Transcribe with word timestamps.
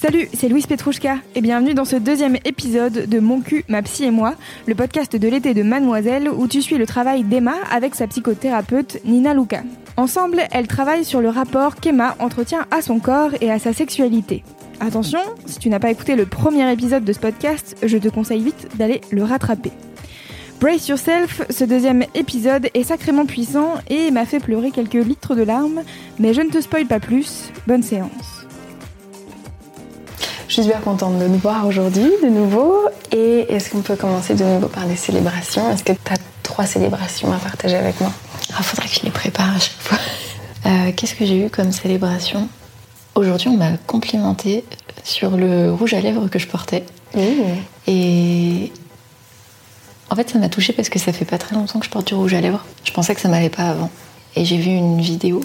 Salut, 0.00 0.28
c'est 0.32 0.48
Louise 0.48 0.66
Petrouchka 0.66 1.16
et 1.34 1.40
bienvenue 1.40 1.74
dans 1.74 1.84
ce 1.84 1.96
deuxième 1.96 2.36
épisode 2.44 3.08
de 3.08 3.18
Mon 3.20 3.40
cul, 3.40 3.64
ma 3.68 3.82
psy 3.82 4.04
et 4.04 4.10
moi, 4.10 4.34
le 4.66 4.74
podcast 4.74 5.16
de 5.16 5.28
l'été 5.28 5.54
de 5.54 5.62
Mademoiselle 5.62 6.30
où 6.30 6.46
tu 6.48 6.62
suis 6.62 6.78
le 6.78 6.86
travail 6.86 7.24
d'Emma 7.24 7.54
avec 7.70 7.94
sa 7.94 8.06
psychothérapeute 8.06 8.98
Nina 9.04 9.34
Luca. 9.34 9.62
Ensemble, 9.96 10.44
elles 10.50 10.68
travaillent 10.68 11.04
sur 11.04 11.20
le 11.20 11.28
rapport 11.28 11.76
qu'Emma 11.76 12.16
entretient 12.20 12.66
à 12.70 12.80
son 12.80 13.00
corps 13.00 13.32
et 13.40 13.50
à 13.50 13.58
sa 13.58 13.72
sexualité. 13.72 14.44
Attention, 14.80 15.20
si 15.46 15.58
tu 15.58 15.68
n'as 15.68 15.80
pas 15.80 15.90
écouté 15.90 16.16
le 16.16 16.24
premier 16.24 16.72
épisode 16.72 17.04
de 17.04 17.12
ce 17.12 17.18
podcast, 17.18 17.76
je 17.82 17.98
te 17.98 18.08
conseille 18.08 18.42
vite 18.42 18.68
d'aller 18.76 19.00
le 19.10 19.24
rattraper. 19.24 19.72
Brace 20.60 20.88
Yourself, 20.88 21.42
ce 21.50 21.62
deuxième 21.62 22.04
épisode 22.14 22.68
est 22.74 22.82
sacrément 22.82 23.26
puissant 23.26 23.74
et 23.88 24.10
m'a 24.10 24.26
fait 24.26 24.40
pleurer 24.40 24.72
quelques 24.72 24.94
litres 24.94 25.36
de 25.36 25.42
larmes, 25.42 25.82
mais 26.18 26.34
je 26.34 26.40
ne 26.40 26.50
te 26.50 26.60
spoil 26.60 26.86
pas 26.86 26.98
plus, 26.98 27.52
bonne 27.68 27.84
séance. 27.84 28.44
Je 30.48 30.54
suis 30.54 30.62
super 30.64 30.80
contente 30.80 31.18
de 31.20 31.28
nous 31.28 31.38
voir 31.38 31.64
aujourd'hui 31.66 32.10
de 32.22 32.28
nouveau. 32.28 32.74
Et 33.12 33.46
est-ce 33.52 33.70
qu'on 33.70 33.82
peut 33.82 33.94
commencer 33.94 34.34
de 34.34 34.42
nouveau 34.42 34.66
par 34.66 34.86
des 34.86 34.96
célébrations? 34.96 35.70
Est-ce 35.70 35.84
que 35.84 35.92
tu 35.92 36.12
as 36.12 36.16
trois 36.42 36.66
célébrations 36.66 37.30
à 37.32 37.36
partager 37.36 37.76
avec 37.76 38.00
moi? 38.00 38.10
Ah, 38.58 38.62
faudrait 38.62 38.88
que 38.88 38.94
je 38.94 39.02
les 39.04 39.10
prépare 39.10 39.54
à 39.54 39.58
chaque 39.60 39.78
fois. 39.78 39.98
Euh, 40.66 40.90
Qu'est-ce 40.96 41.14
que 41.14 41.24
j'ai 41.24 41.44
eu 41.46 41.50
comme 41.50 41.70
célébration? 41.70 42.48
Aujourd'hui, 43.14 43.48
on 43.48 43.56
m'a 43.56 43.76
complimenté 43.86 44.64
sur 45.04 45.36
le 45.36 45.70
rouge 45.70 45.94
à 45.94 46.00
lèvres 46.00 46.28
que 46.28 46.38
je 46.38 46.48
portais. 46.48 46.84
Et 47.86 48.72
en 50.10 50.16
fait, 50.16 50.30
ça 50.30 50.38
m'a 50.38 50.48
touchée 50.48 50.72
parce 50.72 50.88
que 50.88 50.98
ça 50.98 51.12
fait 51.12 51.24
pas 51.24 51.38
très 51.38 51.54
longtemps 51.54 51.78
que 51.78 51.84
je 51.86 51.90
porte 51.90 52.06
du 52.08 52.14
rouge 52.14 52.34
à 52.34 52.40
lèvres. 52.40 52.64
Je 52.84 52.92
pensais 52.92 53.14
que 53.14 53.20
ça 53.20 53.28
m'allait 53.28 53.50
pas 53.50 53.64
avant. 53.70 53.90
Et 54.36 54.44
j'ai 54.44 54.56
vu 54.56 54.70
une 54.70 55.00
vidéo 55.00 55.40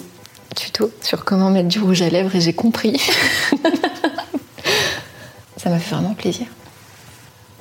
tuto 0.56 0.90
sur 1.02 1.24
comment 1.24 1.50
mettre 1.50 1.68
du 1.68 1.80
rouge 1.80 2.02
à 2.02 2.08
lèvres 2.08 2.34
et 2.36 2.40
j'ai 2.40 2.52
compris. 2.52 3.00
ça 5.56 5.70
m'a 5.70 5.78
fait 5.78 5.94
vraiment 5.94 6.14
plaisir. 6.14 6.46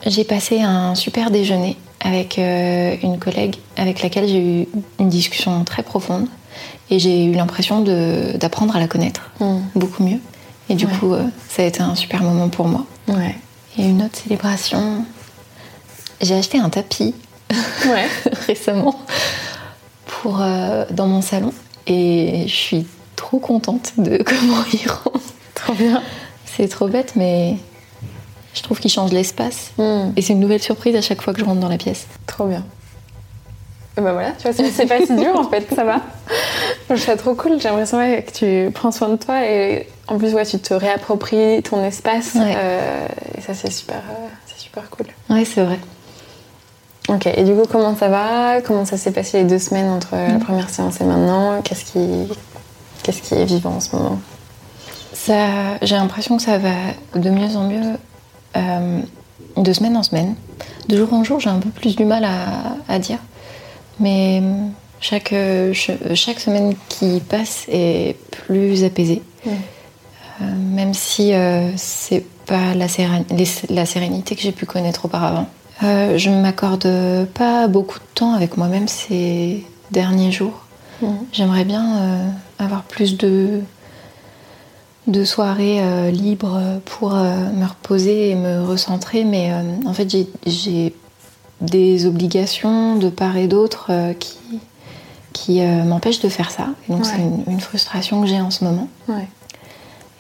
J'ai 0.06 0.24
passé 0.26 0.62
un 0.62 0.96
super 0.96 1.32
déjeuner 1.32 1.78
avec 2.02 2.38
euh, 2.38 2.96
une 3.02 3.18
collègue 3.20 3.56
avec 3.78 4.02
laquelle 4.02 4.28
j'ai 4.28 4.62
eu 4.64 4.68
une 5.00 5.10
discussion 5.10 5.64
très 5.64 5.82
profonde 5.84 6.28
et 6.90 7.00
j'ai 7.00 7.24
eu 7.26 7.32
l'impression 7.34 7.82
d'apprendre 8.36 8.76
à 8.76 8.80
la 8.80 8.88
connaître 8.88 9.32
Mm. 9.40 9.60
beaucoup 9.76 10.04
mieux. 10.04 10.20
Et 10.70 10.76
du 10.76 10.86
Ouais. 10.86 10.92
coup, 11.00 11.14
euh, 11.14 11.24
ça 11.50 11.62
a 11.64 11.66
été 11.66 11.82
un 11.82 11.96
super 11.96 12.22
moment 12.24 12.50
pour 12.50 12.68
moi. 12.68 12.86
Ouais. 13.08 13.36
Et 13.78 13.84
une 13.84 14.02
autre 14.04 14.18
célébration, 14.22 15.06
j'ai 16.24 16.36
acheté 16.36 16.58
un 16.60 16.70
tapis 16.70 17.14
Ouais. 17.86 18.08
récemment 18.48 19.00
pour, 20.06 20.42
euh, 20.42 20.86
dans 20.92 21.08
mon 21.08 21.22
salon 21.22 21.54
et 21.88 22.44
je 22.48 22.54
suis 22.56 22.88
trop 23.16 23.40
contente 23.40 23.94
de 23.98 24.18
comment 24.26 24.64
il 24.74 24.90
rend. 24.90 25.12
Trop 25.56 25.74
bien. 25.74 26.02
C'est 26.46 26.68
trop 26.68 26.88
bête, 26.88 27.14
mais 27.16 27.56
je 28.54 28.62
trouve 28.62 28.80
qu'il 28.80 28.92
change 28.92 29.12
l'espace. 29.12 29.72
Mm. 29.78 30.12
Et 30.16 30.22
c'est 30.22 30.34
une 30.34 30.40
nouvelle 30.40 30.62
surprise 30.62 30.96
à 30.96 31.02
chaque 31.02 31.22
fois 31.22 31.34
que 31.34 31.40
je 31.40 31.46
rentre 31.46 31.60
dans 31.60 31.70
la 31.70 31.78
pièce. 31.78 32.06
Trop 32.28 32.46
bien. 32.46 32.64
Et 33.98 34.02
bah 34.02 34.12
voilà, 34.14 34.32
tu 34.32 34.44
vois, 34.44 34.54
c'est- 34.54 34.88
pas 34.88 35.06
si 35.06 35.16
dur 35.16 35.36
en 35.38 35.48
fait, 35.50 35.68
ça 35.76 35.84
va. 35.84 36.02
Je 36.90 36.96
trouve 36.96 36.98
ça 37.06 37.16
trop 37.16 37.36
cool, 37.36 37.62
j'ai 37.62 37.70
l'impression 37.70 38.00
ouais, 38.00 38.26
que 38.28 38.32
tu 38.66 38.72
prends 38.72 38.92
soin 38.92 39.10
de 39.10 39.18
toi 39.18 39.46
et 39.46 39.88
en 40.08 40.18
plus 40.18 40.34
ouais, 40.34 40.46
tu 40.48 40.58
te 40.58 40.74
réappropries 40.74 41.62
ton 41.62 41.84
espace 41.84 42.34
Ouais. 42.34 42.54
euh, 42.58 43.08
et 43.38 43.42
ça 43.42 43.54
c'est 43.54 43.70
super, 43.72 43.98
euh, 43.98 44.28
super 44.58 44.90
cool. 44.90 45.06
Ouais, 45.30 45.46
c'est 45.46 45.64
vrai. 45.64 45.78
Ok, 47.10 47.28
et 47.28 47.44
du 47.44 47.54
coup 47.54 47.64
comment 47.70 47.96
ça 47.96 48.08
va? 48.08 48.62
Comment 48.62 48.86
ça 48.86 48.98
s'est 48.98 49.12
passé 49.12 49.40
les 49.40 49.44
deux 49.44 49.60
semaines 49.60 49.90
entre 49.90 50.16
la 50.16 50.40
première 50.40 50.70
séance 50.70 51.02
et 51.02 51.04
maintenant? 51.04 51.62
Qu'est-ce 51.62 51.86
qui, 51.86 52.32
qu'est-ce 53.04 53.22
qui 53.22 53.34
est 53.34 53.46
vivant 53.46 53.72
en 53.72 53.80
ce 53.82 53.96
moment? 53.96 54.20
Ça, 55.12 55.78
j'ai 55.82 55.96
l'impression 55.96 56.38
que 56.38 56.44
ça 56.44 56.58
va 56.58 56.72
de 57.16 57.30
mieux 57.30 57.56
en 57.56 57.68
mieux 57.68 57.98
euh, 58.58 59.00
de 59.58 59.74
semaine 59.74 59.98
en 59.98 60.04
semaine. 60.04 60.36
De 60.88 60.98
jour 60.98 61.14
en 61.14 61.24
jour, 61.24 61.40
j'ai 61.40 61.50
un 61.50 61.60
peu 61.60 61.70
plus 61.70 61.96
du 61.96 62.06
mal 62.06 62.24
à, 62.24 62.76
à 62.88 63.00
dire. 63.00 63.20
Mais 64.00 64.40
euh, 64.42 64.68
chaque, 65.00 65.34
euh, 65.34 65.72
che- 65.74 66.16
chaque 66.16 66.40
semaine 66.40 66.74
qui 66.90 67.20
passe 67.20 67.66
est 67.70 68.18
plus 68.32 68.84
apaisée. 68.84 69.22
Mm. 69.46 69.50
Euh, 70.42 70.46
même 70.74 70.94
si 70.94 71.34
euh, 71.34 71.70
c'est 71.78 72.26
pas 72.46 72.74
la 72.74 72.88
sérénité 72.88 74.36
que 74.36 74.42
j'ai 74.42 74.52
pu 74.52 74.66
connaître 74.66 75.06
auparavant. 75.06 75.48
Euh, 75.82 76.18
je 76.18 76.30
ne 76.30 76.40
m'accorde 76.42 76.88
pas 77.34 77.68
beaucoup 77.68 77.98
de 78.00 78.04
temps 78.14 78.34
avec 78.34 78.58
moi-même 78.58 78.88
ces 78.88 79.66
derniers 79.92 80.32
jours. 80.32 80.66
Mhm. 81.02 81.18
J'aimerais 81.32 81.66
bien 81.66 81.98
euh, 81.98 82.28
avoir 82.60 82.84
plus 82.84 83.18
de, 83.18 83.62
de 85.08 85.24
soirées 85.26 85.80
euh, 85.82 86.12
libres 86.12 86.62
pour 86.86 87.14
me 87.14 87.66
reposer 87.66 88.30
et 88.30 88.36
me 88.36 88.64
recentrer, 88.64 89.24
mais 89.24 89.52
en 89.86 89.94
fait 89.94 90.10
j'ai- 90.46 90.94
des 91.62 92.06
obligations 92.08 92.98
de 92.98 93.08
part 93.10 93.38
et 93.38 93.48
d'autre 93.48 93.90
qui, 94.20 94.38
qui 95.32 95.62
m'empêchent 95.62 96.20
de 96.20 96.28
faire 96.28 96.52
ça. 96.52 96.68
Et 96.88 96.92
donc 96.92 97.04
Ouais. 97.06 97.10
c'est 97.10 97.22
une, 97.22 97.44
une 97.48 97.62
frustration 97.62 98.22
que 98.22 98.28
j'ai 98.28 98.42
en 98.42 98.52
ce 98.52 98.66
moment. 98.66 98.90
Ouais. 99.08 99.28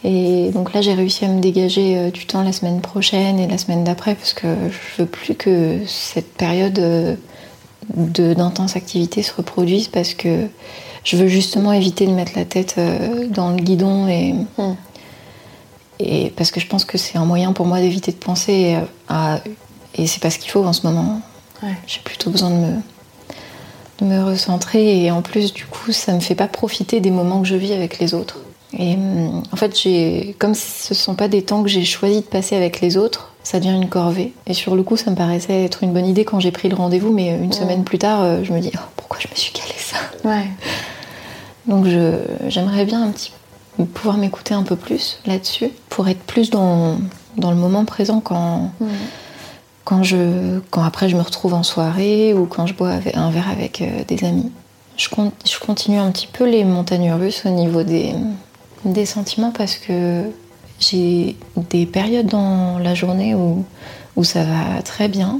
Et 0.03 0.51
donc 0.51 0.73
là 0.73 0.81
j'ai 0.81 0.93
réussi 0.93 1.23
à 1.25 1.29
me 1.29 1.39
dégager 1.39 1.97
euh, 1.97 2.11
du 2.11 2.25
temps 2.25 2.43
la 2.43 2.51
semaine 2.51 2.81
prochaine 2.81 3.39
et 3.39 3.47
la 3.47 3.57
semaine 3.57 3.83
d'après 3.83 4.15
parce 4.15 4.33
que 4.33 4.47
je 4.69 5.01
veux 5.01 5.07
plus 5.07 5.35
que 5.35 5.79
cette 5.87 6.33
période 6.33 6.77
euh, 6.79 7.15
d'intense 7.95 8.75
activité 8.75 9.23
se 9.23 9.33
reproduise 9.33 9.87
parce 9.87 10.13
que 10.13 10.47
je 11.05 11.15
veux 11.15 11.27
justement 11.27 11.71
éviter 11.71 12.05
de 12.05 12.11
mettre 12.11 12.33
la 12.35 12.43
tête 12.43 12.75
euh, 12.77 13.27
dans 13.27 13.51
le 13.51 13.57
guidon 13.57 14.07
et, 14.07 14.35
Mm. 14.57 14.73
et 15.99 16.33
parce 16.35 16.51
que 16.51 16.59
je 16.59 16.67
pense 16.67 16.83
que 16.83 16.97
c'est 16.97 17.17
un 17.17 17.25
moyen 17.25 17.53
pour 17.53 17.65
moi 17.65 17.79
d'éviter 17.79 18.11
de 18.11 18.17
penser 18.17 18.77
à 19.07 19.39
et 19.95 20.07
c'est 20.07 20.21
pas 20.21 20.31
ce 20.31 20.39
qu'il 20.39 20.51
faut 20.51 20.65
en 20.65 20.73
ce 20.73 20.85
moment. 20.85 21.21
Ouais. 21.61 21.75
J'ai 21.87 21.99
plutôt 22.01 22.29
besoin 22.29 22.49
de 22.49 22.55
me 22.55 22.75
de 23.99 24.05
me 24.05 24.23
recentrer 24.23 25.03
et 25.03 25.11
en 25.11 25.21
plus 25.21 25.53
du 25.53 25.65
coup 25.65 25.91
ça 25.91 26.13
me 26.13 26.19
fait 26.19 26.35
pas 26.35 26.47
profiter 26.47 26.99
des 26.99 27.11
moments 27.11 27.41
que 27.41 27.47
je 27.47 27.55
vis 27.55 27.73
avec 27.73 27.99
les 27.99 28.13
autres. 28.13 28.39
Et 28.77 28.95
hum, 28.95 29.43
en 29.51 29.55
fait 29.55 29.79
j'ai 29.79 30.35
comme 30.39 30.55
ce 30.55 30.93
sont 30.93 31.15
pas 31.15 31.27
des 31.27 31.41
temps 31.43 31.61
que 31.63 31.69
j'ai 31.69 31.85
choisi 31.85 32.17
de 32.21 32.25
passer 32.25 32.55
avec 32.55 32.81
les 32.81 32.97
autres, 32.97 33.31
ça 33.43 33.59
devient 33.59 33.75
une 33.75 33.89
corvée. 33.89 34.33
Et 34.47 34.53
sur 34.53 34.75
le 34.75 34.83
coup 34.83 34.97
ça 34.97 35.11
me 35.11 35.15
paraissait 35.15 35.63
être 35.65 35.83
une 35.83 35.93
bonne 35.93 36.05
idée 36.07 36.25
quand 36.25 36.39
j'ai 36.39 36.51
pris 36.51 36.69
le 36.69 36.75
rendez-vous, 36.75 37.11
mais 37.11 37.29
une 37.37 37.53
semaine 37.53 37.83
plus 37.83 37.99
tard 37.99 38.21
euh, 38.23 38.43
je 38.43 38.51
me 38.53 38.59
dis 38.59 38.71
Oh, 38.75 38.79
pourquoi 38.95 39.17
je 39.19 39.27
me 39.27 39.35
suis 39.35 39.51
calé 39.53 39.73
ça. 39.77 39.97
Ouais. 40.27 40.47
Donc 41.67 41.85
je 41.87 42.17
j'aimerais 42.47 42.85
bien 42.85 43.03
un 43.03 43.11
petit 43.11 43.31
pouvoir 43.93 44.17
m'écouter 44.17 44.53
un 44.53 44.63
peu 44.63 44.75
plus 44.75 45.19
là-dessus 45.25 45.69
pour 45.89 46.07
être 46.07 46.19
plus 46.21 46.49
dans 46.49 46.97
dans 47.37 47.49
le 47.51 47.57
moment 47.57 47.85
présent 47.85 48.19
quand 48.19 48.71
quand, 49.85 50.01
je, 50.03 50.59
quand 50.71 50.81
après 50.83 51.09
je 51.09 51.17
me 51.17 51.21
retrouve 51.21 51.53
en 51.53 51.63
soirée 51.63 52.33
ou 52.33 52.45
quand 52.45 52.65
je 52.67 52.73
bois 52.73 52.91
un 53.15 53.31
verre 53.31 53.49
avec 53.49 53.81
euh, 53.81 54.03
des 54.07 54.23
amis. 54.23 54.49
Je, 54.95 55.09
con- 55.09 55.33
je 55.45 55.59
continue 55.59 55.97
un 55.97 56.09
petit 56.11 56.27
peu 56.27 56.47
les 56.49 56.63
montagnes 56.63 57.11
russes 57.11 57.43
au 57.45 57.49
niveau 57.49 57.83
des, 57.83 58.13
des 58.85 59.05
sentiments 59.05 59.51
parce 59.51 59.75
que 59.75 60.23
j'ai 60.79 61.35
des 61.69 61.85
périodes 61.85 62.27
dans 62.27 62.79
la 62.79 62.93
journée 62.93 63.35
où, 63.35 63.63
où 64.15 64.23
ça 64.23 64.43
va 64.43 64.81
très 64.81 65.07
bien 65.07 65.39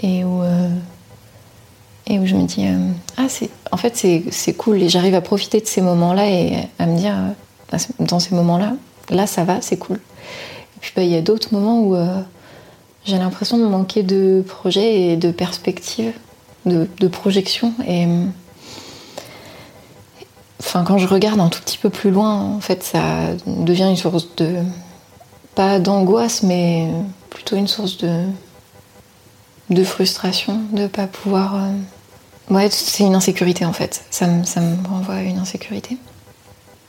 et 0.00 0.24
où, 0.24 0.42
euh, 0.42 0.68
et 2.06 2.18
où 2.18 2.26
je 2.26 2.34
me 2.34 2.46
dis 2.46 2.66
euh, 2.66 2.90
ah 3.16 3.26
en 3.70 3.76
fait 3.76 3.96
c'est 3.96 4.24
c'est 4.30 4.54
cool 4.54 4.82
et 4.82 4.88
j'arrive 4.88 5.14
à 5.14 5.20
profiter 5.20 5.60
de 5.60 5.66
ces 5.66 5.80
moments-là 5.80 6.28
et 6.28 6.56
à 6.78 6.86
me 6.86 6.96
dire 6.98 7.14
euh, 7.72 7.78
dans 8.00 8.20
ces 8.20 8.34
moments-là 8.34 8.74
là 9.10 9.26
ça 9.26 9.44
va 9.44 9.60
c'est 9.60 9.78
cool 9.78 9.96
et 9.96 10.80
puis 10.80 10.92
bah, 10.96 11.02
il 11.02 11.10
y 11.10 11.16
a 11.16 11.22
d'autres 11.22 11.52
moments 11.52 11.80
où 11.80 11.94
euh, 11.94 12.20
j'ai 13.04 13.18
l'impression 13.18 13.58
de 13.58 13.64
manquer 13.64 14.02
de 14.02 14.44
projets 14.46 15.00
et 15.00 15.16
de 15.16 15.30
perspectives, 15.30 16.12
de, 16.66 16.88
de 16.98 17.08
projections. 17.08 17.72
Et 17.86 18.06
enfin, 20.62 20.84
quand 20.84 20.98
je 20.98 21.06
regarde 21.06 21.40
un 21.40 21.48
tout 21.48 21.60
petit 21.60 21.78
peu 21.78 21.90
plus 21.90 22.10
loin, 22.10 22.40
en 22.40 22.60
fait, 22.60 22.82
ça 22.82 23.02
devient 23.46 23.88
une 23.90 23.96
source 23.96 24.34
de 24.36 24.56
pas 25.54 25.78
d'angoisse, 25.78 26.42
mais 26.42 26.88
plutôt 27.30 27.56
une 27.56 27.68
source 27.68 27.98
de 27.98 28.24
de 29.70 29.84
frustration, 29.84 30.60
de 30.72 30.86
pas 30.86 31.06
pouvoir. 31.06 31.56
euh, 31.56 31.72
Ouais, 32.50 32.68
c'est 32.70 33.04
une 33.04 33.14
insécurité 33.14 33.64
en 33.64 33.72
fait. 33.72 34.04
Ça 34.10 34.26
me, 34.26 34.44
ça 34.44 34.60
me 34.60 34.76
renvoie 34.86 35.14
à 35.14 35.22
une 35.22 35.38
insécurité. 35.38 35.96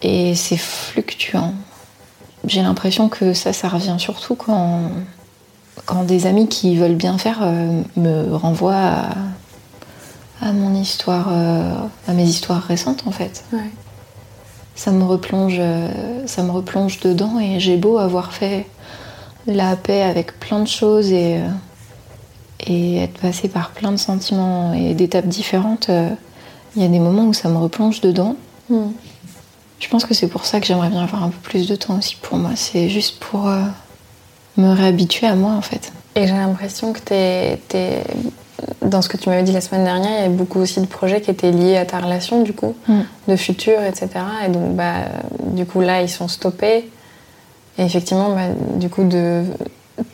Et 0.01 0.35
c'est 0.35 0.57
fluctuant. 0.57 1.53
J'ai 2.45 2.61
l'impression 2.61 3.07
que 3.07 3.33
ça, 3.33 3.53
ça 3.53 3.69
revient 3.69 3.95
surtout 3.99 4.35
quand 4.35 4.81
quand 5.85 6.03
des 6.03 6.25
amis 6.27 6.47
qui 6.49 6.75
veulent 6.75 6.95
bien 6.95 7.17
faire 7.17 7.39
euh, 7.41 7.81
me 7.97 8.35
renvoient 8.35 8.75
à, 8.75 9.09
à 10.43 10.51
mon 10.51 10.75
histoire, 10.79 11.27
euh, 11.31 11.73
à 12.07 12.13
mes 12.13 12.23
histoires 12.23 12.61
récentes 12.61 13.03
en 13.05 13.11
fait. 13.11 13.45
Ouais. 13.53 13.69
Ça 14.75 14.91
me 14.91 15.03
replonge, 15.03 15.57
euh, 15.59 16.25
ça 16.25 16.43
me 16.43 16.51
replonge 16.51 16.99
dedans 16.99 17.39
et 17.39 17.59
j'ai 17.59 17.77
beau 17.77 17.97
avoir 17.97 18.33
fait 18.33 18.65
la 19.45 19.75
paix 19.75 20.01
avec 20.01 20.39
plein 20.39 20.59
de 20.59 20.67
choses 20.67 21.11
et, 21.11 21.37
euh, 21.37 21.47
et 22.65 22.97
être 22.97 23.19
passé 23.19 23.47
par 23.47 23.71
plein 23.71 23.91
de 23.91 23.97
sentiments 23.97 24.73
et 24.73 24.93
d'étapes 24.93 25.27
différentes. 25.27 25.89
Il 26.75 26.81
y 26.81 26.85
a 26.85 26.87
des 26.87 26.99
moments 26.99 27.25
où 27.25 27.33
ça 27.33 27.49
me 27.49 27.57
replonge 27.57 28.01
dedans 28.01 28.35
Mm. 28.69 28.91
Je 29.79 29.89
pense 29.89 30.05
que 30.05 30.13
c'est 30.13 30.27
pour 30.27 30.45
ça 30.45 30.59
que 30.59 30.65
j'aimerais 30.65 30.89
bien 30.89 31.03
avoir 31.03 31.23
un 31.23 31.29
peu 31.29 31.39
plus 31.41 31.67
de 31.67 31.75
temps 31.75 31.97
aussi 31.97 32.15
pour 32.21 32.37
moi. 32.37 32.51
C'est 32.55 32.89
juste 32.89 33.19
pour 33.19 33.47
euh, 33.49 33.63
me 34.57 34.71
réhabituer 34.71 35.27
à 35.27 35.35
moi 35.35 35.51
en 35.51 35.61
fait. 35.61 35.91
Et 36.15 36.27
j'ai 36.27 36.33
l'impression 36.33 36.93
que 36.93 36.99
t'es, 36.99 37.59
t'es- 37.67 38.03
dans 38.81 39.01
ce 39.01 39.09
que 39.09 39.17
tu 39.17 39.29
m'avais 39.29 39.43
dit 39.43 39.51
la 39.51 39.61
semaine 39.61 39.83
dernière, 39.83 40.11
il 40.11 40.21
y 40.21 40.25
avait 40.25 40.29
beaucoup 40.33 40.59
aussi 40.59 40.79
de 40.79 40.85
projets 40.85 41.21
qui 41.21 41.31
étaient 41.31 41.51
liés 41.51 41.77
à 41.77 41.85
ta 41.85 41.99
relation 41.99 42.43
du 42.43 42.53
coup, 42.53 42.75
Mm. 42.87 42.99
de 43.29 43.35
futur, 43.35 43.81
etc. 43.81 44.09
Et 44.45 44.49
donc 44.49 44.75
bah, 44.75 44.93
du 45.47 45.65
coup 45.65 45.81
là, 45.81 46.01
ils 46.01 46.09
sont 46.09 46.27
stoppés. 46.27 46.89
Et 47.79 47.83
effectivement, 47.83 48.29
bah, 48.35 48.49
du 48.75 48.89
coup, 48.89 49.03
de... 49.03 49.43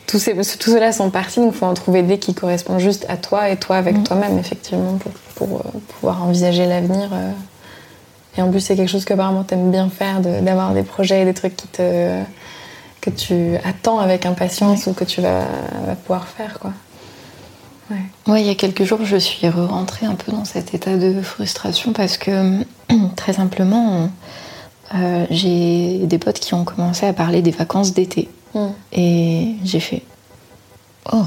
tous, 0.06 0.18
ces... 0.18 0.34
tous 0.34 0.70
ceux-là 0.70 0.92
sont 0.92 1.10
partis, 1.10 1.40
donc 1.40 1.52
il 1.54 1.58
faut 1.58 1.66
en 1.66 1.74
trouver 1.74 2.02
des 2.02 2.18
qui 2.18 2.32
correspondent 2.32 2.78
juste 2.80 3.04
à 3.10 3.18
toi 3.18 3.50
et 3.50 3.56
toi 3.56 3.76
avec 3.76 3.96
Mm. 3.98 4.02
toi-même, 4.04 4.38
effectivement, 4.38 4.94
pour, 4.98 5.12
pour, 5.34 5.58
euh, 5.60 5.78
pouvoir 6.00 6.22
envisager 6.24 6.64
l'avenir. 6.66 7.10
euh. 7.12 7.32
Et 8.38 8.42
en 8.42 8.50
plus, 8.50 8.60
c'est 8.60 8.76
quelque 8.76 8.88
chose 8.88 9.04
que 9.04 9.12
apparemment 9.12 9.42
t'aimes 9.44 9.70
bien 9.70 9.90
faire, 9.90 10.20
de- 10.20 10.40
d'avoir 10.40 10.72
des 10.72 10.84
projets, 10.84 11.24
des 11.26 11.34
trucs 11.34 11.56
qui 11.56 11.66
te 11.68 11.82
que 13.00 13.10
tu 13.10 13.56
attends 13.64 13.98
avec 13.98 14.26
impatience 14.26 14.86
ou 14.86 14.92
que 14.92 15.04
tu 15.04 15.20
vas, 15.20 15.44
vas 15.86 15.94
pouvoir 15.94 16.26
faire 16.28 16.58
quoi. 16.58 16.72
Ouais. 17.90 17.96
Ouais, 18.28 18.40
il 18.42 18.46
y 18.46 18.50
a 18.50 18.54
quelques 18.54 18.84
jours, 18.84 19.00
je 19.04 19.16
suis 19.16 19.48
re-rentrée 19.48 20.06
un 20.06 20.14
peu 20.14 20.30
dans 20.30 20.44
cet 20.44 20.74
état 20.74 20.96
de 20.96 21.20
frustration 21.22 21.92
parce 21.92 22.18
que, 22.18 22.64
très 23.16 23.32
simplement, 23.32 24.08
euh, 24.94 25.26
j'ai 25.30 25.98
des 26.06 26.18
potes 26.18 26.38
qui 26.38 26.54
ont 26.54 26.64
commencé 26.64 27.06
à 27.06 27.12
parler 27.12 27.42
des 27.42 27.50
vacances 27.50 27.92
d'été. 27.92 28.28
Mm. 28.54 28.66
Et 28.92 29.54
j'ai 29.64 29.80
fait 29.80 30.02
Oh, 31.12 31.24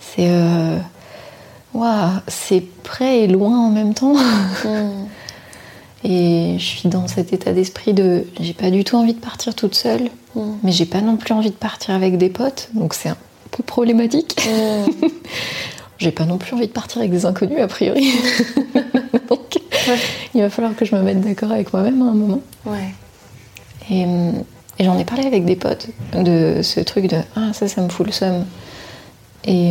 c'est. 0.00 0.28
euh, 0.28 0.78
Waouh, 1.74 2.10
c'est 2.28 2.60
près 2.82 3.20
et 3.20 3.26
loin 3.26 3.58
en 3.66 3.70
même 3.70 3.94
temps. 3.94 4.14
Mm. 4.14 5.06
Et 6.04 6.54
je 6.58 6.64
suis 6.64 6.88
dans 6.88 7.08
cet 7.08 7.32
état 7.32 7.52
d'esprit 7.52 7.92
de. 7.92 8.24
J'ai 8.40 8.52
pas 8.54 8.70
du 8.70 8.84
tout 8.84 8.96
envie 8.96 9.14
de 9.14 9.20
partir 9.20 9.54
toute 9.54 9.74
seule, 9.74 10.10
Mm. 10.34 10.40
mais 10.62 10.72
j'ai 10.72 10.86
pas 10.86 11.00
non 11.00 11.16
plus 11.16 11.32
envie 11.34 11.50
de 11.50 11.54
partir 11.56 11.94
avec 11.94 12.18
des 12.18 12.28
potes, 12.28 12.68
donc 12.74 12.94
c'est 12.94 13.08
un 13.08 13.16
peu 13.50 13.62
problématique. 13.62 14.36
Mm. 14.46 15.06
J'ai 15.98 16.12
pas 16.12 16.26
non 16.26 16.38
plus 16.38 16.54
envie 16.54 16.68
de 16.68 16.72
partir 16.72 16.98
avec 16.98 17.10
des 17.10 17.26
inconnus, 17.26 17.58
a 17.58 17.66
priori. 17.66 18.12
Donc, 19.28 19.58
il 20.32 20.40
va 20.40 20.48
falloir 20.48 20.76
que 20.76 20.84
je 20.84 20.94
me 20.94 21.02
mette 21.02 21.20
d'accord 21.22 21.50
avec 21.50 21.72
moi-même 21.72 22.00
à 22.02 22.04
un 22.04 22.14
moment. 22.14 22.40
Ouais. 22.66 22.94
Et, 23.90 24.02
et 24.78 24.84
j'en 24.84 24.96
ai 24.96 25.04
parlé 25.04 25.26
avec 25.26 25.44
des 25.44 25.56
potes 25.56 25.88
de 26.14 26.60
ce 26.62 26.78
truc 26.78 27.08
de 27.08 27.16
Ah, 27.34 27.52
ça, 27.52 27.66
ça 27.66 27.82
me 27.82 27.88
fout 27.88 28.06
le 28.06 28.12
seum. 28.12 28.44
Et, 29.44 29.70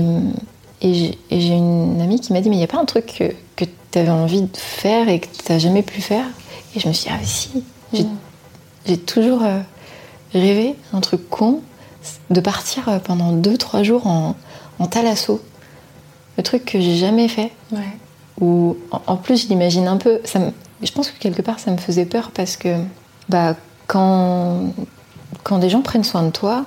et 0.82 0.94
j'ai 0.94 1.18
et 1.32 1.40
j'ai 1.40 1.54
une 1.54 2.02
amie 2.02 2.20
qui 2.20 2.34
m'a 2.34 2.42
dit 2.42 2.50
Mais 2.50 2.58
il 2.58 2.60
n'y 2.60 2.66
a 2.66 2.68
pas 2.68 2.80
un 2.82 2.84
truc 2.86 3.06
que, 3.06 3.32
que 3.56 3.70
tu 3.98 4.10
avais 4.10 4.12
envie 4.22 4.42
de 4.44 4.58
faire 4.58 5.10
et 5.10 5.20
que 5.20 5.28
tu 5.28 5.52
n'as 5.52 5.60
jamais 5.60 5.82
pu 5.84 6.02
faire 6.02 6.26
Et 6.76 6.80
je 6.80 6.88
me 6.88 6.94
suis 6.94 7.10
dit 7.10 7.16
Ah, 7.20 7.24
si 7.26 7.64
J'ai 7.94 8.04
Mm. 8.04 8.18
j'ai 8.86 8.98
toujours 8.98 9.44
euh, 9.44 9.60
rêvé 10.34 10.76
un 10.94 11.00
truc 11.02 11.30
con 11.30 11.62
de 12.30 12.40
partir 12.42 12.88
euh, 12.90 13.00
pendant 13.00 13.34
2-3 13.36 13.84
jours 13.84 14.08
en, 14.08 14.36
en 14.80 14.88
thalasso. 14.88 15.42
Le 16.38 16.44
truc 16.44 16.66
que 16.66 16.80
j'ai 16.80 16.96
jamais 16.96 17.28
fait. 17.28 17.52
Ouais. 17.72 17.80
Où, 18.40 18.78
en, 18.92 19.02
en 19.08 19.16
plus, 19.18 19.44
je 19.44 19.48
l'imagine 19.48 19.88
un 19.88 19.98
peu. 19.98 20.20
Ça 20.26 20.40
me- 20.40 20.52
je 20.84 20.92
pense 20.92 21.10
que 21.10 21.18
quelque 21.20 21.42
part, 21.42 21.60
ça 21.60 21.72
me 21.72 21.78
faisait 21.78 22.06
peur 22.06 22.32
parce 22.34 22.56
que 22.58 22.76
bah, 23.30 23.56
quand, 23.88 24.66
quand 25.44 25.58
des 25.60 25.70
gens 25.70 25.82
prennent 25.82 26.04
soin 26.04 26.24
de 26.24 26.30
toi 26.30 26.66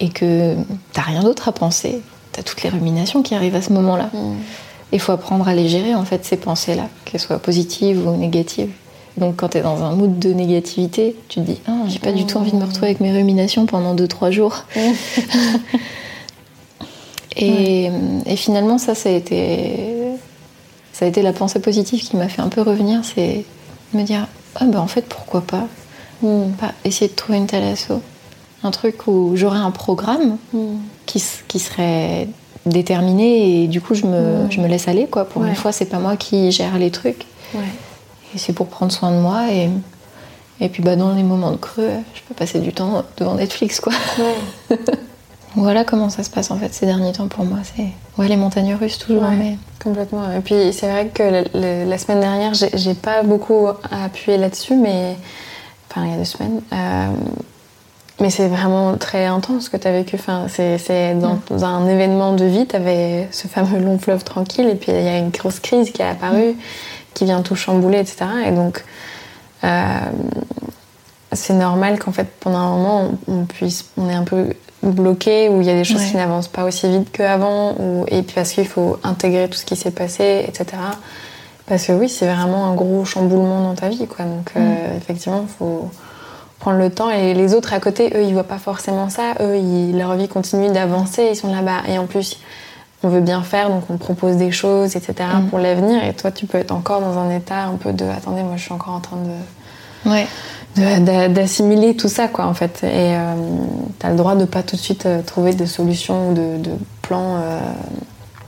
et 0.00 0.08
que 0.08 0.56
t'as 0.92 1.02
rien 1.02 1.22
d'autre 1.22 1.48
à 1.48 1.52
penser, 1.52 2.00
t'as 2.32 2.42
toutes 2.42 2.62
les 2.62 2.70
ruminations 2.70 3.22
qui 3.22 3.34
arrivent 3.34 3.56
à 3.56 3.62
ce 3.62 3.72
moment-là. 3.74 4.08
Mm. 4.14 4.36
Il 4.92 5.00
faut 5.00 5.12
apprendre 5.12 5.48
à 5.48 5.54
les 5.54 5.68
gérer, 5.68 5.94
en 5.94 6.04
fait, 6.04 6.24
ces 6.24 6.36
pensées-là, 6.36 6.88
qu'elles 7.04 7.20
soient 7.20 7.38
positives 7.38 8.06
ou 8.06 8.14
négatives. 8.16 8.70
Donc, 9.16 9.36
quand 9.36 9.48
t'es 9.48 9.60
dans 9.62 9.82
un 9.82 9.92
mood 9.94 10.18
de 10.18 10.32
négativité, 10.32 11.16
tu 11.28 11.40
te 11.40 11.44
dis 11.44 11.60
Ah, 11.66 11.82
j'ai 11.88 11.98
pas 11.98 12.12
du 12.12 12.24
tout 12.26 12.36
envie 12.38 12.52
de 12.52 12.56
me 12.56 12.64
retrouver 12.64 12.88
avec 12.88 13.00
mes 13.00 13.12
ruminations 13.12 13.66
pendant 13.66 13.94
2-3 13.94 14.30
jours. 14.30 14.64
Et, 17.36 17.90
et 18.26 18.36
finalement, 18.36 18.76
ça, 18.76 18.94
ça 18.94 19.08
a 19.08 19.12
été, 19.12 19.96
ça 20.92 21.06
a 21.06 21.08
été 21.08 21.22
la 21.22 21.32
pensée 21.32 21.60
positive 21.60 22.02
qui 22.02 22.16
m'a 22.16 22.28
fait 22.28 22.42
un 22.42 22.48
peu 22.48 22.60
revenir, 22.60 23.00
c'est 23.04 23.44
me 23.94 24.02
dire, 24.02 24.26
ah 24.56 24.66
ben 24.66 24.78
en 24.78 24.86
fait, 24.86 25.02
pourquoi 25.08 25.40
pas, 25.40 25.66
Mm. 26.22 26.52
pas 26.60 26.70
essayer 26.84 27.08
de 27.10 27.16
trouver 27.16 27.38
une 27.38 27.46
telle 27.48 27.64
asso. 27.64 27.90
Un 28.62 28.70
truc 28.70 29.08
où 29.08 29.32
j'aurais 29.34 29.58
un 29.58 29.72
programme 29.72 30.36
Mm. 30.52 30.76
qui 31.06 31.18
serait 31.58 32.28
déterminé 32.66 33.62
et 33.64 33.66
du 33.68 33.80
coup, 33.80 33.94
je 33.94 34.06
me, 34.06 34.50
je 34.50 34.60
me 34.60 34.68
laisse 34.68 34.88
aller, 34.88 35.06
quoi. 35.06 35.24
Pour 35.24 35.42
Ouais. 35.42 35.48
une 35.48 35.54
fois, 35.54 35.72
c'est 35.72 35.86
pas 35.86 35.98
moi 35.98 36.16
qui 36.16 36.50
gère 36.52 36.78
les 36.78 36.90
trucs. 36.90 37.24
Ouais. 37.54 37.60
Et 38.34 38.38
c'est 38.38 38.52
pour 38.52 38.68
prendre 38.68 38.92
soin 38.92 39.10
de 39.10 39.16
moi 39.20 39.42
et, 39.52 39.68
et 40.60 40.68
puis 40.68 40.82
bah, 40.82 40.96
dans 40.96 41.12
les 41.14 41.22
moments 41.22 41.50
de 41.52 41.56
creux, 41.56 41.90
je 42.14 42.20
peux 42.28 42.34
passer 42.34 42.60
du 42.60 42.72
temps 42.72 43.04
devant 43.16 43.34
Netflix, 43.34 43.80
quoi. 43.80 43.92
Ouais. 44.70 44.78
Voilà 45.54 45.84
comment 45.84 46.08
ça 46.08 46.22
se 46.24 46.30
passe 46.30 46.50
en 46.50 46.56
fait 46.56 46.72
ces 46.72 46.86
derniers 46.86 47.12
temps 47.12 47.28
pour 47.28 47.44
moi. 47.44 47.58
C'est 47.76 47.88
ouais, 48.16 48.26
les 48.26 48.36
montagnes 48.38 48.74
russes 48.74 48.96
toujours, 48.96 49.24
mais 49.24 49.58
Complètement. 49.84 50.32
Et 50.32 50.40
puis 50.40 50.72
c'est 50.72 50.90
vrai 50.90 51.08
que 51.12 51.22
le- 51.22 51.44
le- 51.52 51.90
la 51.90 51.98
semaine 51.98 52.20
dernière, 52.20 52.54
j'ai 52.54 52.70
j'ai 52.72 52.94
pas 52.94 53.22
beaucoup 53.22 53.66
appuyé 53.90 54.38
là-dessus, 54.38 54.76
mais 54.76 55.14
enfin 55.90 56.06
il 56.06 56.12
y 56.12 56.14
a 56.14 56.16
deux 56.16 56.24
semaines. 56.24 56.62
Euh, 56.72 57.08
mais 58.22 58.30
c'est 58.30 58.48
vraiment 58.48 58.96
très 58.96 59.26
intense 59.26 59.64
ce 59.64 59.70
que 59.70 59.76
tu 59.76 59.86
as 59.86 59.92
vécu. 59.92 60.16
Enfin, 60.16 60.46
c'est 60.48 61.14
dans, 61.14 61.38
dans 61.50 61.64
un 61.64 61.86
événement 61.88 62.32
de 62.32 62.44
vie, 62.46 62.66
tu 62.66 62.76
avais 62.76 63.28
ce 63.32 63.48
fameux 63.48 63.78
long 63.78 63.98
fleuve 63.98 64.24
tranquille, 64.24 64.68
et 64.68 64.74
puis 64.76 64.92
il 64.92 65.02
y 65.04 65.08
a 65.08 65.18
une 65.18 65.28
grosse 65.30 65.60
crise 65.60 65.90
qui 65.90 66.00
est 66.00 66.06
apparue, 66.08 66.54
qui 67.14 67.24
vient 67.26 67.42
tout 67.42 67.54
chambouler, 67.56 67.98
etc. 67.98 68.24
Et 68.46 68.52
donc, 68.52 68.84
euh, 69.64 69.98
c'est 71.32 71.54
normal 71.54 71.98
qu'en 71.98 72.12
fait, 72.12 72.28
pendant 72.40 72.58
un 72.58 72.76
moment, 72.76 73.10
on, 73.28 73.44
puisse, 73.44 73.86
on 73.96 74.08
est 74.08 74.14
un 74.14 74.24
peu 74.24 74.50
bloqué, 74.82 75.48
où 75.48 75.60
il 75.60 75.66
y 75.66 75.70
a 75.70 75.74
des 75.74 75.84
choses 75.84 76.00
Ouais. 76.02 76.08
qui 76.10 76.16
n'avancent 76.16 76.48
pas 76.48 76.64
aussi 76.64 76.88
vite 76.90 77.10
qu'avant, 77.12 77.72
ou- 77.78 78.04
et 78.08 78.22
puis 78.22 78.34
parce 78.34 78.52
qu'il 78.52 78.66
faut 78.66 78.98
intégrer 79.04 79.48
tout 79.48 79.56
ce 79.58 79.64
qui 79.64 79.76
s'est 79.76 79.90
passé, 79.92 80.44
etc. 80.46 80.66
Parce 81.66 81.86
que 81.86 81.92
oui, 81.92 82.08
c'est 82.08 82.26
vraiment 82.26 82.66
un 82.66 82.74
gros 82.74 83.04
chamboulement 83.04 83.62
dans 83.62 83.74
ta 83.74 83.88
vie, 83.88 84.06
quoi. 84.06 84.24
Donc, 84.24 84.50
euh, 84.56 84.96
effectivement, 84.96 85.44
il 85.48 85.54
faut 85.58 85.88
prendre 86.62 86.78
le 86.78 86.90
temps. 86.90 87.10
Et 87.10 87.34
les 87.34 87.54
autres 87.54 87.72
à 87.74 87.80
côté, 87.80 88.12
eux, 88.16 88.22
ils 88.22 88.32
voient 88.32 88.44
pas 88.44 88.58
forcément 88.58 89.08
ça. 89.10 89.34
Eux, 89.40 89.56
ils- 89.58 89.98
leur 89.98 90.14
vie 90.14 90.28
continue 90.28 90.70
d'avancer, 90.70 91.28
ils 91.32 91.36
sont 91.36 91.52
là-bas. 91.52 91.82
Et 91.88 91.98
en 91.98 92.06
plus, 92.06 92.38
on 93.02 93.08
veut 93.08 93.20
bien 93.20 93.42
faire, 93.42 93.68
donc 93.68 93.82
on 93.90 93.96
propose 93.96 94.36
des 94.36 94.52
choses, 94.52 94.94
etc. 94.96 95.12
Mm. 95.34 95.48
pour 95.48 95.58
l'avenir. 95.58 96.04
Et 96.04 96.14
toi, 96.14 96.30
tu 96.30 96.46
peux 96.46 96.58
être 96.58 96.70
encore 96.72 97.00
dans 97.00 97.18
un 97.18 97.30
état 97.36 97.64
un 97.64 97.74
peu 97.76 97.92
de 97.92 98.04
attendez, 98.06 98.42
moi, 98.44 98.54
je 98.56 98.62
suis 98.62 98.72
encore 98.72 98.94
en 98.94 99.00
train 99.00 99.16
de 99.16 100.10
ouais. 100.10 100.26
d'assimiler 101.28 101.96
tout 101.96 102.08
ça 102.08 102.28
quoi 102.28 102.46
en 102.46 102.54
fait 102.54 102.82
et 102.82 102.88
euh, 103.14 103.34
t'as 103.98 104.08
le 104.10 104.16
droit 104.16 104.34
de 104.36 104.44
pas 104.46 104.62
tout 104.62 104.76
de 104.76 104.80
suite 104.80 105.04
euh, 105.04 105.20
trouver 105.20 105.52
des 105.52 105.66
solutions 105.66 106.30
ou 106.30 106.34
de, 106.34 106.56
de 106.58 106.70
plans 107.02 107.36
euh, 107.36 107.58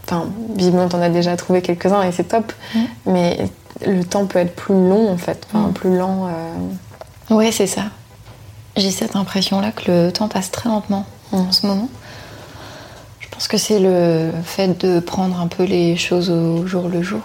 enfin 0.07 0.25
visiblement 0.57 0.89
t'en 0.89 1.03
as 1.03 1.11
déjà 1.11 1.37
trouvé 1.37 1.61
quelques-uns 1.61 2.03
et 2.03 2.13
c'est 2.13 2.25
top 2.25 2.51
Mm. 2.75 2.79
mais 3.07 3.39
le 3.87 4.03
temps 4.05 4.25
peut 4.25 4.39
être 4.39 4.55
plus 4.57 4.75
long 4.75 5.11
en 5.11 5.19
fait 5.19 5.47
enfin 5.53 5.69
Mm. 5.69 5.73
plus 5.75 5.97
lent 5.99 6.27
euh, 6.27 7.35
Ouais, 7.35 7.53
c'est 7.53 7.67
ça. 7.67 7.83
J'ai 8.77 8.91
cette 8.91 9.17
impression-là 9.17 9.73
que 9.73 9.91
le 9.91 10.13
temps 10.13 10.29
passe 10.29 10.51
très 10.51 10.69
lentement 10.69 11.07
Mm. 11.33 11.37
en 11.37 11.53
ce 11.53 11.67
moment. 11.67 11.89
Je 13.21 13.29
pense 13.29 13.49
que 13.49 13.57
c'est 13.57 13.81
le 13.81 14.31
fait 14.45 14.81
de 14.85 15.01
prendre 15.01 15.41
un 15.41 15.49
peu 15.49 15.65
les 15.65 15.97
choses 15.97 16.31
au 16.31 16.67
jour 16.67 16.89
le 16.89 17.03
jour. 17.03 17.21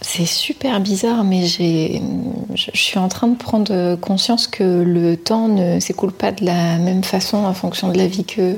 C'est 0.00 0.24
super 0.24 0.80
bizarre, 0.80 1.22
mais 1.22 1.46
je, 1.46 2.00
je 2.54 2.70
suis 2.78 2.98
en 2.98 3.08
train 3.08 3.26
de 3.26 3.36
prendre 3.36 3.94
conscience 3.96 4.46
que 4.46 4.64
le 4.82 5.18
temps 5.18 5.48
ne 5.48 5.80
s'écoule 5.80 6.12
pas 6.12 6.32
de 6.32 6.46
la 6.46 6.78
même 6.78 7.04
façon 7.04 7.44
en 7.44 7.52
fonction 7.52 7.88
de 7.88 7.98
la 7.98 8.06
vie 8.06 8.24
que, 8.24 8.56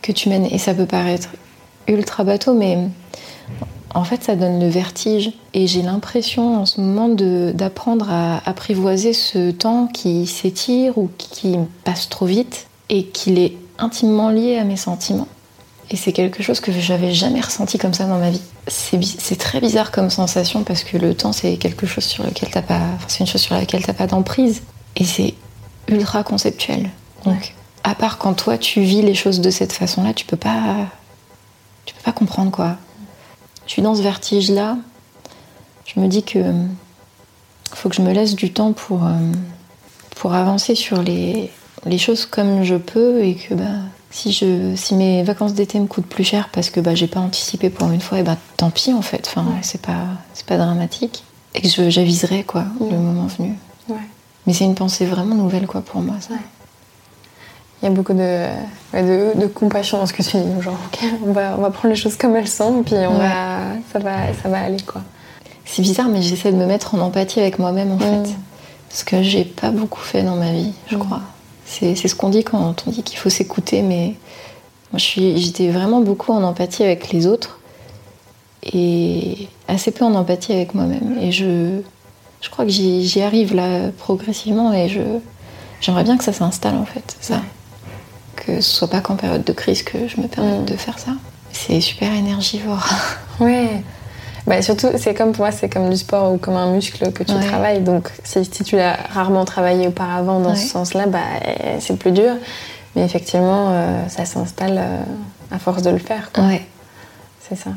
que 0.00 0.12
tu 0.12 0.30
mènes. 0.30 0.46
Et 0.46 0.56
ça 0.56 0.72
peut 0.72 0.86
paraître 0.86 1.28
ultra 1.86 2.24
bateau, 2.24 2.54
mais 2.54 2.78
en 3.94 4.04
fait, 4.04 4.22
ça 4.22 4.36
donne 4.36 4.60
le 4.60 4.68
vertige. 4.68 5.32
Et 5.54 5.66
j'ai 5.66 5.82
l'impression 5.82 6.60
en 6.60 6.66
ce 6.66 6.80
moment 6.80 7.08
d'apprendre 7.08 8.10
à 8.10 8.42
apprivoiser 8.48 9.12
ce 9.12 9.50
temps 9.50 9.86
qui 9.86 10.26
s'étire 10.26 10.98
ou 10.98 11.10
qui 11.18 11.56
passe 11.84 12.08
trop 12.08 12.26
vite 12.26 12.66
et 12.88 13.06
qu'il 13.06 13.38
est 13.38 13.56
intimement 13.78 14.30
lié 14.30 14.58
à 14.58 14.64
mes 14.64 14.76
sentiments. 14.76 15.28
Et 15.90 15.96
c'est 15.96 16.12
quelque 16.12 16.42
chose 16.42 16.60
que 16.60 16.72
j'avais 16.72 17.12
jamais 17.12 17.40
ressenti 17.40 17.78
comme 17.78 17.94
ça 17.94 18.06
dans 18.06 18.18
ma 18.18 18.30
vie. 18.30 18.42
C'est 18.66 19.38
très 19.38 19.60
bizarre 19.60 19.92
comme 19.92 20.10
sensation 20.10 20.64
parce 20.64 20.82
que 20.82 20.96
le 20.96 21.14
temps, 21.14 21.32
c'est 21.32 21.56
quelque 21.56 21.86
chose 21.86 22.04
sur 22.04 22.24
lequel 22.24 22.50
t'as 22.50 22.62
pas. 22.62 22.82
c'est 23.06 23.20
une 23.20 23.26
chose 23.26 23.42
sur 23.42 23.54
laquelle 23.54 23.84
t'as 23.84 23.92
pas 23.92 24.08
d'emprise. 24.08 24.62
Et 24.96 25.04
c'est 25.04 25.34
ultra 25.86 26.24
conceptuel. 26.24 26.90
Donc, 27.24 27.54
à 27.84 27.94
part 27.94 28.18
quand 28.18 28.34
toi, 28.34 28.58
tu 28.58 28.80
vis 28.80 29.02
les 29.02 29.14
choses 29.14 29.40
de 29.40 29.50
cette 29.50 29.72
façon-là, 29.72 30.12
tu 30.12 30.26
peux 30.26 30.36
pas. 30.36 30.88
Tu 31.84 31.94
peux 31.94 32.02
pas 32.02 32.12
comprendre 32.12 32.50
quoi. 32.50 32.76
Je 33.66 33.72
suis 33.72 33.82
dans 33.82 33.94
ce 33.94 34.02
vertige-là. 34.02 34.76
Je 35.84 36.00
me 36.00 36.08
dis 36.08 36.22
que 36.22 36.38
euh, 36.38 36.52
faut 37.74 37.88
que 37.88 37.94
je 37.96 38.02
me 38.02 38.12
laisse 38.12 38.34
du 38.34 38.52
temps 38.52 38.72
pour, 38.72 39.04
euh, 39.04 39.10
pour 40.16 40.34
avancer 40.34 40.74
sur 40.74 41.02
les, 41.02 41.50
les 41.84 41.98
choses 41.98 42.26
comme 42.26 42.62
je 42.64 42.76
peux 42.76 43.22
et 43.24 43.34
que 43.34 43.54
bah, 43.54 43.64
si, 44.10 44.32
je, 44.32 44.74
si 44.76 44.94
mes 44.94 45.22
vacances 45.22 45.54
d'été 45.54 45.78
me 45.80 45.86
coûtent 45.86 46.06
plus 46.06 46.24
cher 46.24 46.48
parce 46.52 46.70
que 46.70 46.80
bah, 46.80 46.94
j'ai 46.94 47.06
pas 47.06 47.20
anticipé 47.20 47.70
pour 47.70 47.90
une 47.90 48.00
fois, 48.00 48.18
et 48.18 48.22
bah, 48.22 48.36
tant 48.56 48.70
pis 48.70 48.92
en 48.92 49.02
fait. 49.02 49.26
Enfin, 49.28 49.42
Ouais. 49.44 49.58
c'est 49.62 49.80
pas, 49.82 50.04
c'est 50.34 50.46
pas 50.46 50.56
dramatique. 50.56 51.24
Et 51.54 51.60
que 51.62 51.90
j'aviserai 51.90 52.44
quoi, 52.44 52.64
le 52.80 52.96
moment 52.98 53.26
venu. 53.26 53.54
ouais. 53.88 53.96
Mais 54.46 54.52
c'est 54.52 54.64
une 54.64 54.74
pensée 54.74 55.06
vraiment 55.06 55.34
nouvelle 55.34 55.66
quoi 55.66 55.80
pour 55.80 56.00
moi 56.02 56.16
ça. 56.20 56.34
Il 57.82 57.84
y 57.84 57.88
a 57.88 57.90
beaucoup 57.94 58.14
de, 58.14 58.46
de, 58.94 59.38
de, 59.38 59.46
compassion 59.46 59.98
dans 59.98 60.06
ce 60.06 60.12
que 60.14 60.22
tu 60.22 60.36
dis. 60.38 60.62
Genre, 60.62 60.74
ok, 60.92 60.98
on 61.26 61.32
va, 61.32 61.54
on 61.58 61.60
va 61.60 61.70
prendre 61.70 61.92
les 61.94 62.00
choses 62.00 62.16
comme 62.16 62.34
elles 62.36 62.48
sont, 62.48 62.82
puis 62.82 62.94
on 62.94 63.14
va, 63.18 63.58
ça, 63.92 63.98
va, 63.98 64.32
ça 64.42 64.48
va 64.48 64.60
aller 64.62 64.80
quoi. 64.80 65.02
C'est 65.66 65.82
bizarre, 65.82 66.08
mais 66.08 66.22
j'essaie 66.22 66.52
de 66.52 66.56
me 66.56 66.64
mettre 66.66 66.94
en 66.94 67.00
empathie 67.00 67.40
avec 67.40 67.58
moi-même 67.58 67.92
en 67.92 67.96
Mm. 67.96 68.24
fait. 68.24 68.34
Ce 68.88 69.04
que 69.04 69.22
j'ai 69.22 69.44
pas 69.44 69.70
beaucoup 69.70 70.00
fait 70.00 70.22
dans 70.22 70.36
ma 70.36 70.52
vie, 70.52 70.72
je 70.88 70.96
Mm. 70.96 71.00
crois. 71.00 71.20
C'est 71.66 71.94
c'est 71.96 72.08
ce 72.08 72.14
qu'on 72.14 72.28
dit 72.30 72.44
quand 72.44 72.74
on 72.86 72.90
dit 72.90 73.02
qu'il 73.02 73.18
faut 73.18 73.28
s'écouter, 73.28 73.82
mais 73.82 74.14
moi 74.92 74.98
je 74.98 75.04
suis- 75.04 75.36
j'étais 75.38 75.68
vraiment 75.68 76.00
beaucoup 76.00 76.32
en 76.32 76.42
empathie 76.44 76.82
avec 76.84 77.10
les 77.12 77.26
autres 77.26 77.58
et 78.62 79.48
assez 79.68 79.90
peu 79.90 80.04
en 80.04 80.14
empathie 80.14 80.52
avec 80.52 80.74
moi-même. 80.74 81.18
Et 81.20 81.30
je, 81.32 81.80
je 82.40 82.50
crois 82.50 82.64
que 82.64 82.70
j'y 82.70 83.04
j'y 83.06 83.20
arrive 83.22 83.54
là 83.54 83.90
progressivement 83.98 84.72
et 84.72 84.88
je 84.88 85.00
j'aimerais 85.80 86.04
bien 86.04 86.16
que 86.16 86.24
ça 86.24 86.32
s'installe 86.32 86.76
en 86.76 86.84
fait, 86.86 87.16
ça. 87.20 87.34
Ouais. 87.34 87.40
Que 88.36 88.60
ce 88.60 88.70
soit 88.76 88.88
pas 88.88 89.00
qu'en 89.00 89.16
période 89.16 89.42
de 89.44 89.52
crise 89.52 89.82
que 89.82 90.06
je 90.08 90.20
me 90.20 90.28
permette 90.28 90.60
Mm. 90.60 90.64
de 90.66 90.76
faire 90.76 90.98
ça. 90.98 91.12
C'est 91.52 91.80
super 91.80 92.12
énergivore. 92.12 92.86
Ouais. 93.40 93.82
Bah, 94.46 94.62
surtout, 94.62 94.88
c'est 94.96 95.12
comme 95.14 95.32
pour 95.32 95.44
moi, 95.44 95.52
c'est 95.52 95.68
comme 95.68 95.90
du 95.90 95.96
sport 95.96 96.32
ou 96.32 96.38
comme 96.38 96.56
un 96.56 96.70
muscle 96.70 97.12
que 97.12 97.22
tu 97.24 97.32
Ouais. 97.34 97.44
travailles. 97.46 97.80
Donc, 97.80 98.08
si, 98.24 98.44
si 98.44 98.62
tu 98.64 98.76
l'as 98.76 98.96
rarement 99.12 99.44
travaillé 99.44 99.88
auparavant 99.88 100.40
dans 100.40 100.50
Ouais. 100.50 100.56
ce 100.56 100.68
sens-là, 100.68 101.06
bah, 101.06 101.18
euh, 101.46 101.76
c'est 101.80 101.96
plus 101.98 102.12
dur. 102.12 102.32
Mais 102.94 103.04
effectivement, 103.04 103.70
euh, 103.72 104.08
ça 104.08 104.24
s'installe 104.24 104.78
euh, 104.78 105.00
à 105.50 105.58
force 105.58 105.82
de 105.82 105.90
le 105.90 105.98
faire. 105.98 106.30
quoi. 106.32 106.44
Ouais. 106.44 106.64
C'est 107.46 107.56
ça. 107.56 107.70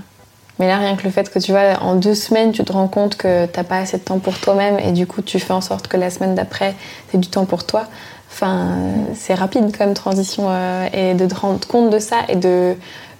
Mais 0.59 0.67
là, 0.67 0.77
rien 0.77 0.95
que 0.95 1.03
le 1.03 1.09
fait 1.09 1.29
que 1.29 1.39
tu 1.39 1.51
vois, 1.51 1.81
en 1.81 1.95
deux 1.95 2.15
semaines, 2.15 2.51
tu 2.51 2.63
te 2.63 2.71
rends 2.71 2.87
compte 2.87 3.15
que 3.17 3.45
t'as 3.47 3.63
pas 3.63 3.77
assez 3.79 3.97
de 3.97 4.03
temps 4.03 4.19
pour 4.19 4.37
toi-même 4.39 4.77
et 4.79 4.91
du 4.91 5.07
coup, 5.07 5.21
tu 5.21 5.39
fais 5.39 5.53
en 5.53 5.61
sorte 5.61 5.87
que 5.87 5.97
la 5.97 6.09
semaine 6.09 6.35
d'après, 6.35 6.75
tu 7.11 7.17
du 7.17 7.27
temps 7.29 7.45
pour 7.45 7.65
toi. 7.65 7.85
Enfin, 8.31 8.69
c'est 9.15 9.33
rapide 9.33 9.75
comme 9.77 9.93
transition 9.93 10.45
euh, 10.49 10.87
et 10.93 11.13
de 11.13 11.25
te 11.25 11.35
rendre 11.35 11.65
compte 11.67 11.89
de 11.89 11.99
ça 11.99 12.17
et 12.29 12.35
de 12.35 12.75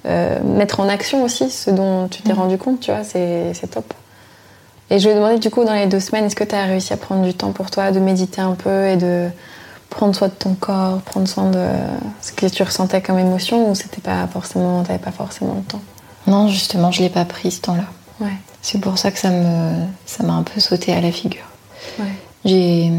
euh, 0.06 0.40
mettre 0.44 0.80
en 0.80 0.88
action 0.88 1.24
aussi 1.24 1.50
ce 1.50 1.70
dont 1.72 2.08
tu 2.08 2.22
t'es 2.22 2.34
Mm. 2.34 2.38
rendu 2.38 2.58
compte, 2.58 2.80
tu 2.80 2.92
vois, 2.92 3.04
c'est 3.04 3.54
top. 3.72 3.94
Et 4.92 4.98
je 5.00 5.06
lui 5.08 5.12
ai 5.12 5.16
demandé 5.16 5.38
du 5.40 5.50
coup, 5.50 5.66
dans 5.66 5.74
les 5.74 5.88
deux 5.88 6.00
semaines, 6.00 6.26
est-ce 6.26 6.36
que 6.36 6.44
tu 6.44 6.56
as 6.56 6.64
réussi 6.66 6.94
à 6.94 6.98
prendre 6.98 7.24
du 7.24 7.34
temps 7.34 7.52
pour 7.52 7.70
toi, 7.70 7.92
de 7.92 8.00
méditer 8.00 8.42
un 8.42 8.54
peu 8.56 8.88
et 8.88 8.96
de 8.98 9.30
prendre 9.90 10.16
soin 10.16 10.28
de 10.30 10.34
ton 10.34 10.54
corps, 10.54 11.02
prendre 11.02 11.28
soin 11.28 11.50
de 11.52 11.66
ce 12.22 12.32
que 12.32 12.46
tu 12.46 12.64
ressentais 12.64 13.02
comme 13.02 13.20
émotion 13.20 13.70
ou 13.70 13.76
c'était 13.76 14.02
pas 14.02 14.26
forcément, 14.32 14.84
t'avais 14.84 15.00
pas 15.00 15.12
forcément 15.12 15.56
le 15.56 15.64
temps? 15.64 15.82
Non, 16.28 16.48
justement, 16.48 16.92
je 16.92 17.02
l'ai 17.02 17.10
pas 17.10 17.26
pris 17.26 17.52
ce 17.52 17.62
temps-là. 17.62 17.86
Ouais. 18.22 18.34
C'est 18.62 18.80
pour 18.80 18.98
ça 18.98 19.10
que 19.12 19.20
ça 19.20 19.30
me 19.32 19.74
ça 20.06 20.24
m'a 20.24 20.34
un 20.34 20.44
peu 20.44 20.60
sauté 20.60 20.94
à 20.94 21.02
la 21.02 21.12
figure. 21.12 21.46
Ouais. 22.00 22.06
J'ai 22.46 22.92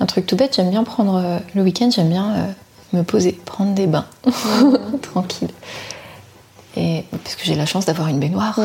un 0.00 0.06
truc 0.06 0.26
tout 0.26 0.36
bête, 0.36 0.54
j'aime 0.56 0.70
bien 0.70 0.84
prendre 0.84 1.16
euh, 1.16 1.38
le 1.54 1.62
week-end, 1.62 1.90
j'aime 1.90 2.08
bien 2.10 2.34
euh, 2.34 2.46
me 2.92 3.02
poser, 3.02 3.32
prendre 3.32 3.72
des 3.74 3.86
bains, 3.86 4.06
tranquille. 5.02 5.48
Et 6.76 7.04
parce 7.10 7.36
que 7.36 7.44
j'ai 7.44 7.54
la 7.54 7.64
chance 7.66 7.86
d'avoir 7.86 8.08
une 8.08 8.18
baignoire, 8.20 8.56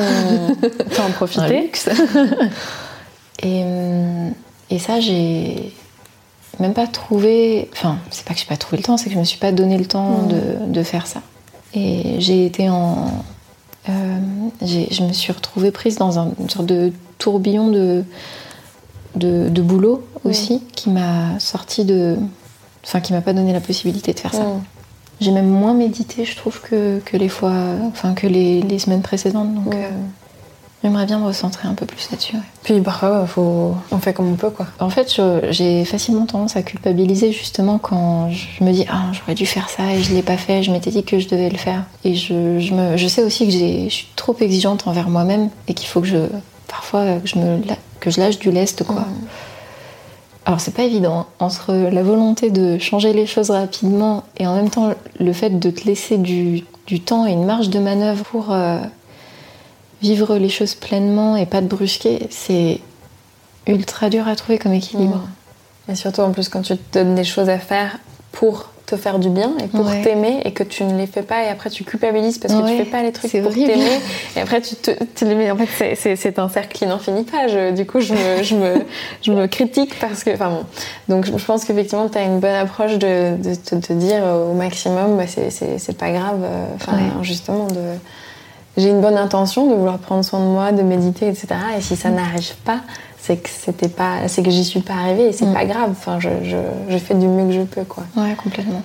T'en 0.95 1.03
en 1.03 1.05
un 1.07 1.11
profiter 1.11 1.61
luxe. 1.61 1.87
et, 3.41 3.61
euh, 3.63 4.29
et 4.69 4.79
ça, 4.79 4.99
j'ai 4.99 5.73
même 6.59 6.73
pas 6.73 6.87
trouvé. 6.87 7.69
Enfin, 7.71 7.97
c'est 8.09 8.25
pas 8.25 8.33
que 8.33 8.39
j'ai 8.41 8.45
pas 8.45 8.57
trouvé 8.57 8.77
le 8.77 8.83
temps, 8.83 8.97
c'est 8.97 9.05
que 9.05 9.13
je 9.15 9.19
me 9.19 9.23
suis 9.23 9.39
pas 9.39 9.51
donné 9.53 9.77
le 9.77 9.85
temps 9.85 10.23
Mm. 10.23 10.27
de, 10.27 10.73
de 10.73 10.83
faire 10.83 11.07
ça. 11.07 11.21
Et 11.73 12.15
j'ai 12.19 12.45
été 12.45 12.69
en. 12.69 13.23
euh, 13.87 14.19
je 14.61 15.03
me 15.03 15.13
suis 15.13 15.31
retrouvée 15.31 15.71
prise 15.71 15.95
dans 15.95 16.19
un, 16.19 16.31
une 16.39 16.49
sorte 16.49 16.65
de 16.65 16.91
tourbillon 17.17 17.69
de, 17.69 18.03
de, 19.15 19.49
de 19.49 19.61
boulot 19.61 20.05
aussi, 20.23 20.61
qui 20.75 20.89
m'a 20.89 21.39
sorti 21.39 21.85
de. 21.85 22.17
Enfin, 22.83 22.99
qui 22.99 23.13
m'a 23.13 23.21
pas 23.21 23.33
donné 23.33 23.53
la 23.53 23.59
possibilité 23.61 24.13
de 24.13 24.19
faire 24.19 24.33
ça. 24.33 24.45
J'ai 25.19 25.31
même 25.31 25.49
moins 25.49 25.73
médité, 25.75 26.25
je 26.25 26.35
trouve, 26.35 26.61
que, 26.61 26.99
que 27.05 27.15
les 27.15 27.29
fois. 27.29 27.53
Enfin, 27.87 28.13
que 28.13 28.25
les, 28.27 28.61
les 28.61 28.79
semaines 28.79 29.03
précédentes. 29.03 29.53
Donc, 29.53 29.75
euh, 29.75 29.89
j'aimerais 30.83 31.05
bien 31.05 31.19
me 31.19 31.25
recentrer 31.25 31.67
un 31.67 31.75
peu 31.75 31.85
plus 31.85 32.09
là-dessus. 32.09 32.35
ouais. 32.37 32.41
Puis 32.63 32.81
parfois, 32.81 33.27
faut... 33.27 33.75
on 33.91 33.97
fait 33.99 34.13
comme 34.13 34.31
on 34.31 34.35
peut, 34.35 34.49
quoi. 34.49 34.65
En 34.79 34.89
fait, 34.89 35.21
j'ai 35.51 35.85
facilement 35.85 36.25
tendance 36.25 36.55
à 36.55 36.63
culpabiliser 36.63 37.31
justement 37.31 37.77
quand 37.77 38.31
je 38.31 38.63
me 38.63 38.71
dis 38.71 38.85
ah 38.89 39.11
j'aurais 39.13 39.35
dû 39.35 39.45
faire 39.45 39.69
ça 39.69 39.93
et 39.93 40.01
je 40.01 40.11
l'ai 40.15 40.23
pas 40.23 40.37
fait. 40.37 40.63
Je 40.63 40.71
m'étais 40.71 40.89
dit 40.89 41.03
que 41.03 41.19
je 41.19 41.27
devais 41.29 41.49
le 41.49 41.57
faire. 41.57 41.83
Et 42.03 42.15
je, 42.15 42.59
je 42.59 42.73
me, 42.73 42.97
je 42.97 43.07
sais 43.07 43.23
aussi 43.23 43.45
que 43.45 43.51
j'ai- 43.51 43.89
je 43.89 43.93
suis 43.93 44.07
trop 44.15 44.35
exigeante 44.39 44.87
envers 44.87 45.07
moi-même 45.09 45.49
et 45.67 45.75
qu'il 45.75 45.87
faut 45.87 46.01
que 46.01 46.07
je 46.07 46.17
parfois 46.71 47.19
que 47.19 47.27
je 47.27 47.37
me 47.37 47.59
que 47.99 48.09
je 48.09 48.19
lâche 48.19 48.39
du 48.39 48.49
lest 48.49 48.83
quoi. 48.83 49.01
Mm. 49.01 49.27
Alors 50.45 50.59
c'est 50.59 50.73
pas 50.73 50.83
évident 50.83 51.19
hein. 51.19 51.25
entre 51.39 51.73
la 51.73 52.01
volonté 52.01 52.49
de 52.49 52.79
changer 52.79 53.13
les 53.13 53.27
choses 53.27 53.51
rapidement 53.51 54.23
et 54.37 54.47
en 54.47 54.55
même 54.55 54.71
temps 54.71 54.95
le 55.19 55.33
fait 55.33 55.59
de 55.59 55.69
te 55.69 55.85
laisser 55.85 56.17
du, 56.17 56.63
du 56.87 56.99
temps 56.99 57.27
et 57.27 57.31
une 57.31 57.45
marge 57.45 57.69
de 57.69 57.77
manœuvre 57.77 58.23
pour 58.23 58.51
euh, 58.51 58.79
vivre 60.01 60.37
les 60.37 60.49
choses 60.49 60.73
pleinement 60.73 61.35
et 61.35 61.45
pas 61.45 61.61
te 61.61 61.67
brusquer, 61.67 62.27
c'est 62.29 62.79
ultra 63.67 64.09
dur 64.09 64.27
à 64.27 64.35
trouver 64.35 64.57
comme 64.57 64.73
équilibre. 64.73 65.21
Et 65.87 65.95
surtout, 65.95 66.21
en 66.21 66.31
plus, 66.31 66.49
quand 66.49 66.61
tu 66.61 66.77
te 66.77 66.99
donnes 66.99 67.15
des 67.15 67.23
choses 67.23 67.49
à 67.49 67.59
faire 67.59 67.97
pour 68.31 68.70
te 68.91 68.97
faire 68.97 69.19
du 69.19 69.29
bien 69.29 69.53
et 69.63 69.67
pour 69.67 69.85
Ouais. 69.87 70.01
t'aimer 70.01 70.41
et 70.45 70.51
que 70.51 70.63
tu 70.63 70.83
ne 70.83 70.97
les 70.97 71.07
fais 71.07 71.21
pas 71.21 71.43
et 71.43 71.47
après 71.47 71.69
tu 71.69 71.83
culpabilises 71.83 72.37
parce 72.37 72.53
que 72.53 72.59
Ouais, 72.61 72.71
tu 72.71 72.77
fais 72.83 72.89
pas 72.89 73.01
les 73.01 73.11
trucs 73.11 73.31
pour 73.41 73.53
t'aimer 73.53 73.99
et 74.35 74.39
après 74.41 74.59
tu 74.61 74.75
te 74.75 74.91
tu 75.15 75.25
les 75.25 75.35
mets 75.35 75.49
en 75.49 75.55
fait 75.57 75.95
c'est- 75.95 76.39
un 76.39 76.49
cercle 76.49 76.73
qui 76.77 76.85
n'en 76.85 76.99
finit 76.99 77.23
pas 77.23 77.47
je- 77.47 77.71
du 77.71 77.85
coup 77.85 77.99
je 78.01 78.13
me, 78.13 78.43
je 78.43 78.55
me, 78.55 78.73
je 79.21 79.31
me 79.31 79.47
critique 79.47 79.97
parce 79.99 80.23
que 80.23 80.31
enfin 80.33 80.49
bon 80.49 80.63
donc 81.07 81.25
je 81.25 81.45
pense 81.45 81.63
qu'effectivement 81.65 82.09
tu 82.09 82.17
as 82.17 82.23
une 82.23 82.39
bonne 82.39 82.51
approche 82.55 82.93
de, 82.97 83.37
de 83.41 83.55
te 83.55 83.75
de 83.75 83.93
dire 83.99 84.23
au 84.23 84.53
maximum 84.53 85.17
bah, 85.17 85.23
c'est- 85.27 85.49
c'est 85.51 85.77
c'est 85.79 85.97
pas 85.97 86.11
grave 86.11 86.41
euh, 86.43 86.65
enfin 86.75 86.93
Ouais. 86.93 87.23
justement 87.23 87.67
de 87.67 87.79
j'ai 88.77 88.89
une 88.89 89.01
bonne 89.01 89.17
intention 89.17 89.69
de 89.69 89.75
vouloir 89.75 89.97
prendre 89.97 90.23
soin 90.23 90.39
de 90.39 90.45
moi, 90.45 90.71
de 90.71 90.81
méditer, 90.81 91.27
etc. 91.27 91.47
Et 91.77 91.81
si 91.81 91.97
ça 91.97 92.09
n'arrive 92.09 92.55
pas, 92.63 92.79
c'est 93.21 93.37
que 93.37 93.49
c'était 93.49 93.87
pas, 93.89 94.27
c'est 94.27 94.41
que 94.43 94.49
j'y 94.51 94.63
suis 94.65 94.79
pas 94.81 94.93
arrivée 94.93 95.27
et 95.27 95.31
c'est 95.31 95.45
Mm. 95.45 95.53
pas 95.53 95.65
grave. 95.65 95.89
Enfin, 95.91 96.19
je, 96.19 96.29
je, 96.43 96.57
je 96.89 96.97
fais 96.97 97.13
du 97.13 97.27
mieux 97.27 97.45
que 97.47 97.53
je 97.53 97.61
peux, 97.61 97.83
quoi. 97.83 98.03
Ouais, 98.17 98.35
complètement. 98.41 98.81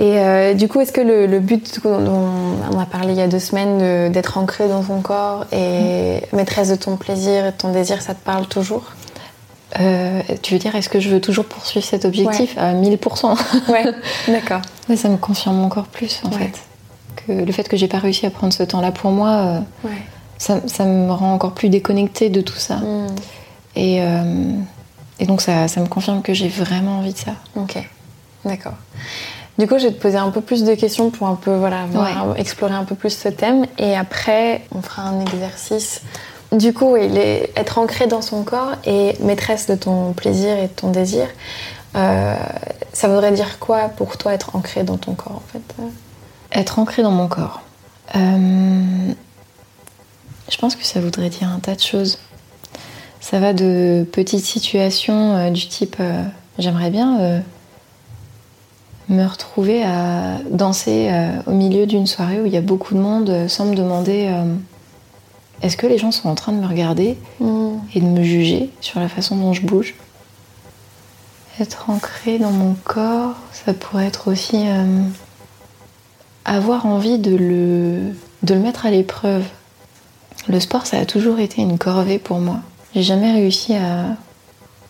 Et 0.00 0.18
euh, 0.20 0.54
du 0.54 0.68
coup, 0.68 0.80
est-ce 0.80 0.92
que 0.92 1.00
le, 1.00 1.26
le 1.26 1.40
but 1.40 1.80
dont 1.82 2.28
on 2.72 2.78
a 2.78 2.86
parlé 2.86 3.12
il 3.14 3.18
y 3.18 3.22
a 3.22 3.26
deux 3.26 3.40
semaines 3.40 4.10
d'être 4.12 4.38
ancré 4.38 4.68
dans 4.68 4.82
ton 4.82 5.00
corps 5.00 5.44
et 5.52 6.20
Mm. 6.32 6.36
maîtresse 6.36 6.68
de 6.70 6.76
ton 6.76 6.96
plaisir 6.96 7.46
et 7.46 7.50
de 7.50 7.56
ton 7.56 7.72
désir, 7.72 8.00
ça 8.00 8.14
te 8.14 8.24
parle 8.24 8.46
toujours? 8.46 8.84
Euh, 9.80 10.22
tu 10.42 10.54
veux 10.54 10.58
dire, 10.58 10.74
est-ce 10.76 10.88
que 10.88 10.98
je 10.98 11.10
veux 11.10 11.20
toujours 11.20 11.44
poursuivre 11.44 11.84
cet 11.84 12.04
objectif 12.06 12.56
À 12.56 12.72
1000%. 12.72 13.36
Ouais, 13.70 13.84
d'accord. 14.28 14.62
Ouais, 14.88 14.96
ça 14.96 15.08
me 15.10 15.18
confirme 15.18 15.60
encore 15.62 15.84
plus, 15.88 16.22
en 16.24 16.30
Ouais. 16.30 16.38
fait. 16.38 16.52
Que 17.26 17.32
le 17.44 17.52
fait 17.52 17.68
que 17.68 17.76
j'ai 17.76 17.88
pas 17.88 17.98
réussi 17.98 18.24
à 18.24 18.30
prendre 18.30 18.52
ce 18.54 18.62
temps-là 18.62 18.92
pour 18.92 19.10
moi, 19.10 19.28
euh, 19.28 19.58
Ouais. 19.88 19.92
ça, 20.38 20.60
ça 20.66 20.84
me 20.84 21.12
rend 21.12 21.34
encore 21.34 21.52
plus 21.52 21.68
déconnectée 21.68 22.30
de 22.30 22.40
tout 22.40 22.56
ça. 22.56 22.76
Mm. 22.76 23.06
Et, 23.78 24.02
euh, 24.02 24.52
et 25.20 25.26
donc, 25.26 25.40
ça, 25.40 25.68
ça 25.68 25.80
me 25.80 25.86
confirme 25.86 26.20
que 26.22 26.34
j'ai 26.34 26.48
vraiment 26.48 26.98
envie 26.98 27.12
de 27.12 27.18
ça. 27.18 27.32
Ok, 27.54 27.78
d'accord. 28.44 28.74
Du 29.58 29.66
coup, 29.66 29.78
je 29.78 29.86
vais 29.86 29.92
te 29.92 30.00
poser 30.00 30.16
un 30.18 30.30
peu 30.30 30.40
plus 30.40 30.64
de 30.64 30.74
questions 30.74 31.10
pour 31.10 31.26
un 31.28 31.34
peu 31.36 31.54
voilà, 31.56 31.86
voir- 31.86 32.36
explorer 32.38 32.74
un 32.74 32.84
peu 32.84 32.94
plus 32.96 33.10
ce 33.16 33.28
thème. 33.28 33.66
Et 33.78 33.96
après, 33.96 34.62
on 34.74 34.82
fera 34.82 35.02
un 35.02 35.20
exercice. 35.20 36.02
Du 36.52 36.72
coup, 36.72 36.92
oui, 36.94 37.08
les- 37.08 37.50
être 37.56 37.78
ancré 37.78 38.06
dans 38.06 38.22
son 38.22 38.42
corps 38.42 38.72
et 38.84 39.14
maîtresse 39.20 39.66
de 39.68 39.74
ton 39.74 40.12
plaisir 40.12 40.56
et 40.58 40.62
de 40.68 40.72
ton 40.72 40.90
désir, 40.90 41.26
euh, 41.96 42.34
ça 42.92 43.08
voudrait 43.08 43.32
dire 43.32 43.58
quoi 43.58 43.88
pour 43.88 44.16
toi 44.16 44.32
être 44.34 44.56
ancré 44.56 44.82
dans 44.82 44.96
ton 44.96 45.14
corps 45.14 45.36
en 45.36 45.42
fait 45.52 45.62
Être 46.52 46.78
ancré 46.78 47.02
dans 47.02 47.10
mon 47.10 47.28
corps. 47.28 47.62
Euh, 48.16 49.12
je 50.50 50.56
pense 50.56 50.74
que 50.76 50.84
ça 50.84 51.00
voudrait 51.00 51.28
dire 51.28 51.48
un 51.54 51.58
tas 51.58 51.74
de 51.74 51.80
choses. 51.80 52.18
Ça 53.20 53.40
va 53.40 53.52
de 53.52 54.06
petites 54.10 54.44
situations 54.44 55.36
euh, 55.36 55.50
du 55.50 55.66
type 55.66 55.96
euh, 56.00 56.22
j'aimerais 56.58 56.90
bien 56.90 57.20
euh, 57.20 57.40
me 59.08 59.24
retrouver 59.24 59.82
à 59.82 60.38
danser 60.50 61.10
au 61.46 61.52
milieu 61.52 61.86
d'une 61.86 62.06
soirée 62.06 62.42
où 62.42 62.46
il 62.46 62.52
y 62.52 62.58
a 62.58 62.60
beaucoup 62.60 62.94
de 62.94 62.98
monde 62.98 63.48
sans 63.48 63.64
me 63.64 63.74
demander 63.74 64.30
est-ce 65.62 65.78
que 65.78 65.86
les 65.86 65.96
gens 65.96 66.10
sont 66.10 66.28
en 66.28 66.34
train 66.34 66.52
de 66.52 66.58
me 66.58 66.66
regarder 66.66 67.16
et 67.94 68.00
de 68.00 68.04
me 68.04 68.22
juger 68.22 68.68
sur 68.82 69.00
la 69.00 69.08
façon 69.08 69.36
dont 69.36 69.54
je 69.54 69.62
bouge. 69.62 69.94
Être 71.58 71.88
ancré 71.88 72.38
dans 72.38 72.50
mon 72.50 72.74
corps, 72.84 73.36
ça 73.54 73.72
pourrait 73.72 74.04
être 74.04 74.30
aussi 74.30 74.66
avoir 76.44 76.84
envie 76.84 77.18
de 77.18 77.34
le, 77.34 78.12
de 78.42 78.52
le 78.52 78.60
mettre 78.60 78.84
à 78.84 78.90
l'épreuve. 78.90 79.46
Le 80.48 80.60
sport, 80.60 80.86
ça 80.86 80.98
a 80.98 81.06
toujours 81.06 81.38
été 81.38 81.62
une 81.62 81.78
corvée 81.78 82.18
pour 82.18 82.40
moi. 82.40 82.60
J'ai 82.94 83.02
jamais 83.02 83.32
réussi 83.32 83.74
à, 83.74 84.16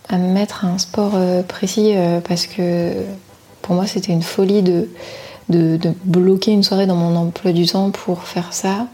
à 0.08 0.18
me 0.18 0.32
mettre 0.32 0.64
à 0.64 0.68
un 0.68 0.78
sport 0.78 1.12
euh, 1.14 1.42
précis 1.42 1.92
euh, 1.94 2.20
parce 2.20 2.46
que 2.46 2.92
pour 3.62 3.74
moi, 3.74 3.86
c'était 3.86 4.12
une 4.12 4.22
folie 4.22 4.62
de, 4.62 4.88
de, 5.48 5.76
de 5.76 5.92
bloquer 6.04 6.52
une 6.52 6.62
soirée 6.62 6.86
dans 6.86 6.96
mon 6.96 7.16
emploi 7.16 7.52
du 7.52 7.66
temps 7.66 7.90
pour 7.90 8.22
faire 8.24 8.52
ça. 8.52 8.86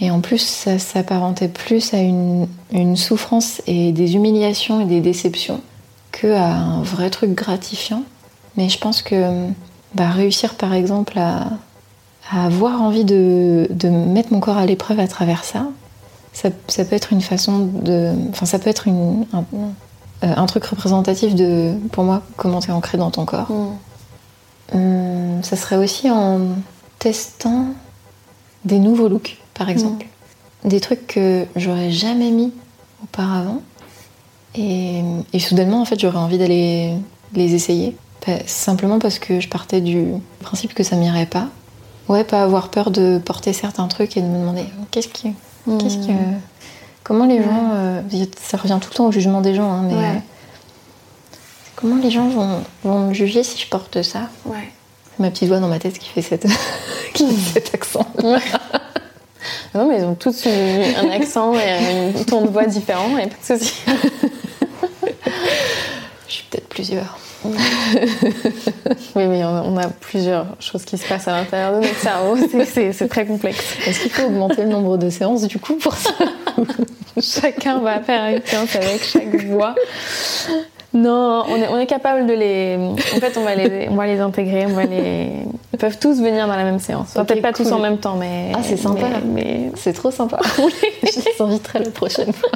Et 0.00 0.10
en 0.12 0.20
plus, 0.20 0.38
ça 0.38 0.78
s'apparentait 0.78 1.48
plus 1.48 1.92
à 1.92 1.98
une, 1.98 2.46
une 2.70 2.96
souffrance 2.96 3.60
et 3.66 3.90
des 3.90 4.14
humiliations 4.14 4.80
et 4.80 4.84
des 4.84 5.00
déceptions 5.00 5.60
que 6.12 6.32
à 6.32 6.54
un 6.54 6.82
vrai 6.82 7.10
truc 7.10 7.34
gratifiant. 7.34 8.04
Mais 8.56 8.68
je 8.68 8.78
pense 8.78 9.02
que 9.02 9.48
bah, 9.94 10.10
réussir 10.10 10.54
par 10.54 10.74
exemple 10.74 11.18
à, 11.18 11.48
à 12.30 12.46
avoir 12.46 12.82
envie 12.82 13.04
de, 13.04 13.66
de, 13.70 13.88
mettre 13.88 14.32
mon 14.32 14.40
corps 14.40 14.58
à 14.58 14.66
l'épreuve 14.66 15.00
à 15.00 15.08
travers 15.08 15.44
ça, 15.44 15.66
ça, 16.32 16.50
ça, 16.68 16.84
peut 16.84 16.96
être 16.96 17.12
une 17.12 17.20
façon 17.20 17.66
de. 17.66 18.12
Enfin, 18.30 18.46
ça 18.46 18.58
peut 18.58 18.70
être 18.70 18.86
une, 18.86 19.26
un, 19.32 19.44
euh, 20.24 20.34
un, 20.36 20.46
truc 20.46 20.64
représentatif 20.64 21.34
de, 21.34 21.74
pour 21.92 22.04
moi, 22.04 22.22
comment 22.36 22.60
t'es 22.60 22.72
ancré 22.72 22.98
dans 22.98 23.10
ton 23.10 23.24
corps. 23.24 23.50
Mm. 23.50 23.78
Hum, 24.74 25.42
ça 25.42 25.56
serait 25.56 25.76
aussi 25.76 26.10
en 26.10 26.40
testant 26.98 27.66
des 28.64 28.78
nouveaux 28.78 29.08
looks, 29.08 29.38
par 29.54 29.70
exemple. 29.70 30.04
Mmh. 30.64 30.68
Des 30.68 30.80
trucs 30.80 31.06
que 31.06 31.46
j'aurais 31.56 31.90
jamais 31.90 32.30
mis 32.30 32.52
auparavant. 33.02 33.62
Et, 34.54 35.02
et, 35.32 35.38
soudainement, 35.38 35.80
en 35.80 35.84
fait, 35.84 35.98
j'aurais 35.98 36.18
envie 36.18 36.38
d'aller 36.38 36.94
les 37.34 37.54
essayer. 37.54 37.96
Simplement 38.46 38.98
parce 38.98 39.18
que 39.18 39.40
je 39.40 39.48
partais 39.48 39.80
du 39.80 40.06
principe 40.40 40.74
que 40.74 40.82
ça 40.82 40.96
m'irait 40.96 41.26
pas. 41.26 41.48
Ouais, 42.08 42.24
pas 42.24 42.42
avoir 42.42 42.70
peur 42.70 42.90
de 42.90 43.20
porter 43.24 43.52
certains 43.52 43.86
trucs 43.88 44.16
et 44.16 44.22
de 44.22 44.26
me 44.26 44.38
demander 44.38 44.64
qu'est-ce 44.90 45.08
qui. 45.08 45.32
Mmh. 45.68 45.78
Qu'est-ce 45.78 46.06
que. 46.06 46.12
Comment 47.04 47.26
les 47.26 47.42
gens. 47.42 47.70
Euh, 47.74 48.02
ça 48.40 48.56
revient 48.56 48.78
tout 48.80 48.88
le 48.90 48.96
temps 48.96 49.06
au 49.06 49.12
jugement 49.12 49.40
des 49.40 49.54
gens, 49.54 49.70
hein, 49.70 49.82
mais. 49.86 49.94
Ouais. 49.94 50.22
Comment 51.76 51.96
les 52.02 52.10
gens 52.10 52.28
vont, 52.28 52.64
vont, 52.82 52.98
me 53.08 53.14
juger 53.14 53.44
si 53.44 53.56
je 53.58 53.68
porte 53.68 54.02
ça? 54.02 54.30
Ouais. 54.46 54.72
C'est 55.10 55.22
ma 55.22 55.30
petite 55.30 55.48
voix 55.48 55.60
dans 55.60 55.68
ma 55.68 55.78
tête 55.78 55.96
qui 55.98 56.08
fait, 56.08 56.22
cette... 56.22 56.46
qui 57.14 57.24
fait 57.28 57.60
cet 57.60 57.74
accent. 57.74 58.04
non, 59.74 59.88
mais 59.88 59.98
ils 59.98 60.04
ont 60.04 60.16
tous 60.16 60.46
un 60.46 61.10
accent 61.10 61.54
et 61.54 61.70
un 62.18 62.24
ton 62.24 62.42
de 62.42 62.48
voix 62.48 62.66
différent, 62.66 63.16
et 63.16 63.28
pas 63.28 63.54
de 63.54 63.60
souci. 63.60 63.74
je 66.26 66.32
suis 66.32 66.44
peut-être 66.50 66.68
plusieurs. 66.68 67.16
oui, 67.44 69.26
mais 69.26 69.44
on 69.44 69.76
a 69.76 69.88
plusieurs 69.88 70.46
choses 70.60 70.84
qui 70.84 70.98
se 70.98 71.06
passent 71.06 71.28
à 71.28 71.32
l'intérieur 71.32 71.72
de 71.72 71.86
notre 71.86 71.98
cerveau. 71.98 72.36
C'est 72.92 73.08
très 73.08 73.26
complexe. 73.26 73.76
Est-ce 73.86 74.00
qu'il 74.00 74.10
faut 74.10 74.24
augmenter 74.24 74.62
le 74.62 74.68
nombre 74.68 74.96
de 74.96 75.08
séances 75.08 75.46
du 75.46 75.58
coup 75.58 75.74
pour 75.74 75.94
ça 75.94 76.10
Chacun 77.20 77.78
va 77.78 78.00
faire 78.00 78.34
une 78.34 78.44
séance 78.44 78.74
avec 78.74 79.02
chaque 79.04 79.44
voix. 79.44 79.74
Non, 80.94 81.44
on 81.48 81.56
est, 81.56 81.68
on 81.68 81.78
est, 81.78 81.86
capable 81.86 82.26
de 82.26 82.32
les. 82.32 82.76
En 82.76 83.20
fait, 83.20 83.36
on 83.36 83.42
va 83.42 83.54
les, 83.54 83.88
on 83.90 83.94
va 83.94 84.06
les 84.06 84.20
intégrer. 84.20 84.64
On 84.66 84.72
va 84.72 84.84
les... 84.84 85.28
Ils 85.72 85.78
peuvent 85.78 85.98
tous 85.98 86.20
venir 86.20 86.46
dans 86.46 86.56
la 86.56 86.64
même 86.64 86.78
séance. 86.78 87.14
Okay, 87.14 87.26
Peut-être 87.26 87.42
pas 87.42 87.52
cool. 87.52 87.66
tous 87.66 87.72
en 87.72 87.78
même 87.78 87.98
temps, 87.98 88.16
mais. 88.16 88.52
Ah, 88.54 88.60
c'est 88.62 88.78
sympa. 88.78 89.06
Mais, 89.24 89.42
mais... 89.42 89.72
C'est 89.76 89.92
trop 89.92 90.10
sympa. 90.10 90.40
Je 90.56 91.20
les 91.20 91.42
inviterai 91.42 91.80
la 91.80 91.90
prochaine 91.90 92.32
fois. 92.32 92.50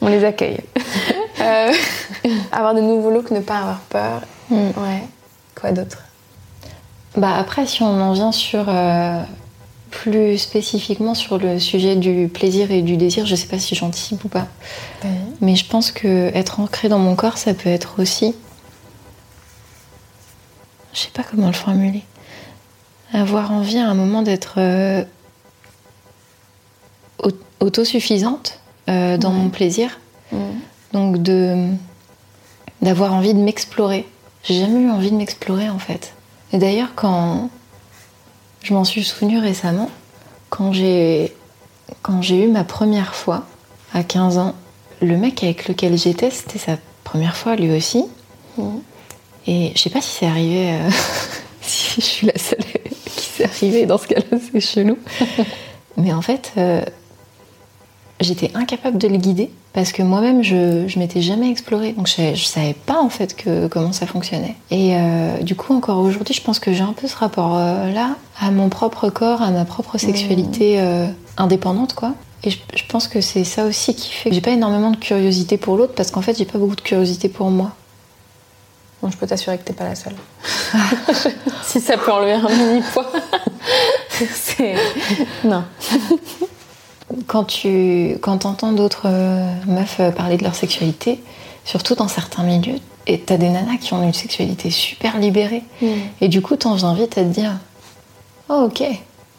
on 0.00 0.08
les 0.08 0.24
accueille. 0.24 0.58
Euh, 1.44 1.72
avoir 2.52 2.74
de 2.74 2.80
nouveaux 2.80 3.10
looks, 3.10 3.30
ne 3.30 3.40
pas 3.40 3.58
avoir 3.58 3.78
peur. 3.80 4.22
Mm. 4.50 4.56
Ouais. 4.76 5.02
Quoi 5.60 5.72
d'autre? 5.72 5.98
Bah 7.16 7.34
après, 7.36 7.66
si 7.66 7.82
on 7.82 8.00
en 8.00 8.12
vient 8.12 8.32
sur 8.32 8.64
euh, 8.68 9.22
plus 9.90 10.36
spécifiquement 10.38 11.14
sur 11.14 11.38
le 11.38 11.60
sujet 11.60 11.94
du 11.94 12.28
plaisir 12.28 12.72
et 12.72 12.82
du 12.82 12.96
désir, 12.96 13.24
je 13.26 13.36
sais 13.36 13.46
pas 13.46 13.58
si 13.60 13.74
j'anticipe 13.76 14.24
ou 14.24 14.28
pas, 14.28 14.48
mais 15.40 15.54
je 15.54 15.64
pense 15.64 15.92
que 15.92 16.30
être 16.34 16.58
ancré 16.58 16.88
dans 16.88 16.98
mon 16.98 17.14
corps, 17.14 17.38
ça 17.38 17.54
peut 17.54 17.68
être 17.70 18.00
aussi, 18.00 18.34
je 20.92 20.98
sais 21.00 21.10
pas 21.14 21.22
comment 21.22 21.46
le 21.46 21.52
formuler, 21.52 22.02
avoir 23.12 23.52
envie 23.52 23.78
à 23.78 23.88
un 23.88 23.94
moment 23.94 24.22
d'être 24.22 24.54
euh, 24.58 25.04
autosuffisante 27.60 28.58
dans 28.88 28.92
Ouais. 28.92 29.18
mon 29.30 29.48
plaisir, 29.50 30.00
Mm. 30.32 30.36
Donc 30.94 31.20
de 31.20 31.68
d'avoir 32.80 33.12
envie 33.12 33.34
de 33.34 33.40
m'explorer. 33.40 34.06
J'ai 34.44 34.60
jamais 34.60 34.80
eu 34.80 34.90
envie 34.90 35.10
de 35.10 35.16
m'explorer 35.16 35.68
en 35.68 35.78
fait. 35.78 36.14
Et 36.52 36.58
d'ailleurs, 36.58 36.92
quand 36.94 37.50
je 38.62 38.72
m'en 38.72 38.84
suis 38.84 39.04
souvenu 39.04 39.38
récemment, 39.38 39.90
quand 40.48 40.72
j'ai 40.72 41.34
quand 42.02 42.22
j'ai 42.22 42.44
eu 42.44 42.48
ma 42.48 42.64
première 42.64 43.14
fois 43.14 43.44
à 43.92 44.04
15 44.04 44.38
ans, 44.38 44.54
le 45.02 45.16
mec 45.16 45.42
avec 45.42 45.68
lequel 45.68 45.98
j'étais, 45.98 46.30
c'était 46.30 46.58
sa 46.58 46.78
première 47.02 47.36
fois 47.36 47.56
lui 47.56 47.76
aussi. 47.76 48.04
Mm. 48.56 48.78
Et 49.46 49.72
je 49.74 49.80
sais 49.80 49.90
pas 49.90 50.00
si 50.00 50.10
c'est 50.10 50.26
arrivé, 50.26 50.72
euh, 50.72 50.90
si 51.60 52.00
je 52.00 52.06
suis 52.06 52.26
la 52.26 52.38
seule 52.38 52.58
qui 53.16 53.26
s'est 53.26 53.44
arrivée 53.44 53.86
dans 53.86 53.98
ce 53.98 54.06
cas-là, 54.06 54.38
c'est 54.52 54.60
chelou. 54.60 54.96
Mais 55.96 56.12
en 56.12 56.22
fait, 56.22 56.52
euh, 56.56 56.82
j'étais 58.24 58.50
incapable 58.54 58.98
de 58.98 59.08
le 59.08 59.16
guider 59.16 59.50
parce 59.72 59.92
que 59.92 60.02
moi-même 60.02 60.42
je, 60.42 60.86
je 60.88 60.98
m'étais 60.98 61.20
jamais 61.20 61.50
explorée 61.50 61.92
donc 61.92 62.08
je, 62.08 62.34
je 62.34 62.44
savais 62.44 62.74
pas 62.74 63.00
en 63.00 63.08
fait 63.08 63.36
que, 63.36 63.68
comment 63.68 63.92
ça 63.92 64.06
fonctionnait 64.06 64.56
et 64.70 64.96
euh, 64.96 65.38
du 65.42 65.54
coup 65.54 65.74
encore 65.74 65.98
aujourd'hui 65.98 66.34
je 66.34 66.42
pense 66.42 66.58
que 66.58 66.72
j'ai 66.72 66.82
un 66.82 66.92
peu 66.92 67.06
ce 67.06 67.16
rapport 67.16 67.56
euh, 67.56 67.90
là 67.92 68.16
à 68.40 68.50
mon 68.50 68.68
propre 68.68 69.10
corps 69.10 69.42
à 69.42 69.50
ma 69.50 69.64
propre 69.64 69.98
sexualité 69.98 70.80
euh, 70.80 71.06
indépendante 71.36 71.94
quoi 71.94 72.14
et 72.42 72.50
je, 72.50 72.58
je 72.74 72.82
pense 72.88 73.08
que 73.08 73.20
c'est 73.20 73.44
ça 73.44 73.64
aussi 73.64 73.94
qui 73.94 74.10
fait 74.10 74.28
que 74.30 74.34
j'ai 74.34 74.42
pas 74.42 74.50
énormément 74.50 74.90
de 74.90 74.96
curiosité 74.96 75.56
pour 75.56 75.76
l'autre 75.76 75.94
parce 75.94 76.10
qu'en 76.10 76.22
fait 76.22 76.36
j'ai 76.36 76.44
pas 76.44 76.58
beaucoup 76.58 76.76
de 76.76 76.80
curiosité 76.80 77.28
pour 77.28 77.50
moi 77.50 77.72
Bon, 79.04 79.10
je 79.10 79.18
peux 79.18 79.26
t'assurer 79.26 79.58
que 79.58 79.64
t'es 79.64 79.74
pas 79.74 79.84
la 79.84 79.94
seule. 79.94 80.14
si 81.62 81.78
ça 81.78 81.98
peut 81.98 82.10
enlever 82.10 82.32
un 82.32 82.48
mini 82.48 82.82
poids. 82.90 83.12
c'est. 84.32 84.76
Non. 85.44 85.62
quand 87.26 87.44
tu 87.44 88.16
quand 88.20 88.44
entends 88.46 88.72
d'autres 88.72 89.06
euh, 89.06 89.52
meufs 89.66 90.00
parler 90.16 90.36
de 90.36 90.44
leur 90.44 90.54
sexualité, 90.54 91.20
surtout 91.64 91.94
dans 91.94 92.08
certains 92.08 92.42
milieux, 92.42 92.78
et 93.06 93.18
t'as 93.20 93.36
des 93.36 93.48
nanas 93.50 93.76
qui 93.80 93.92
ont 93.94 94.02
une 94.02 94.12
sexualité 94.14 94.70
super 94.70 95.18
libérée, 95.18 95.62
Mm. 95.82 95.86
et 96.20 96.28
du 96.28 96.40
coup 96.42 96.56
t'en 96.56 96.74
viens 96.74 96.94
vite 96.94 97.16
à 97.18 97.22
te 97.22 97.28
dire 97.28 97.52
Oh 98.48 98.66
ok, 98.66 98.82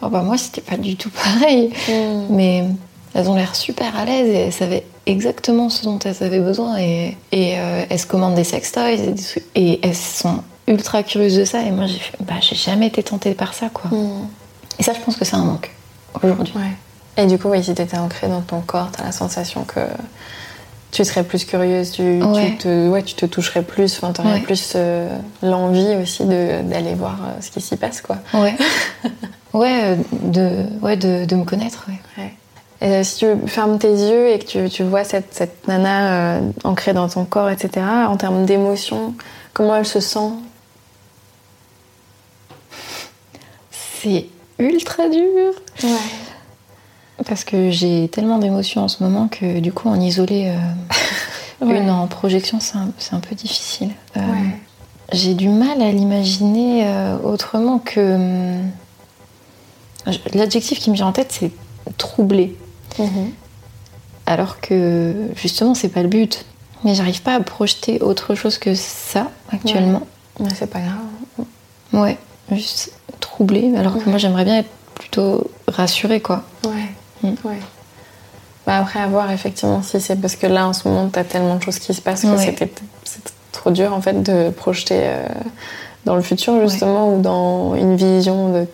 oh, 0.02 0.10
bah 0.10 0.22
moi 0.24 0.38
c'était 0.38 0.62
pas 0.62 0.78
du 0.78 0.96
tout 0.96 1.10
pareil, 1.12 1.72
Mm. 1.90 2.26
mais 2.30 2.64
elles 3.14 3.30
ont 3.30 3.36
l'air 3.36 3.56
super 3.56 3.96
à 3.98 4.06
l'aise 4.06 4.28
et 4.30 4.34
elles 4.48 4.54
savaient 4.54 4.86
exactement 5.06 5.70
ce 5.70 5.84
dont 5.84 6.00
elles 6.00 6.22
avaient 6.24 6.40
besoin 6.40 6.78
et, 6.78 7.16
et 7.32 7.60
euh, 7.60 7.86
elles 7.90 8.00
se 8.00 8.08
commandent 8.08 8.36
des 8.36 8.44
sextoys 8.44 8.94
et, 8.94 9.08
des 9.12 9.22
et 9.56 9.80
elles 9.84 9.96
sont 9.96 10.40
ultra 10.68 11.04
curieuses 11.04 11.38
de 11.38 11.46
ça 11.46 11.62
et 11.62 11.70
moi 11.70 11.86
j'ai 11.86 12.00
fait 12.00 12.18
bah 12.22 12.34
j'ai 12.42 12.56
jamais 12.56 12.88
été 12.88 13.04
tentée 13.04 13.36
par 13.36 13.54
ça 13.54 13.70
quoi. 13.72 13.90
Mm. 13.96 14.28
Et 14.80 14.84
ça 14.84 14.94
je 14.94 15.00
pense 15.00 15.16
que 15.16 15.24
c'est 15.24 15.36
un 15.36 15.46
manque 15.46 15.72
aujourd'hui. 16.24 16.54
Ouais. 16.56 16.72
Et 17.18 17.26
du 17.28 17.38
coup, 17.38 17.50
oui, 17.50 17.64
si 17.64 17.74
t'étais 17.74 17.98
ancrée 17.98 18.28
dans 18.28 18.42
ton 18.42 18.62
corps, 18.62 18.90
t'as 18.92 19.04
la 19.06 19.12
sensation 19.12 19.64
que 19.64 19.80
tu 20.92 21.04
serais 21.06 21.24
plus 21.24 21.46
curieuse, 21.46 21.92
tu, 21.92 22.22
Ouais. 22.24 22.52
tu 22.52 22.58
te, 22.58 22.90
ouais, 22.90 23.04
tu 23.04 23.16
te 23.16 23.26
toucherais 23.26 23.64
plus, 23.64 24.00
t'aurais 24.00 24.34
Ouais. 24.34 24.40
plus 24.42 24.74
euh, 24.76 25.10
l'envie 25.42 25.96
aussi 26.02 26.24
d'aller 26.26 26.94
voir 26.94 27.18
euh, 27.24 27.42
ce 27.42 27.52
qui 27.52 27.62
s'y 27.62 27.76
passe, 27.78 28.02
quoi. 28.02 28.18
Ouais. 28.34 28.56
ouais, 29.54 29.82
euh, 29.84 29.96
de, 30.12 30.66
ouais 30.82 30.96
de, 30.98 31.26
de 31.26 31.36
me 31.36 31.44
connaître, 31.46 31.86
ouais. 31.88 32.34
Et 32.82 33.04
si 33.06 33.20
tu 33.20 33.48
fermes 33.48 33.80
tes 33.80 33.90
yeux 33.92 34.30
et 34.32 34.38
que 34.40 34.46
tu, 34.46 34.70
tu 34.70 34.84
vois 34.84 35.06
cette, 35.06 35.34
cette 35.34 35.66
nana 35.68 36.36
euh, 36.36 36.42
ancrée 36.66 36.92
dans 36.94 37.08
ton 37.08 37.24
corps, 37.24 37.50
etc., 37.50 37.86
en 38.08 38.18
termes 38.18 38.46
d'émotion, 38.46 39.16
comment 39.54 39.78
elle 39.78 39.86
se 39.86 40.02
sent? 40.02 40.30
C'est 43.72 44.28
ultra 44.60 45.08
dur. 45.10 45.54
Ouais. 45.84 45.90
Parce 47.26 47.44
que 47.44 47.72
j'ai 47.72 48.10
tellement 48.10 48.38
d'émotions 48.40 48.84
en 48.84 48.88
ce 48.88 49.02
moment 49.04 49.28
que 49.30 49.60
du 49.60 49.72
coup 49.72 49.88
en 49.90 50.00
isoler 50.00 50.50
euh, 50.50 50.58
Ouais. 51.66 51.78
une 51.80 51.90
en 51.90 52.06
projection 52.08 52.60
c'est 52.60 52.78
un, 52.78 52.90
un 53.14 53.20
peu 53.20 53.34
difficile. 53.36 53.92
Euh, 54.18 54.20
Ouais. 54.20 54.58
J'ai 55.14 55.36
du 55.36 55.50
mal 55.50 55.82
à 55.82 55.92
l'imaginer 55.92 56.84
euh, 56.88 57.18
autrement 57.24 57.78
que... 57.80 58.16
hum, 58.16 58.70
je- 60.08 60.18
L'adjectif 60.38 60.80
qui 60.80 60.90
me 60.90 60.96
vient 60.96 61.08
en 61.08 61.12
tête 61.14 61.32
c'est 61.32 61.52
troublé. 61.98 62.58
Mhm. 63.00 63.32
Alors 64.26 64.60
que 64.60 65.14
justement 65.36 65.74
c'est 65.76 65.90
pas 65.90 66.02
le 66.02 66.10
but. 66.10 66.46
Mais 66.84 66.94
j'arrive 66.96 67.22
pas 67.22 67.36
à 67.36 67.40
projeter 67.40 68.02
autre 68.02 68.36
chose 68.36 68.58
que 68.58 68.76
ça 68.76 69.32
actuellement. 69.52 70.02
Ouais, 70.40 70.50
c'est 70.56 70.70
pas 70.70 70.80
grave. 70.82 71.46
Ouais, 71.94 72.18
juste 72.52 72.92
troublé. 73.22 73.74
Alors 73.78 73.98
que 73.98 74.10
moi 74.10 74.18
j'aimerais 74.18 74.44
bien 74.44 74.58
être 74.58 74.70
plutôt 74.96 75.50
rassurée 75.68 76.20
quoi. 76.20 76.44
Ouais. 76.66 76.85
Mm. 77.32 77.36
ouais. 77.48 77.60
Bah 78.68 78.78
après, 78.78 79.00
à 79.00 79.08
voir 79.08 79.30
effectivement 79.32 79.82
si 79.84 80.02
c'est 80.02 80.16
parce 80.20 80.36
que 80.36 80.48
là 80.48 80.68
en 80.68 80.74
ce 80.74 80.88
moment 80.88 81.08
t'as 81.12 81.24
tellement 81.24 81.56
de 81.56 81.62
choses 81.64 81.78
qui 81.80 81.94
se 81.94 82.02
passent 82.02 82.24
que 82.24 82.28
Ouais. 82.28 82.38
c'était 82.46 82.72
c'est 83.04 83.22
trop 83.52 83.70
dur 83.72 83.94
en 83.94 84.02
fait 84.02 84.24
de 84.24 84.50
projeter 84.50 85.02
euh, 85.04 85.28
dans 86.06 86.16
le 86.16 86.22
futur 86.24 86.60
justement 86.68 87.14
ou 87.14 87.22
dans 87.22 87.76
une 87.76 87.96
vision 87.96 88.52
de 88.52 88.66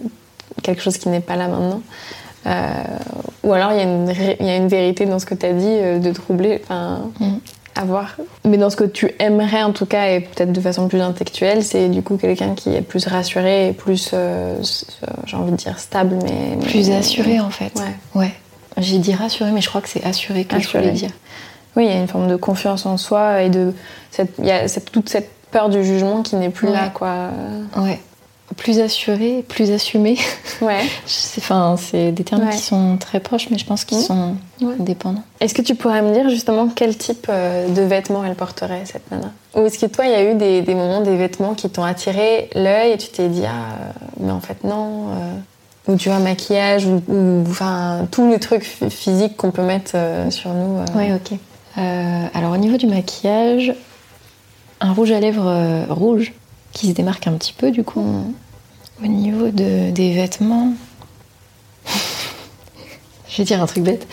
quelque 0.64 0.82
chose 0.82 0.98
qui 0.98 1.10
n'est 1.10 1.20
pas 1.20 1.36
là 1.36 1.48
maintenant. 1.50 1.82
Euh, 2.48 2.70
ou 3.44 3.54
alors 3.54 3.72
il 3.74 3.78
y, 3.80 4.46
y 4.46 4.50
a 4.50 4.56
une 4.56 4.68
vérité 4.70 5.06
dans 5.06 5.20
ce 5.20 5.26
que 5.26 5.36
tu 5.36 5.46
as 5.46 5.54
dit 5.54 5.66
euh, 5.68 6.00
de 6.00 6.12
troubler, 6.14 6.62
enfin 6.64 7.02
Mm. 7.20 7.34
à 7.76 7.84
voir. 7.84 8.16
Mais 8.46 8.58
dans 8.58 8.70
ce 8.70 8.76
que 8.78 8.84
tu 8.86 9.12
aimerais 9.20 9.62
en 9.64 9.72
tout 9.74 9.86
cas 9.86 10.08
et 10.08 10.22
peut-être 10.22 10.52
de 10.54 10.62
façon 10.62 10.88
plus 10.88 11.02
intellectuelle, 11.02 11.64
c'est 11.64 11.90
du 11.90 12.02
coup 12.02 12.16
quelqu'un 12.18 12.56
qui 12.56 12.74
est 12.74 12.82
plus 12.82 13.06
rassuré 13.08 13.68
et 13.70 13.74
plus, 13.74 14.14
j'ai 15.26 15.36
envie 15.38 15.52
de 15.52 15.58
dire 15.58 15.78
stable, 15.80 16.16
mais 16.24 16.58
Plus 16.66 16.90
assurée 16.92 17.40
en 17.40 17.50
fait. 17.50 17.72
Ouais. 17.78 18.20
Ouais. 18.22 18.34
J'ai 18.78 18.98
dit 19.00 19.14
rassurée, 19.14 19.52
mais 19.52 19.62
je 19.62 19.70
crois 19.70 19.82
que 19.82 19.90
c'est 19.90 20.04
assurée 20.04 20.46
que 20.46 20.56
je 20.56 20.66
Assurée. 20.66 20.84
voulais 20.86 20.94
dire. 20.96 21.12
Oui, 21.76 21.86
il 21.86 21.92
y 21.92 21.94
a 21.94 22.00
une 22.00 22.08
forme 22.08 22.28
de 22.28 22.36
confiance 22.36 22.86
en 22.86 22.98
soi 22.98 23.44
et 23.44 23.50
de 23.50 23.74
cette, 24.12 24.34
il 24.40 24.46
y 24.46 24.52
a 24.52 24.68
cette- 24.68 24.92
toute 24.92 25.10
cette 25.10 25.30
peur 25.52 25.70
du 25.70 25.84
jugement 25.84 26.22
qui 26.22 26.36
n'est 26.36 26.50
plus 26.50 26.68
Ouais. 26.68 26.74
là, 26.74 26.90
quoi. 26.90 27.30
Ouais. 27.78 28.00
Plus 28.58 28.80
assuré, 28.80 29.46
plus 29.48 29.72
assumé. 29.72 30.18
Ouais. 30.62 30.82
Je 31.08 31.38
Enfin, 31.40 31.76
c'est 31.78 32.12
des 32.12 32.24
termes 32.26 32.44
Ouais. 32.44 32.52
qui 32.52 32.58
sont 32.60 32.98
très 32.98 33.22
proches, 33.22 33.50
mais 33.50 33.58
je 33.58 33.66
pense 33.66 33.86
qu'ils 33.86 34.00
Mhm. 34.00 34.04
sont 34.04 34.36
Ouais. 34.62 34.74
dépendants. 34.80 35.24
Est-ce 35.40 35.54
que 35.54 35.62
tu 35.62 35.74
pourrais 35.76 36.02
me 36.02 36.12
dire 36.14 36.30
justement 36.30 36.68
quel 36.68 36.98
type 36.98 37.28
euh, 37.30 37.70
de 37.70 37.82
vêtements 37.82 38.26
elle 38.26 38.36
porterait, 38.36 38.82
cette 38.86 39.10
nana? 39.10 39.32
Ou 39.56 39.66
est-ce 39.66 39.80
que 39.80 39.86
toi, 39.86 40.06
il 40.06 40.12
y 40.12 40.16
a 40.16 40.32
eu 40.32 40.36
des, 40.36 40.62
des 40.62 40.76
moments, 40.76 41.00
des 41.00 41.16
vêtements 41.16 41.54
qui 41.54 41.70
t'ont 41.70 41.84
attiré 41.86 42.50
l'œil 42.54 42.92
et 42.92 42.98
tu 42.98 43.08
t'es 43.08 43.30
dit, 43.30 43.44
ah, 43.48 43.94
mais 44.20 44.32
en 44.34 44.42
fait, 44.42 44.64
non 44.66 45.08
euh, 45.12 45.34
Ou 45.88 45.96
tu 45.96 46.10
vois, 46.10 46.20
maquillage, 46.20 46.86
ou, 46.86 47.02
ou 47.08 47.44
enfin, 47.50 48.08
tous 48.12 48.30
les 48.30 48.40
trucs 48.40 48.64
ph- 48.64 48.92
physiques 48.92 49.36
qu'on 49.38 49.52
peut 49.52 49.64
mettre 49.64 49.92
euh, 49.96 50.30
sur 50.30 50.52
nous. 50.54 50.78
euh. 50.78 50.86
Oui, 50.96 51.12
ok. 51.14 51.38
Euh, 51.78 52.26
alors, 52.34 52.52
au 52.54 52.58
niveau 52.58 52.78
du 52.78 52.86
maquillage, 52.88 53.74
un 54.80 54.94
rouge 54.94 55.12
à 55.12 55.20
lèvres 55.20 55.86
rouge 55.90 56.34
qui 56.72 56.88
se 56.88 56.92
démarque 56.94 57.26
un 57.28 57.34
petit 57.34 57.54
peu, 57.54 57.72
du 57.72 57.84
coup. 57.84 58.02
Mm. 58.02 58.34
Au 59.04 59.08
niveau 59.08 59.48
de, 59.50 59.90
des 59.90 60.14
vêtements. 60.14 60.74
je 63.30 63.38
vais 63.38 63.44
dire 63.44 63.62
un 63.62 63.66
truc 63.66 63.84
bête. 63.84 64.08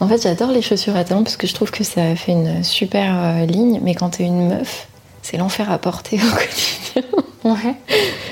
En 0.00 0.08
fait, 0.08 0.22
j'adore 0.22 0.50
les 0.50 0.60
chaussures 0.62 0.96
à 0.96 1.04
talons 1.04 1.22
parce 1.22 1.36
que 1.36 1.46
je 1.46 1.54
trouve 1.54 1.70
que 1.70 1.84
ça 1.84 2.14
fait 2.16 2.32
une 2.32 2.62
super 2.62 3.46
ligne, 3.46 3.80
mais 3.82 3.94
quand 3.94 4.10
t'es 4.10 4.24
une 4.24 4.48
meuf, 4.48 4.88
c'est 5.26 5.38
l'enfer 5.38 5.72
à 5.72 5.78
porter 5.78 6.18
au 6.18 6.36
quotidien. 6.36 7.20
Ouais. 7.44 7.74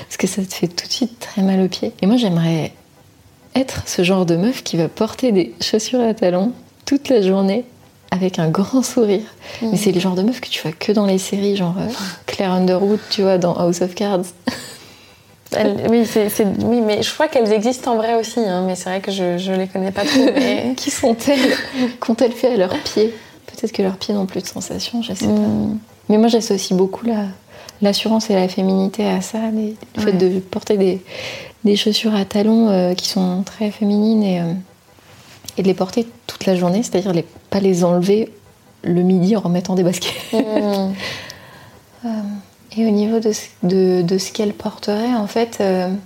Parce 0.07 0.17
que 0.17 0.27
ça 0.27 0.41
te 0.43 0.53
fait 0.53 0.67
tout 0.67 0.87
de 0.87 0.91
suite 0.93 1.19
très 1.19 1.41
mal 1.41 1.59
aux 1.59 1.67
pieds. 1.67 1.91
Et 2.01 2.05
moi, 2.07 2.15
j'aimerais 2.15 2.71
être 3.53 3.83
ce 3.85 4.03
genre 4.03 4.25
de 4.25 4.37
meuf 4.37 4.63
qui 4.63 4.77
va 4.77 4.87
porter 4.87 5.33
des 5.33 5.53
chaussures 5.61 5.99
à 5.99 6.13
talons 6.13 6.53
toute 6.85 7.09
la 7.09 7.21
journée 7.21 7.65
avec 8.11 8.39
un 8.39 8.49
grand 8.49 8.81
sourire. 8.81 9.23
Mais 9.61 9.75
c'est 9.75 9.91
le 9.91 9.99
genre 9.99 10.15
de 10.15 10.21
meuf 10.21 10.39
que 10.39 10.47
tu 10.47 10.61
vois 10.61 10.71
que 10.71 10.93
dans 10.93 11.05
les 11.05 11.17
séries, 11.17 11.57
genre 11.57 11.75
euh, 11.77 11.87
Claire 12.27 12.51
Underwood, 12.51 12.99
tu 13.09 13.23
vois, 13.23 13.37
dans 13.37 13.55
House 13.55 13.81
of 13.81 13.93
Cards. 13.93 14.21
Elle- 15.51 15.87
oui, 15.89 16.81
mais 16.81 17.01
je 17.03 17.13
crois 17.13 17.27
qu'elles 17.27 17.51
existent 17.51 17.93
en 17.93 17.97
vrai 17.97 18.15
aussi, 18.15 18.39
hein, 18.39 18.63
mais 18.65 18.75
c'est 18.75 18.89
vrai 18.89 18.99
que 19.01 19.11
je, 19.11 19.37
je 19.37 19.51
les 19.51 19.67
connais 19.67 19.91
pas 19.91 20.03
trop. 20.05 20.25
Mais... 20.33 20.73
qui 20.77 20.91
sont-elles? 20.91 21.55
Qu'ont-elles 21.99 22.31
fait 22.33 22.53
à 22.53 22.57
leurs 22.57 22.77
pieds? 22.79 23.13
Peut-être 23.47 23.71
que 23.73 23.81
leurs 23.81 23.97
pieds 23.97 24.13
n'ont 24.13 24.25
plus 24.25 24.41
de 24.41 24.47
sensations, 24.47 25.01
je 25.01 25.13
sais 25.13 25.25
pas. 25.27 25.31
Mais 26.09 26.17
moi, 26.17 26.27
j'associe 26.27 26.77
beaucoup 26.77 27.05
la, 27.05 27.25
l'assurance 27.81 28.29
et 28.29 28.35
la 28.35 28.47
féminité 28.47 29.05
à 29.07 29.21
ça, 29.21 29.37
le 29.51 30.01
fait 30.01 30.13
de 30.13 30.39
porter 30.39 30.77
des, 30.77 31.01
des 31.63 31.75
chaussures 31.75 32.13
à 32.15 32.25
talons 32.25 32.69
euh, 32.69 32.93
qui 32.93 33.09
sont 33.09 33.43
très 33.43 33.71
féminines 33.71 34.23
et, 34.23 34.39
euh, 34.39 34.53
et 35.57 35.63
de 35.63 35.67
les 35.67 35.73
porter 35.73 36.07
toute 36.27 36.45
la 36.45 36.55
journée, 36.55 36.83
c'est-à-dire 36.83 37.11
les, 37.13 37.25
pas 37.49 37.59
les 37.59 37.83
enlever 37.83 38.31
le 38.83 39.01
midi 39.01 39.35
en 39.35 39.39
remettant 39.41 39.75
des 39.75 39.83
baskets. 39.83 40.13
Mm. 40.33 40.93
Euh, 42.05 42.09
et 42.77 42.85
au 42.85 42.91
niveau 42.91 43.19
de, 43.19 43.31
ce- 43.31 43.47
de, 43.63 44.03
de 44.03 44.17
ce 44.19 44.31
qu'elle 44.31 44.53
porterait, 44.53 45.15
en 45.15 45.25
fait, 45.25 45.63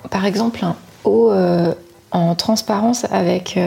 par 0.09 0.25
exemple, 0.25 0.63
un 0.63 0.77
haut 1.03 1.29
en 2.12 2.35
transparence 2.35 3.05
avec, 3.12 3.59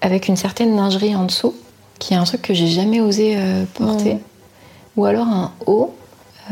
avec 0.00 0.26
une 0.26 0.34
certaine 0.34 0.74
lingerie 0.74 1.14
en 1.14 1.22
dessous, 1.24 1.54
qui 2.00 2.14
est 2.14 2.16
un 2.16 2.24
truc 2.24 2.42
que 2.42 2.52
j'ai 2.54 2.66
jamais 2.66 3.00
osé 3.00 3.36
porter. 3.74 4.14
Mm. 4.14 4.18
Ou 5.00 5.06
alors 5.06 5.26
un 5.28 5.50
haut 5.66 5.94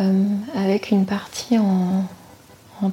euh, 0.01 0.25
avec 0.57 0.91
une 0.91 1.05
partie 1.05 1.59
en, 1.59 2.05
en 2.83 2.91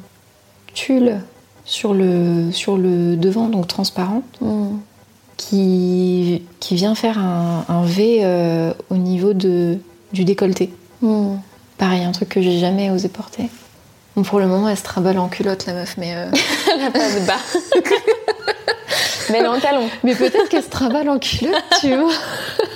tulle 0.74 1.22
sur 1.64 1.94
le, 1.94 2.52
sur 2.52 2.76
le 2.78 3.16
devant, 3.16 3.48
donc 3.48 3.66
transparente, 3.68 4.26
Mm. 4.42 4.76
qui, 5.38 6.44
qui 6.60 6.76
vient 6.76 6.94
faire 6.94 7.20
un, 7.20 7.64
un 7.70 7.84
V 7.86 8.20
euh, 8.24 8.74
au 8.90 8.98
niveau 8.98 9.32
de, 9.32 9.78
du 10.12 10.26
décolleté. 10.26 10.74
Mm. 11.02 11.36
Pareil, 11.78 12.04
un 12.04 12.12
truc 12.12 12.28
que 12.28 12.42
j'ai 12.42 12.60
jamais 12.60 12.92
osé 12.92 13.08
porter. 13.08 13.50
Bon, 14.18 14.24
pour 14.24 14.40
le 14.40 14.48
moment, 14.48 14.68
elle 14.68 14.76
se 14.78 14.84
trimballe 14.84 15.20
en 15.20 15.30
culotte, 15.30 15.66
la 15.68 15.74
meuf, 15.74 15.96
mais. 15.98 16.16
euh, 16.18 16.26
Elle 16.74 16.82
n'a 16.82 16.92
pas 16.92 17.00
de 17.00 17.26
bas. 17.26 17.40
mais 19.30 19.38
elle 19.38 19.46
est 19.46 19.48
en 19.48 19.60
talon. 19.62 19.88
Mais 20.04 20.16
peut-être 20.16 20.50
qu'elle 20.50 20.64
se 20.64 20.70
trimballe 20.70 21.08
en 21.10 21.18
culotte, 21.18 21.64
tu 21.80 21.96
vois. 21.96 22.12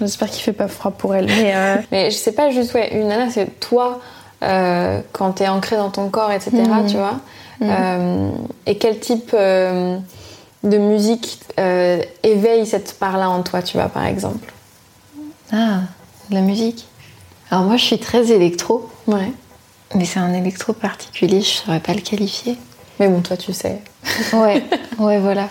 J'espère 0.00 0.30
qu'il 0.30 0.42
fait 0.42 0.52
pas 0.52 0.68
froid 0.68 0.90
pour 0.90 1.14
elle. 1.14 1.26
Mais, 1.26 1.54
euh, 1.54 1.76
mais 1.92 2.10
je 2.10 2.16
sais 2.16 2.32
pas, 2.32 2.50
juste, 2.50 2.74
ouais, 2.74 2.94
une 2.94 3.08
nana, 3.08 3.30
c'est 3.30 3.60
toi, 3.60 4.00
euh, 4.42 5.00
quand 5.12 5.32
t'es 5.32 5.48
ancré 5.48 5.76
dans 5.76 5.90
ton 5.90 6.08
corps, 6.08 6.32
etc., 6.32 6.50
Mhm. 6.56 6.86
tu 6.90 6.96
vois. 6.96 7.20
Mhm. 7.60 7.68
Euh, 7.70 8.30
et 8.66 8.76
quel 8.78 8.98
type 8.98 9.30
euh, 9.34 9.96
de 10.64 10.76
musique 10.78 11.38
euh, 11.60 12.02
éveille 12.22 12.66
cette 12.66 12.98
part-là 12.98 13.30
en 13.30 13.42
toi, 13.42 13.62
tu 13.62 13.76
vois, 13.76 13.88
par 13.88 14.04
exemple? 14.06 14.52
Ah, 15.52 15.80
de 16.30 16.34
la 16.34 16.40
musique. 16.40 16.86
Alors, 17.50 17.64
moi, 17.64 17.76
je 17.76 17.84
suis 17.84 17.98
très 17.98 18.32
électro, 18.32 18.88
Ouais. 19.06 19.30
mais 19.94 20.04
c'est 20.04 20.18
un 20.18 20.32
électro 20.34 20.72
particulier, 20.72 21.40
je 21.42 21.48
saurais 21.50 21.80
pas 21.80 21.92
le 21.94 22.00
qualifier. 22.00 22.56
Mais 22.98 23.08
bon, 23.08 23.20
toi, 23.20 23.36
tu 23.36 23.52
sais. 23.52 23.80
Ouais, 24.32 24.62
ouais, 24.98 25.18
voilà. 25.18 25.48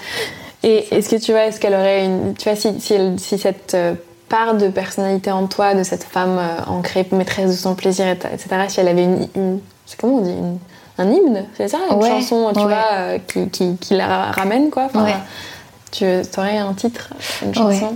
Et 0.64 0.94
est-ce 0.96 1.10
que 1.10 1.16
tu 1.16 1.32
vois, 1.32 1.46
est-ce 1.46 1.60
qu'elle 1.60 1.74
aurait 1.74 2.06
une. 2.06 2.34
Tu 2.36 2.50
vois, 2.50 2.56
si, 2.58 2.80
si, 2.80 2.94
elle- 2.94 3.20
si 3.20 3.38
cette 3.38 3.76
part 4.34 4.56
de 4.56 4.68
personnalité 4.70 5.32
en 5.32 5.46
toi, 5.46 5.76
de 5.76 5.84
cette 5.84 6.04
femme 6.04 6.40
euh, 6.40 6.58
ancrée, 6.66 7.08
maîtresse 7.12 7.52
de 7.52 7.56
son 7.56 7.76
plaisir, 7.76 8.08
et- 8.08 8.12
etc., 8.34 8.48
si 8.68 8.80
elle 8.80 8.88
avait 8.88 9.04
une. 9.04 9.28
une- 9.36 9.60
c'est 9.86 10.00
comment 10.00 10.16
on 10.16 10.22
dit 10.22 10.32
une- 10.32 10.58
Un 10.98 11.10
hymne, 11.12 11.46
c'est 11.56 11.68
ça 11.68 11.78
Une 11.92 11.98
Ouais, 11.98 12.10
chanson, 12.10 12.50
tu 12.54 12.60
ouais. 12.60 12.66
vois, 12.66 12.86
euh, 12.94 13.18
qui, 13.28 13.48
qui, 13.50 13.76
qui 13.78 13.94
la 13.96 14.32
ramène, 14.32 14.70
quoi 14.72 14.86
Enfin, 14.86 15.04
Ouais. 15.04 15.16
Tu 15.92 16.06
aurais 16.38 16.58
un 16.58 16.74
titre, 16.74 17.10
une 17.44 17.54
chanson? 17.54 17.96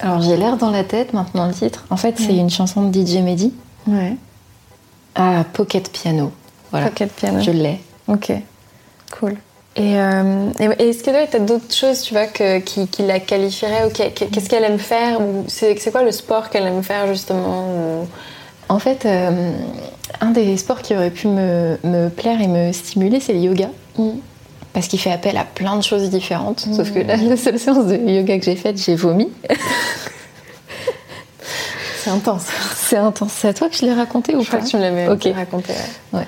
Alors, 0.00 0.20
j'ai 0.22 0.36
l'air 0.36 0.56
dans 0.56 0.70
la 0.70 0.84
tête 0.84 1.12
maintenant 1.12 1.46
le 1.46 1.52
titre. 1.52 1.84
En 1.90 1.96
fait, 1.96 2.14
c'est 2.18 2.36
une 2.36 2.50
chanson 2.50 2.82
de 2.88 2.92
DJ 2.92 3.16
Mehdi. 3.22 3.52
Ouais. 3.88 4.16
Ah, 5.16 5.44
Pocket 5.52 5.90
Piano. 5.92 6.30
Voilà. 6.70 6.86
Pocket 6.88 7.12
piano. 7.12 7.40
Je 7.40 7.50
l'ai. 7.50 7.80
Ok, 8.08 8.32
cool. 9.18 9.36
Et, 9.74 9.98
euh, 9.98 10.50
et- 10.60 10.88
est-ce 10.88 11.02
que 11.02 11.10
tu 11.30 11.36
as 11.36 11.40
d'autres 11.40 11.74
choses, 11.74 12.02
tu 12.02 12.12
vois, 12.12 12.26
que, 12.26 12.58
qui, 12.58 12.86
qui 12.88 13.02
la 13.02 13.20
qualifieraient 13.20 13.86
ou 13.86 13.90
Qu'est-ce 13.90 14.48
qu'elle 14.48 14.64
aime 14.64 14.78
faire 14.78 15.20
ou 15.20 15.44
C'est 15.48 15.74
quoi 15.90 16.02
le 16.02 16.12
sport 16.12 16.50
qu'elle 16.50 16.66
aime 16.66 16.82
faire, 16.82 17.06
justement 17.06 17.68
ou- 18.02 18.06
En 18.68 18.78
fait, 18.78 19.06
euh, 19.06 19.50
un 20.20 20.30
des 20.30 20.56
sports 20.58 20.82
qui 20.82 20.94
aurait 20.94 21.10
pu 21.10 21.26
me, 21.28 21.78
me 21.84 22.08
plaire 22.10 22.40
et 22.42 22.48
me 22.48 22.70
stimuler, 22.72 23.18
c'est 23.20 23.32
le 23.32 23.40
yoga. 23.40 23.68
Parce 24.74 24.88
qu'il 24.88 24.98
fait 25.00 25.12
appel 25.12 25.36
à 25.36 25.44
plein 25.44 25.76
de 25.76 25.82
choses 25.82 26.08
différentes. 26.10 26.60
Sauf 26.74 26.92
que 26.92 26.98
là, 27.00 27.16
la 27.16 27.36
seule 27.36 27.58
séance 27.58 27.86
de 27.86 27.96
yoga 27.96 28.38
que 28.38 28.44
j'ai 28.44 28.56
faite, 28.56 28.76
j'ai 28.78 28.94
vomi. 28.94 29.30
C'est 32.04 32.10
intense. 32.10 32.46
C'est 32.74 32.96
intense. 32.96 33.32
C'est 33.32 33.48
à 33.48 33.54
toi 33.54 33.68
que 33.68 33.76
je 33.76 33.82
l'ai 33.86 33.92
raconté 33.94 34.34
ou 34.34 34.40
Je 34.42 34.48
crois 34.48 34.58
pas 34.58 34.64
que 34.64 34.70
tu 34.70 34.76
me 34.76 34.82
l'avais 34.82 35.06
Ok. 35.08 35.28
raconté. 35.36 35.72
ouais. 36.12 36.26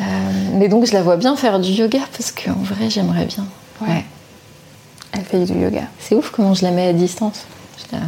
Euh, 0.00 0.04
mais 0.54 0.68
donc, 0.68 0.86
je 0.86 0.92
la 0.92 1.02
vois 1.02 1.16
bien 1.16 1.36
faire 1.36 1.60
du 1.60 1.70
yoga 1.70 2.00
parce 2.16 2.32
qu'en 2.32 2.52
vrai, 2.62 2.88
j'aimerais 2.90 3.26
bien. 3.26 3.44
Ouais. 3.80 4.04
Elle 5.12 5.24
fait 5.24 5.44
du 5.44 5.52
yoga. 5.60 5.82
C'est 5.98 6.14
ouf 6.14 6.30
comment 6.30 6.54
je 6.54 6.64
la 6.64 6.70
mets 6.70 6.88
à 6.88 6.92
distance. 6.92 7.44
Je 7.78 7.96
la- 7.96 8.02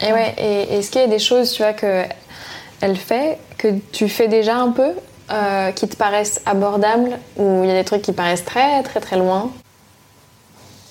Et 0.00 0.12
ouais, 0.12 0.34
et 0.38 0.74
est-ce 0.76 0.90
qu'il 0.90 1.00
y 1.00 1.04
a 1.04 1.08
des 1.08 1.18
choses, 1.18 1.52
tu 1.52 1.62
vois, 1.62 1.72
que 1.74 2.04
elle 2.80 2.96
fait, 2.96 3.38
que 3.58 3.68
tu 3.92 4.08
fais 4.08 4.28
déjà 4.28 4.56
un 4.56 4.70
peu, 4.70 4.92
euh, 5.30 5.70
qui 5.72 5.86
te 5.88 5.96
paraissent 5.96 6.40
abordables, 6.46 7.18
ou 7.36 7.62
il 7.62 7.68
y 7.68 7.70
a 7.70 7.74
des 7.74 7.84
trucs 7.84 8.02
qui 8.02 8.12
paraissent 8.12 8.44
très 8.44 8.82
très 8.82 9.00
très 9.00 9.16
loin? 9.18 9.50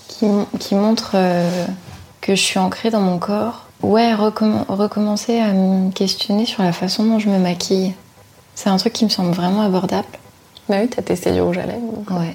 Qui, 0.08 0.28
qui 0.60 0.76
montre 0.76 1.12
euh, 1.16 1.66
que 2.22 2.36
je 2.36 2.42
suis 2.42 2.60
ancrée 2.60 2.92
dans 2.92 3.02
mon 3.02 3.18
corps. 3.18 3.66
Ouais, 3.82 4.14
recomm- 4.14 4.64
recommencer 4.70 5.40
à 5.40 5.52
me 5.54 5.92
questionner 5.92 6.46
sur 6.46 6.64
la 6.64 6.72
façon 6.72 7.04
dont 7.04 7.20
je 7.20 7.30
me 7.30 7.40
maquille. 7.40 7.94
C'est 8.56 8.70
un 8.70 8.78
truc 8.78 8.94
qui 8.94 9.04
me 9.06 9.10
semble 9.10 9.32
vraiment 9.32 9.62
abordable. 9.62 10.08
Bah 10.70 10.78
oui, 10.82 10.88
t'as 10.90 11.02
testé 11.02 11.32
du 11.32 11.42
rouge 11.42 11.58
à 11.58 11.66
lèvres. 11.66 11.82
donc. 11.82 12.10
Ouais. 12.12 12.34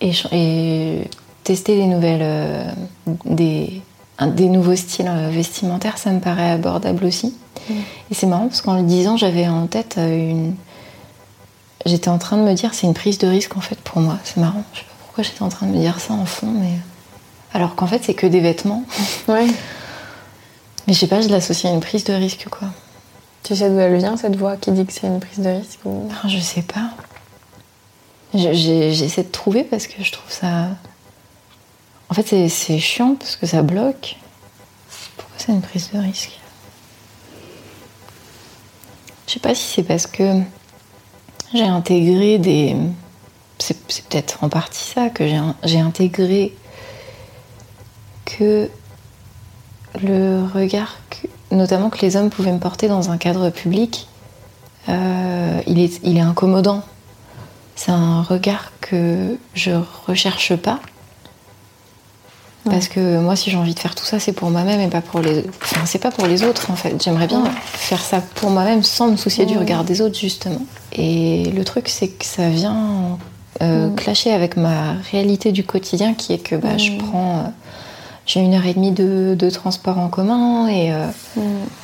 et, 0.32 1.08
tester 1.44 1.76
des 1.76 1.86
nouvelles, 1.86 2.20
euh, 2.22 2.70
des, 3.24 3.80
un- 4.18 4.26
des 4.28 4.48
nouveaux 4.48 4.76
styles 4.76 5.08
euh, 5.08 5.28
vestimentaires, 5.30 5.98
ça 5.98 6.10
me 6.10 6.20
paraît 6.20 6.50
abordable 6.52 7.04
aussi. 7.04 7.34
Et 7.68 8.14
c'est 8.14 8.26
marrant 8.26 8.46
parce 8.46 8.60
qu'en 8.62 8.76
le 8.76 8.82
disant, 8.84 9.16
j'avais 9.16 9.48
en 9.48 9.66
tête 9.66 9.96
euh, 9.98 10.30
une. 10.30 10.54
J'étais 11.84 12.08
en 12.08 12.18
train 12.18 12.36
de 12.36 12.42
me 12.42 12.52
dire, 12.54 12.74
c'est 12.74 12.86
une 12.86 12.94
prise 12.94 13.18
de 13.18 13.26
risque 13.26 13.56
en 13.56 13.60
fait 13.60 13.78
pour 13.80 14.00
moi. 14.00 14.18
C'est 14.24 14.36
marrant. 14.38 14.62
Je 14.72 14.80
sais 14.80 14.84
pas 14.84 14.92
pourquoi 15.04 15.24
j'étais 15.24 15.42
en 15.42 15.48
train 15.48 15.66
de 15.66 15.72
me 15.72 15.78
dire 15.78 15.98
ça 16.00 16.14
en 16.14 16.24
fond, 16.26 16.48
mais. 16.52 16.70
Alors 17.52 17.74
qu'en 17.74 17.86
fait, 17.86 18.02
c'est 18.04 18.14
que 18.14 18.26
des 18.26 18.40
vêtements. 18.40 18.84
Ouais. 19.28 19.46
Mais 20.86 20.92
je 20.92 20.98
sais 20.98 21.06
pas, 21.08 21.20
je 21.20 21.28
l'associe 21.28 21.70
à 21.72 21.74
une 21.74 21.80
prise 21.80 22.04
de 22.04 22.12
risque 22.12 22.46
quoi. 22.48 22.68
Tu 23.46 23.54
sais 23.54 23.70
d'où 23.70 23.78
elle 23.78 23.96
vient, 23.96 24.16
cette 24.16 24.34
voix 24.34 24.56
qui 24.56 24.72
dit 24.72 24.84
que 24.84 24.92
c'est 24.92 25.06
une 25.06 25.20
prise 25.20 25.38
de 25.38 25.48
risque. 25.48 25.78
Ah, 25.86 26.26
je 26.26 26.40
sais 26.40 26.62
pas. 26.62 26.90
J'essaie 28.34 29.22
de 29.22 29.28
trouver 29.30 29.62
parce 29.62 29.86
que 29.86 30.02
je 30.02 30.10
trouve 30.10 30.32
ça. 30.32 30.70
En 32.08 32.14
fait, 32.14 32.48
c'est- 32.48 32.78
chiant 32.80 33.14
parce 33.14 33.36
que 33.36 33.46
ça 33.46 33.62
bloque. 33.62 34.16
Pourquoi 35.16 35.36
c'est 35.38 35.52
une 35.52 35.60
prise 35.62 35.90
de 35.92 35.98
risque? 36.00 36.32
Je 39.28 39.34
sais 39.34 39.38
pas 39.40 39.54
si 39.54 39.74
c'est 39.74 39.82
parce 39.84 40.08
que 40.08 40.40
j'ai 41.54 41.62
intégré 41.62 42.38
des. 42.38 42.74
C'est 43.58 43.80
peut-être 44.10 44.42
en 44.42 44.48
partie 44.48 44.90
ça 44.90 45.08
que 45.08 45.24
j'ai 45.62 45.78
intégré 45.78 46.56
que 48.24 48.68
le 50.02 50.44
regard, 50.52 50.96
notamment 51.50 51.90
que 51.90 52.00
les 52.00 52.16
hommes 52.16 52.30
pouvaient 52.30 52.52
me 52.52 52.58
porter 52.58 52.88
dans 52.88 53.10
un 53.10 53.18
cadre 53.18 53.50
public, 53.50 54.08
euh, 54.88 55.60
il, 55.66 55.78
est, 55.78 56.00
il 56.02 56.16
est 56.16 56.20
incommodant. 56.20 56.82
C'est 57.74 57.92
un 57.92 58.22
regard 58.22 58.72
que 58.80 59.36
je 59.54 59.72
recherche 60.06 60.56
pas. 60.56 60.80
Parce 62.64 62.88
que 62.88 63.20
moi, 63.20 63.36
si 63.36 63.50
j'ai 63.50 63.56
envie 63.56 63.74
de 63.74 63.78
faire 63.78 63.94
tout 63.94 64.04
ça, 64.04 64.18
c'est 64.18 64.32
pour 64.32 64.50
moi-même 64.50 64.80
et 64.80 64.88
pas 64.88 65.00
pour 65.00 65.20
les. 65.20 65.44
Enfin, 65.62 65.86
c'est 65.86 66.00
pas 66.00 66.10
pour 66.10 66.26
les 66.26 66.42
autres 66.42 66.70
en 66.72 66.76
fait. 66.76 67.00
J'aimerais 67.00 67.28
bien 67.28 67.44
faire 67.62 68.00
ça 68.00 68.20
pour 68.34 68.50
moi-même 68.50 68.82
sans 68.82 69.08
me 69.08 69.16
soucier 69.16 69.46
du 69.46 69.56
regard 69.56 69.84
des 69.84 70.00
autres 70.00 70.18
justement. 70.18 70.62
Et 70.92 71.44
le 71.44 71.64
truc, 71.64 71.88
c'est 71.88 72.08
que 72.08 72.24
ça 72.24 72.48
vient 72.48 73.18
euh, 73.62 73.94
clasher 73.94 74.32
avec 74.32 74.56
ma 74.56 74.94
réalité 75.12 75.52
du 75.52 75.62
quotidien, 75.62 76.14
qui 76.14 76.32
est 76.32 76.38
que 76.38 76.56
bah, 76.56 76.76
je 76.76 76.92
prends. 76.98 77.38
Euh, 77.38 77.42
j'ai 78.26 78.40
une 78.40 78.54
heure 78.54 78.66
et 78.66 78.74
demie 78.74 78.90
de, 78.92 79.50
transport 79.50 79.98
en 79.98 80.08
commun 80.08 80.66
et, 80.68 80.92
euh, 80.92 81.06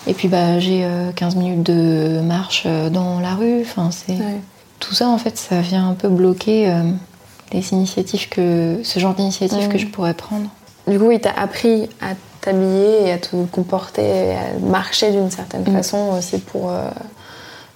et 0.06 0.14
puis 0.14 0.28
bah, 0.28 0.58
j'ai 0.58 0.86
15 1.16 1.36
minutes 1.36 1.62
de 1.62 2.20
marche 2.20 2.66
dans 2.66 3.20
la 3.20 3.34
rue. 3.34 3.62
Enfin, 3.62 3.90
c'est 3.90 4.18
tout 4.80 4.94
ça 4.94 5.08
en 5.08 5.18
fait, 5.18 5.38
ça 5.38 5.60
vient 5.60 5.88
un 5.88 5.94
peu 5.94 6.08
bloquer 6.08 6.72
les 7.52 7.72
initiatives 7.72 8.28
que 8.28 8.80
ce 8.82 8.98
genre 8.98 9.14
d'initiatives 9.14 9.68
que 9.68 9.78
je 9.78 9.86
pourrais 9.86 10.14
prendre. 10.14 10.48
Du 10.88 10.98
coup, 10.98 11.10
il 11.12 11.20
t'a 11.20 11.30
appris 11.30 11.88
à 12.00 12.14
t'habiller 12.40 13.06
et 13.06 13.12
à 13.12 13.18
te 13.18 13.44
comporter, 13.46 14.34
à 14.34 14.58
marcher 14.60 15.12
d'une 15.12 15.30
certaine 15.30 15.62
mm. 15.62 15.72
façon 15.72 16.16
aussi 16.18 16.38
pour 16.38 16.70
euh, 16.70 16.88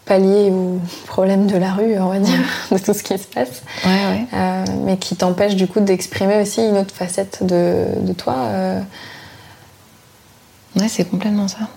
pallier 0.07 0.51
aux 0.51 0.81
problèmes 1.07 1.47
de 1.47 1.57
la 1.57 1.73
rue, 1.73 1.99
on 1.99 2.09
va 2.09 2.19
dire, 2.19 2.39
de 2.71 2.79
tout 2.79 2.95
ce 2.95 3.03
qui 3.03 3.19
se 3.19 3.27
passe. 3.27 3.63
Ouais, 3.85 3.91
ouais. 3.91 4.27
Euh, 4.33 4.65
mais 4.85 4.97
qui 4.97 5.17
t'empêche 5.17 5.57
du 5.57 5.67
coup 5.67 5.81
d'exprimer 5.81 6.41
aussi 6.41 6.63
une 6.63 6.79
autre 6.79 6.95
facette 6.95 7.45
de, 7.45 8.13
toi. 8.13 8.35
Euh. 8.37 8.81
Ouais, 10.77 10.89
c'est 10.89 11.05
complètement 11.05 11.49
ça. 11.49 11.69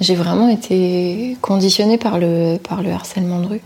J'ai 0.00 0.14
vraiment 0.14 0.48
été 0.48 1.36
conditionnée 1.40 1.98
par 1.98 2.18
le, 2.18 2.58
par 2.58 2.82
le 2.82 2.92
harcèlement 2.92 3.40
de 3.40 3.46
rue. 3.46 3.62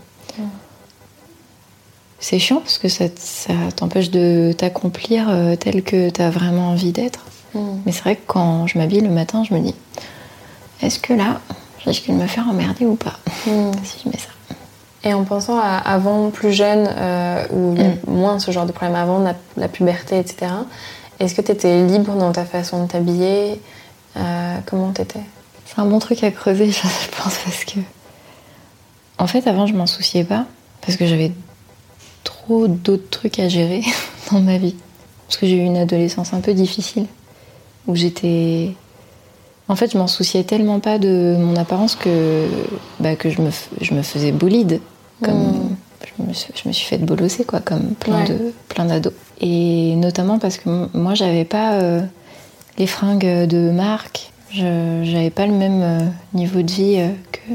C'est 2.19 2.37
chiant 2.37 2.59
parce 2.59 2.77
que 2.77 2.87
ça, 2.87 3.05
t'empêche 3.75 4.11
de 4.11 4.53
t'accomplir 4.55 5.25
euh, 5.29 5.55
tel 5.55 5.81
que 5.83 6.09
tu 6.09 6.21
as 6.21 6.29
vraiment 6.29 6.69
envie 6.69 6.91
d'être. 6.91 7.25
Mm. 7.55 7.59
Mais 7.85 7.91
c'est 7.91 8.01
vrai 8.01 8.15
que 8.15 8.21
quand 8.27 8.67
je 8.67 8.77
m'habille 8.77 9.01
le 9.01 9.09
matin, 9.09 9.43
je 9.43 9.53
me 9.53 9.59
dis 9.59 9.75
est-ce 10.81 10.99
que 10.99 11.13
là, 11.13 11.41
risque 11.85 12.07
de 12.07 12.13
me 12.13 12.27
faire 12.27 12.47
emmerder 12.47 12.85
ou 12.85 12.95
pas 12.95 13.17
mm. 13.47 13.71
si 13.83 13.97
je 14.03 14.09
mets 14.09 14.17
ça 14.17 14.29
Et 15.03 15.13
en 15.13 15.23
pensant 15.23 15.57
à 15.57 15.77
avant, 15.77 16.29
plus 16.29 16.53
jeune, 16.53 16.89
euh, 16.89 17.45
où 17.51 17.73
il 17.75 17.81
y 17.81 17.85
a 17.85 17.91
moins 18.07 18.39
ce 18.39 18.51
genre 18.51 18.65
de 18.65 18.71
problème 18.71 18.95
avant, 18.95 19.19
la, 19.57 19.67
puberté, 19.67 20.19
etc., 20.19 20.51
est-ce 21.19 21.35
que 21.35 21.41
tu 21.41 21.51
étais 21.51 21.85
libre 21.85 22.13
dans 22.15 22.31
ta 22.31 22.45
façon 22.45 22.83
de 22.83 22.87
t'habiller 22.89 23.61
euh, 24.17 24.57
Comment 24.65 24.91
t'étais? 24.91 25.19
C'est 25.65 25.79
un 25.79 25.85
bon 25.85 25.99
truc 25.99 26.23
à 26.23 26.31
creuser, 26.31 26.71
je 26.71 27.21
pense, 27.21 27.37
parce 27.45 27.63
que. 27.63 27.79
En 29.17 29.27
fait, 29.27 29.45
avant, 29.47 29.67
je 29.67 29.73
m'en 29.73 29.85
souciais 29.85 30.23
pas, 30.23 30.45
parce 30.81 30.97
que 30.97 31.05
j'avais 31.05 31.31
trop 32.23 32.67
d'autres 32.67 33.09
trucs 33.09 33.39
à 33.39 33.47
gérer 33.49 33.83
dans 34.31 34.39
ma 34.39 34.57
vie. 34.57 34.75
Parce 35.27 35.37
que 35.37 35.45
j'ai 35.45 35.57
eu 35.57 35.63
une 35.63 35.77
adolescence 35.77 36.33
un 36.33 36.41
peu 36.41 36.53
difficile, 36.53 37.05
où 37.87 37.95
j'étais... 37.95 38.75
En 39.67 39.75
fait, 39.75 39.91
je 39.91 39.97
m'en 39.97 40.07
souciais 40.07 40.43
tellement 40.43 40.79
pas 40.79 40.97
de 40.99 41.35
mon 41.39 41.55
apparence 41.55 41.95
que, 41.95 42.47
bah, 42.99 43.15
que 43.15 43.29
je, 43.29 43.41
me, 43.41 43.49
je 43.79 43.93
me 43.93 44.01
faisais 44.01 44.31
bolide. 44.31 44.81
Comme, 45.21 45.37
hmm. 45.37 45.75
je, 46.17 46.23
me, 46.23 46.33
je, 46.33 46.67
me, 46.67 46.73
suis 46.73 46.87
fait 46.87 46.97
bolosser, 46.97 47.45
quoi, 47.45 47.59
comme 47.59 47.93
plein 47.99 48.25
de 48.25 48.53
plein 48.69 48.85
d'ados. 48.85 49.13
Et 49.39 49.95
notamment 49.95 50.39
parce 50.39 50.57
que 50.57 50.69
moi, 50.97 51.13
j'avais 51.13 51.45
pas 51.45 51.73
euh, 51.73 52.01
les 52.77 52.87
fringues 52.87 53.47
de 53.47 53.71
marque, 53.71 54.31
je 54.51 55.01
j'avais 55.03 55.29
pas 55.29 55.45
le 55.45 55.53
même 55.53 55.81
euh, 55.81 56.05
niveau 56.33 56.61
de 56.61 56.71
vie 56.71 56.95
euh, 56.97 57.09
que 57.31 57.53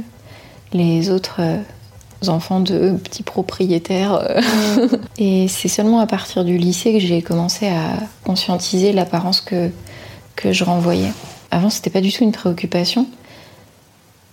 les 0.72 1.10
autres 1.10 1.40
enfants 2.28 2.60
de 2.60 2.92
petits 3.02 3.22
propriétaires. 3.22 4.14
Euh. 4.14 4.40
Mm. 4.76 4.88
Et 5.18 5.48
c'est 5.48 5.68
seulement 5.68 6.00
à 6.00 6.06
partir 6.06 6.44
du 6.44 6.56
lycée 6.58 6.92
que 6.92 6.98
j'ai 6.98 7.22
commencé 7.22 7.68
à 7.68 7.98
conscientiser 8.24 8.92
l'apparence 8.92 9.40
que, 9.40 9.70
que 10.34 10.52
je 10.52 10.64
renvoyais. 10.64 11.12
Avant, 11.56 11.70
c'était 11.70 11.88
pas 11.88 12.02
du 12.02 12.12
tout 12.12 12.22
une 12.22 12.32
préoccupation. 12.32 13.06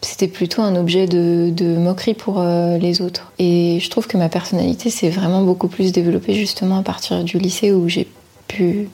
C'était 0.01 0.27
plutôt 0.27 0.61
un 0.61 0.75
objet 0.75 1.07
de, 1.07 1.77
moquerie 1.77 2.15
pour 2.15 2.41
euh, 2.41 2.77
les 2.77 3.01
autres. 3.01 3.31
Et 3.39 3.79
je 3.79 3.89
trouve 3.89 4.07
que 4.07 4.17
ma 4.17 4.27
personnalité 4.27 4.89
s'est 4.89 5.09
vraiment 5.09 5.41
beaucoup 5.41 5.69
plus 5.69 5.93
développée 5.93 6.33
justement 6.33 6.79
à 6.79 6.83
partir 6.83 7.23
du 7.23 7.37
lycée 7.37 7.71
où 7.71 7.87
j'ai 7.87 8.09
pu 8.49 8.89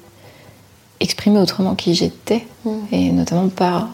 exprimer 1.00 1.40
autrement 1.40 1.74
qui 1.74 1.96
j'étais, 1.96 2.46
mm. 2.66 2.72
et 2.92 3.12
notamment 3.12 3.50
par 3.50 3.90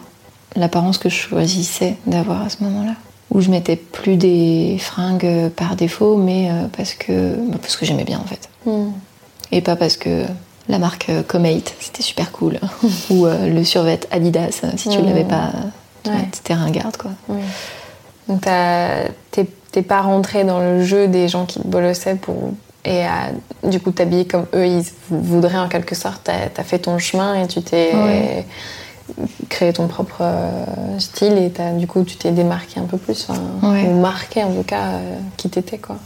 l'apparence 0.54 0.98
que 0.98 1.08
je 1.08 1.16
choisissais 1.16 1.96
d'avoir 2.06 2.42
à 2.42 2.50
ce 2.50 2.62
moment-là 2.62 2.92
où 3.30 3.40
je 3.40 3.50
mettais 3.50 3.76
plus 3.76 4.16
des 4.16 4.76
fringues 4.78 5.48
par 5.56 5.76
défaut, 5.76 6.18
mais 6.18 6.50
euh, 6.50 6.66
parce 6.76 6.92
que, 6.92 7.36
bah, 7.36 7.56
parce 7.62 7.78
que 7.78 7.86
j'aimais 7.86 8.04
bien 8.04 8.18
en 8.18 8.26
fait. 8.26 8.50
Hmm. 8.66 8.90
Et 9.50 9.62
pas 9.62 9.76
parce 9.76 9.96
que 9.96 10.26
la 10.68 10.78
marque 10.78 11.08
euh, 11.08 11.22
Comate, 11.22 11.74
c'était 11.80 12.02
super 12.02 12.32
cool. 12.32 12.58
Ou 13.10 13.26
euh, 13.26 13.48
le 13.48 13.64
survêt 13.64 14.00
Adidas, 14.10 14.62
si 14.76 14.88
tu 14.88 14.98
ne 14.98 15.02
hmm. 15.02 15.06
l'avais 15.06 15.24
pas, 15.24 15.50
ouais. 16.06 16.28
t'étais 16.32 16.54
ringarde 16.54 16.96
quoi. 16.96 17.12
Donc 18.28 18.42
t'es 18.42 19.82
pas 19.82 20.00
rentré 20.00 20.44
dans 20.44 20.58
le 20.58 20.82
jeu 20.84 21.06
des 21.06 21.28
gens 21.28 21.44
qui 21.44 21.60
te 21.60 21.66
bolossaient 21.66 22.14
pour 22.14 22.52
et 22.86 23.04
à, 23.04 23.30
du 23.64 23.78
coup 23.78 23.90
t'habiller 23.90 24.26
comme 24.26 24.46
eux 24.54 24.66
ils 24.66 24.84
voudraient 25.10 25.58
en 25.58 25.68
quelque 25.68 25.94
sorte. 25.94 26.22
T'as 26.24 26.48
as 26.56 26.64
fait 26.64 26.78
ton 26.78 26.98
chemin 26.98 27.34
et 27.34 27.46
tu 27.46 27.60
t'es 27.62 27.92
créer 29.48 29.72
ton 29.72 29.86
propre 29.86 30.18
euh, 30.20 30.98
style 30.98 31.34
et 31.38 31.52
as, 31.60 31.72
du 31.72 31.86
coup 31.86 32.02
tu 32.04 32.16
t'es 32.16 32.32
démarqué 32.32 32.80
un 32.80 32.84
peu 32.84 32.98
plus, 32.98 33.28
ou 33.62 34.00
marqué 34.00 34.42
en 34.42 34.52
tout 34.52 34.62
cas 34.62 34.84
euh, 34.84 35.18
qui 35.36 35.48
t'étais 35.48 35.78
quoi. 35.78 35.96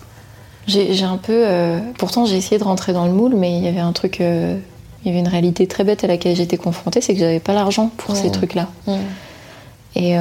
J'ai 0.66 1.02
un 1.02 1.16
peu. 1.16 1.32
Euh, 1.46 1.80
pourtant 1.98 2.26
j'ai 2.26 2.36
essayé 2.36 2.58
de 2.58 2.64
rentrer 2.64 2.92
dans 2.92 3.06
le 3.06 3.12
moule, 3.12 3.34
mais 3.34 3.56
il 3.56 3.64
y 3.64 3.68
avait 3.68 3.80
un 3.80 3.92
truc. 3.92 4.20
il 4.20 4.60
y 5.04 5.08
avait 5.08 5.18
une 5.18 5.28
réalité 5.28 5.66
très 5.66 5.84
bête 5.84 6.04
à 6.04 6.06
laquelle 6.06 6.36
j'étais 6.36 6.58
confrontée, 6.58 7.00
c'est 7.00 7.14
que 7.14 7.20
j'avais 7.20 7.40
pas 7.40 7.54
l'argent 7.54 7.90
pour 7.96 8.14
ces 8.16 8.30
trucs-là. 8.30 8.68
Et, 9.96 10.14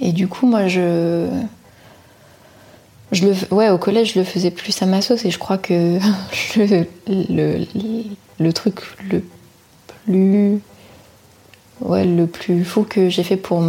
et 0.00 0.12
du 0.12 0.28
coup, 0.28 0.46
moi 0.46 0.68
je. 0.68 1.28
Je 3.12 3.26
le, 3.26 3.34
ouais, 3.54 3.68
au 3.68 3.78
collège, 3.78 4.14
je 4.14 4.18
le 4.18 4.24
faisais 4.24 4.50
plus 4.50 4.82
à 4.82 4.86
ma 4.86 5.00
sauce 5.00 5.24
et 5.24 5.30
je 5.30 5.38
crois 5.38 5.58
que 5.58 5.98
le, 6.56 6.86
le, 7.06 7.66
le 8.40 8.52
truc 8.52 8.80
le 9.10 9.22
plus 10.06 10.60
Ouais, 11.80 12.04
le 12.04 12.26
plus 12.26 12.64
fou 12.64 12.84
que 12.88 13.08
j'ai 13.08 13.24
fait 13.24 13.36
pour 13.36 13.62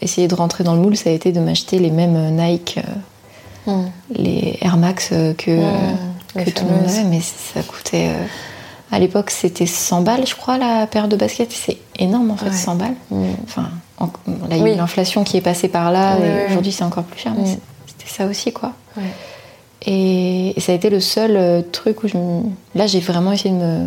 essayer 0.00 0.28
de 0.28 0.34
rentrer 0.34 0.64
dans 0.64 0.74
le 0.74 0.80
moule, 0.80 0.96
ça 0.96 1.10
a 1.10 1.12
été 1.12 1.30
de 1.30 1.40
m'acheter 1.40 1.78
les 1.78 1.90
mêmes 1.90 2.34
Nike, 2.34 2.80
euh, 3.68 3.70
hmm. 3.70 3.90
les 4.10 4.58
Air 4.60 4.76
Max 4.76 5.10
euh, 5.12 5.34
que, 5.34 5.50
hmm, 5.50 6.44
tout 6.54 6.64
le 6.64 6.70
monde 6.70 6.88
avait, 6.88 7.04
mais 7.04 7.20
ça 7.20 7.62
coûtait. 7.62 8.08
Euh, 8.08 8.24
à 8.92 8.98
l'époque, 8.98 9.30
c'était 9.30 9.66
100 9.66 10.02
balles, 10.02 10.26
je 10.26 10.34
crois, 10.34 10.58
la 10.58 10.86
paire 10.86 11.08
de 11.08 11.16
baskets. 11.16 11.52
C'est 11.52 11.78
énorme, 11.98 12.30
en 12.30 12.36
fait, 12.36 12.52
100 12.52 12.76
balles. 12.76 12.94
Hmm. 13.10 13.24
Enfin, 13.44 13.70
il 14.50 14.56
y 14.56 14.62
a 14.62 14.72
eu 14.72 14.76
l'inflation 14.76 15.24
qui 15.24 15.36
est 15.36 15.40
passée 15.40 15.68
par 15.68 15.90
là, 15.90 16.18
et 16.18 16.46
aujourd'hui, 16.50 16.72
c'est 16.72 16.84
encore 16.84 17.04
plus 17.04 17.20
cher, 17.20 17.32
mais 17.36 17.58
c'était 17.86 18.10
ça 18.10 18.26
aussi, 18.26 18.52
quoi. 18.52 18.72
Et, 19.86 20.54
ça 20.58 20.72
a 20.72 20.74
été 20.74 20.90
le 20.90 21.00
seul 21.00 21.64
truc 21.72 22.04
où 22.04 22.08
je 22.08 22.16
Là, 22.74 22.86
j'ai 22.86 23.00
vraiment 23.00 23.32
essayé 23.32 23.54
de 23.54 23.60
me 23.60 23.86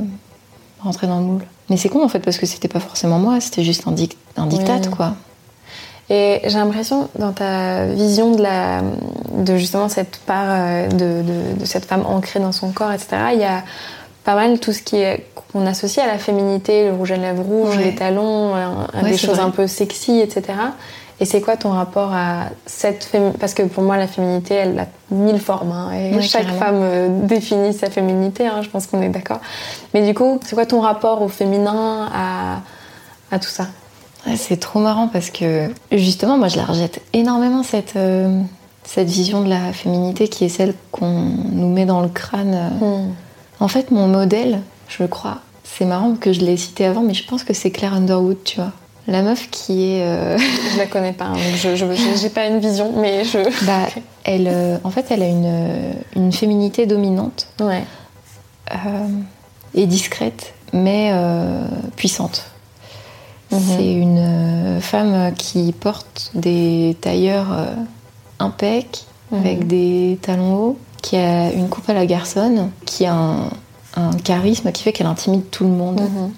rentrer 0.82 1.08
dans 1.08 1.20
le 1.20 1.26
moule. 1.26 1.44
Mais 1.70 1.78
c'est 1.78 1.90
con 1.90 2.04
en 2.04 2.08
fait 2.08 2.20
parce 2.20 2.38
que 2.38 2.46
c'était 2.46 2.70
pas 2.70 2.80
forcément 2.80 3.20
moi, 3.20 3.42
c'était 3.42 3.64
juste 3.64 3.88
un, 3.88 3.96
un 4.38 4.48
diktat 4.48 4.88
quoi. 4.96 5.16
Et 6.10 6.42
j'ai 6.46 6.58
l'impression 6.58 7.10
dans 7.20 7.34
ta 7.34 7.86
vision 7.86 8.32
de, 8.32 8.42
la, 8.42 8.82
de 9.34 9.58
justement 9.58 9.90
cette 9.90 10.18
part 10.20 10.46
euh, 10.48 10.88
de, 10.88 11.24
de, 11.60 11.66
cette 11.66 11.86
femme 11.86 12.06
ancrée 12.06 12.40
dans 12.40 12.54
son 12.54 12.72
corps, 12.72 12.94
etc. 12.94 13.18
Il 13.34 13.40
y 13.40 13.44
a 13.44 13.64
pas 14.24 14.36
mal 14.36 14.60
tout 14.60 14.72
ce 14.72 14.82
qui 14.82 14.98
est 14.98 15.26
qu'on 15.52 15.66
associe 15.66 16.06
à 16.06 16.08
la 16.10 16.18
féminité, 16.18 16.88
le 16.88 16.94
rouge 16.94 17.12
à 17.12 17.18
lèvres 17.18 17.44
rouge, 17.44 17.78
les 17.78 17.96
talons, 17.96 18.54
des 19.04 19.18
choses 19.18 19.40
un 19.40 19.50
peu 19.50 19.68
sexy, 19.68 20.20
etc. 20.20 20.54
Et 21.20 21.26
c'est 21.26 21.42
quoi 21.42 21.58
ton 21.58 21.72
rapport 21.72 22.14
à 22.14 22.50
cette 22.66 23.04
féminité 23.04 23.40
Parce 23.40 23.54
que 23.54 23.64
pour 23.64 23.84
moi, 23.84 23.98
la 23.98 24.08
féminité, 24.08 24.54
elle 24.54 24.80
a 24.80 24.86
mille 25.10 25.40
formes. 25.40 25.72
Hein, 25.72 25.92
et 25.94 26.22
chaque 26.22 26.48
femme 26.48 26.80
euh, 26.82 27.08
définit 27.24 27.74
sa 27.74 27.90
féminité, 27.90 28.46
hein, 28.46 28.62
je 28.62 28.70
pense 28.70 28.86
qu'on 28.86 29.02
est 29.02 29.10
d'accord. 29.10 29.40
Mais 29.94 30.06
du 30.06 30.14
coup, 30.14 30.40
c'est 30.46 30.56
quoi 30.56 30.68
ton 30.68 30.80
rapport 30.80 31.22
au 31.24 31.28
féminin, 31.28 32.08
à, 32.14 32.60
à 33.32 33.40
tout 33.40 33.50
ça? 33.50 33.68
C'est 34.36 34.60
trop 34.60 34.80
marrant 34.80 35.08
parce 35.08 35.30
que 35.30 35.70
justement, 35.92 36.38
moi, 36.38 36.48
je 36.48 36.58
la 36.58 36.66
rejette 36.66 37.02
énormément 37.14 37.64
cette, 37.64 37.96
euh, 37.96 38.42
cette 38.84 39.08
vision 39.08 39.42
de 39.44 39.50
la 39.50 39.74
féminité 39.74 40.28
qui 40.28 40.46
est 40.46 40.50
celle 40.50 40.74
qu'on 40.92 41.32
nous 41.52 41.70
met 41.70 41.86
dans 41.86 42.02
le 42.02 42.10
crâne. 42.10 42.72
Hmm. 42.80 43.12
En 43.60 43.68
fait, 43.68 43.92
mon 43.92 44.08
modèle, 44.08 44.62
je 44.88 45.04
crois, 45.04 45.40
c'est 45.64 45.86
marrant 45.86 46.16
que 46.16 46.34
je 46.34 46.42
l'ai 46.42 46.58
cité 46.58 46.86
avant, 46.86 47.02
mais 47.02 47.14
je 47.14 47.26
pense 47.26 47.44
que 47.44 47.54
c'est 47.54 47.72
Claire 47.72 47.94
Underwood, 47.94 48.44
tu 48.44 48.58
vois. 48.58 48.72
La 49.08 49.22
meuf 49.22 49.50
qui 49.50 49.92
est. 49.92 50.02
Euh... 50.04 50.38
Je 50.74 50.78
la 50.78 50.86
connais 50.86 51.14
pas, 51.14 51.28
hein, 51.28 51.38
je 51.56 52.24
n'ai 52.24 52.30
pas 52.30 52.46
une 52.46 52.60
vision, 52.60 52.92
mais 52.94 53.24
je. 53.24 53.38
Bah, 53.66 53.88
elle, 54.26 54.50
euh, 54.52 54.78
en 54.84 54.90
fait, 54.90 55.06
elle 55.12 55.24
a 55.24 55.28
une, 55.28 55.94
une 56.18 56.34
féminité 56.34 56.86
dominante. 56.86 57.48
Ouais. 57.62 57.84
Euh, 58.74 59.08
et 59.74 59.86
discrète, 59.86 60.54
mais 60.74 61.12
euh, 61.14 61.64
puissante. 61.96 62.46
Mhm. 63.52 63.60
C'est 63.66 63.94
une 63.94 64.18
euh, 64.20 64.82
femme 64.82 65.34
qui 65.36 65.72
porte 65.74 66.32
des 66.34 66.98
tailleurs 67.02 67.48
euh, 67.52 67.66
Mhm. 69.32 69.40
avec 69.40 69.68
des 69.68 70.18
talons 70.22 70.56
hauts, 70.56 70.78
qui 71.02 71.16
a 71.18 71.52
une 71.52 71.70
coupe 71.70 71.90
à 71.90 71.94
la 71.94 72.06
garçonne, 72.06 72.72
qui 72.86 73.06
a 73.06 73.14
un, 73.14 73.50
un 73.96 74.12
charisme 74.24 74.72
qui 74.72 74.84
fait 74.84 74.92
qu'elle 74.94 75.08
intimide 75.08 75.50
tout 75.50 75.64
le 75.64 75.70
monde. 75.72 76.02
Mhm. 76.02 76.32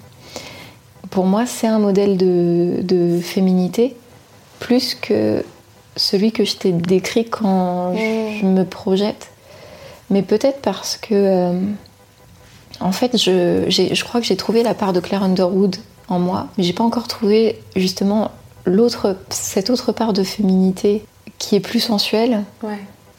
Pour 1.10 1.24
moi, 1.26 1.44
c'est 1.46 1.66
un 1.66 1.78
modèle 1.78 2.16
de, 2.16 2.80
de 2.82 3.20
féminité, 3.20 3.96
plus 4.60 4.94
que 4.94 5.44
celui 5.96 6.30
que 6.32 6.44
je 6.44 6.56
t'ai 6.56 6.72
décrit 6.72 7.26
quand 7.26 7.94
je 7.94 8.46
me 8.46 8.64
projette. 8.64 9.28
Mais 10.10 10.22
peut-être 10.22 10.60
parce 10.60 10.96
que, 10.96 11.08
euh, 11.12 11.60
en 12.80 12.92
fait, 12.92 13.16
je 13.16 14.04
crois 14.04 14.20
que 14.20 14.26
j'ai 14.26 14.36
trouvé 14.36 14.62
la 14.62 14.74
part 14.74 14.92
de 14.92 15.00
Claire 15.00 15.22
Underwood 15.22 15.76
en 16.10 16.18
moi, 16.18 16.48
mais 16.58 16.64
j'ai 16.64 16.72
pas 16.74 16.84
encore 16.84 17.08
trouvé 17.08 17.58
justement 17.76 18.30
l'autre, 18.66 19.16
cette 19.30 19.70
autre 19.70 19.92
part 19.92 20.12
de 20.12 20.22
féminité 20.22 21.02
qui 21.38 21.56
est 21.56 21.60
plus 21.60 21.80
sensuelle 21.80 22.42
Ouais. 22.62 22.78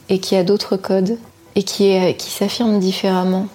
et 0.09 0.19
qui 0.19 0.35
a 0.35 0.43
d'autres 0.43 0.77
codes 0.77 1.17
et 1.55 1.63
qui, 1.63 1.85
est, 1.87 2.15
qui 2.17 2.29
s'affirme 2.29 2.79
différemment. 2.79 3.47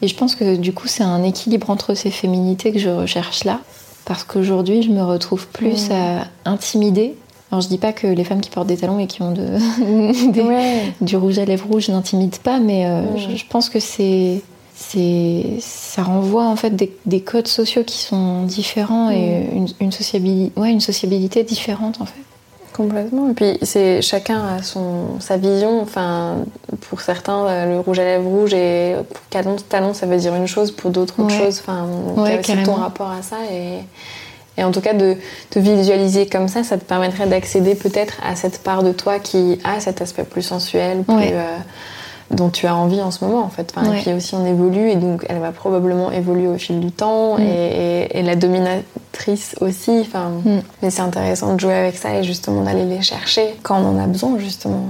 Et 0.00 0.06
je 0.08 0.14
pense 0.14 0.34
que 0.36 0.54
du 0.56 0.72
coup, 0.72 0.86
c'est 0.86 1.02
un 1.02 1.24
équilibre 1.24 1.70
entre 1.70 1.94
ces 1.94 2.10
féminités 2.10 2.72
que 2.72 2.78
je 2.78 2.88
recherche 2.88 3.42
là, 3.44 3.60
parce 4.04 4.22
qu'aujourd'hui, 4.22 4.82
je 4.82 4.90
me 4.90 5.02
retrouve 5.02 5.48
plus 5.48 5.90
à 5.90 6.24
intimider. 6.44 7.16
Alors, 7.50 7.62
je 7.62 7.68
dis 7.68 7.78
pas 7.78 7.92
que 7.92 8.06
les 8.06 8.24
femmes 8.24 8.40
qui 8.40 8.50
portent 8.50 8.68
des 8.68 8.76
talons 8.76 8.98
et 9.00 9.06
qui 9.08 9.22
ont 9.22 9.32
de, 9.32 9.46
des- 10.32 10.40
Ouais. 10.42 10.92
du 11.00 11.16
rouge 11.16 11.38
à 11.38 11.44
lèvres 11.44 11.66
rouge 11.68 11.88
n'intimident 11.88 12.38
pas, 12.44 12.60
mais 12.60 12.86
euh, 12.86 13.16
je, 13.16 13.36
je 13.36 13.44
pense 13.48 13.68
que 13.68 13.80
c'est, 13.80 14.40
ça 15.60 16.02
renvoie 16.02 16.44
en 16.46 16.56
fait 16.56 16.70
des, 16.70 16.92
des 17.06 17.20
codes 17.20 17.48
sociaux 17.48 17.82
qui 17.84 17.98
sont 17.98 18.44
différents 18.44 19.10
et 19.10 19.16
Mm. 19.40 19.56
une, 19.56 19.68
une, 19.80 19.90
sociabili- 19.90 20.52
ouais, 20.56 20.70
une 20.70 20.80
sociabilité 20.80 21.42
différente 21.42 22.00
en 22.00 22.04
fait. 22.06 22.12
Complètement. 22.72 23.28
Et 23.28 23.34
puis 23.34 23.58
c'est 23.62 24.02
chacun 24.02 24.40
a 24.56 24.62
son 24.62 25.18
sa 25.18 25.36
vision. 25.36 25.80
Enfin, 25.82 26.36
pour 26.88 27.00
certains, 27.00 27.46
euh, 27.46 27.74
le 27.74 27.80
rouge 27.80 27.98
à 27.98 28.04
lèvres 28.04 28.28
rouge 28.30 28.54
et 28.54 28.94
pour 29.12 29.20
talon, 29.30 29.56
talon, 29.68 29.94
ça 29.94 30.06
veut 30.06 30.16
dire 30.16 30.34
une 30.36 30.46
chose. 30.46 30.70
Pour 30.70 30.90
d'autres, 30.92 31.14
autre 31.20 31.34
Ouais. 31.36 31.44
chose. 31.44 31.58
Enfin, 31.60 31.86
Ouais, 32.16 32.40
c'est 32.44 32.62
ton 32.62 32.74
rapport 32.74 33.10
à 33.10 33.22
ça 33.22 33.36
et 33.52 33.78
et 34.56 34.64
en 34.64 34.72
tout 34.72 34.80
cas 34.80 34.92
de 34.92 35.14
te 35.50 35.58
visualiser 35.60 36.26
comme 36.26 36.48
ça, 36.48 36.64
ça 36.64 36.78
te 36.78 36.84
permettrait 36.84 37.26
d'accéder 37.28 37.76
peut-être 37.76 38.14
à 38.28 38.34
cette 38.34 38.60
part 38.62 38.82
de 38.82 38.90
toi 38.92 39.20
qui 39.20 39.58
a 39.62 39.78
cet 39.78 40.00
aspect 40.02 40.24
plus 40.24 40.42
sensuel, 40.42 41.02
plus 41.04 41.14
Ouais. 41.16 41.30
euh, 41.32 41.56
dont 42.30 42.50
tu 42.50 42.66
as 42.66 42.76
envie 42.76 43.00
en 43.00 43.10
ce 43.10 43.24
moment 43.24 43.42
en 43.42 43.48
fait. 43.48 43.72
Enfin, 43.74 43.88
Ouais. 43.90 43.98
Et 43.98 44.02
puis 44.02 44.12
aussi 44.12 44.34
on 44.34 44.44
évolue 44.44 44.90
et 44.90 44.96
donc 44.96 45.24
elle 45.28 45.38
va 45.38 45.50
probablement 45.52 46.10
évoluer 46.12 46.46
au 46.48 46.58
fil 46.58 46.78
du 46.80 46.90
temps 46.92 47.38
Mm. 47.38 47.42
et, 47.42 47.44
et- 48.12 48.18
et 48.18 48.22
la 48.22 48.36
dominatrice 48.36 49.56
aussi. 49.60 50.00
Enfin, 50.00 50.30
Mm. 50.44 50.60
mais 50.82 50.90
c'est 50.90 51.00
intéressant 51.02 51.54
de 51.54 51.60
jouer 51.60 51.74
avec 51.74 51.96
ça 51.96 52.14
et 52.14 52.24
justement 52.24 52.62
d'aller 52.62 52.84
les 52.84 53.00
chercher 53.02 53.54
quand 53.62 53.78
on 53.80 53.96
en 53.96 53.98
a 53.98 54.06
besoin 54.06 54.38
justement. 54.38 54.84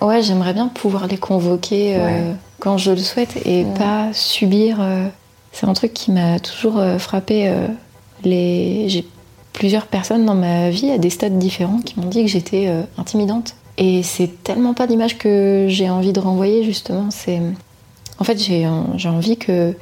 euh. 0.00 0.06
Ouais, 0.06 0.22
j'aimerais 0.22 0.52
bien 0.54 0.68
pouvoir 0.68 1.08
les 1.08 1.16
convoquer 1.16 1.96
euh, 1.96 2.32
quand 2.60 2.78
je 2.78 2.92
le 2.92 2.98
souhaite 2.98 3.36
et 3.44 3.64
Ouais. 3.64 3.74
pas 3.76 4.06
subir. 4.12 4.78
euh, 4.80 5.08
C'est 5.50 5.66
un 5.66 5.72
truc 5.72 5.92
qui 5.94 6.12
m'a 6.12 6.38
toujours 6.38 6.78
euh, 6.78 6.98
frappé. 6.98 7.52
les... 8.24 8.84
J'ai 8.88 9.06
plusieurs 9.52 9.86
personnes 9.86 10.24
dans 10.24 10.34
ma 10.34 10.70
vie 10.70 10.90
à 10.90 10.98
des 10.98 11.10
stades 11.10 11.38
différents 11.38 11.80
qui 11.84 11.98
m'ont 11.98 12.06
dit 12.08 12.22
que 12.22 12.28
j'étais 12.30 12.70
intimidante. 12.96 13.54
Et 13.80 14.02
c'est 14.02 14.42
tellement 14.42 14.74
pas 14.74 14.86
l'image 14.86 15.16
que 15.18 15.66
j'ai 15.68 15.88
envie 15.88 16.12
de 16.12 16.18
renvoyer 16.20 16.64
justement. 16.64 17.06
C'est 17.10 17.40
en 18.18 18.24
fait 18.24 18.36
j'ai 18.36 18.68
j'ai 18.96 19.08
envie 19.08 19.36
que. 19.36 19.74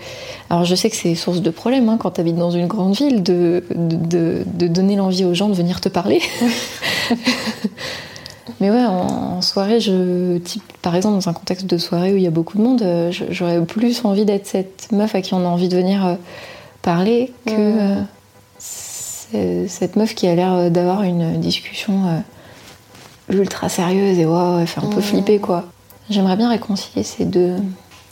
Alors 0.51 0.65
je 0.65 0.75
sais 0.75 0.91
que 0.91 0.97
c'est 0.97 1.15
source 1.15 1.41
de 1.41 1.51
problème 1.51 1.89
hein, 1.89 1.97
quand 1.99 2.11
tu 2.13 2.21
habites 2.21 2.37
dans 2.37 2.51
une 2.51 2.67
grande 2.67 2.95
ville 2.95 3.23
de, 3.23 3.65
de, 3.75 4.45
de- 4.47 4.69
donner 4.69 4.97
l'envie 4.97 5.25
aux 5.25 5.33
gens 5.35 5.49
de 5.49 5.55
venir 5.55 5.81
te 5.81 5.89
parler. 5.89 6.21
Mais 8.61 8.71
ouais, 8.71 8.85
en, 8.85 9.37
en 9.37 9.43
soirée, 9.43 9.81
je, 9.81 10.39
type, 10.39 10.63
par 10.81 10.95
exemple, 10.95 11.17
dans 11.17 11.29
un 11.29 11.33
contexte 11.33 11.67
de 11.67 11.77
soirée 11.79 12.13
où 12.15 12.17
il 12.17 12.23
y 12.23 12.27
a 12.27 12.31
beaucoup 12.31 12.57
de 12.57 12.63
monde, 12.63 12.81
euh, 12.83 13.11
j'aurais 13.31 13.61
plus 13.65 14.03
envie 14.05 14.25
d'être 14.25 14.47
cette 14.47 14.89
meuf 14.93 15.15
à 15.15 15.21
qui 15.21 15.35
on 15.35 15.41
a 15.45 15.49
envie 15.49 15.69
de 15.69 15.77
venir 15.77 16.07
euh, 16.07 16.15
parler 16.81 17.33
que 17.45 17.53
euh, 19.35 19.67
cette 19.69 19.97
meuf 19.97 20.15
qui 20.15 20.27
a 20.29 20.35
l'air 20.35 20.71
d'avoir 20.71 21.03
une 21.03 21.39
discussion 21.41 22.23
ultra 23.31 23.69
sérieuse 23.69 24.19
et 24.19 24.25
ouais, 24.27 24.57
ouais, 24.57 24.67
fait 24.67 24.81
un 24.81 24.89
peu 24.89 24.97
Mhm. 24.97 25.03
flipper 25.03 25.39
quoi. 25.39 25.65
J'aimerais 26.11 26.37
bien 26.37 26.49
réconcilier 26.49 27.03
ces 27.03 27.25
deux, 27.25 27.57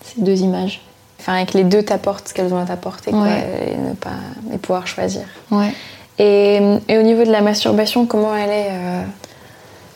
ces 0.04 0.20
deux 0.20 0.40
images. 0.40 0.80
Enfin, 1.20 1.34
avec 1.34 1.54
les 1.54 1.64
deux 1.64 1.82
t'apportent 1.82 2.28
ce 2.28 2.34
qu'elles 2.34 2.52
ont 2.52 2.58
à 2.60 2.64
t'apporter 2.66 3.10
quoi, 3.12 3.28
et 3.28 3.76
ne 3.76 3.94
pas 3.94 4.10
et 4.52 4.58
pouvoir 4.58 4.86
choisir. 4.86 5.22
Ouais. 5.50 5.72
Et, 6.18 6.60
et 6.88 6.98
au 6.98 7.02
niveau 7.02 7.24
de 7.24 7.30
la 7.30 7.40
masturbation, 7.40 8.04
comment 8.06 8.34
elle 8.36 8.50
est 8.50 8.68
euh, 8.70 9.02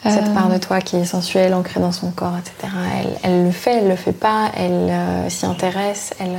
cette 0.05 0.29
Euh, 0.29 0.35
part 0.35 0.49
de 0.49 0.57
toi 0.59 0.81
qui 0.81 0.97
est 0.97 1.05
sensuelle, 1.05 1.53
ancrée 1.55 1.81
dans 1.81 1.93
son 1.93 2.11
corps, 2.13 2.35
etc. 2.39 2.73
Elle, 3.01 3.19
elle 3.25 3.45
le 3.45 3.51
fait, 3.51 3.79
elle 3.79 3.89
le 3.89 3.97
fait 3.97 4.13
pas, 4.13 4.51
elle 4.57 4.89
euh, 4.91 5.29
s'y 5.29 5.45
intéresse, 5.45 6.15
elle. 6.21 6.37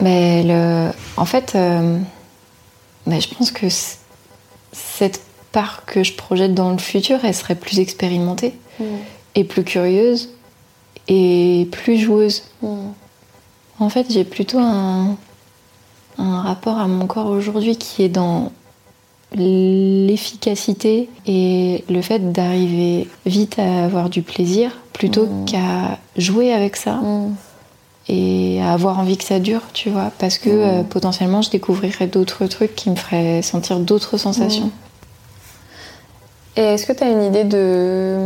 Mais 0.00 0.42
le- 0.42 0.90
en 1.16 1.24
fait, 1.24 1.56
mais 3.06 3.20
je 3.20 3.34
pense 3.34 3.50
que 3.50 3.66
cette 4.72 5.20
part 5.58 5.84
que 5.86 6.04
je 6.04 6.12
projette 6.12 6.54
dans 6.54 6.70
le 6.70 6.78
futur, 6.78 7.18
elle 7.24 7.34
serait 7.34 7.54
plus 7.66 7.78
expérimentée 7.80 8.52
et 9.34 9.44
plus 9.44 9.64
curieuse 9.64 10.28
et 11.08 11.68
plus 11.72 11.98
joueuse. 11.98 12.42
Mm. 12.62 12.68
En 13.80 13.88
fait, 13.88 14.06
j'ai 14.10 14.24
plutôt 14.24 14.58
un, 14.60 15.16
un 16.18 16.40
rapport 16.42 16.78
à 16.78 16.86
mon 16.86 17.06
corps 17.06 17.26
aujourd'hui 17.38 17.76
qui 17.76 18.02
est 18.04 18.08
dans 18.08 18.52
l'efficacité 19.34 21.08
et 21.26 21.84
le 21.88 22.02
fait 22.02 22.32
d'arriver 22.32 23.08
vite 23.26 23.58
à 23.58 23.84
avoir 23.84 24.08
du 24.10 24.22
plaisir 24.22 24.70
plutôt 24.92 25.26
Mhm. 25.26 25.44
qu'à 25.46 25.98
jouer 26.16 26.52
avec 26.52 26.76
ça 26.76 26.94
Mm. 26.94 27.34
et 28.08 28.60
à 28.62 28.72
avoir 28.72 28.98
envie 28.98 29.16
que 29.16 29.24
ça 29.24 29.38
dure, 29.38 29.62
tu 29.74 29.90
vois, 29.90 30.10
parce 30.18 30.38
que 30.38 30.48
euh, 30.50 30.82
potentiellement 30.82 31.42
je 31.42 31.50
découvrirais 31.50 32.06
d'autres 32.06 32.46
trucs 32.46 32.74
qui 32.74 32.88
me 32.90 32.96
feraient 32.96 33.42
sentir 33.42 33.78
d'autres 33.80 34.16
sensations. 34.18 34.70
Et 36.58 36.62
est-ce 36.74 36.86
que 36.86 36.92
tu 36.92 37.04
as 37.04 37.08
une 37.08 37.22
idée 37.22 37.44
de. 37.44 38.16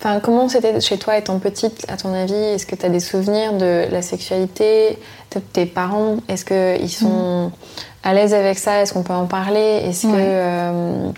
Enfin, 0.00 0.20
comment 0.20 0.48
c'était 0.48 0.80
chez 0.80 0.98
toi 0.98 1.16
étant 1.16 1.38
petite, 1.38 1.84
à 1.88 1.96
ton 1.96 2.12
avis 2.14 2.34
Est-ce 2.34 2.66
que 2.66 2.76
tu 2.76 2.84
as 2.86 2.88
des 2.90 3.00
souvenirs 3.00 3.54
de 3.54 3.86
la 3.90 4.02
sexualité 4.02 4.98
de 5.34 5.40
tes 5.40 5.66
parents? 5.66 6.16
Est-ce 6.28 6.44
qu'ils 6.44 6.90
sont 6.90 7.50
à 8.04 8.12
l'aise 8.14 8.34
avec 8.34 8.58
ça? 8.58 8.82
Est-ce 8.82 8.92
qu'on 8.92 9.02
peut 9.02 9.12
en 9.14 9.26
parler? 9.26 9.80
Est-ce 9.84 10.02
que. 10.06 10.12
Euh, 10.14 11.08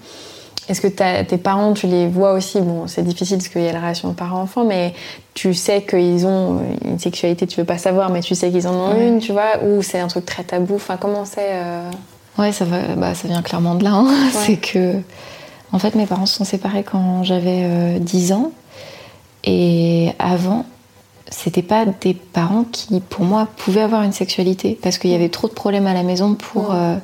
est-ce 0.68 0.80
que 0.80 0.86
tes 0.86 1.36
parents, 1.36 1.72
tu 1.72 1.88
les 1.88 2.06
vois 2.06 2.32
aussi? 2.32 2.60
Bon, 2.60 2.86
c'est 2.86 3.02
difficile 3.02 3.38
parce 3.38 3.48
qu'il 3.48 3.62
y 3.62 3.68
a 3.68 3.72
la 3.72 3.80
relation 3.80 4.12
parent-enfant, 4.12 4.62
mais 4.64 4.94
tu 5.34 5.52
sais 5.52 5.82
qu'ils 5.82 6.24
ont 6.26 6.60
une 6.84 7.00
sexualité, 7.00 7.48
tu 7.48 7.58
veux 7.58 7.66
pas 7.66 7.78
savoir, 7.78 8.10
mais 8.10 8.20
tu 8.20 8.36
sais 8.36 8.50
qu'ils 8.52 8.68
en 8.68 8.74
ont 8.74 8.94
Ouais. 8.94 9.08
une, 9.08 9.18
tu 9.18 9.32
vois? 9.32 9.58
Ou 9.64 9.82
c'est 9.82 9.98
un 9.98 10.06
truc 10.06 10.24
très 10.26 10.44
tabou? 10.44 10.76
Enfin, 10.76 10.96
comment 10.96 11.24
c'est 11.24 11.40
euh, 11.54 11.90
Ouais, 12.38 12.52
ça, 12.52 12.64
va, 12.66 12.78
bah, 12.96 13.14
ça 13.16 13.26
vient 13.26 13.42
clairement 13.42 13.74
de 13.74 13.82
là. 13.82 13.90
hein. 13.94 14.06
C'est 14.32 14.58
que, 14.58 14.94
en 15.72 15.78
fait, 15.78 15.94
mes 15.94 16.06
parents 16.06 16.26
se 16.26 16.36
sont 16.36 16.44
séparés 16.44 16.82
quand 16.82 17.22
j'avais 17.22 17.62
euh, 17.64 17.98
10 17.98 18.32
ans. 18.32 18.52
Et 19.44 20.10
avant, 20.18 20.66
c'était 21.30 21.62
pas 21.62 21.86
des 21.86 22.14
parents 22.14 22.64
qui, 22.64 23.00
pour 23.00 23.24
moi, 23.24 23.48
pouvaient 23.56 23.80
avoir 23.80 24.02
une 24.02 24.12
sexualité. 24.12 24.78
Parce 24.82 24.98
qu'il 24.98 25.10
y 25.10 25.14
avait 25.14 25.28
trop 25.28 25.48
de 25.48 25.54
problèmes 25.54 25.86
à 25.86 25.94
la 25.94 26.02
maison 26.02 26.34
pour. 26.34 26.74
Euh, 26.74 26.96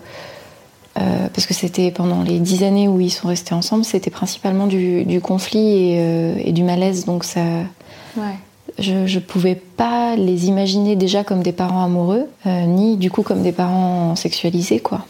euh, 0.99 1.29
parce 1.33 1.47
que 1.47 1.55
c'était 1.55 1.91
pendant 1.91 2.23
les 2.23 2.39
10 2.39 2.63
années 2.65 2.89
où 2.89 3.01
ils 3.01 3.11
sont 3.11 3.29
restés 3.29 3.55
ensemble, 3.55 3.85
c'était 3.85 4.11
principalement 4.11 4.67
du, 4.67 5.05
du 5.05 5.21
conflit 5.21 5.93
et, 5.93 5.97
euh, 6.01 6.35
et 6.43 6.53
du 6.53 6.63
malaise. 6.63 7.05
Donc 7.05 7.25
ça. 7.25 7.41
Ouais. 8.17 8.35
Je, 8.79 9.07
je 9.07 9.19
pouvais 9.21 9.55
pas 9.55 10.17
les 10.17 10.49
imaginer 10.49 10.97
déjà 10.97 11.25
comme 11.25 11.43
des 11.43 11.53
parents 11.53 11.83
amoureux, 11.85 12.27
ni 12.45 12.99
du 12.99 13.11
coup 13.11 13.23
comme 13.23 13.43
des 13.43 13.53
parents 13.53 14.17
sexualisés, 14.17 14.81
quoi. 14.81 15.07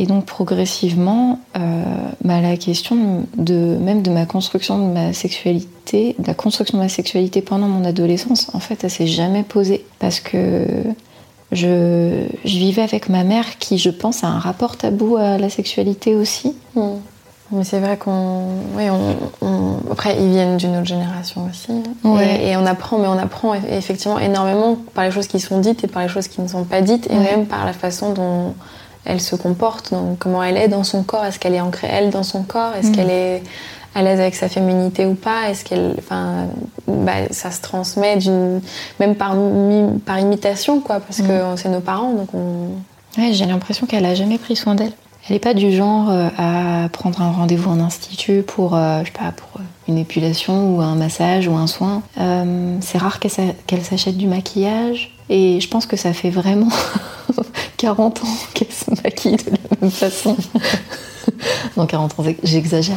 Et 0.00 0.06
donc 0.06 0.26
progressivement, 0.26 1.40
euh, 1.56 1.82
bah, 2.24 2.40
la 2.40 2.56
question 2.56 3.26
de 3.36 3.76
même 3.80 4.02
de 4.02 4.10
ma 4.10 4.26
construction 4.26 4.78
de 4.88 4.92
ma 4.92 5.12
sexualité, 5.12 6.14
de 6.18 6.26
la 6.26 6.34
construction 6.34 6.78
de 6.78 6.82
ma 6.84 6.88
sexualité 6.88 7.42
pendant 7.42 7.66
mon 7.66 7.84
adolescence, 7.84 8.48
en 8.54 8.60
fait, 8.60 8.84
elle 8.84 8.90
s'est 8.90 9.08
jamais 9.08 9.42
posée 9.42 9.84
parce 9.98 10.20
que 10.20 10.64
je, 11.50 12.26
je 12.44 12.58
vivais 12.58 12.82
avec 12.82 13.08
ma 13.08 13.24
mère 13.24 13.58
qui, 13.58 13.78
je 13.78 13.90
pense, 13.90 14.22
a 14.22 14.28
un 14.28 14.38
rapport 14.38 14.76
tabou 14.76 15.16
à 15.16 15.38
la 15.38 15.48
sexualité 15.48 16.14
aussi. 16.14 16.54
Mm. 16.76 16.80
Mais 17.50 17.64
c'est 17.64 17.80
vrai 17.80 17.96
qu'on. 17.96 18.42
Oui, 18.76 18.84
on, 18.90 19.16
on- 19.46 19.78
Après, 19.90 20.14
ils 20.20 20.28
viennent 20.28 20.58
d'une 20.58 20.76
autre 20.76 20.86
génération 20.86 21.48
aussi. 21.50 21.72
Ouais. 22.04 22.42
Et, 22.44 22.50
et 22.50 22.56
on 22.58 22.66
apprend, 22.66 22.98
mais 22.98 23.08
on 23.08 23.18
apprend 23.18 23.54
eff- 23.54 23.62
effectivement 23.72 24.18
énormément 24.18 24.76
par 24.94 25.04
les 25.04 25.10
choses 25.10 25.26
qui 25.26 25.40
sont 25.40 25.58
dites 25.58 25.82
et 25.82 25.86
par 25.86 26.02
les 26.02 26.08
choses 26.10 26.28
qui 26.28 26.42
ne 26.42 26.46
sont 26.46 26.64
pas 26.64 26.82
dites, 26.82 27.06
et 27.10 27.14
Ouais. 27.14 27.24
même 27.36 27.46
par 27.46 27.64
la 27.64 27.72
façon 27.72 28.12
dont 28.12 28.52
elle 29.04 29.20
se 29.20 29.36
comporte, 29.36 29.92
donc 29.92 30.18
comment 30.18 30.42
elle 30.42 30.56
est 30.56 30.68
dans 30.68 30.84
son 30.84 31.02
corps. 31.02 31.24
Est-ce 31.24 31.38
qu'elle 31.38 31.54
est 31.54 31.60
ancrée, 31.60 31.88
elle, 31.90 32.10
dans 32.10 32.22
son 32.22 32.42
corps 32.42 32.74
Est-ce 32.74 32.88
Mm. 32.88 32.92
qu'elle 32.92 33.10
est 33.10 33.42
à 33.94 34.02
l'aise 34.02 34.20
avec 34.20 34.34
sa 34.34 34.48
féminité 34.48 35.06
ou 35.06 35.14
pas 35.14 35.48
Est-ce 35.50 35.64
qu'elle. 35.64 35.94
Enfin, 35.98 36.46
bah, 36.86 37.12
ça 37.30 37.50
se 37.50 37.60
transmet 37.62 38.16
d'une. 38.16 38.60
Même 39.00 39.14
par, 39.14 39.34
mi- 39.34 39.98
par 40.00 40.18
imitation, 40.18 40.80
quoi, 40.80 41.00
parce 41.00 41.20
que 41.22 41.56
c'est 41.56 41.68
nos 41.70 41.80
parents, 41.80 42.12
donc 42.12 42.28
on. 42.34 42.68
Ouais, 43.20 43.32
j'ai 43.32 43.46
l'impression 43.46 43.86
qu'elle 43.86 44.04
a 44.04 44.14
jamais 44.14 44.38
pris 44.38 44.54
soin 44.56 44.74
d'elle. 44.74 44.92
Elle 45.28 45.34
n'est 45.34 45.40
pas 45.40 45.52
du 45.54 45.72
genre 45.72 46.08
euh, 46.10 46.28
à 46.38 46.88
prendre 46.90 47.20
un 47.20 47.30
rendez-vous 47.32 47.70
en 47.70 47.80
institut 47.80 48.42
pour, 48.42 48.74
euh, 48.76 49.00
je 49.00 49.06
sais 49.06 49.12
pas, 49.18 49.32
pour 49.32 49.60
euh, 49.60 49.64
une 49.88 49.98
épilation 49.98 50.74
ou 50.76 50.80
un 50.80 50.94
massage 50.94 51.48
ou 51.48 51.54
un 51.54 51.66
soin. 51.66 52.02
c'est 52.16 52.98
rare 52.98 53.18
qu'elle 53.20 53.82
s'achète 53.84 54.16
du 54.16 54.26
maquillage 54.26 55.14
et 55.28 55.60
je 55.60 55.68
pense 55.68 55.86
que 55.86 55.96
ça 55.96 56.12
fait 56.12 56.30
vraiment 56.30 56.68
40 57.76 58.24
ans 58.24 58.36
qu'elle 58.54 58.72
se 58.72 58.90
maquille 59.02 59.36
de 59.36 59.50
la 59.50 59.80
même 59.80 59.90
façon. 59.90 60.36
non, 61.76 61.86
40 61.86 62.18
ans, 62.18 62.24
j'exagère. 62.42 62.96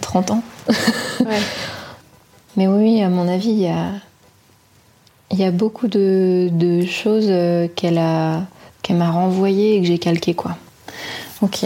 30 0.00 0.30
ans. 0.30 0.42
Mais 2.56 2.66
oui, 2.66 3.02
à 3.02 3.08
mon 3.08 3.28
avis, 3.28 3.50
il 3.50 3.60
y 3.60 3.68
a, 3.68 3.92
y 5.32 5.44
a 5.44 5.50
beaucoup 5.50 5.88
de, 5.88 6.48
de 6.52 6.84
choses 6.84 7.32
qu'elle 7.76 7.98
a 7.98 8.42
qu'elle 8.82 8.96
m'a 8.96 9.10
renvoyées 9.10 9.76
et 9.76 9.80
que 9.80 9.86
j'ai 9.86 9.98
calquées, 9.98 10.34
quoi. 10.34 10.56
Ok. 11.42 11.64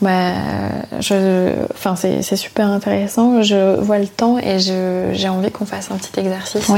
Bah, 0.00 0.32
je, 1.00 1.54
enfin, 1.72 1.96
c'est 1.96 2.36
super 2.36 2.68
intéressant. 2.68 3.42
Je 3.42 3.76
vois 3.80 3.98
le 3.98 4.06
temps 4.06 4.38
et 4.38 4.58
j'ai 4.60 5.28
envie 5.28 5.50
qu'on 5.50 5.66
fasse 5.66 5.90
un 5.90 5.96
petit 5.96 6.20
exercice 6.20 6.70
euh, 6.70 6.74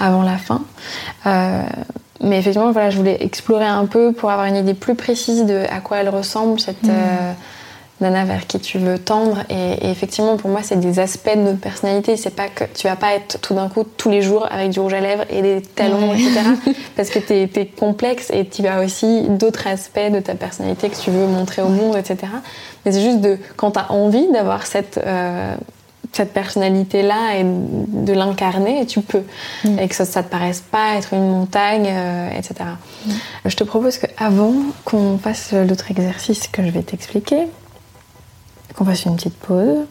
avant 0.00 0.22
la 0.22 0.38
fin. 0.38 0.62
Euh, 1.26 1.62
mais 2.22 2.38
effectivement, 2.38 2.72
voilà, 2.72 2.88
je 2.88 2.96
voulais 2.96 3.18
explorer 3.20 3.66
un 3.66 3.84
peu 3.84 4.12
pour 4.12 4.30
avoir 4.30 4.46
une 4.46 4.56
idée 4.56 4.74
plus 4.74 4.94
précise 4.94 5.44
de 5.44 5.64
à 5.70 5.80
quoi 5.80 5.98
elle 5.98 6.08
ressemble 6.08 6.58
cette, 6.60 6.82
mm. 6.82 6.90
euh, 6.90 7.32
nana 8.00 8.24
vers 8.24 8.46
qui 8.46 8.58
tu 8.60 8.78
veux 8.78 8.98
tendre. 8.98 9.38
Et, 9.48 9.90
effectivement, 9.90 10.36
pour 10.36 10.50
moi, 10.50 10.60
c'est 10.62 10.78
des 10.78 10.98
aspects 10.98 11.34
de 11.34 11.40
notre 11.40 11.60
personnalité. 11.60 12.16
C'est 12.16 12.34
pas 12.34 12.48
que 12.48 12.64
tu 12.74 12.86
vas 12.86 12.96
pas 12.96 13.14
être 13.14 13.40
tout 13.40 13.54
d'un 13.54 13.68
coup 13.68 13.84
tous 13.84 14.10
les 14.10 14.22
jours 14.22 14.46
avec 14.50 14.70
du 14.70 14.80
rouge 14.80 14.94
à 14.94 15.00
lèvres 15.00 15.24
et 15.30 15.42
des 15.42 15.62
talons, 15.62 16.12
etc. 16.12 16.40
parce 16.96 17.10
que 17.10 17.18
tu 17.18 17.32
es, 17.32 17.66
complexe 17.66 18.30
et 18.30 18.46
tu 18.46 18.66
as 18.66 18.80
aussi 18.80 19.22
d'autres 19.28 19.66
aspects 19.66 20.10
de 20.12 20.20
ta 20.20 20.34
personnalité 20.34 20.88
que 20.88 20.96
tu 20.96 21.10
veux 21.10 21.26
montrer 21.26 21.62
au 21.62 21.68
monde, 21.68 21.96
etc. 21.96 22.32
Mais 22.84 22.92
c'est 22.92 23.02
juste 23.02 23.20
de 23.20 23.38
quand 23.56 23.72
tu 23.72 23.78
as 23.78 23.90
envie 23.92 24.28
d'avoir 24.32 24.66
cette. 24.66 24.98
Euh, 24.98 25.54
cette 26.12 26.32
personnalité-là 26.32 27.36
et 27.36 27.44
de 27.44 28.12
l'incarner, 28.12 28.86
tu 28.86 29.02
peux. 29.02 29.22
Mm. 29.64 29.78
Et 29.80 29.88
que 29.88 29.94
ça, 29.94 30.04
ne 30.04 30.24
te 30.24 30.30
paraisse 30.30 30.62
pas 30.62 30.94
être 30.96 31.12
une 31.12 31.28
montagne, 31.28 31.88
euh, 31.88 32.30
etc. 32.30 32.54
Mm. 33.04 33.10
Je 33.44 33.56
te 33.56 33.64
propose 33.64 33.98
qu'avant 33.98 34.54
qu'on 34.84 35.18
fasse 35.18 35.52
l'autre 35.52 35.90
exercice 35.90 36.48
que 36.48 36.64
je 36.64 36.70
vais 36.70 36.82
t'expliquer, 36.82 37.48
qu'on 38.76 38.84
fasse 38.84 39.04
une 39.06 39.16
petite 39.16 39.36
pause, 39.36 39.86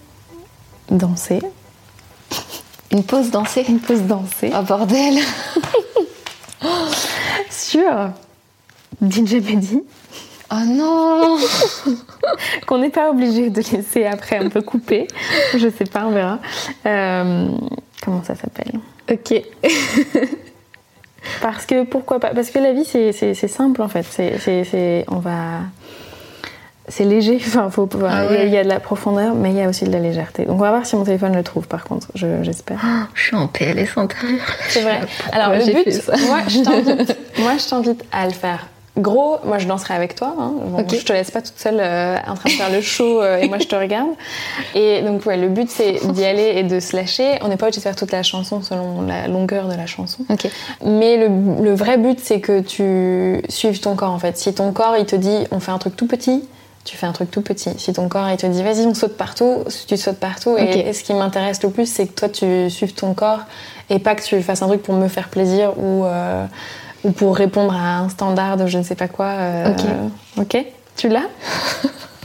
danser. 0.89 1.41
Une 2.91 3.03
pause 3.03 3.31
danser 3.31 3.65
Une 3.67 3.79
pause 3.79 4.03
danser. 4.03 4.51
Oh 4.55 4.61
bordel 4.61 5.15
Sur 7.49 8.11
DJ 9.01 9.33
Mehdi. 9.33 9.83
Oh 10.51 10.65
non 10.65 11.38
Qu'on 12.67 12.77
n'est 12.77 12.91
pas 12.91 13.09
obligé 13.09 13.49
de 13.49 13.61
laisser 13.73 14.05
après 14.05 14.38
un 14.38 14.49
peu 14.49 14.61
couper. 14.61 15.07
Je 15.57 15.67
sais 15.69 15.86
pas, 15.86 16.05
on 16.05 16.11
verra. 16.11 16.39
Euh, 16.86 17.49
comment 18.01 18.23
ça 18.23 18.36
s'appelle? 18.36 18.79
Ok. 19.11 19.41
Parce 21.41 21.65
que 21.65 21.83
pourquoi 21.83 22.19
pas? 22.19 22.29
Parce 22.29 22.51
que 22.51 22.59
la 22.59 22.71
vie 22.71 22.86
c'est 22.86 23.33
simple 23.47 23.81
en 23.81 23.89
fait. 23.89 24.03
C'est 24.03 25.05
on 25.09 25.17
va 25.17 25.61
c'est 26.88 27.05
léger, 27.05 27.36
enfin, 27.45 27.69
faut, 27.69 27.89
ah 28.07 28.25
il, 28.43 28.49
y 28.49 28.57
a, 28.57 28.63
de 28.63 28.69
la 28.69 28.79
profondeur, 28.79 29.36
mais 29.36 29.51
il 29.51 29.57
y 29.57 29.61
a 29.61 29.69
aussi 29.69 29.86
de 29.86 29.91
la 29.91 29.99
légèreté. 29.99 30.45
Donc 30.45 30.57
on 30.57 30.63
va 30.63 30.69
voir 30.69 30.86
si 30.86 30.95
mon 30.95 31.03
téléphone 31.03 31.36
le 31.36 31.43
trouve 31.43 31.67
par 31.67 31.83
contre, 31.83 32.07
j'espère. 32.13 32.79
Oh, 32.83 33.07
je 33.13 33.23
suis 33.23 33.36
en 33.36 33.47
PLS 33.47 33.97
intérieur. 33.97 34.45
C'est 34.69 34.81
vrai. 34.81 35.01
Alors 35.31 35.55
le 35.55 35.65
but, 35.65 36.01
moi 37.39 37.53
je 37.57 37.69
t'invite 37.69 38.03
à 38.11 38.25
le 38.25 38.33
faire. 38.33 38.67
Gros, 38.97 39.39
moi 39.43 39.57
je 39.57 39.67
danserai 39.67 39.93
avec 39.93 40.15
toi. 40.15 40.33
Hein. 40.39 40.53
Je 40.89 41.03
te 41.03 41.11
laisse 41.11 41.29
pas 41.29 41.41
toute 41.41 41.59
seule 41.59 41.79
euh, 41.81 42.15
en 42.27 42.36
train 42.36 42.49
de 42.49 42.55
faire 42.55 42.71
le 42.71 42.79
show 42.79 43.21
euh, 43.21 43.39
et 43.39 43.49
moi 43.49 43.57
je 43.59 43.65
te 43.65 43.75
regarde. 43.75 44.11
Et 44.73 45.01
donc 45.01 45.25
ouais, 45.25 45.36
le 45.36 45.49
but 45.49 45.69
c'est 45.69 45.99
d'y 46.13 46.23
aller 46.23 46.53
et 46.55 46.63
de 46.63 46.79
se 46.79 46.95
lâcher. 46.95 47.38
On 47.41 47.49
n'est 47.49 47.57
pas 47.57 47.65
obligé 47.65 47.79
de 47.79 47.83
faire 47.83 47.97
toute 47.97 48.13
la 48.13 48.23
chanson 48.23 48.61
selon 48.61 49.01
la 49.01 49.27
longueur 49.27 49.67
de 49.67 49.75
la 49.75 49.86
chanson. 49.86 50.23
Mais 50.86 51.17
le, 51.17 51.27
le 51.61 51.75
vrai 51.75 51.97
but 51.97 52.21
c'est 52.21 52.39
que 52.39 52.61
tu 52.61 53.43
suives 53.49 53.81
ton 53.81 53.95
corps 53.95 54.11
en 54.11 54.19
fait. 54.19 54.38
Si 54.38 54.53
ton 54.53 54.71
corps 54.71 54.95
il 54.97 55.05
te 55.05 55.17
dit 55.17 55.45
on 55.51 55.59
fait 55.59 55.71
un 55.71 55.77
truc 55.77 55.97
tout 55.97 56.07
petit, 56.07 56.45
tu 56.86 56.95
fais 56.95 57.07
un 57.07 57.11
truc 57.11 57.31
tout 57.31 57.41
petit. 57.41 57.71
Si 57.77 57.91
ton 57.91 58.07
corps 58.07 58.29
il 58.29 58.38
te 58.38 58.45
dit 58.45 58.63
vas-y 58.63 58.86
on 58.86 58.93
saute 58.93 59.17
partout, 59.17 59.63
tu 59.88 59.97
sautes 59.97 60.19
partout. 60.19 60.55
Et, 60.57 60.93
ce 60.93 61.03
qui 61.03 61.13
m'intéresse 61.13 61.61
le 61.63 61.71
plus 61.71 61.91
c'est 61.91 62.07
que 62.07 62.13
toi 62.13 62.29
tu 62.29 62.69
suives 62.69 62.93
ton 62.93 63.13
corps 63.13 63.41
et 63.89 63.99
pas 63.99 64.15
que 64.15 64.23
tu 64.23 64.41
fasses 64.41 64.61
un 64.61 64.67
truc 64.67 64.83
pour 64.83 64.95
me 64.95 65.07
faire 65.07 65.29
plaisir 65.29 65.77
ou, 65.77 66.05
euh, 66.05 66.45
ou 67.03 67.11
pour 67.11 67.36
répondre 67.36 67.73
à 67.73 67.97
un 67.97 68.09
standard 68.09 68.55
de 68.57 68.67
je 68.67 68.77
ne 68.77 68.83
sais 68.83 68.95
pas 68.95 69.07
quoi. 69.07 69.25
Euh, 69.25 69.71
ok. 69.71 69.83
Ok. 70.41 70.65
Tu 70.95 71.09
l'as? 71.09 71.27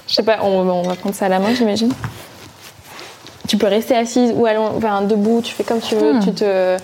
Je 0.06 0.16
sais 0.16 0.22
pas, 0.24 0.40
on, 0.42 0.82
va 0.82 0.96
prendre 0.96 1.14
ça 1.14 1.26
à 1.26 1.28
la 1.28 1.38
main 1.38 1.54
j'imagine. 1.54 1.92
Tu 3.46 3.56
peux 3.56 3.68
rester 3.68 3.94
assise 3.94 4.32
ou 4.34 4.44
allons, 4.44 4.76
enfin, 4.76 5.02
debout, 5.02 5.40
tu 5.40 5.54
fais 5.54 5.62
comme 5.62 5.80
tu 5.80 5.94
veux, 5.94 6.14
hmm. 6.14 6.24
tu 6.24 6.32
te. 6.32 6.76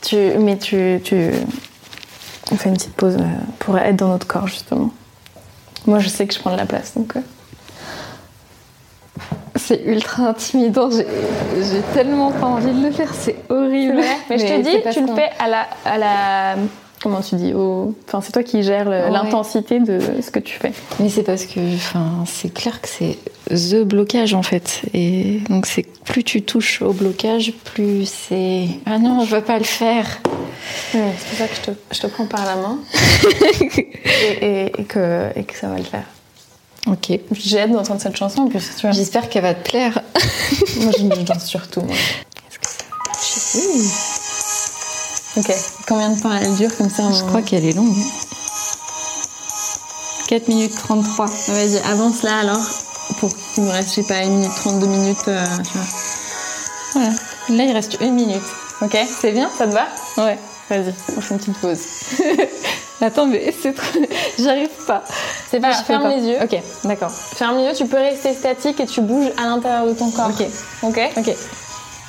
Tu, 0.00 0.16
mais 0.38 0.56
tu, 0.56 1.02
tu. 1.04 1.32
On 2.50 2.56
fait 2.56 2.70
une 2.70 2.76
petite 2.76 2.94
pause 2.94 3.16
euh, 3.20 3.24
pour 3.58 3.76
être 3.76 3.96
dans 3.96 4.08
notre 4.08 4.26
corps 4.26 4.48
justement. 4.48 4.90
Moi, 5.86 5.98
je 5.98 6.08
sais 6.08 6.26
que 6.26 6.34
je 6.34 6.38
prends 6.38 6.52
de 6.52 6.56
la 6.56 6.66
place, 6.66 6.94
donc. 6.94 7.16
Euh. 7.16 7.20
C'est 9.56 9.82
ultra 9.84 10.28
intimidant. 10.28 10.90
J'ai 10.90 11.82
tellement 11.94 12.32
pas 12.32 12.46
envie 12.46 12.72
de 12.72 12.84
le 12.86 12.90
faire. 12.90 13.14
C'est 13.14 13.36
horrible. 13.48 14.00
Mais, 14.28 14.38
je 14.38 14.44
te 14.44 14.62
dis, 14.62 14.92
tu 14.92 15.06
le 15.06 15.14
fais 15.14 15.30
à 15.38 15.48
la, 15.48 15.66
à 15.84 15.98
la 15.98 16.56
comment 17.04 17.20
tu 17.20 17.36
dis 17.36 17.52
Enfin, 17.54 18.22
c'est 18.22 18.32
toi 18.32 18.42
qui 18.42 18.62
gères 18.62 18.88
l'intensité 18.88 19.78
de 19.78 20.00
ce 20.20 20.30
que 20.30 20.38
tu 20.40 20.58
fais. 20.58 20.72
Mais 20.98 21.10
c'est 21.10 21.22
parce 21.22 21.44
que, 21.44 21.60
enfin, 21.76 22.24
c'est 22.26 22.52
clair 22.52 22.80
que 22.80 22.88
c'est 22.88 23.18
the 23.50 23.82
blocage 23.84 24.32
en 24.32 24.42
fait. 24.42 24.82
Et 24.94 25.40
donc, 25.50 25.66
c'est 25.66 25.86
plus 26.04 26.24
tu 26.24 26.42
touches 26.42 26.80
au 26.80 26.92
blocage, 26.92 27.52
plus 27.64 28.08
c'est 28.08 28.68
ah 28.86 28.98
non, 28.98 29.24
je 29.24 29.36
veux 29.36 29.42
pas 29.42 29.58
le 29.58 29.64
faire. 29.64 30.06
c'est 30.92 30.98
pour 30.98 31.38
ça 31.38 31.46
que 31.46 31.54
je 31.54 31.60
te, 31.60 31.70
je 31.92 32.00
te, 32.00 32.06
prends 32.06 32.26
par 32.26 32.46
la 32.46 32.56
main 32.56 32.78
et, 34.40 34.72
et, 34.78 34.84
que, 34.84 35.28
et 35.36 35.44
que 35.44 35.54
ça 35.54 35.68
va 35.68 35.76
le 35.76 35.84
faire. 35.84 36.06
Ok. 36.86 37.18
J'ai 37.32 37.60
hâte 37.60 37.72
d'entendre 37.72 38.00
cette 38.00 38.16
chanson 38.16 38.42
en 38.42 38.48
plus. 38.48 38.70
J'espère 38.92 39.28
qu'elle 39.28 39.42
va 39.42 39.54
te 39.54 39.68
plaire. 39.68 40.00
moi, 40.80 40.92
je, 40.98 41.22
danse 41.22 41.46
surtout. 41.46 41.80
Moi. 41.80 41.94
Que... 41.94 43.58
Oui. 43.58 43.90
Ok. 45.36 45.52
Combien 45.88 46.10
de 46.10 46.20
temps 46.20 46.32
elle 46.32 46.54
dure 46.54 46.76
comme 46.76 46.90
ça 46.90 47.10
Je 47.12 47.24
crois 47.24 47.42
qu'elle 47.42 47.64
est 47.64 47.72
longue. 47.72 47.96
4 50.28 50.48
minutes 50.48 50.74
33. 50.76 51.26
Vas-y, 51.26 51.78
avance 51.78 52.22
là 52.22 52.38
alors. 52.38 52.60
Pour 53.18 53.30
qu'il 53.54 53.64
me 53.64 53.70
reste, 53.70 53.90
je 53.90 53.94
sais 53.96 54.02
pas, 54.02 54.16
1 54.16 54.26
minute 54.28 54.52
32 54.56 54.86
minutes. 54.86 55.28
Euh, 55.28 55.44
voilà. 56.92 57.10
Là, 57.50 57.64
il 57.64 57.72
reste 57.72 57.98
1 58.00 58.10
minute. 58.10 58.42
Ok 58.80 58.96
C'est 59.20 59.32
bien 59.32 59.50
Ça 59.56 59.66
te 59.66 59.72
va? 59.72 59.86
Ouais. 60.16 60.38
Vas-y, 60.70 60.94
on 61.16 61.20
fait 61.20 61.34
une 61.34 61.40
petite 61.40 61.58
pause. 61.58 61.78
Attends, 63.00 63.26
mais 63.26 63.54
c'est 63.60 63.74
trop... 63.74 64.00
J'arrive 64.38 64.70
pas. 64.86 65.04
C'est 65.50 65.60
pas, 65.60 65.74
ferme 65.74 66.08
les 66.08 66.22
yeux. 66.22 66.36
Ok, 66.42 66.58
d'accord. 66.84 67.10
Ferme 67.10 67.58
les 67.58 67.64
yeux, 67.64 67.74
tu 67.74 67.86
peux 67.86 67.98
rester 67.98 68.32
statique 68.32 68.80
et 68.80 68.86
tu 68.86 69.02
bouges 69.02 69.30
à 69.36 69.42
l'intérieur 69.42 69.86
de 69.86 69.92
ton 69.92 70.10
corps. 70.10 70.30
Ok. 70.30 70.46
Ok 70.82 71.00
Ok. 71.18 71.34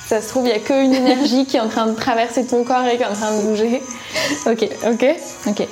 Ça 0.08 0.22
se 0.22 0.28
trouve, 0.28 0.44
il 0.46 0.52
n'y 0.52 0.56
a 0.56 0.60
qu'une 0.60 0.94
énergie 0.94 1.46
qui 1.46 1.56
est 1.56 1.60
en 1.60 1.68
train 1.68 1.86
de 1.86 1.94
traverser 1.94 2.46
ton 2.46 2.62
corps 2.62 2.84
et 2.86 2.96
qui 2.96 3.02
est 3.02 3.06
en 3.06 3.12
train 3.12 3.36
de 3.36 3.42
bouger. 3.42 3.82
Ok, 4.46 4.68
ok 4.86 5.04
Ok. 5.48 5.66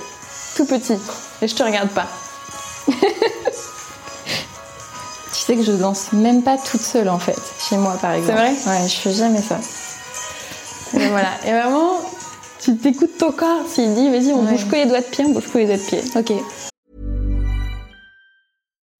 Tout 0.56 0.64
petit. 0.64 0.98
Et 1.40 1.48
je 1.48 1.54
te 1.54 1.62
regarde 1.62 1.90
pas. 1.90 2.08
tu 2.88 2.94
sais 5.32 5.56
que 5.56 5.62
je 5.62 5.72
danse 5.72 6.12
même 6.12 6.42
pas 6.42 6.58
toute 6.58 6.80
seule 6.80 7.08
en 7.08 7.18
fait, 7.18 7.38
chez 7.68 7.76
moi 7.76 7.96
par 8.00 8.12
exemple. 8.12 8.38
C'est 8.38 8.64
vrai 8.64 8.80
Ouais, 8.82 8.88
je 8.88 8.94
fais 8.94 9.12
jamais 9.12 9.40
ça. 9.40 9.58
Et 10.94 11.08
voilà. 11.08 11.30
Et 11.46 11.52
vraiment, 11.52 12.00
tu 12.60 12.76
t'écoutes 12.76 13.18
ton 13.18 13.32
corps. 13.32 13.62
S'il 13.68 13.94
dit, 13.94 14.10
vas-y, 14.10 14.32
on 14.32 14.42
bouge 14.42 14.66
que 14.68 14.76
les 14.76 14.86
doigts 14.86 15.00
de 15.00 15.06
pied, 15.06 15.24
on 15.26 15.30
bouge 15.30 15.48
que 15.52 15.58
les 15.58 15.66
doigts 15.66 15.76
de 15.76 15.82
pied. 15.82 16.00
Ok. 16.16 16.32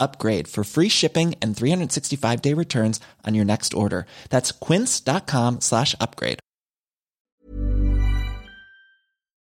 upgrade 0.00 0.48
for 0.48 0.64
free 0.64 0.88
shipping 0.88 1.34
and 1.40 1.56
365 1.56 2.42
day 2.42 2.54
returns 2.54 3.00
on 3.26 3.34
your 3.34 3.44
next 3.44 3.74
order. 3.74 4.06
That's 4.30 4.52
quince.com 4.52 5.60
slash 5.60 5.94
upgrade. 6.00 6.40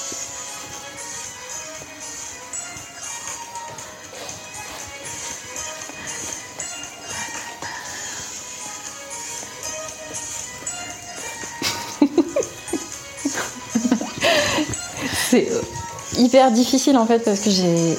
C'est 15.31 15.49
hyper 16.17 16.51
difficile 16.51 16.97
en 16.97 17.07
fait 17.07 17.23
parce 17.25 17.41
que 17.41 17.51
j'ai 17.51 17.97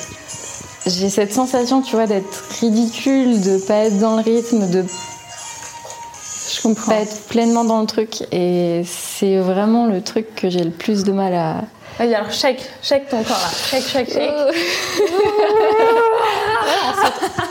j'ai 0.90 1.10
cette 1.10 1.34
sensation, 1.34 1.82
tu 1.82 1.96
vois, 1.96 2.08
d'être 2.08 2.44
ridicule, 2.60 3.42
de 3.42 3.58
pas 3.60 3.86
être 3.86 4.00
dans 4.00 4.16
le 4.18 4.22
rythme, 4.24 4.70
de 4.70 4.84
Je 6.56 6.62
comprends. 6.62 6.92
pas 6.92 7.00
être 7.02 7.22
pleinement 7.28 7.64
dans 7.64 7.82
le 7.82 7.88
truc. 7.88 8.24
Et 8.32 8.84
c'est 8.86 9.38
vraiment 9.38 9.86
le 9.86 10.02
truc 10.02 10.36
que 10.36 10.50
j'ai 10.50 10.64
le 10.64 10.72
plus 10.72 11.04
de 11.04 11.12
mal 11.12 11.34
à. 11.34 11.64
Vas-y, 11.98 12.16
alors 12.16 12.32
shake, 12.32 12.62
shake 12.82 13.10
ton 13.10 13.24
corps 13.24 13.38
là. 13.42 13.50
Shake, 13.70 13.84
shake, 13.88 14.12
shake. 14.12 14.32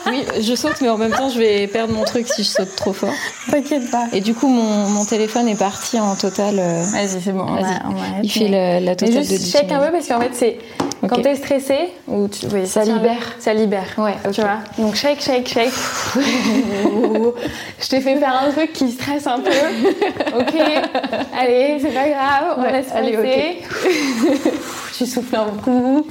Oui, 0.07 0.25
je 0.41 0.55
saute, 0.55 0.81
mais 0.81 0.89
en 0.89 0.97
même 0.97 1.12
temps, 1.12 1.29
je 1.29 1.39
vais 1.39 1.66
perdre 1.66 1.93
mon 1.93 2.05
truc 2.05 2.27
si 2.29 2.43
je 2.43 2.49
saute 2.49 2.75
trop 2.77 2.93
fort. 2.93 3.12
T'inquiète 3.51 3.91
pas. 3.91 4.07
Et 4.12 4.21
du 4.21 4.35
coup, 4.35 4.49
mon, 4.49 4.89
mon 4.89 5.05
téléphone 5.05 5.49
est 5.49 5.59
parti 5.59 5.99
en 6.01 6.14
total. 6.16 6.59
euh, 6.59 6.83
Vas-y, 6.93 7.21
c'est 7.23 7.33
bon, 7.33 7.45
on 7.47 7.55
va, 7.55 7.61
Vas-y. 7.61 7.81
on 7.87 7.91
va 7.95 8.05
il 8.23 8.31
fait 8.31 8.49
la, 8.81 8.97
totale 8.97 9.14
de 9.14 9.21
juste 9.21 9.33
10 9.33 9.53
shake 9.53 9.73
un 9.73 9.81
peu 9.81 9.93
parce 9.93 10.09
qu'en 10.09 10.21
fait, 10.21 10.31
c'est 10.33 10.59
quand 11.09 11.23
t'es 11.23 11.37
stressé, 11.37 11.93
ou 12.09 12.27
tu, 12.29 12.47
oui, 12.53 12.66
Ça 12.66 12.85
libère. 12.85 13.35
Ça 13.39 13.55
libère. 13.55 13.87
Ouais. 13.99 14.16
Tu 14.33 14.41
vois 14.41 14.59
Donc 14.79 14.95
shake, 14.97 15.21
shake, 15.21 15.49
shake. 15.49 15.73
Je 17.81 17.89
t'ai 17.89 18.01
fait 18.01 18.16
faire 18.16 18.43
un 18.47 18.51
truc 18.51 18.73
qui 18.73 18.91
stresse 18.91 19.27
un 19.27 19.41
peu. 19.41 19.51
ok, 20.39 20.55
allez, 21.39 21.79
c'est 21.81 21.95
pas 21.95 22.09
grave, 22.09 22.57
on 22.59 22.62
allez, 22.62 23.16
passer. 23.16 23.62
tu 24.97 25.07
souffles 25.07 25.37
un 25.37 25.57
coup. 25.62 26.07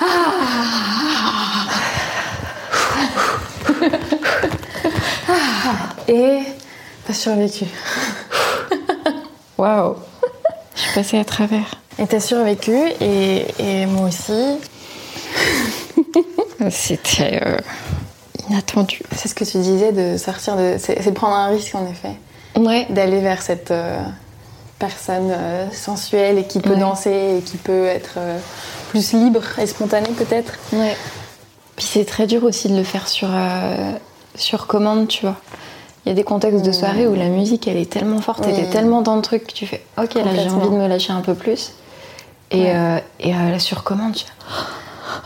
Ah. 0.00 1.61
Et 6.08 6.40
t'as 7.06 7.12
survécu. 7.14 7.64
Waouh 9.58 9.96
Je 10.74 10.80
suis 10.80 10.94
passée 10.94 11.18
à 11.18 11.24
travers. 11.24 11.74
Et 11.98 12.06
t'as 12.06 12.20
survécu, 12.20 12.74
et, 13.00 13.46
et 13.58 13.86
moi 13.86 14.08
aussi. 14.08 14.58
C'était 16.70 17.40
euh, 17.44 17.56
inattendu. 18.48 19.00
C'est 19.14 19.28
ce 19.28 19.34
que 19.34 19.44
tu 19.44 19.58
disais 19.58 19.92
de 19.92 20.16
sortir 20.16 20.56
de. 20.56 20.76
C'est 20.78 21.02
c'est 21.02 21.12
prendre 21.12 21.34
un 21.34 21.48
risque 21.48 21.74
en 21.74 21.86
effet. 21.90 22.16
Ouais. 22.56 22.86
D'aller 22.90 23.20
vers 23.20 23.42
cette 23.42 23.70
euh, 23.70 23.98
personne 24.78 25.30
euh, 25.30 25.70
sensuelle 25.72 26.38
et 26.38 26.44
qui 26.46 26.60
peut 26.60 26.70
Ouais. 26.70 26.78
danser 26.78 27.36
et 27.38 27.42
qui 27.42 27.56
peut 27.56 27.86
être 27.86 28.18
plus 28.90 29.12
libre 29.12 29.42
et 29.58 29.66
spontanée 29.66 30.10
peut-être. 30.16 30.54
Ouais. 30.72 30.96
Puis 31.76 31.86
c'est 31.86 32.04
très 32.04 32.26
dur 32.26 32.44
aussi 32.44 32.68
de 32.68 32.76
le 32.76 32.84
faire 32.84 33.08
sur, 33.08 33.28
euh, 33.32 33.92
sur 34.34 34.66
commande, 34.66 35.08
tu 35.08 35.22
vois. 35.24 35.36
Il 36.04 36.08
y 36.08 36.12
a 36.12 36.14
des 36.14 36.24
contextes 36.24 36.64
de 36.64 36.72
soirée 36.72 37.06
où 37.06 37.14
la 37.14 37.28
musique 37.28 37.68
elle 37.68 37.76
est 37.76 37.90
tellement 37.90 38.20
forte, 38.20 38.44
Oui. 38.46 38.52
t'es 38.54 38.64
tellement 38.70 39.02
dans 39.02 39.14
le 39.16 39.22
truc 39.22 39.46
que 39.46 39.52
tu 39.52 39.66
fais 39.66 39.82
ok 39.96 40.14
là 40.14 40.34
j'ai 40.34 40.50
envie 40.50 40.68
de 40.68 40.74
me 40.74 40.88
lâcher 40.88 41.12
un 41.12 41.20
peu 41.20 41.34
plus. 41.34 41.72
Et, 42.50 42.62
Ouais. 42.64 42.72
euh, 42.74 42.98
et 43.20 43.32
euh, 43.34 43.50
la 43.52 43.58
sur 43.60 43.84
commande, 43.84 44.12
tu 44.14 44.24
fais 44.24 44.32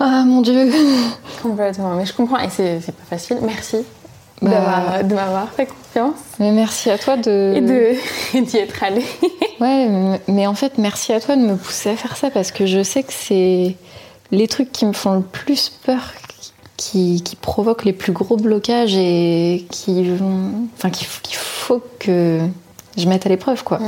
ah 0.01 0.23
mon 0.27 0.43
dieu 0.43 0.71
Complètement. 1.43 1.95
Mais 1.95 2.05
je 2.05 2.13
comprends 2.13 2.39
et 2.39 2.49
c'est 2.51 2.81
pas 2.93 3.17
facile. 3.17 3.39
Merci 3.43 3.79
Bah. 4.43 5.03
de 5.03 5.15
m'avoir 5.15 5.49
fait 5.51 5.67
confiance 5.67 6.19
Mais 6.39 6.53
merci 6.53 6.91
à 6.91 6.99
toi 6.99 7.17
de. 7.17 7.55
et 7.57 7.61
de- 7.63 8.41
d'y 8.45 8.57
être 8.59 8.83
allé. 8.83 9.03
Ouais, 9.61 9.89
mais 10.29 10.47
en 10.47 10.55
fait, 10.55 10.77
merci 10.77 11.15
à 11.15 11.21
toi 11.21 11.35
de 11.35 11.41
me 11.41 11.57
pousser 11.57 11.89
à 11.89 11.97
faire 11.97 12.15
ça 12.19 12.29
parce 12.29 12.51
que 12.53 12.67
je 12.67 12.83
sais 12.83 13.03
que 13.03 13.13
c'est 13.15 13.75
les 14.31 14.49
trucs 14.49 14.71
qui 14.71 14.85
me 14.85 14.93
font 14.93 15.15
le 15.15 15.23
plus 15.23 15.71
peur, 15.71 16.13
qui, 16.77 17.23
qui 17.23 17.37
provoquent 17.37 17.85
les 17.85 17.93
plus 17.93 18.13
gros 18.13 18.37
blocages 18.37 18.95
et 18.97 19.67
qui 19.71 20.09
vont. 20.11 20.53
Enfin, 20.77 20.91
qu'il 20.91 21.07
faut, 21.07 21.83
que 21.99 22.41
je 22.97 23.09
mette 23.09 23.27
à 23.27 23.29
l'épreuve, 23.29 23.63
quoi. 23.65 23.79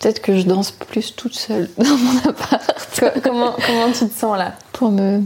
Peut-être 0.00 0.20
que 0.22 0.36
je 0.38 0.42
danse 0.44 0.70
plus 0.70 1.14
toute 1.16 1.34
seule 1.34 1.68
dans 1.78 1.96
mon 1.96 2.18
appart 2.30 2.62
Co- 2.98 3.20
comment, 3.22 3.54
comment 3.66 3.92
tu 3.92 4.08
te 4.08 4.18
sens 4.18 4.36
là? 4.38 4.54
Pour 4.72 4.90
me. 4.92 5.22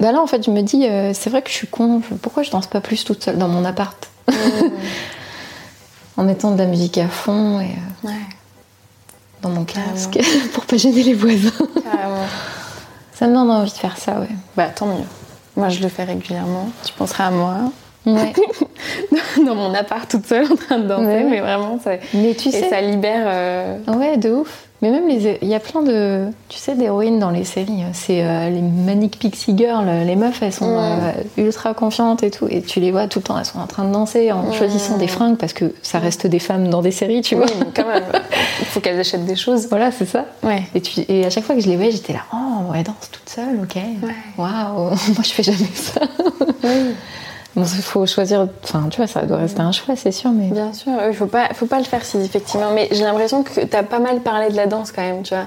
Bah 0.00 0.12
là, 0.12 0.20
en 0.20 0.26
fait, 0.28 0.44
je 0.44 0.50
me 0.52 0.62
dis, 0.62 0.86
euh, 0.86 1.12
c'est 1.14 1.28
vrai 1.30 1.42
que 1.42 1.50
je 1.50 1.54
suis 1.54 1.66
con, 1.66 2.00
pourquoi 2.22 2.44
je 2.44 2.50
danse 2.52 2.68
pas 2.68 2.80
plus 2.80 3.04
toute 3.04 3.22
seule 3.24 3.38
dans 3.38 3.48
mon 3.48 3.64
appart? 3.64 4.08
En 6.16 6.24
mettant 6.24 6.50
de 6.50 6.58
la 6.58 6.66
musique 6.66 6.98
à 6.98 7.06
fond 7.06 7.60
et. 7.60 7.66
euh, 7.66 8.08
Ouais, 8.08 8.14
dans 9.42 9.50
mon 9.50 9.64
casque 9.64 10.18
pour 10.52 10.64
pas 10.66 10.76
gêner 10.76 11.04
les 11.04 11.14
voisins. 11.14 11.52
carrément. 11.84 12.24
Ça 13.18 13.26
me 13.26 13.34
donne 13.34 13.50
envie 13.50 13.70
de 13.72 13.76
faire 13.76 13.96
ça, 13.98 14.20
ouais. 14.20 14.28
Bah 14.56 14.68
tant 14.68 14.86
mieux. 14.86 15.04
Moi 15.56 15.70
je 15.70 15.80
le 15.82 15.88
fais 15.88 16.04
régulièrement. 16.04 16.68
Tu 16.84 16.92
penseras 16.92 17.26
à 17.26 17.30
moi 17.32 17.56
Ouais. 18.06 18.32
dans 19.44 19.56
mon 19.56 19.74
appart 19.74 20.08
toute 20.08 20.24
seule 20.24 20.44
en 20.50 20.54
train 20.54 20.78
de 20.78 20.86
danser, 20.86 21.04
Ouais, 21.04 21.24
mais 21.24 21.40
vraiment 21.40 21.80
ça. 21.82 21.92
Mais 22.14 22.34
tu 22.34 22.48
et 22.48 22.52
sais, 22.52 22.68
ça 22.70 22.80
libère. 22.80 23.24
euh, 23.26 23.76
ouais, 23.88 24.16
de 24.18 24.30
ouf. 24.30 24.67
Mais 24.80 24.90
même 24.90 25.08
les, 25.08 25.38
il 25.42 25.48
y 25.48 25.54
a 25.54 25.60
plein 25.60 25.82
de, 25.82 26.28
tu 26.48 26.58
sais, 26.58 26.76
d'héroïnes 26.76 27.18
dans 27.18 27.30
les 27.30 27.42
séries. 27.42 27.82
C'est 27.92 28.22
euh, 28.22 28.48
les 28.48 28.62
Manic 28.62 29.18
Pixie 29.18 29.56
Girls. 29.56 29.86
Les 30.06 30.14
meufs, 30.14 30.40
elles 30.40 30.52
sont 30.52 30.78
euh, 30.78 31.12
ultra 31.36 31.74
confiantes 31.74 32.22
et 32.22 32.30
tout. 32.30 32.46
Et 32.48 32.62
tu 32.62 32.78
les 32.78 32.92
vois 32.92 33.08
tout 33.08 33.18
le 33.18 33.24
temps, 33.24 33.38
elles 33.38 33.44
sont 33.44 33.58
en 33.58 33.66
train 33.66 33.84
de 33.84 33.92
danser 33.92 34.30
en 34.30 34.52
choisissant 34.52 34.96
des 34.96 35.08
fringues 35.08 35.36
parce 35.36 35.52
que 35.52 35.74
ça 35.82 35.98
reste 35.98 36.28
des 36.28 36.38
femmes 36.38 36.68
dans 36.68 36.80
des 36.80 36.92
séries, 36.92 37.22
tu 37.22 37.34
vois. 37.34 37.46
Oui, 37.46 37.52
mais 37.58 37.66
quand 37.74 37.88
même. 37.88 38.04
Il 38.60 38.66
faut 38.66 38.80
qu'elles 38.80 39.00
achètent 39.00 39.26
des 39.26 39.36
choses. 39.36 39.66
Voilà, 39.68 39.90
c'est 39.90 40.06
ça. 40.06 40.26
Ouais. 40.44 40.62
Et, 40.74 40.80
tu, 40.80 41.00
et 41.08 41.26
à 41.26 41.30
chaque 41.30 41.44
fois 41.44 41.56
que 41.56 41.60
je 41.60 41.68
les 41.68 41.76
voyais, 41.76 41.90
j'étais 41.90 42.12
là, 42.12 42.22
oh, 42.32 42.72
elle 42.74 42.84
danse 42.84 43.10
toute 43.10 43.28
seule, 43.28 43.58
ok. 43.62 43.82
Waouh, 44.36 44.90
moi 44.90 45.22
je 45.24 45.30
fais 45.30 45.42
jamais 45.42 45.70
ça. 45.74 46.02
Oui. 46.62 46.94
Bon, 47.56 47.64
il 47.64 47.82
faut 47.82 48.06
choisir, 48.06 48.46
enfin, 48.62 48.86
tu 48.90 48.98
vois, 48.98 49.06
ça 49.06 49.22
doit 49.22 49.38
rester 49.38 49.60
un 49.60 49.72
choix, 49.72 49.96
c'est 49.96 50.12
sûr, 50.12 50.30
mais. 50.30 50.48
Bien 50.50 50.72
sûr, 50.72 50.92
il 51.08 51.14
faut 51.14 51.26
pas, 51.26 51.48
faut 51.54 51.66
pas 51.66 51.78
le 51.78 51.84
faire 51.84 52.04
si 52.04 52.18
effectivement. 52.18 52.70
Mais 52.74 52.88
j'ai 52.92 53.02
l'impression 53.04 53.42
que 53.42 53.60
t'as 53.64 53.82
pas 53.82 53.98
mal 53.98 54.20
parlé 54.20 54.50
de 54.50 54.56
la 54.56 54.66
danse 54.66 54.92
quand 54.92 55.02
même, 55.02 55.22
tu 55.22 55.34
vois. 55.34 55.46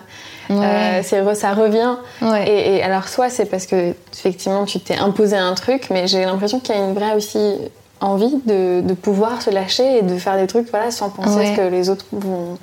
Ouais. 0.50 0.66
Euh, 0.66 1.02
c'est 1.04 1.36
ça 1.36 1.54
revient. 1.54 1.96
Ouais. 2.22 2.50
Et, 2.50 2.76
et 2.78 2.84
alors 2.84 3.08
soit 3.08 3.30
c'est 3.30 3.46
parce 3.46 3.66
que 3.66 3.94
effectivement 4.12 4.66
tu 4.66 4.80
t'es 4.82 4.98
imposé 4.98 5.38
un 5.38 5.54
truc, 5.54 5.88
mais 5.92 6.08
j'ai 6.08 6.26
l'impression 6.26 6.60
qu'il 6.60 6.76
y 6.76 6.78
a 6.78 6.84
une 6.84 6.94
vraie 6.94 7.16
aussi 7.16 7.56
envie 8.02 8.36
de, 8.46 8.82
de 8.82 8.94
pouvoir 8.94 9.42
se 9.42 9.50
lâcher 9.52 10.00
et 10.00 10.02
de 10.02 10.18
faire 10.18 10.36
des 10.36 10.48
trucs 10.48 10.70
voilà 10.72 10.92
sans 10.92 11.10
penser 11.10 11.38
Ouais. 11.38 11.52
ce 11.56 11.62
que 11.62 11.68
les 11.68 11.90
autres 11.90 12.06
vont 12.12 12.58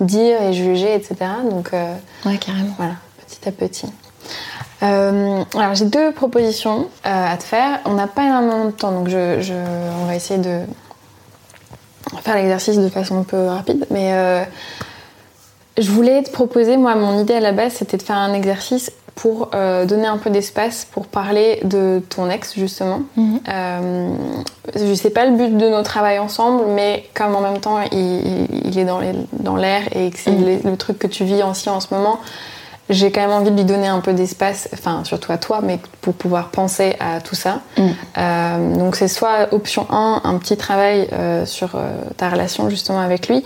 dire 0.00 0.42
et 0.42 0.52
juger, 0.52 0.92
etc. 0.94 1.14
Donc 1.48 1.70
euh, 1.72 1.94
Ouais, 2.26 2.36
carrément. 2.36 2.74
voilà, 2.76 2.94
petit 3.26 3.48
à 3.48 3.52
petit. 3.52 3.86
Euh, 4.82 5.42
alors 5.56 5.74
j'ai 5.74 5.84
deux 5.84 6.12
propositions 6.12 6.88
euh, 7.06 7.32
à 7.32 7.36
te 7.36 7.42
faire. 7.42 7.80
On 7.84 7.92
n'a 7.94 8.06
pas 8.06 8.24
énormément 8.24 8.64
de 8.66 8.70
temps, 8.70 8.92
donc 8.92 9.08
je, 9.08 9.40
je- 9.40 9.52
on 10.02 10.06
va 10.06 10.14
essayer 10.16 10.40
de 10.40 10.60
faire 12.22 12.34
l'exercice 12.36 12.78
de 12.78 12.88
façon 12.88 13.18
un 13.18 13.22
peu 13.24 13.46
rapide. 13.46 13.86
Mais 13.90 14.12
euh, 14.14 14.42
je 15.78 15.90
voulais 15.90 16.22
te 16.22 16.30
proposer, 16.30 16.76
moi, 16.76 16.94
mon 16.94 17.20
idée 17.20 17.34
à 17.34 17.40
la 17.40 17.52
base, 17.52 17.74
c'était 17.74 17.96
de 17.96 18.02
faire 18.02 18.16
un 18.16 18.32
exercice 18.32 18.90
pour 19.16 19.50
donner 19.50 20.06
un 20.06 20.16
peu 20.16 20.30
d'espace 20.30 20.86
pour 20.90 21.06
parler 21.06 21.60
de 21.64 22.00
ton 22.08 22.30
ex, 22.30 22.54
justement. 22.56 23.02
Euh, 23.50 24.08
je 24.74 24.94
sais 24.94 25.10
pas 25.10 25.26
le 25.26 25.36
but 25.36 25.58
de 25.58 25.68
nos 25.68 25.82
travail 25.82 26.18
ensemble, 26.18 26.62
mais 26.68 27.04
comme 27.12 27.34
en 27.34 27.42
même 27.42 27.58
temps 27.58 27.80
il, 27.92 28.78
est 28.78 28.84
dans 28.84 29.56
l'air 29.56 29.82
et 29.94 30.10
que 30.10 30.18
c'est 30.18 30.30
Mhm. 30.30 30.46
le, 30.64 30.70
le 30.70 30.76
truc 30.78 30.98
que 30.98 31.06
tu 31.06 31.24
vis 31.24 31.42
aussi 31.42 31.68
en 31.68 31.80
ce 31.80 31.92
moment, 31.92 32.18
j'ai 32.90 33.12
quand 33.12 33.20
même 33.20 33.30
envie 33.30 33.50
de 33.50 33.56
lui 33.56 33.64
donner 33.64 33.86
un 33.86 34.00
peu 34.00 34.12
d'espace, 34.12 34.68
enfin 34.74 35.04
surtout 35.04 35.32
à 35.32 35.38
toi, 35.38 35.60
mais 35.62 35.78
pour 36.00 36.14
pouvoir 36.14 36.48
penser 36.48 36.96
à 37.00 37.20
tout 37.20 37.36
ça. 37.36 37.60
Mhm. 37.78 37.94
Euh, 38.18 38.76
donc 38.76 38.96
c'est 38.96 39.08
soit 39.08 39.48
option 39.52 39.86
1, 39.90 40.22
un 40.24 40.38
petit 40.38 40.56
travail 40.56 41.08
euh, 41.12 41.46
sur 41.46 41.76
euh, 41.76 41.92
ta 42.16 42.28
relation 42.28 42.68
justement 42.68 43.00
avec 43.00 43.28
lui, 43.28 43.42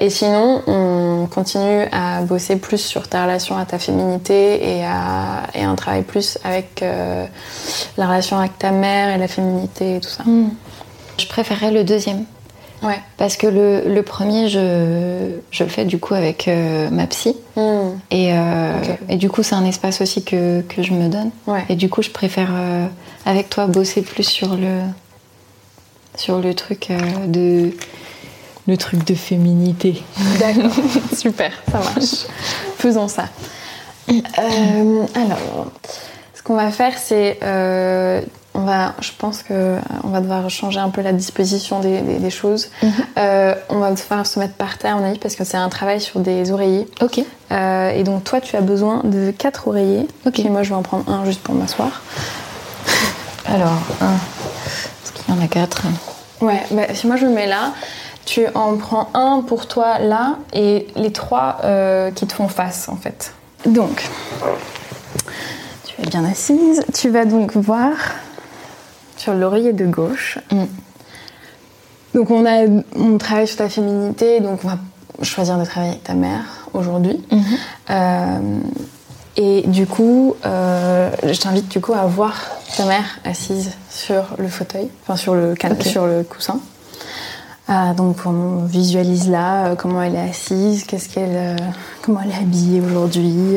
et 0.00 0.08
sinon 0.08 0.62
on 0.66 1.26
continue 1.26 1.84
à 1.92 2.22
bosser 2.22 2.56
plus 2.56 2.78
sur 2.78 3.08
ta 3.08 3.24
relation 3.24 3.58
à 3.58 3.66
ta 3.66 3.78
féminité 3.78 4.78
et, 4.78 4.82
à, 4.82 5.42
et 5.52 5.64
un 5.64 5.74
travail 5.74 6.00
plus 6.00 6.38
avec 6.44 6.82
la 6.82 8.06
relation 8.06 8.38
avec 8.38 8.58
ta 8.58 8.70
mère 8.70 9.14
et 9.14 9.18
la 9.18 9.28
féminité 9.28 9.96
et 9.96 10.00
tout 10.00 10.08
ça. 10.08 10.22
Hmm. 10.24 10.48
Je 11.18 11.26
préférerais 11.26 11.72
le 11.72 11.84
deuxième. 11.84 12.24
Ouais. 12.86 13.00
Parce 13.16 13.36
que 13.36 13.46
le, 13.46 13.82
le 13.92 14.02
premier, 14.02 14.48
je, 14.48 15.38
je 15.50 15.64
le 15.64 15.70
fais 15.70 15.84
du 15.84 15.98
coup 15.98 16.14
avec 16.14 16.46
euh, 16.46 16.88
ma 16.90 17.06
psy. 17.06 17.36
Hmm. 17.56 17.98
Et, 18.10 18.32
euh, 18.32 18.72
et 19.08 19.16
du 19.16 19.28
coup, 19.28 19.42
c'est 19.42 19.54
un 19.54 19.64
espace 19.64 20.00
aussi 20.00 20.22
que, 20.22 20.60
que 20.62 20.82
je 20.82 20.92
me 20.92 21.08
donne. 21.08 21.30
Ouais. 21.46 21.64
Et 21.68 21.74
du 21.74 21.88
coup, 21.88 22.02
je 22.02 22.10
préfère 22.10 22.50
euh, 22.52 22.86
avec 23.24 23.50
toi 23.50 23.66
bosser 23.66 24.02
plus 24.02 24.24
sur 24.24 24.56
le, 24.56 24.80
sur 26.16 26.38
le 26.38 26.54
truc 26.54 26.92
de. 27.26 27.72
Le 28.68 28.76
truc 28.76 29.04
de 29.04 29.14
féminité. 29.14 30.02
D'accord, 30.40 30.72
super, 31.16 31.52
ça 31.70 31.78
marche. 31.78 32.26
Faisons 32.78 33.06
ça. 33.06 33.28
Alors, 34.34 35.70
ce 36.34 36.42
qu'on 36.42 36.56
va 36.56 36.72
faire, 36.72 36.98
c'est, 36.98 37.38
on 38.56 38.64
va, 38.64 38.94
je 39.00 39.10
pense 39.18 39.42
que 39.42 39.52
euh, 39.52 39.78
on 40.02 40.08
va 40.08 40.20
devoir 40.20 40.48
changer 40.50 40.80
un 40.80 40.88
peu 40.90 41.02
la 41.02 41.12
disposition 41.12 41.80
des, 41.80 42.00
des- 42.00 42.18
des 42.18 42.30
choses. 42.30 42.68
Euh, 43.18 43.54
on 43.68 43.78
va 43.78 43.90
devoir 43.92 44.26
se 44.26 44.38
mettre 44.38 44.54
par 44.54 44.78
terre, 44.78 44.96
à 44.96 44.98
mon 44.98 45.06
avis, 45.06 45.18
parce 45.18 45.36
que 45.36 45.44
c'est 45.44 45.56
un 45.58 45.68
travail 45.68 46.00
sur 46.00 46.20
des 46.20 46.50
oreillers. 46.50 46.88
Ok. 47.02 47.20
Euh, 47.52 47.90
et 47.90 48.02
donc, 48.02 48.24
toi, 48.24 48.40
tu 48.40 48.56
as 48.56 48.60
besoin 48.62 49.02
de 49.04 49.30
quatre 49.30 49.68
oreillers. 49.68 50.08
Ok. 50.26 50.38
Et 50.40 50.48
moi, 50.48 50.62
je 50.62 50.70
vais 50.70 50.74
en 50.74 50.82
prendre 50.82 51.08
un 51.10 51.24
juste 51.24 51.42
pour 51.42 51.54
m'asseoir. 51.54 52.02
Alors, 53.46 53.78
un. 54.00 54.14
Parce 55.02 55.12
qu'il 55.24 55.34
y 55.34 55.38
en 55.38 55.42
a 55.42 55.48
quatre. 55.48 55.82
Ouais, 56.40 56.62
bah, 56.70 56.82
si 56.94 57.06
moi 57.06 57.16
je 57.16 57.26
me 57.26 57.32
mets 57.32 57.46
là, 57.46 57.72
tu 58.24 58.46
en 58.54 58.76
prends 58.76 59.08
un 59.14 59.42
pour 59.42 59.68
toi 59.68 59.98
là 60.00 60.36
et 60.52 60.86
les 60.96 61.12
trois 61.12 61.58
euh, 61.64 62.10
qui 62.10 62.26
te 62.26 62.32
font 62.32 62.48
face 62.48 62.88
en 62.88 62.96
fait. 62.96 63.32
Donc, 63.64 64.08
tu 65.86 66.02
es 66.02 66.06
bien 66.06 66.24
assise. 66.24 66.84
Tu 66.92 67.08
vas 67.08 67.24
donc 67.24 67.54
voir 67.56 67.92
sur 69.16 69.34
l'oreiller 69.34 69.72
de 69.72 69.86
gauche. 69.86 70.38
Mm. 70.52 70.64
Donc 72.14 72.30
on, 72.30 72.46
a, 72.46 72.66
on 72.96 73.18
travaille 73.18 73.46
sur 73.46 73.58
ta 73.58 73.68
féminité, 73.68 74.40
donc 74.40 74.60
on 74.64 74.68
va 74.68 74.78
choisir 75.22 75.58
de 75.58 75.64
travailler 75.64 75.92
avec 75.92 76.04
ta 76.04 76.14
mère 76.14 76.44
aujourd'hui. 76.72 77.22
Mhm. 77.30 77.42
Euh, 77.90 78.58
et 79.36 79.62
du 79.66 79.86
coup, 79.86 80.34
euh, 80.46 81.10
je 81.22 81.38
t'invite 81.38 81.68
du 81.68 81.80
coup 81.80 81.92
à 81.92 82.06
voir 82.06 82.34
ta 82.76 82.84
mère 82.86 83.04
assise 83.24 83.72
sur 83.90 84.22
le 84.38 84.48
fauteuil, 84.48 84.88
enfin 85.02 85.16
sur 85.16 85.34
le, 85.34 85.54
can- 85.60 85.72
Ok. 85.72 85.82
sur 85.82 86.06
le 86.06 86.22
coussin. 86.22 86.58
Euh, 87.68 87.92
donc 87.94 88.18
on 88.24 88.64
visualise 88.64 89.28
là 89.28 89.74
comment 89.76 90.00
elle 90.00 90.14
est 90.14 90.30
assise, 90.30 90.84
qu'est-ce 90.84 91.10
qu'elle, 91.10 91.56
comment 92.00 92.20
elle 92.24 92.30
est 92.30 92.42
habillée 92.42 92.80
aujourd'hui, 92.80 93.56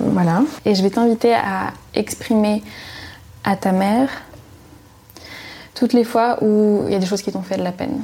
voilà. 0.00 0.42
Et 0.66 0.74
je 0.74 0.82
vais 0.82 0.90
t'inviter 0.90 1.32
à 1.34 1.72
exprimer 1.94 2.62
à 3.46 3.56
ta 3.56 3.72
mère 3.72 4.10
toutes 5.74 5.92
les 5.92 6.04
fois 6.04 6.38
où 6.42 6.82
il 6.86 6.92
y 6.92 6.96
a 6.96 6.98
des 6.98 7.06
choses 7.06 7.22
qui 7.22 7.30
t'ont 7.30 7.42
fait 7.42 7.56
de 7.56 7.62
la 7.62 7.72
peine. 7.72 8.02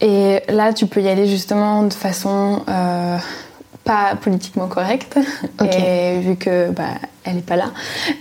Et 0.00 0.42
là, 0.48 0.72
tu 0.72 0.86
peux 0.86 1.00
y 1.00 1.08
aller 1.08 1.26
justement 1.26 1.82
de 1.82 1.92
façon 1.92 2.62
euh, 2.68 3.18
pas 3.84 4.14
politiquement 4.20 4.66
correcte. 4.66 5.18
Ok. 5.60 5.74
Et 5.74 6.20
vu 6.20 6.36
que 6.36 6.70
bah, 6.70 6.94
elle 7.24 7.38
est 7.38 7.46
pas 7.46 7.56
là, 7.56 7.72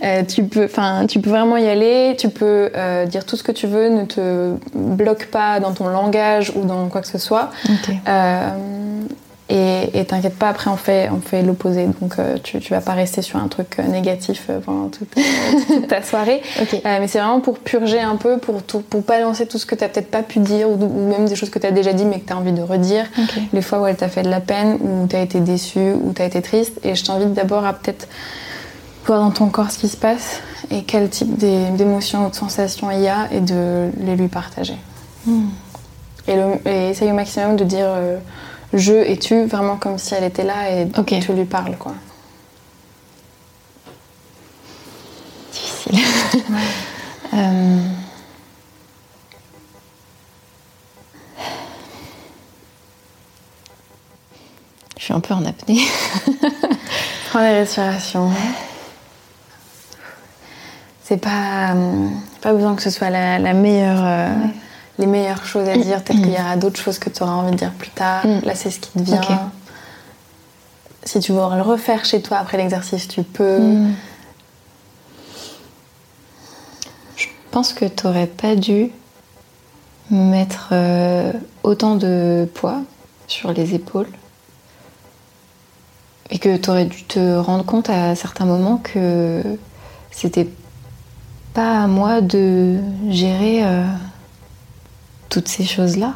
euh, 0.04 0.24
tu 0.24 0.44
peux, 0.44 0.66
enfin, 0.66 1.06
tu 1.08 1.22
peux 1.22 1.30
vraiment 1.30 1.58
y 1.58 1.68
aller. 1.68 2.16
Tu 2.18 2.30
peux 2.30 2.72
euh, 2.76 3.06
dire 3.06 3.26
tout 3.26 3.38
ce 3.38 3.44
que 3.44 3.52
tu 3.52 3.68
veux. 3.68 3.90
Ne 3.90 4.06
te 4.06 4.56
bloque 4.74 5.28
pas 5.28 5.60
dans 5.60 5.74
ton 5.74 5.88
langage 5.88 6.52
ou 6.56 6.66
dans 6.66 6.88
quoi 6.90 7.02
que 7.02 7.08
ce 7.08 7.20
soit. 7.20 7.52
Et 9.50 10.04
t'inquiète 10.06 10.36
pas, 10.38 10.50
après 10.50 10.70
on 10.70 10.76
fait, 10.76 11.10
on 11.10 11.22
fait 11.22 11.42
l'opposé. 11.42 11.88
Donc 12.02 12.20
euh, 12.20 12.38
tu, 12.44 12.60
tu 12.60 12.74
vas 12.74 12.82
pas 12.82 12.92
rester 12.94 13.22
sur 13.22 13.40
un 13.40 13.48
truc 13.48 13.78
euh, 13.80 13.84
négatif 13.84 14.48
euh, 14.50 14.60
pendant 14.60 14.90
toute, 14.90 15.08
toute 15.68 15.88
ta 15.88 16.02
soirée. 16.04 16.42
Euh, 16.60 16.98
mais 17.00 17.08
c'est 17.08 17.20
vraiment 17.20 17.40
pour 17.40 17.58
purger 17.60 18.02
un 18.02 18.18
peu, 18.18 18.40
pour, 18.40 18.62
tout, 18.62 18.82
pour 18.82 19.02
balancer 19.04 19.46
tout 19.48 19.58
ce 19.58 19.66
que 19.66 19.74
t'as 19.76 19.88
peut-être 19.88 20.12
pas 20.12 20.22
pu 20.22 20.40
dire 20.40 20.70
ou, 20.70 20.74
ou 20.74 21.08
même 21.10 21.28
des 21.30 21.36
choses 21.38 21.50
que 21.50 21.60
t'as 21.60 21.72
déjà 21.72 21.94
dit 21.94 22.04
mais 22.04 22.20
que 22.20 22.28
t'as 22.28 22.36
envie 22.36 22.52
de 22.52 22.62
redire. 22.62 23.06
Les 23.54 23.62
fois 23.62 23.80
où 23.82 23.88
elle 23.88 23.96
t'a 23.96 24.10
fait 24.10 24.24
de 24.24 24.30
la 24.30 24.42
peine, 24.42 24.78
où 24.82 25.08
t'as 25.08 25.22
été 25.22 25.40
déçu, 25.40 25.80
où 25.94 26.12
t'as 26.14 26.26
été 26.26 26.42
triste. 26.42 26.74
Et 26.84 26.96
je 26.96 27.06
t'invite 27.06 27.34
d'abord 27.34 27.66
à 27.66 27.72
peut-être 27.72 28.10
voir 29.06 29.22
dans 29.22 29.32
ton 29.32 29.48
corps 29.48 29.72
ce 29.72 29.78
qui 29.78 29.88
se 29.88 29.96
passe 29.98 30.42
et 30.72 30.84
quel 30.84 31.08
type 31.10 31.38
d'é- 31.38 31.70
d'émotions 31.78 32.26
ou 32.26 32.30
de 32.30 32.36
sensations 32.36 32.92
il 32.92 33.00
y 33.00 33.08
a 33.08 33.30
et 33.32 33.40
de 33.40 33.90
les 34.02 34.18
lui 34.18 34.28
partager. 34.28 34.76
Et, 36.28 36.36
le- 36.36 36.70
et 36.70 36.90
essaye 36.90 37.10
au 37.10 37.16
maximum 37.16 37.56
de 37.56 37.64
dire 37.64 37.86
euh, 37.88 38.18
je 38.74 38.94
et 38.94 39.18
tu, 39.18 39.46
vraiment 39.46 39.78
comme 39.78 39.98
si 39.98 40.14
elle 40.14 40.24
était 40.26 40.44
là 40.44 40.70
et 40.72 40.88
Ok. 40.98 41.14
tu 41.22 41.34
lui 41.34 41.46
parles. 41.46 41.78
Quoi? 41.78 41.94
Difficile. 45.52 46.00
Euh, 47.34 47.80
Je 54.98 55.04
suis 55.04 55.14
un 55.14 55.20
peu 55.20 55.34
en 55.34 55.46
apnée. 55.46 55.82
Prends 57.30 57.40
les 57.40 57.60
respirations. 57.60 58.32
C'est 61.04 61.18
pas, 61.18 61.74
euh, 61.76 62.08
pas 62.42 62.54
besoin 62.54 62.76
que 62.76 62.82
ce 62.82 62.90
soit 62.90 63.10
la, 63.10 63.40
la 63.40 63.54
meilleure, 63.54 64.04
euh, 64.04 64.30
les 64.98 65.06
meilleures 65.06 65.46
choses 65.46 65.68
à 65.68 65.78
dire. 65.78 66.04
Peut-être 66.04 66.22
qu'il 66.22 66.32
y 66.34 66.40
aura 66.40 66.56
d'autres 66.56 66.80
choses 66.80 67.00
que 67.00 67.10
tu 67.10 67.24
auras 67.24 67.34
envie 67.34 67.52
de 67.52 67.58
dire 67.58 67.72
plus 67.74 67.90
tard. 67.90 68.26
Mm. 68.26 68.40
Là, 68.46 68.56
c'est 68.56 68.72
ce 68.72 68.80
qui 68.80 68.92
te 68.92 69.00
vient. 69.00 69.52
Si 71.04 71.20
tu 71.20 71.32
veux 71.32 71.38
le 71.56 71.62
refaire 71.62 72.04
chez 72.06 72.22
toi 72.22 72.38
après 72.38 72.58
l'exercice, 72.58 73.08
tu 73.08 73.24
peux. 73.24 73.60
Je 77.16 77.28
pense 77.52 77.74
que 77.74 77.86
tu 77.86 78.06
n'aurais 78.06 78.28
pas 78.28 78.56
dû 78.56 78.92
mettre 80.10 80.70
euh, 80.72 81.32
autant 81.64 81.96
de 81.96 82.48
poids 82.54 82.82
sur 83.28 83.52
les 83.52 83.74
épaules. 83.74 84.10
Et 86.30 86.40
que 86.40 86.58
tu 86.58 86.70
aurais 86.70 86.86
dû 86.86 87.04
te 87.04 87.38
rendre 87.38 87.64
compte 87.64 87.90
à 87.90 88.14
certains 88.16 88.46
moments 88.46 88.78
que 88.78 89.42
c'était 90.12 90.50
pas 91.54 91.84
à 91.84 91.88
moi 91.88 92.20
de 92.20 92.80
gérer 93.10 93.64
euh, 93.64 93.86
toutes 95.30 95.48
ces 95.48 95.64
choses-là. 95.64 96.16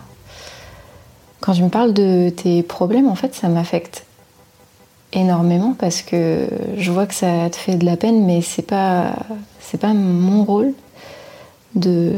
Quand 1.39 1.53
tu 1.53 1.63
me 1.63 1.69
parles 1.69 1.93
de 1.93 2.29
tes 2.29 2.63
problèmes, 2.63 3.07
en 3.07 3.15
fait, 3.15 3.33
ça 3.33 3.47
m'affecte 3.47 4.05
énormément 5.13 5.75
parce 5.77 6.01
que 6.01 6.47
je 6.77 6.91
vois 6.91 7.05
que 7.05 7.13
ça 7.13 7.49
te 7.49 7.55
fait 7.55 7.75
de 7.75 7.85
la 7.85 7.97
peine, 7.97 8.25
mais 8.25 8.41
c'est 8.41 8.61
pas 8.61 9.13
c'est 9.59 9.79
pas 9.79 9.93
mon 9.93 10.43
rôle 10.43 10.73
de 11.75 12.13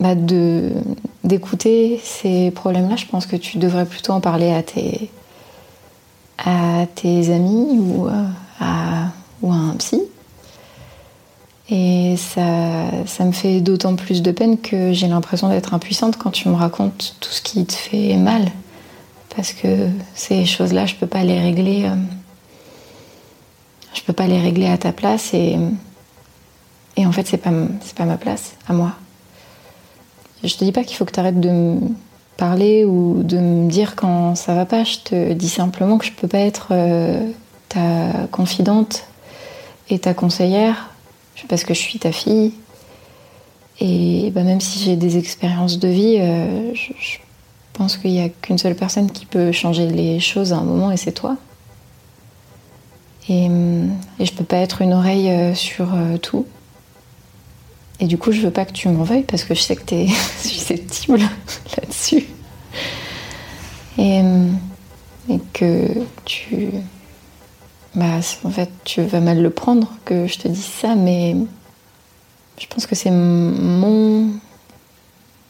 bah, 0.00 0.14
d'écouter 1.22 2.00
ces 2.02 2.50
problèmes-là. 2.50 2.96
Je 2.96 3.06
pense 3.06 3.26
que 3.26 3.36
tu 3.36 3.58
devrais 3.58 3.86
plutôt 3.86 4.12
en 4.12 4.20
parler 4.20 4.52
à 4.52 4.62
tes 6.86 7.30
amis 7.32 7.78
ou 7.78 8.06
à 8.60 9.08
ou 9.44 9.52
à 9.52 9.56
un 9.56 9.76
psy. 9.76 10.02
Et 11.70 12.16
ça, 12.18 13.06
ça 13.06 13.24
me 13.24 13.32
fait 13.32 13.60
d'autant 13.60 13.96
plus 13.96 14.20
de 14.22 14.30
peine 14.30 14.58
que 14.58 14.92
j'ai 14.92 15.08
l'impression 15.08 15.48
d'être 15.48 15.72
impuissante 15.72 16.18
quand 16.18 16.30
tu 16.30 16.48
me 16.48 16.54
racontes 16.54 17.16
tout 17.20 17.30
ce 17.30 17.40
qui 17.40 17.64
te 17.64 17.72
fait 17.72 18.16
mal 18.16 18.50
parce 19.34 19.52
que 19.52 19.88
ces 20.14 20.44
choses-là, 20.44 20.86
je 20.86 20.94
peux 20.94 21.06
pas 21.06 21.24
les 21.24 21.40
régler. 21.40 21.84
euh, 21.86 21.94
je 23.94 24.02
peux 24.02 24.12
pas 24.12 24.26
les 24.26 24.40
régler 24.40 24.66
à 24.66 24.78
ta 24.78 24.92
place 24.92 25.32
et 25.34 25.58
et 26.96 27.06
en 27.06 27.12
fait, 27.12 27.26
c'est 27.26 27.38
pas 27.38 27.50
pas 27.96 28.04
ma 28.04 28.16
place 28.16 28.54
à 28.68 28.72
moi. 28.72 28.92
Je 30.44 30.54
te 30.54 30.64
dis 30.64 30.72
pas 30.72 30.84
qu'il 30.84 30.96
faut 30.96 31.04
que 31.04 31.12
tu 31.12 31.18
arrêtes 31.18 31.40
de 31.40 31.50
me 31.50 31.80
parler 32.36 32.84
ou 32.84 33.22
de 33.22 33.38
me 33.38 33.68
dire 33.68 33.96
quand 33.96 34.34
ça 34.36 34.54
va 34.54 34.64
pas. 34.66 34.84
Je 34.84 34.98
te 34.98 35.32
dis 35.32 35.48
simplement 35.48 35.98
que 35.98 36.04
je 36.04 36.12
peux 36.12 36.28
pas 36.28 36.38
être 36.38 36.68
euh, 36.70 37.28
ta 37.68 38.26
confidente 38.30 39.06
et 39.88 39.98
ta 39.98 40.14
conseillère 40.14 40.90
parce 41.48 41.64
que 41.64 41.74
je 41.74 41.80
suis 41.80 41.98
ta 41.98 42.12
fille. 42.12 42.52
Et 43.80 44.30
bah, 44.32 44.42
même 44.42 44.60
si 44.60 44.78
j'ai 44.84 44.96
des 44.96 45.18
expériences 45.18 45.78
de 45.78 45.88
vie, 45.88 46.16
euh, 46.18 46.72
je, 46.74 47.18
pense 47.72 47.96
qu'il 47.96 48.12
n'y 48.12 48.20
a 48.20 48.28
qu'une 48.28 48.58
seule 48.58 48.76
personne 48.76 49.10
qui 49.10 49.26
peut 49.26 49.50
changer 49.50 49.88
les 49.88 50.20
choses 50.20 50.52
à 50.52 50.58
un 50.58 50.62
moment 50.62 50.92
et 50.92 50.96
c'est 50.96 51.12
toi. 51.12 51.36
Et, 53.28 53.46
hum, 53.46 53.90
et 54.20 54.26
je 54.26 54.32
peux 54.32 54.44
pas 54.44 54.58
être 54.58 54.80
une 54.80 54.92
oreille 54.92 55.28
euh, 55.28 55.54
sur 55.54 55.92
euh, 55.94 56.16
tout. 56.18 56.46
Et 57.98 58.06
du 58.06 58.16
coup, 58.16 58.30
je 58.32 58.40
veux 58.40 58.50
pas 58.50 58.64
que 58.64 58.72
tu 58.72 58.88
m'en 58.88 59.02
veuilles 59.02 59.24
parce 59.24 59.44
que 59.44 59.54
je 59.54 59.60
sais 59.60 59.74
que 59.74 59.84
tu 59.84 59.94
es 59.94 60.06
susceptible 60.38 61.18
là-dessus. 61.76 62.26
Et 63.98 64.22
que 65.52 65.88
tu. 66.24 66.68
Bah, 67.94 68.18
en 68.44 68.50
fait, 68.50 68.70
tu 68.84 69.02
vas 69.02 69.20
mal 69.20 69.40
le 69.40 69.50
prendre 69.50 69.92
que 70.04 70.26
je 70.26 70.38
te 70.38 70.48
dise 70.48 70.64
ça, 70.66 70.96
mais 70.96 71.36
je 72.58 72.66
pense 72.66 72.86
que 72.86 72.94
c'est 72.94 73.10
mon 73.10 74.30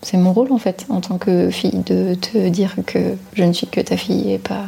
c'est 0.02 0.18
mon 0.18 0.34
rôle 0.34 0.52
en 0.52 0.58
fait 0.58 0.84
en 0.90 1.00
tant 1.00 1.16
que 1.16 1.50
fille 1.50 1.78
de 1.86 2.14
te 2.14 2.48
dire 2.50 2.74
que 2.86 3.16
je 3.32 3.42
ne 3.44 3.52
suis 3.54 3.66
que 3.66 3.80
ta 3.80 3.96
fille 3.96 4.32
et 4.32 4.38
pas 4.38 4.66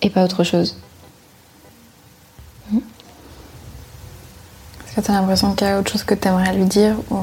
et 0.00 0.10
pas 0.10 0.24
autre 0.24 0.44
chose. 0.44 0.76
Est-ce 4.86 4.94
que 4.96 5.00
tu 5.00 5.10
as 5.10 5.14
l'impression 5.14 5.54
qu'il 5.54 5.66
y 5.66 5.70
a 5.70 5.78
autre 5.80 5.90
chose 5.90 6.04
que 6.04 6.14
tu 6.14 6.28
aimerais 6.28 6.54
lui 6.54 6.64
dire 6.66 6.96
ou- 7.10 7.16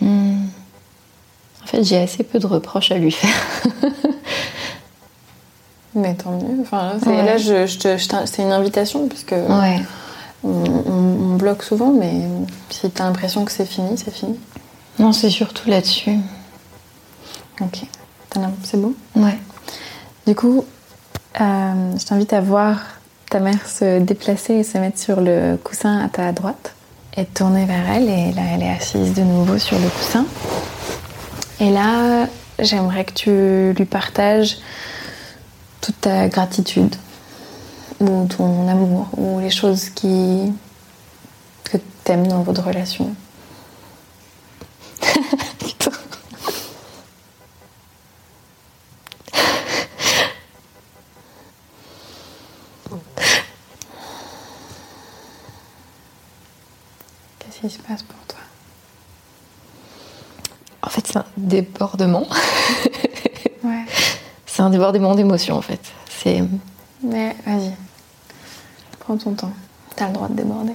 Hmm. 0.00 0.46
En 1.62 1.66
fait, 1.66 1.82
j'ai 1.84 1.98
assez 1.98 2.22
peu 2.24 2.38
de 2.38 2.46
reproches 2.46 2.90
à 2.90 2.98
lui 2.98 3.10
faire. 3.10 3.34
Mais 5.94 6.14
tant 6.14 6.32
mieux. 6.32 6.60
Enfin, 6.62 6.82
là, 6.84 6.94
c'est- 7.02 7.08
Ouais. 7.08 7.24
là, 7.24 7.36
je, 7.36 7.66
je 7.66 7.78
te- 7.78 7.96
je 7.96 8.08
t'in- 8.08 8.26
c'est 8.26 8.42
une 8.42 8.52
invitation 8.52 9.06
puisque 9.08 9.32
Ouais. 9.32 9.80
on, 10.42 10.48
on- 10.50 11.32
on 11.32 11.36
bloque 11.36 11.62
souvent, 11.62 11.92
mais 11.92 12.12
si 12.70 12.90
tu 12.90 13.00
as 13.02 13.04
l'impression 13.04 13.44
que 13.44 13.52
c'est 13.52 13.64
fini, 13.66 13.96
c'est 13.96 14.10
fini. 14.12 14.38
Non, 14.98 15.12
c'est 15.12 15.30
surtout 15.30 15.68
là-dessus. 15.68 16.18
Ok. 17.60 17.82
C'est 18.64 18.80
bon? 18.80 18.94
Ouais. 19.14 19.38
Du 20.26 20.34
coup, 20.34 20.64
euh, 21.40 21.92
je 21.96 22.04
t'invite 22.04 22.32
à 22.32 22.40
voir 22.40 22.80
ta 23.30 23.38
mère 23.38 23.64
se 23.68 24.00
déplacer 24.00 24.54
et 24.54 24.64
se 24.64 24.76
mettre 24.78 24.98
sur 24.98 25.20
le 25.20 25.56
coussin 25.62 26.00
à 26.04 26.08
ta 26.08 26.32
droite 26.32 26.74
et 27.16 27.24
tourner 27.26 27.64
vers 27.64 27.88
elle. 27.88 28.08
Et 28.08 28.32
là, 28.32 28.42
elle 28.54 28.62
est 28.64 28.70
assise 28.70 29.14
de 29.14 29.22
nouveau 29.22 29.58
sur 29.58 29.78
le 29.78 29.88
coussin. 29.88 30.24
Et 31.60 31.70
là, 31.70 32.26
j'aimerais 32.58 33.04
que 33.04 33.12
tu 33.12 33.72
lui 33.78 33.84
partages 33.86 34.58
toute 35.84 36.00
ta 36.00 36.28
gratitude 36.28 36.96
ou 38.00 38.26
ton 38.26 38.66
amour 38.68 39.08
ou 39.18 39.38
les 39.38 39.50
choses 39.50 39.90
qui 39.90 40.50
que 41.64 41.76
t'aimes 42.04 42.26
dans 42.26 42.42
votre 42.42 42.62
relation. 42.62 43.14
Qu'est-ce 57.40 57.60
qui 57.60 57.68
se 57.68 57.78
passe 57.80 58.02
pour 58.04 58.18
toi? 58.26 58.38
En 60.80 60.88
fait, 60.88 61.06
c'est 61.06 61.18
un 61.18 61.26
débordement. 61.36 62.26
C'est 64.54 64.62
un 64.62 64.70
débordement 64.70 65.16
d'émotions, 65.16 65.56
en 65.56 65.62
fait. 65.62 65.80
C'est. 66.08 66.44
Mais 67.02 67.34
vas-y. 67.44 67.72
Prends 69.00 69.16
ton 69.16 69.34
temps. 69.34 69.50
T'as 69.96 70.06
le 70.06 70.12
droit 70.12 70.28
de 70.28 70.34
déborder. 70.34 70.74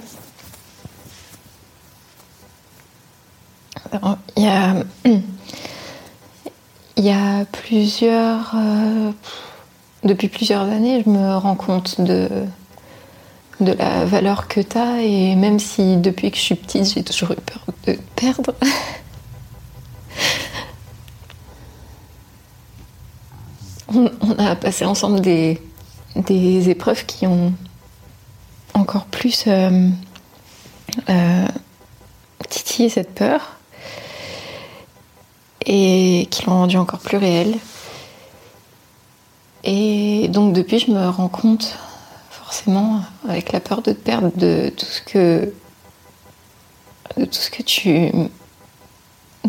Il 4.36 4.42
y 4.42 4.46
a. 4.48 4.74
Il 6.98 7.06
y 7.06 7.10
a 7.10 7.46
plusieurs. 7.46 8.52
euh, 8.54 9.12
depuis 10.04 10.28
plusieurs 10.28 10.64
années, 10.64 11.02
je 11.02 11.08
me 11.08 11.36
rends 11.38 11.56
compte 11.56 12.02
de, 12.02 12.28
de 13.60 13.72
la 13.72 14.04
valeur 14.04 14.46
que 14.46 14.60
tu 14.60 14.76
as. 14.76 15.00
Et 15.00 15.34
même 15.36 15.58
si 15.58 15.96
depuis 15.96 16.30
que 16.30 16.36
je 16.36 16.42
suis 16.42 16.54
petite, 16.54 16.84
j'ai 16.92 17.02
toujours 17.02 17.32
eu 17.32 17.36
peur 17.36 17.62
de 17.86 17.98
perdre. 18.14 18.52
on, 23.94 24.10
a 24.38 24.56
passé 24.56 24.84
ensemble 24.84 25.20
des, 25.20 25.58
épreuves 26.68 27.06
qui 27.06 27.26
ont 27.26 27.52
encore 28.74 29.04
plus 29.06 29.44
euh, 29.46 29.88
euh, 31.08 31.46
titillé 32.48 32.88
cette 32.88 33.14
peur 33.14 33.56
et 35.66 36.26
qui 36.30 36.44
l'ont 36.46 36.52
rendu 36.52 36.76
encore 36.76 37.00
plus 37.00 37.16
réelle. 37.16 37.56
Et 39.64 40.28
donc 40.28 40.54
depuis, 40.54 40.78
je 40.78 40.90
me 40.90 41.08
rends 41.08 41.28
compte 41.28 41.76
forcément, 42.30 43.02
avec 43.28 43.52
la 43.52 43.60
peur 43.60 43.82
de 43.82 43.92
te 43.92 43.98
perdre, 43.98 44.32
de 44.34 44.72
tout 44.76 44.86
ce 44.86 45.00
que, 45.02 45.52
de 47.16 47.24
tout 47.24 47.38
ce 47.38 47.50
que 47.50 47.62
tu, 47.62 48.10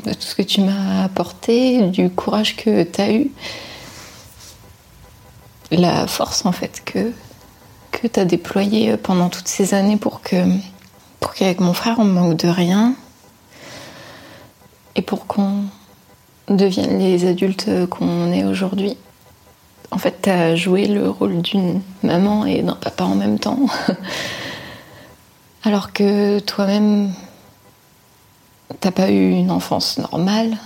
de 0.06 0.14
tout 0.14 0.22
ce 0.22 0.36
que 0.36 0.44
tu 0.44 0.62
m'as 0.62 1.06
apporté, 1.06 1.82
du 1.88 2.12
courage 2.12 2.56
que 2.56 2.84
tu 2.84 3.02
as 3.02 3.12
eu, 3.12 3.32
la 5.72 6.08
force 6.08 6.46
en 6.46 6.52
fait 6.52 6.82
que 6.86 7.12
que 7.92 8.08
tu 8.08 8.20
as 8.20 8.26
déployé 8.26 8.96
pendant 8.98 9.30
toutes 9.30 9.48
ces 9.48 9.74
années 9.74 9.98
pour 9.98 10.22
que 10.22 10.36
pour 11.20 11.34
qu'avec 11.34 11.60
mon 11.60 11.74
frère 11.74 12.00
on 12.00 12.06
manque 12.06 12.38
de 12.38 12.48
rien 12.48 12.96
et 14.96 15.02
pour 15.02 15.28
qu'on 15.28 15.66
devienne 16.48 17.00
les 17.00 17.26
adultes 17.26 17.70
qu'on 17.90 18.32
est 18.32 18.44
aujourd'hui. 18.44 18.98
En 19.92 19.98
fait, 19.98 20.22
tu 20.22 20.30
as 20.30 20.56
joué 20.56 20.86
le 20.86 21.10
rôle 21.10 21.42
d'une 21.42 21.82
maman 22.04 22.46
et 22.46 22.62
d'un 22.62 22.76
papa 22.76 23.04
en 23.04 23.16
même 23.16 23.40
temps. 23.40 23.60
Alors 25.64 25.94
que 25.94 26.40
toi-même, 26.40 27.14
t'as 28.80 28.92
pas 28.92 29.12
eu 29.12 29.32
une 29.32 29.52
enfance 29.52 29.98
normale. 29.98 30.58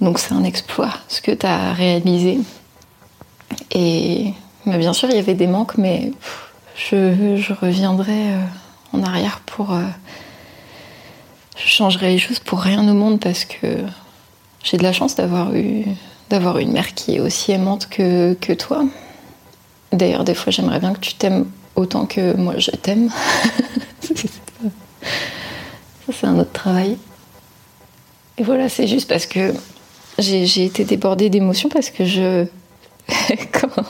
Donc 0.00 0.18
c'est 0.18 0.32
un 0.32 0.44
exploit 0.44 0.92
ce 1.08 1.20
que 1.20 1.32
tu 1.32 1.46
as 1.46 1.72
réalisé. 1.72 2.40
Et 3.72 4.32
mais 4.66 4.78
bien 4.78 4.92
sûr, 4.92 5.08
il 5.10 5.16
y 5.16 5.18
avait 5.18 5.34
des 5.34 5.46
manques, 5.46 5.78
mais 5.78 6.12
je, 6.76 7.36
je 7.36 7.52
reviendrai 7.52 8.32
euh, 8.32 8.42
en 8.92 9.02
arrière 9.02 9.40
pour. 9.46 9.72
euh, 9.72 9.82
je 11.56 11.66
changerai 11.68 12.10
les 12.10 12.18
choses 12.18 12.38
pour 12.38 12.60
rien 12.60 12.88
au 12.88 12.94
monde 12.94 13.18
parce 13.20 13.44
que 13.44 13.66
j'ai 14.62 14.76
de 14.76 14.82
la 14.82 14.92
chance 14.92 15.16
d'avoir 15.16 15.54
eu, 15.54 15.84
d'avoir 16.30 16.58
une 16.58 16.72
mère 16.72 16.94
qui 16.94 17.16
est 17.16 17.20
aussi 17.20 17.52
aimante 17.52 17.88
que, 17.88 18.34
que 18.34 18.52
toi. 18.52 18.84
D'ailleurs, 19.92 20.24
des 20.24 20.34
fois, 20.34 20.52
j'aimerais 20.52 20.78
bien 20.80 20.92
que 20.92 21.00
tu 21.00 21.14
t'aimes 21.14 21.46
autant 21.74 22.06
que 22.06 22.36
moi 22.36 22.54
je 22.58 22.70
t'aime. 22.70 23.10
Ça, 26.06 26.12
c'est 26.12 26.26
un 26.26 26.38
autre 26.38 26.52
travail. 26.52 26.96
Et 28.38 28.42
voilà, 28.42 28.68
c'est 28.68 28.86
juste 28.86 29.08
parce 29.08 29.26
que 29.26 29.52
j'ai 30.18 30.46
j'ai 30.46 30.64
été 30.64 30.84
débordée 30.84 31.30
d'émotions 31.30 31.68
parce 31.68 31.90
que 31.90 32.04
je. 32.04 32.46
quand 33.52 33.84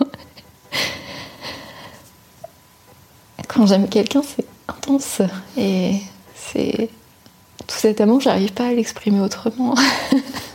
quand 3.59 3.67
j'aime 3.67 3.89
quelqu'un, 3.89 4.23
c'est 4.23 4.45
intense. 4.69 5.21
Et 5.57 5.97
c'est. 6.37 6.89
Tout 7.67 7.77
cet 7.77 8.01
amour, 8.01 8.21
j'arrive 8.21 8.53
pas 8.53 8.69
à 8.69 8.73
l'exprimer 8.73 9.21
autrement. 9.21 9.75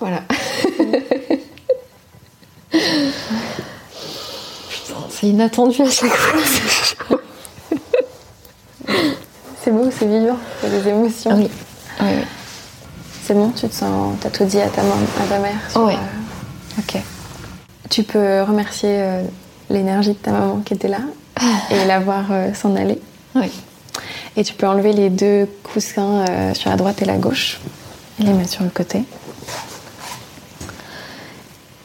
voilà. 0.00 0.22
Putain, 2.70 2.96
c'est 5.10 5.26
inattendu 5.26 5.82
à 5.82 5.90
chaque 5.90 6.10
fois. 6.10 6.40
C'est 9.62 9.70
beau, 9.70 9.90
c'est 9.96 10.06
vivant, 10.06 10.38
il 10.62 10.68
y 10.68 10.72
a 10.72 10.80
des 10.80 10.88
émotions. 10.88 11.36
Oui, 11.36 11.50
oui. 12.00 12.24
C'est 13.28 13.34
bon, 13.34 13.50
tu 13.50 13.68
te 13.68 13.74
sens. 13.74 14.16
T'as 14.22 14.30
tout 14.30 14.44
dit 14.46 14.58
à 14.58 14.68
ta, 14.68 14.82
mam- 14.82 15.06
à 15.22 15.26
ta 15.28 15.38
mère 15.38 15.52
sur, 15.70 15.84
Ouais. 15.84 15.92
euh, 15.96 16.78
Ok. 16.80 16.96
Tu 17.90 18.02
peux 18.02 18.40
remercier 18.42 18.88
euh, 18.90 19.22
l'énergie 19.68 20.12
de 20.12 20.16
ta 20.16 20.30
maman 20.30 20.62
qui 20.64 20.72
était 20.72 20.88
là 20.88 21.00
et 21.70 21.84
la 21.84 22.00
voir 22.00 22.24
euh, 22.30 22.54
s'en 22.54 22.74
aller. 22.74 22.98
Oui. 23.34 23.50
Et 24.38 24.44
tu 24.44 24.54
peux 24.54 24.66
enlever 24.66 24.94
les 24.94 25.10
deux 25.10 25.46
coussins 25.62 26.24
sur 26.54 26.70
la 26.70 26.76
droite 26.76 27.02
et 27.02 27.04
la 27.04 27.18
gauche 27.18 27.60
et 28.18 28.22
les 28.22 28.32
mettre 28.32 28.50
sur 28.50 28.62
le 28.64 28.70
côté. 28.70 29.02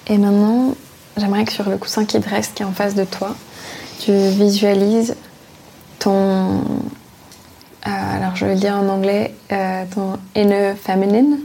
Et 0.08 0.18
maintenant, 0.18 0.76
j'aimerais 1.18 1.44
que 1.44 1.52
sur 1.52 1.68
le 1.70 1.78
coussin 1.78 2.06
qui 2.06 2.20
te 2.22 2.30
reste, 2.30 2.54
qui 2.56 2.64
est 2.64 2.66
en 2.66 2.72
face 2.72 2.96
de 2.96 3.04
toi, 3.04 3.36
tu 4.00 4.12
visualises 4.14 5.16
ton. 6.00 6.62
euh, 7.88 7.90
alors 8.34 8.38
je 8.38 8.46
vais 8.46 8.54
le 8.56 8.60
dire 8.60 8.74
en 8.74 8.90
anglais, 8.90 9.32
euh, 9.52 9.86
ton 9.94 10.18
inner 10.36 10.74
feminine, 10.76 11.38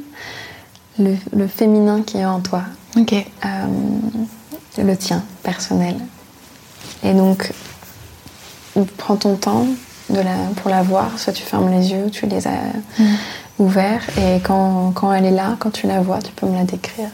le, 0.99 1.17
le 1.37 1.47
féminin 1.47 2.01
qui 2.03 2.17
est 2.17 2.25
en 2.25 2.41
toi, 2.41 2.63
Ok. 2.97 3.13
euh, 3.13 3.47
le 4.79 4.97
tien 4.97 5.23
personnel. 5.43 5.97
Et 7.05 7.13
donc, 7.13 7.53
prends 8.97 9.17
ton 9.17 9.37
temps 9.37 9.67
de 10.09 10.21
la, 10.21 10.35
pour 10.57 10.71
la 10.71 10.83
voir, 10.83 11.19
soit 11.19 11.35
tu 11.35 11.43
fermes 11.43 11.71
les 11.71 11.91
yeux, 11.91 12.09
tu 12.11 12.25
les 12.27 12.47
as 12.47 12.59
ouverts, 13.59 14.03
et 14.19 14.41
quand, 14.41 14.93
quand 14.95 15.13
elle 15.13 15.27
est 15.27 15.31
là, 15.31 15.57
quand 15.59 15.71
tu 15.71 15.87
la 15.87 16.01
vois, 16.01 16.21
tu 16.23 16.33
peux 16.33 16.47
me 16.47 16.57
la 16.57 16.65
décrire. 16.65 17.11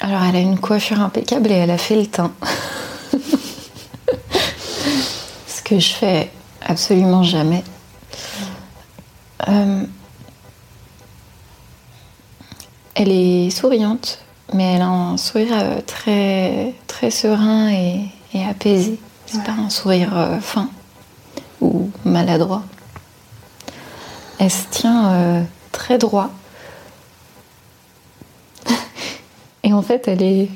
Alors, 0.00 0.22
elle 0.28 0.36
a 0.36 0.40
une 0.40 0.60
coiffure 0.60 1.00
impeccable 1.00 1.50
et 1.50 1.54
elle 1.56 1.70
a 1.72 1.76
fait 1.78 1.96
le 1.96 2.06
teint. 2.06 2.32
Que 5.70 5.78
je 5.78 5.92
fais 5.92 6.28
absolument 6.66 7.22
jamais. 7.22 7.62
Euh, 9.46 9.84
elle 12.96 13.12
est 13.12 13.50
souriante, 13.50 14.18
mais 14.52 14.74
elle 14.74 14.82
a 14.82 14.88
un 14.88 15.16
sourire 15.16 15.52
euh, 15.52 15.80
très, 15.86 16.74
très 16.88 17.12
serein 17.12 17.70
et, 17.70 18.00
et 18.34 18.44
apaisé. 18.44 18.98
C'est 19.26 19.38
Ouais. 19.38 19.44
pas 19.44 19.52
un 19.52 19.70
sourire 19.70 20.10
euh, 20.18 20.40
fin 20.40 20.68
ou 21.60 21.88
maladroit. 22.04 22.64
Elle 24.40 24.50
se 24.50 24.66
tient 24.72 25.12
euh, 25.12 25.42
très 25.70 25.98
droit. 25.98 26.30
Et 29.62 29.72
en 29.72 29.82
fait, 29.82 30.08
elle 30.08 30.22
est, 30.22 30.48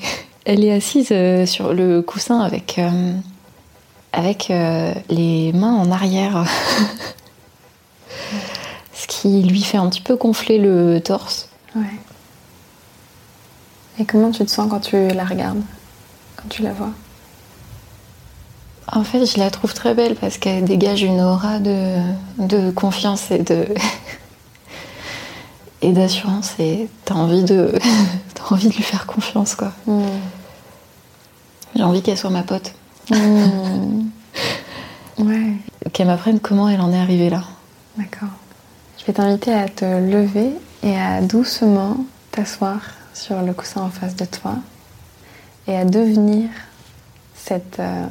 elle 0.45 0.65
est 0.65 0.73
assise 0.73 1.13
sur 1.49 1.73
le 1.73 2.03
coussin 2.03 2.41
avec, 2.41 2.81
avec 4.15 4.51
euh, 4.51 4.95
les 5.11 5.53
mains 5.53 5.75
en 5.75 5.91
arrière. 5.91 6.45
Ce 8.95 9.07
qui 9.07 9.43
lui 9.43 9.63
fait 9.63 9.77
un 9.77 9.89
petit 9.89 10.01
peu 10.01 10.17
gonfler 10.17 10.59
le 10.59 11.01
torse. 11.01 11.49
Ouais. 11.75 11.83
Et 13.99 14.05
comment 14.05 14.31
tu 14.31 14.45
te 14.45 14.51
sens 14.51 14.69
quand 14.71 14.81
tu 14.81 15.09
la 15.09 15.25
regardes, 15.25 15.63
quand 16.37 16.49
tu 16.49 16.63
la 16.63 16.73
vois? 16.73 16.91
En 18.93 19.03
fait, 19.03 19.27
je 19.27 19.39
la 19.39 19.51
trouve 19.51 19.75
très 19.75 19.95
belle 19.95 20.15
parce 20.15 20.39
qu'elle 20.39 20.65
dégage 20.65 21.03
une 21.03 21.21
aura 21.21 21.59
de, 21.59 21.97
de 22.39 22.71
confiance 22.71 23.31
et 23.31 23.39
de 23.39 23.67
et 25.83 25.93
d'assurance 25.93 26.55
et 26.59 26.89
t'as 27.05 27.15
envie 27.15 27.43
de 27.45 27.73
t'as 28.35 28.55
envie 28.55 28.69
de 28.69 28.75
lui 28.75 28.83
faire 28.83 29.07
confiance 29.07 29.55
quoi. 29.55 29.73
J'ai 31.75 31.83
envie 31.83 32.03
qu'elle 32.03 32.19
soit 32.19 32.31
ma 32.31 32.43
pote, 32.43 32.75
Ouais, 35.19 35.53
qu'elle 35.93 36.07
m'apprenne 36.09 36.41
comment 36.41 36.69
elle 36.69 36.81
en 36.81 36.93
est 36.93 36.99
arrivée 36.99 37.31
là. 37.31 37.43
d'accord. 37.97 38.29
Je 38.99 39.05
vais 39.07 39.13
t'inviter 39.13 39.53
à 39.53 39.69
te 39.69 39.85
lever 39.85 40.51
et 40.83 40.97
à 40.99 41.21
doucement 41.21 41.97
t'asseoir 42.33 42.81
sur 43.13 43.41
le 43.43 43.53
coussin 43.53 43.83
en 43.83 43.91
face 43.91 44.17
de 44.17 44.25
toi 44.25 44.55
et 45.69 45.77
à 45.77 45.85
devenir 45.85 46.49
cette 47.37 47.79
euh, 47.79 48.07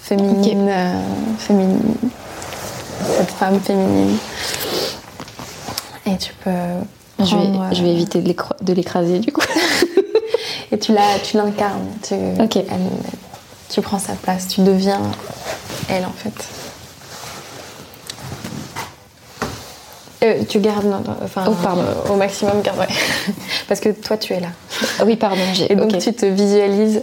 féminine, 0.00 0.66
euh, 0.68 1.00
féminine, 1.38 1.94
cette 3.18 3.30
femme 3.30 3.60
féminine. 3.60 4.16
Et 6.06 6.16
tu 6.16 6.32
peux 6.42 6.50
Je 7.20 7.24
vais, 7.36 7.52
prendre, 7.52 7.74
je 7.74 7.82
vais 7.82 7.92
éviter 7.92 8.22
de 8.22 8.28
l'écra- 8.28 8.56
de 8.62 8.72
l'écraser 8.72 9.18
du 9.20 9.32
coup. 9.32 9.42
Et 10.72 10.78
tu 10.78 10.92
tu 11.22 11.36
l'incarnes. 11.36 11.86
Tu, 12.02 12.14
Ok. 12.40 12.58
Tu 13.68 13.80
prends 13.80 13.98
sa 13.98 14.14
place. 14.14 14.48
Tu 14.48 14.60
deviens 14.62 15.00
elle 15.88 16.04
en 16.04 16.12
fait. 16.12 16.32
Euh, 20.24 20.42
tu 20.48 20.60
gardes, 20.60 20.86
non, 20.86 21.00
non, 21.06 21.14
enfin, 21.22 21.44
Oh, 21.48 21.54
pardon. 21.62 21.82
euh, 21.82 22.12
au 22.12 22.16
maximum, 22.16 22.62
garde, 22.62 22.78
ouais. 22.78 22.86
Parce 23.68 23.80
que 23.80 23.90
toi, 23.90 24.16
tu 24.16 24.32
es 24.32 24.40
là. 24.40 24.48
Ah 24.98 25.04
oui, 25.04 25.16
pardon. 25.16 25.42
j'ai- 25.52 25.70
Et 25.70 25.76
donc, 25.76 25.96
tu 25.98 26.12
te 26.14 26.24
visualises 26.24 27.02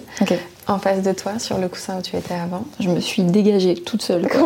en 0.68 0.80
face 0.80 1.04
de 1.04 1.12
toi, 1.14 1.34
sur 1.38 1.60
le 1.60 1.68
coussin 1.68 2.00
où 2.00 2.02
tu 2.02 2.16
étais 2.16 2.34
avant. 2.34 2.66
Je 2.80 2.90
me 2.90 3.00
suis 3.00 3.22
dégagée 3.22 3.76
toute 3.76 4.02
seule. 4.02 4.28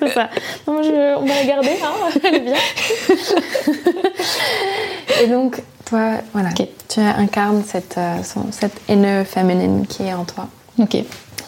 C'est 0.00 0.14
ça. 0.14 0.30
Non, 0.66 0.82
je- 0.82 1.16
on 1.16 1.26
va 1.26 1.34
la 1.34 1.44
garder, 1.44 1.76
hein, 1.84 1.92
elle 2.24 2.34
est 2.34 2.40
bien. 2.40 2.56
Et 5.22 5.26
donc, 5.28 5.62
toi, 5.84 6.12
voilà. 6.32 6.48
Tu 6.92 7.00
incarnes 7.00 7.62
cette, 7.66 7.96
euh, 7.96 8.18
cette 8.50 8.80
haine 8.88 9.24
féminine 9.24 9.86
qui 9.86 10.02
est 10.02 10.12
en 10.12 10.24
toi. 10.24 10.48
Ok. 10.78 10.96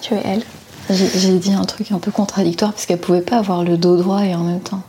Tu 0.01 0.15
es 0.15 0.23
elle. 0.25 0.43
J'ai 0.89 1.09
j'ai 1.09 1.39
dit 1.39 1.53
un 1.53 1.65
truc 1.65 1.93
un 1.93 1.99
peu 1.99 2.11
contradictoire 2.11 2.73
parce 2.73 2.87
qu'elle 2.87 2.99
pouvait 2.99 3.21
pas 3.21 3.39
avoir 3.39 3.63
le 3.63 3.77
dos 3.77 3.97
droit 3.97 4.25
et 4.25 4.35
en 4.35 4.45
même 4.45 4.61
temps. 4.61 4.83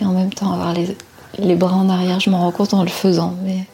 Et 0.00 0.04
en 0.04 0.12
même 0.12 0.32
temps 0.32 0.52
avoir 0.52 0.72
les, 0.72 0.96
les 1.38 1.54
bras 1.54 1.76
en 1.76 1.90
arrière. 1.90 2.18
Je 2.18 2.30
m'en 2.30 2.40
rends 2.40 2.52
compte 2.52 2.72
en 2.72 2.82
le 2.82 2.88
faisant. 2.88 3.34
Mais 3.44 3.66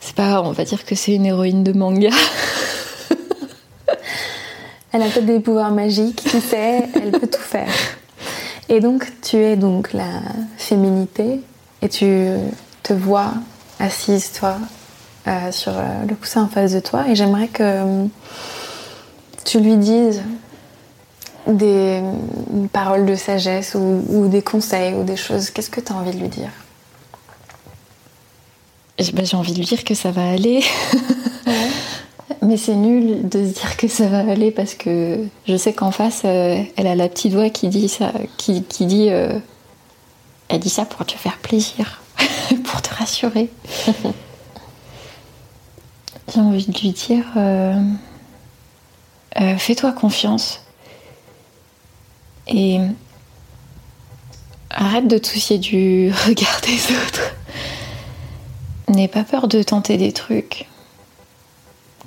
c'est 0.00 0.14
pas 0.14 0.28
grave, 0.28 0.46
on 0.46 0.52
va 0.52 0.64
dire 0.64 0.84
que 0.84 0.94
c'est 0.94 1.14
une 1.14 1.24
héroïne 1.26 1.64
de 1.64 1.72
manga. 1.72 2.10
Elle 4.92 5.02
a 5.02 5.06
peut-être 5.06 5.26
des 5.26 5.40
pouvoirs 5.40 5.70
magiques, 5.70 6.16
qui 6.16 6.40
sait, 6.40 6.88
elle 6.96 7.12
peut 7.12 7.28
tout 7.28 7.38
faire. 7.40 7.72
Et 8.68 8.80
donc, 8.80 9.06
tu 9.22 9.36
es 9.36 9.54
donc 9.54 9.92
la 9.92 10.20
féminité 10.56 11.42
et 11.80 11.88
tu 11.88 12.26
te 12.82 12.92
vois 12.92 13.34
assise, 13.80 14.32
toi, 14.32 14.58
euh, 15.26 15.52
sur 15.52 15.72
euh, 15.76 16.04
le 16.08 16.14
coussin 16.14 16.44
en 16.44 16.48
face 16.48 16.72
de 16.72 16.80
toi. 16.80 17.08
Et 17.08 17.14
j'aimerais 17.14 17.48
que 17.48 17.62
euh, 17.62 18.04
tu 19.44 19.60
lui 19.60 19.76
dises 19.76 20.22
des 21.46 22.02
paroles 22.72 23.06
de 23.06 23.16
sagesse 23.16 23.74
ou, 23.74 24.04
ou 24.08 24.28
des 24.28 24.42
conseils 24.42 24.94
ou 24.94 25.02
des 25.02 25.16
choses. 25.16 25.50
Qu'est-ce 25.50 25.70
que 25.70 25.80
tu 25.80 25.92
as 25.92 25.96
envie 25.96 26.12
de 26.12 26.20
lui 26.20 26.28
dire? 26.28 26.50
J'ai 28.98 29.12
bah, 29.12 29.24
j'ai 29.24 29.36
envie 29.36 29.52
de 29.52 29.58
lui 29.58 29.64
dire 29.64 29.82
que 29.82 29.94
ça 29.94 30.10
va 30.10 30.28
aller. 30.28 30.62
Mais 32.42 32.56
c'est 32.56 32.74
nul 32.74 33.28
de 33.28 33.46
se 33.46 33.52
dire 33.52 33.76
que 33.76 33.88
ça 33.88 34.06
va 34.06 34.18
aller 34.20 34.50
parce 34.50 34.74
que 34.74 35.18
je 35.46 35.56
sais 35.56 35.72
qu'en 35.72 35.90
face, 35.90 36.22
euh, 36.24 36.62
elle 36.76 36.86
a 36.86 36.94
la 36.94 37.08
petite 37.08 37.32
voix 37.34 37.50
qui 37.50 37.68
dit 37.68 37.88
ça, 37.88 38.12
qui, 38.38 38.62
qui 38.62 38.86
dit, 38.86 39.08
euh, 39.10 39.38
elle 40.50 40.58
dit 40.58 40.68
ça 40.68 40.84
pour 40.84 41.06
te 41.06 41.12
faire 41.12 41.38
plaisir, 41.38 42.02
pour 42.64 42.82
te 42.82 42.92
rassurer. 42.92 43.50
J'ai 46.32 46.40
envie 46.40 46.66
de 46.66 46.78
lui 46.78 46.90
dire, 46.90 47.24
euh, 47.36 47.80
euh, 49.40 49.56
fais-toi 49.56 49.92
confiance 49.92 50.64
et 52.48 52.80
arrête 54.70 55.06
de 55.06 55.18
te 55.18 55.28
soucier 55.28 55.58
du 55.58 56.10
regard 56.26 56.60
des 56.62 56.96
autres. 56.96 57.34
N'aie 58.88 59.08
pas 59.08 59.22
peur 59.22 59.46
de 59.46 59.62
tenter 59.62 59.96
des 59.98 60.12
trucs 60.12 60.66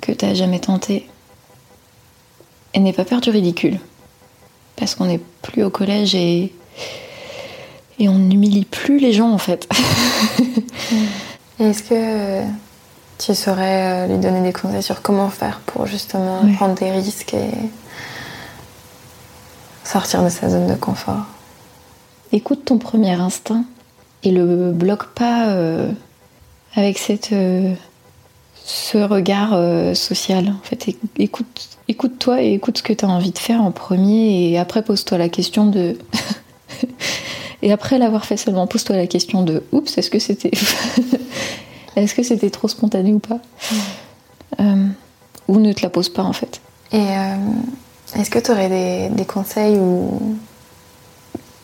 que 0.02 0.12
t'as 0.12 0.34
jamais 0.34 0.60
tenté. 0.60 1.08
Et 2.74 2.78
n'aie 2.78 2.92
pas 2.92 3.06
peur 3.06 3.22
du 3.22 3.30
ridicule. 3.30 3.80
Parce 4.76 4.94
qu'on 4.94 5.06
n'est 5.06 5.20
plus 5.40 5.64
au 5.64 5.70
collège 5.70 6.14
et. 6.14 6.52
Et 7.98 8.08
on 8.08 8.18
n'humilie 8.18 8.64
plus 8.64 8.98
les 8.98 9.12
gens 9.12 9.30
en 9.30 9.38
fait. 9.38 9.68
Est-ce 11.60 11.82
que 11.84 12.42
tu 13.18 13.34
saurais 13.34 14.04
euh, 14.04 14.06
lui 14.08 14.18
donner 14.18 14.42
des 14.42 14.52
conseils 14.52 14.82
sur 14.82 15.00
comment 15.02 15.28
faire 15.30 15.60
pour 15.66 15.86
justement 15.86 16.42
Ouais. 16.42 16.52
prendre 16.54 16.74
des 16.74 16.90
risques 16.90 17.34
et 17.34 17.50
sortir 19.84 20.22
de 20.24 20.28
sa 20.28 20.48
zone 20.48 20.66
de 20.66 20.74
confort? 20.74 21.24
Écoute 22.32 22.64
ton 22.64 22.78
premier 22.78 23.12
instinct 23.12 23.64
et 24.24 24.30
le 24.32 24.72
bloque 24.72 25.06
pas 25.14 25.46
euh, 25.50 25.90
avec 26.74 26.98
cette, 26.98 27.32
euh, 27.32 27.72
ce 28.64 28.98
regard 28.98 29.50
euh, 29.52 29.94
social. 29.94 30.48
En 30.48 30.64
fait, 30.64 30.88
écoute, 31.18 31.68
écoute-toi 31.86 32.42
et 32.42 32.54
écoute 32.54 32.78
ce 32.78 32.82
que 32.82 32.92
tu 32.92 33.04
as 33.04 33.08
envie 33.08 33.30
de 33.30 33.38
faire 33.38 33.62
en 33.62 33.70
premier 33.70 34.50
et 34.50 34.58
après 34.58 34.82
pose-toi 34.82 35.18
la 35.18 35.28
question 35.28 35.66
de. 35.66 35.96
et 37.64 37.72
après 37.72 37.96
l'avoir 37.98 38.26
fait 38.26 38.36
seulement, 38.36 38.66
pose-toi 38.66 38.94
la 38.96 39.06
question 39.06 39.42
de 39.42 39.62
oups, 39.72 39.96
est-ce 39.96 40.10
que 40.10 40.18
c'était. 40.18 40.50
est-ce 41.96 42.14
que 42.14 42.22
c'était 42.22 42.50
trop 42.50 42.68
spontané 42.68 43.14
ou 43.14 43.18
pas 43.20 43.38
Euh, 44.60 44.86
Ou 45.48 45.58
ne 45.58 45.72
te 45.72 45.80
la 45.80 45.88
pose 45.88 46.10
pas 46.10 46.22
en 46.24 46.34
fait. 46.34 46.60
Et 46.92 46.98
euh, 46.98 47.36
est-ce 48.18 48.28
que 48.30 48.38
tu 48.38 48.50
aurais 48.50 48.68
des, 48.68 49.08
des 49.08 49.24
conseils 49.24 49.76
ou, 49.78 50.36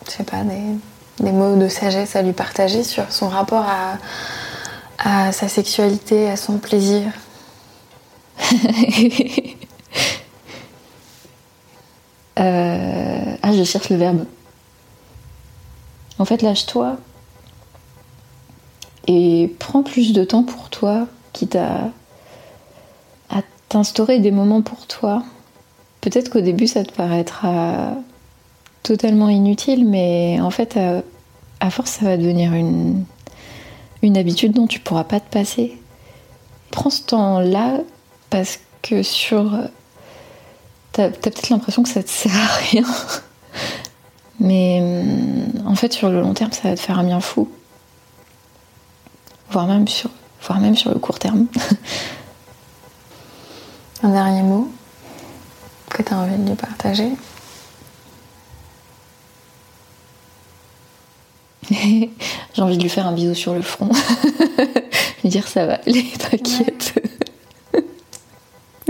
je 0.07 0.13
sais 0.13 0.25
pas, 0.25 0.43
des, 0.43 1.25
des 1.25 1.33
mots 1.33 1.57
de 1.57 1.69
sagesse 1.69 2.17
à 2.17 2.23
lui 2.23 2.33
partager 2.33 2.83
sur 2.83 3.13
son 3.13 3.29
rapport 3.29 3.67
à, 3.69 3.99
à 5.27 5.33
sa 5.33 5.49
sexualité, 5.49 6.31
à 6.31 6.37
son 6.37 6.57
plaisir? 6.57 7.13
Euh, 12.39 13.37
Ah, 13.43 13.53
je 13.53 13.65
cherche 13.65 13.91
le 13.91 13.97
verbe. 13.97 14.25
En 16.21 16.27
fait, 16.27 16.43
lâche-toi 16.43 16.99
et 19.07 19.57
prends 19.59 19.83
plus 19.83 20.13
de 20.13 20.23
temps 20.23 20.43
pour 20.43 20.69
toi, 20.69 21.07
quitte 21.33 21.57
à, 21.57 21.91
à 23.31 23.41
t'instaurer 23.71 24.19
des 24.19 24.31
moments 24.31 24.61
pour 24.61 24.87
toi. 24.87 25.23
Peut-être 26.03 26.29
qu'au 26.29 26.43
début, 26.43 26.67
ça 26.67 26.85
te 26.85 26.93
paraîtra 26.93 27.95
totalement 28.83 29.31
inutile, 29.31 29.89
mais 29.89 30.39
en 30.43 30.51
fait, 30.51 30.79
à, 31.61 31.71
force, 31.71 31.93
ça 31.93 32.05
va 32.05 32.17
devenir 32.19 32.53
une, 32.53 33.07
habitude 34.03 34.53
dont 34.53 34.67
tu 34.67 34.79
pourras 34.79 35.05
pas 35.05 35.21
te 35.21 35.31
passer. 35.31 35.81
Prends 36.71 36.91
ce 36.91 37.03
temps-là 37.05 37.79
parce 38.29 38.61
que 38.83 39.03
sur 39.03 39.59
T'as 40.93 41.09
t'as 41.09 41.31
peut-être 41.31 41.49
l'impression 41.49 41.83
que 41.83 41.89
ça 41.89 42.03
te 42.03 42.11
sert 42.11 42.37
à 42.37 42.47
rien. 42.57 42.85
Mais 44.41 44.81
hum, 44.81 45.67
en 45.67 45.75
fait, 45.75 45.93
sur 45.93 46.09
le 46.09 46.21
long 46.21 46.35
terme, 46.35 46.53
ça 46.53 46.69
va 46.69 46.75
te 46.75 46.81
faire 46.81 46.99
un 46.99 47.05
bien 47.05 47.21
fou. 47.21 47.49
Voire 49.51 49.67
même 49.67 49.87
sur, 49.87 50.11
voire 50.43 50.61
même 50.61 50.77
sur 50.77 50.91
le 50.91 50.99
court 50.99 51.19
terme. 51.19 51.47
Un 54.03 54.09
dernier 54.11 54.43
mot 54.43 54.71
que 55.91 56.03
tu 56.03 56.15
as 56.15 56.17
envie 56.17 56.37
de 56.37 56.49
lui 56.49 56.55
partager? 56.55 57.11
J'ai 61.71 62.63
envie 62.63 62.79
de 62.79 62.83
lui 62.83 62.89
faire 62.89 63.07
un 63.07 63.13
bisou 63.13 63.35
sur 63.35 63.53
le 63.53 63.61
front. 63.63 63.91
lui 65.23 65.31
dire 65.31 65.47
ça 65.47 65.67
va 65.67 65.75
aller, 65.87 66.07
t'inquiète. 66.19 66.95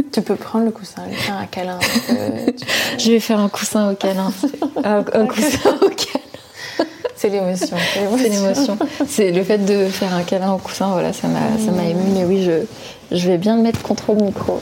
Tu 0.12 0.22
peux 0.22 0.36
prendre 0.36 0.64
le 0.64 0.70
coussin, 0.70 1.02
lui 1.08 1.14
faire 1.16 1.36
un 1.36 1.46
câlin. 1.46 1.78
tu- 1.78 2.66
Je 2.98 3.10
vais 3.12 3.20
faire 3.20 3.38
un 3.40 3.48
coussin 3.48 3.92
au 3.92 3.94
câlin. 3.94 4.32
Un, 4.84 5.04
un 5.12 5.26
coussin 5.26 5.70
au 5.82 5.88
câlin. 5.88 6.86
C'est 7.16 7.28
l'émotion. 7.28 7.76
C'est 8.18 8.28
l'émotion. 8.28 8.78
C'est 9.06 9.30
le 9.30 9.44
fait 9.44 9.58
de 9.58 9.88
faire 9.88 10.14
un 10.14 10.22
câlin 10.22 10.52
au 10.54 10.58
coussin, 10.58 10.88
voilà, 10.92 11.12
ça 11.12 11.28
m'a, 11.28 11.40
ça 11.64 11.70
m'a 11.70 11.84
ému. 11.84 12.02
Mais 12.14 12.24
oui, 12.24 12.42
je, 12.42 13.16
je 13.16 13.26
vais 13.28 13.36
bien 13.36 13.56
le 13.56 13.62
mettre 13.62 13.82
contre 13.82 14.12
le 14.14 14.24
micro. 14.24 14.58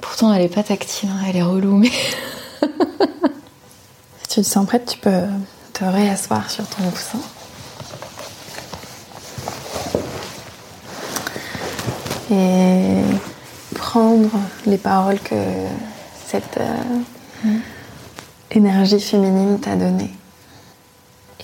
Pourtant, 0.00 0.32
elle 0.34 0.42
est 0.42 0.54
pas 0.54 0.62
tactile, 0.62 1.08
hein, 1.10 1.24
elle 1.28 1.36
est 1.36 1.42
relou, 1.42 1.76
mais. 1.76 1.90
Si 4.28 4.34
tu 4.36 4.40
te 4.42 4.46
sens 4.46 4.66
prête, 4.66 4.86
tu 4.86 4.98
peux 4.98 5.22
te 5.72 5.84
réasseoir 5.84 6.48
sur 6.50 6.64
ton 6.66 6.82
coussin. 6.90 7.18
Et 12.30 13.02
prendre 13.74 14.30
les 14.66 14.78
paroles 14.78 15.18
que 15.20 15.34
cette 16.26 16.58
euh, 16.58 17.48
énergie 18.50 19.00
féminine 19.00 19.58
t'a 19.60 19.76
données. 19.76 20.14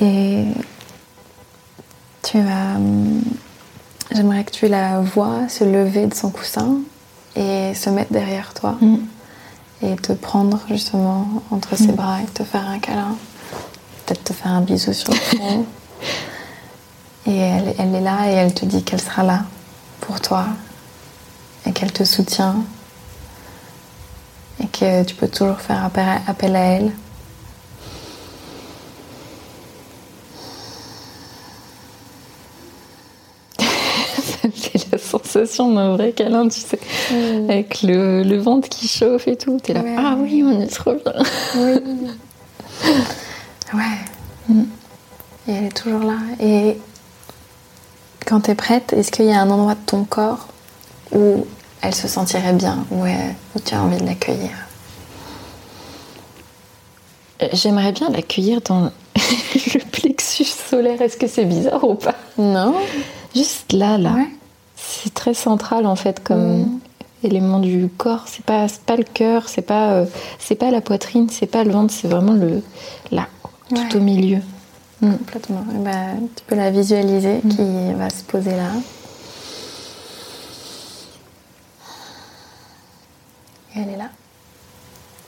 Et 0.00 0.44
tu 2.22 2.40
vas. 2.40 2.76
hum, 2.76 3.22
J'aimerais 4.12 4.44
que 4.44 4.52
tu 4.52 4.68
la 4.68 5.00
vois 5.00 5.48
se 5.48 5.64
lever 5.64 6.06
de 6.06 6.14
son 6.14 6.30
coussin 6.30 6.76
et 7.34 7.74
se 7.74 7.90
mettre 7.90 8.12
derrière 8.12 8.54
toi 8.54 8.76
Mm. 8.80 8.98
et 9.82 9.96
te 9.96 10.12
prendre 10.12 10.60
justement 10.68 11.26
entre 11.50 11.76
ses 11.76 11.88
bras 11.92 12.20
et 12.22 12.26
te 12.26 12.44
faire 12.44 12.66
un 12.68 12.78
câlin. 12.78 13.16
Peut-être 14.06 14.22
te 14.24 14.32
faire 14.32 14.52
un 14.52 14.60
bisou 14.60 14.92
sur 14.92 15.12
le 15.12 15.18
front. 15.18 15.64
et 17.26 17.36
elle, 17.36 17.74
elle 17.78 17.94
est 17.96 18.00
là 18.00 18.30
et 18.30 18.34
elle 18.34 18.54
te 18.54 18.64
dit 18.64 18.84
qu'elle 18.84 19.00
sera 19.00 19.24
là 19.24 19.42
pour 20.00 20.20
toi 20.20 20.46
et 21.66 21.72
qu'elle 21.72 21.92
te 21.92 22.04
soutient 22.04 22.64
et 24.62 24.66
que 24.68 25.04
tu 25.04 25.14
peux 25.14 25.28
toujours 25.28 25.60
faire 25.60 25.84
appel 25.84 26.56
à 26.56 26.60
elle. 26.60 26.92
C'est 34.54 34.92
la 34.92 34.98
sensation 34.98 35.74
d'un 35.74 35.96
vrai 35.96 36.12
câlin, 36.12 36.48
tu 36.48 36.60
sais, 36.60 36.78
avec 37.48 37.82
le, 37.82 38.36
ventre 38.38 38.68
qui 38.68 38.88
chauffe 38.88 39.28
et 39.28 39.36
tout. 39.36 39.58
T'es 39.62 39.74
là, 39.74 39.82
ah 39.98 40.16
oui, 40.18 40.42
on 40.44 40.60
est 40.60 40.68
trop 40.68 40.94
bien. 40.94 41.12
Oui. 41.56 41.74
ouais. 43.74 43.98
Mm. 44.48 44.62
Et 45.48 45.52
elle 45.52 45.64
est 45.64 45.76
toujours 45.76 46.04
là. 46.04 46.18
Et 46.40 46.78
quand 48.24 48.40
t'es 48.40 48.54
prête, 48.54 48.92
est-ce 48.92 49.10
qu'il 49.12 49.26
y 49.26 49.32
a 49.32 49.40
un 49.40 49.50
endroit 49.50 49.74
de 49.74 49.84
ton 49.84 50.04
corps 50.04 50.48
où 51.12 51.46
elle 51.82 51.94
se 51.94 52.08
sentirait 52.08 52.52
bien, 52.52 52.84
où, 52.90 53.04
où 53.04 53.60
tu 53.64 53.74
as 53.74 53.82
envie 53.82 53.98
de 53.98 54.06
l'accueillir 54.06 54.50
J'aimerais 57.52 57.92
bien 57.92 58.08
l'accueillir 58.10 58.60
dans 58.62 58.90
le 59.14 59.90
plexus 59.90 60.44
solaire. 60.44 61.00
Est-ce 61.02 61.16
que 61.16 61.26
c'est 61.26 61.44
bizarre 61.44 61.84
ou 61.84 61.94
pas? 61.94 62.14
Non. 62.38 62.74
Juste 63.34 63.72
là, 63.72 63.98
là. 63.98 64.14
C'est 64.76 65.12
très 65.12 65.34
central 65.34 65.86
en 65.86 65.96
fait 65.96 66.22
comme 66.22 66.60
mm. 66.60 66.80
élément 67.24 67.58
du 67.58 67.88
corps. 67.96 68.24
C'est 68.26 68.44
pas, 68.44 68.66
pas 68.86 68.96
le 68.96 69.04
cœur, 69.04 69.48
c'est 69.48 69.62
pas, 69.62 69.92
euh, 69.92 70.06
c'est 70.38 70.54
pas 70.54 70.70
la 70.70 70.80
poitrine, 70.80 71.28
c'est 71.30 71.46
pas 71.46 71.64
le 71.64 71.72
ventre, 71.72 71.92
c'est 71.92 72.08
vraiment 72.08 72.32
le 72.32 72.62
là, 73.10 73.26
tout 73.68 73.98
au 73.98 74.00
milieu. 74.00 74.38
Mm. 75.02 75.12
Complètement. 75.16 75.64
Eh 75.74 75.78
ben, 75.78 76.28
tu 76.36 76.44
peux 76.46 76.56
la 76.56 76.70
visualiser 76.70 77.40
mm. 77.44 77.48
qui 77.48 77.94
va 77.94 78.08
se 78.08 78.22
poser 78.22 78.52
là. 78.52 78.70
Elle 83.76 83.90
est 83.90 83.96
là. 83.96 84.10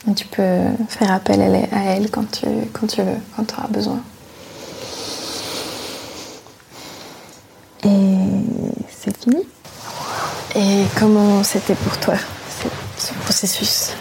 Et 0.08 0.14
tu 0.14 0.26
peux 0.26 0.64
faire 0.88 1.12
appel 1.12 1.40
à 1.42 1.84
elle 1.84 2.10
quand 2.10 2.30
tu, 2.30 2.46
quand 2.72 2.86
tu 2.86 3.02
veux, 3.02 3.18
quand 3.36 3.44
tu 3.44 3.54
auras 3.54 3.68
besoin. 3.68 4.00
Et 7.84 8.16
c'est 8.88 9.16
fini. 9.16 9.42
Et 10.54 10.84
comment 10.98 11.42
c'était 11.42 11.74
pour 11.74 11.98
toi 11.98 12.14
ce 12.96 13.12
processus? 13.24 13.92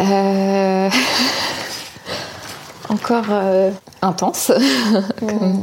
Euh, 0.00 0.90
Encore 2.88 3.26
euh, 3.30 3.70
intense. 4.00 4.50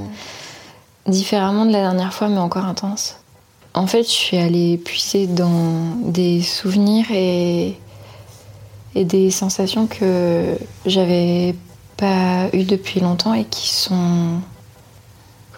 Différemment 1.07 1.65
de 1.65 1.71
la 1.71 1.81
dernière 1.81 2.13
fois, 2.13 2.27
mais 2.29 2.37
encore 2.37 2.65
intense. 2.65 3.17
En 3.75 3.87
fait, 3.87 4.03
je 4.03 4.09
suis 4.09 4.37
allée 4.37 4.77
puiser 4.77 5.27
dans 5.27 5.97
des 6.01 6.41
souvenirs 6.41 7.05
et, 7.11 7.77
et 8.95 9.03
des 9.03 9.29
sensations 9.29 9.85
que 9.85 10.55
j'avais 10.85 11.53
pas 11.97 12.47
eues 12.53 12.63
depuis 12.63 13.01
longtemps 13.01 13.33
et 13.33 13.43
qui 13.43 13.69
sont 13.69 14.39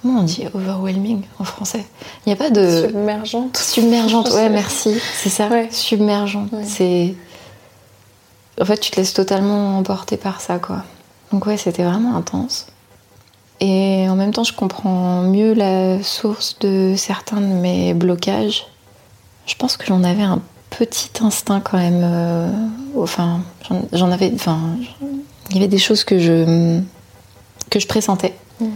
Comment 0.02 0.20
on 0.20 0.24
dit 0.24 0.46
overwhelming 0.54 1.22
en 1.40 1.44
français? 1.44 1.86
Il 2.26 2.30
n'y 2.30 2.34
a 2.34 2.36
pas 2.36 2.50
de. 2.50 2.88
Submergente. 2.88 3.58
Submergente, 3.58 4.30
ouais, 4.30 4.50
merci. 4.50 4.96
C'est 5.16 5.30
ça, 5.30 5.48
ouais. 5.48 5.70
submergente. 5.72 6.52
C'est. 6.64 7.16
En 8.62 8.66
fait, 8.66 8.78
tu 8.78 8.92
te 8.92 8.98
laisses 8.98 9.14
totalement 9.14 9.78
emporter 9.78 10.18
par 10.18 10.42
ça, 10.42 10.60
quoi. 10.60 10.84
Donc, 11.32 11.46
ouais, 11.46 11.58
c'était 11.58 11.84
vraiment 11.84 12.16
intense. 12.16 12.68
Et 13.60 14.08
en 14.10 14.16
même 14.16 14.34
temps, 14.34 14.44
je 14.44 14.54
comprends 14.54 15.22
mieux 15.22 15.54
la 15.54 16.02
source 16.04 16.60
de 16.60 16.94
certains 16.96 17.42
de 17.42 17.46
mes 17.46 17.94
blocages. 17.94 18.68
Je 19.46 19.56
pense 19.56 19.78
que 19.78 19.88
j'en 19.88 20.04
avais 20.04 20.24
un 20.24 20.42
petit 20.70 21.10
instinct 21.22 21.62
quand 21.62 21.78
même. 21.78 22.02
Euh, 22.04 22.52
enfin, 22.98 23.42
j'en 23.94 24.12
avais. 24.12 24.32
Enfin, 24.34 24.60
il 25.50 25.56
y 25.56 25.60
avait 25.60 25.68
des 25.68 25.78
choses 25.78 26.04
que 26.04 26.20
je 26.20 26.80
que 27.70 27.80
je 27.80 27.88
pressentais. 27.88 28.36
Mmh 28.60 28.68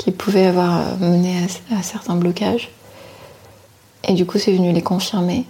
qui 0.00 0.12
pouvaient 0.12 0.46
avoir 0.46 0.96
mené 0.98 1.46
à, 1.76 1.82
certains 1.82 2.16
blocages. 2.16 2.70
Et 4.08 4.14
du 4.14 4.24
coup, 4.24 4.38
c'est 4.38 4.52
venu 4.52 4.72
les 4.72 4.80
confirmer. 4.80 5.44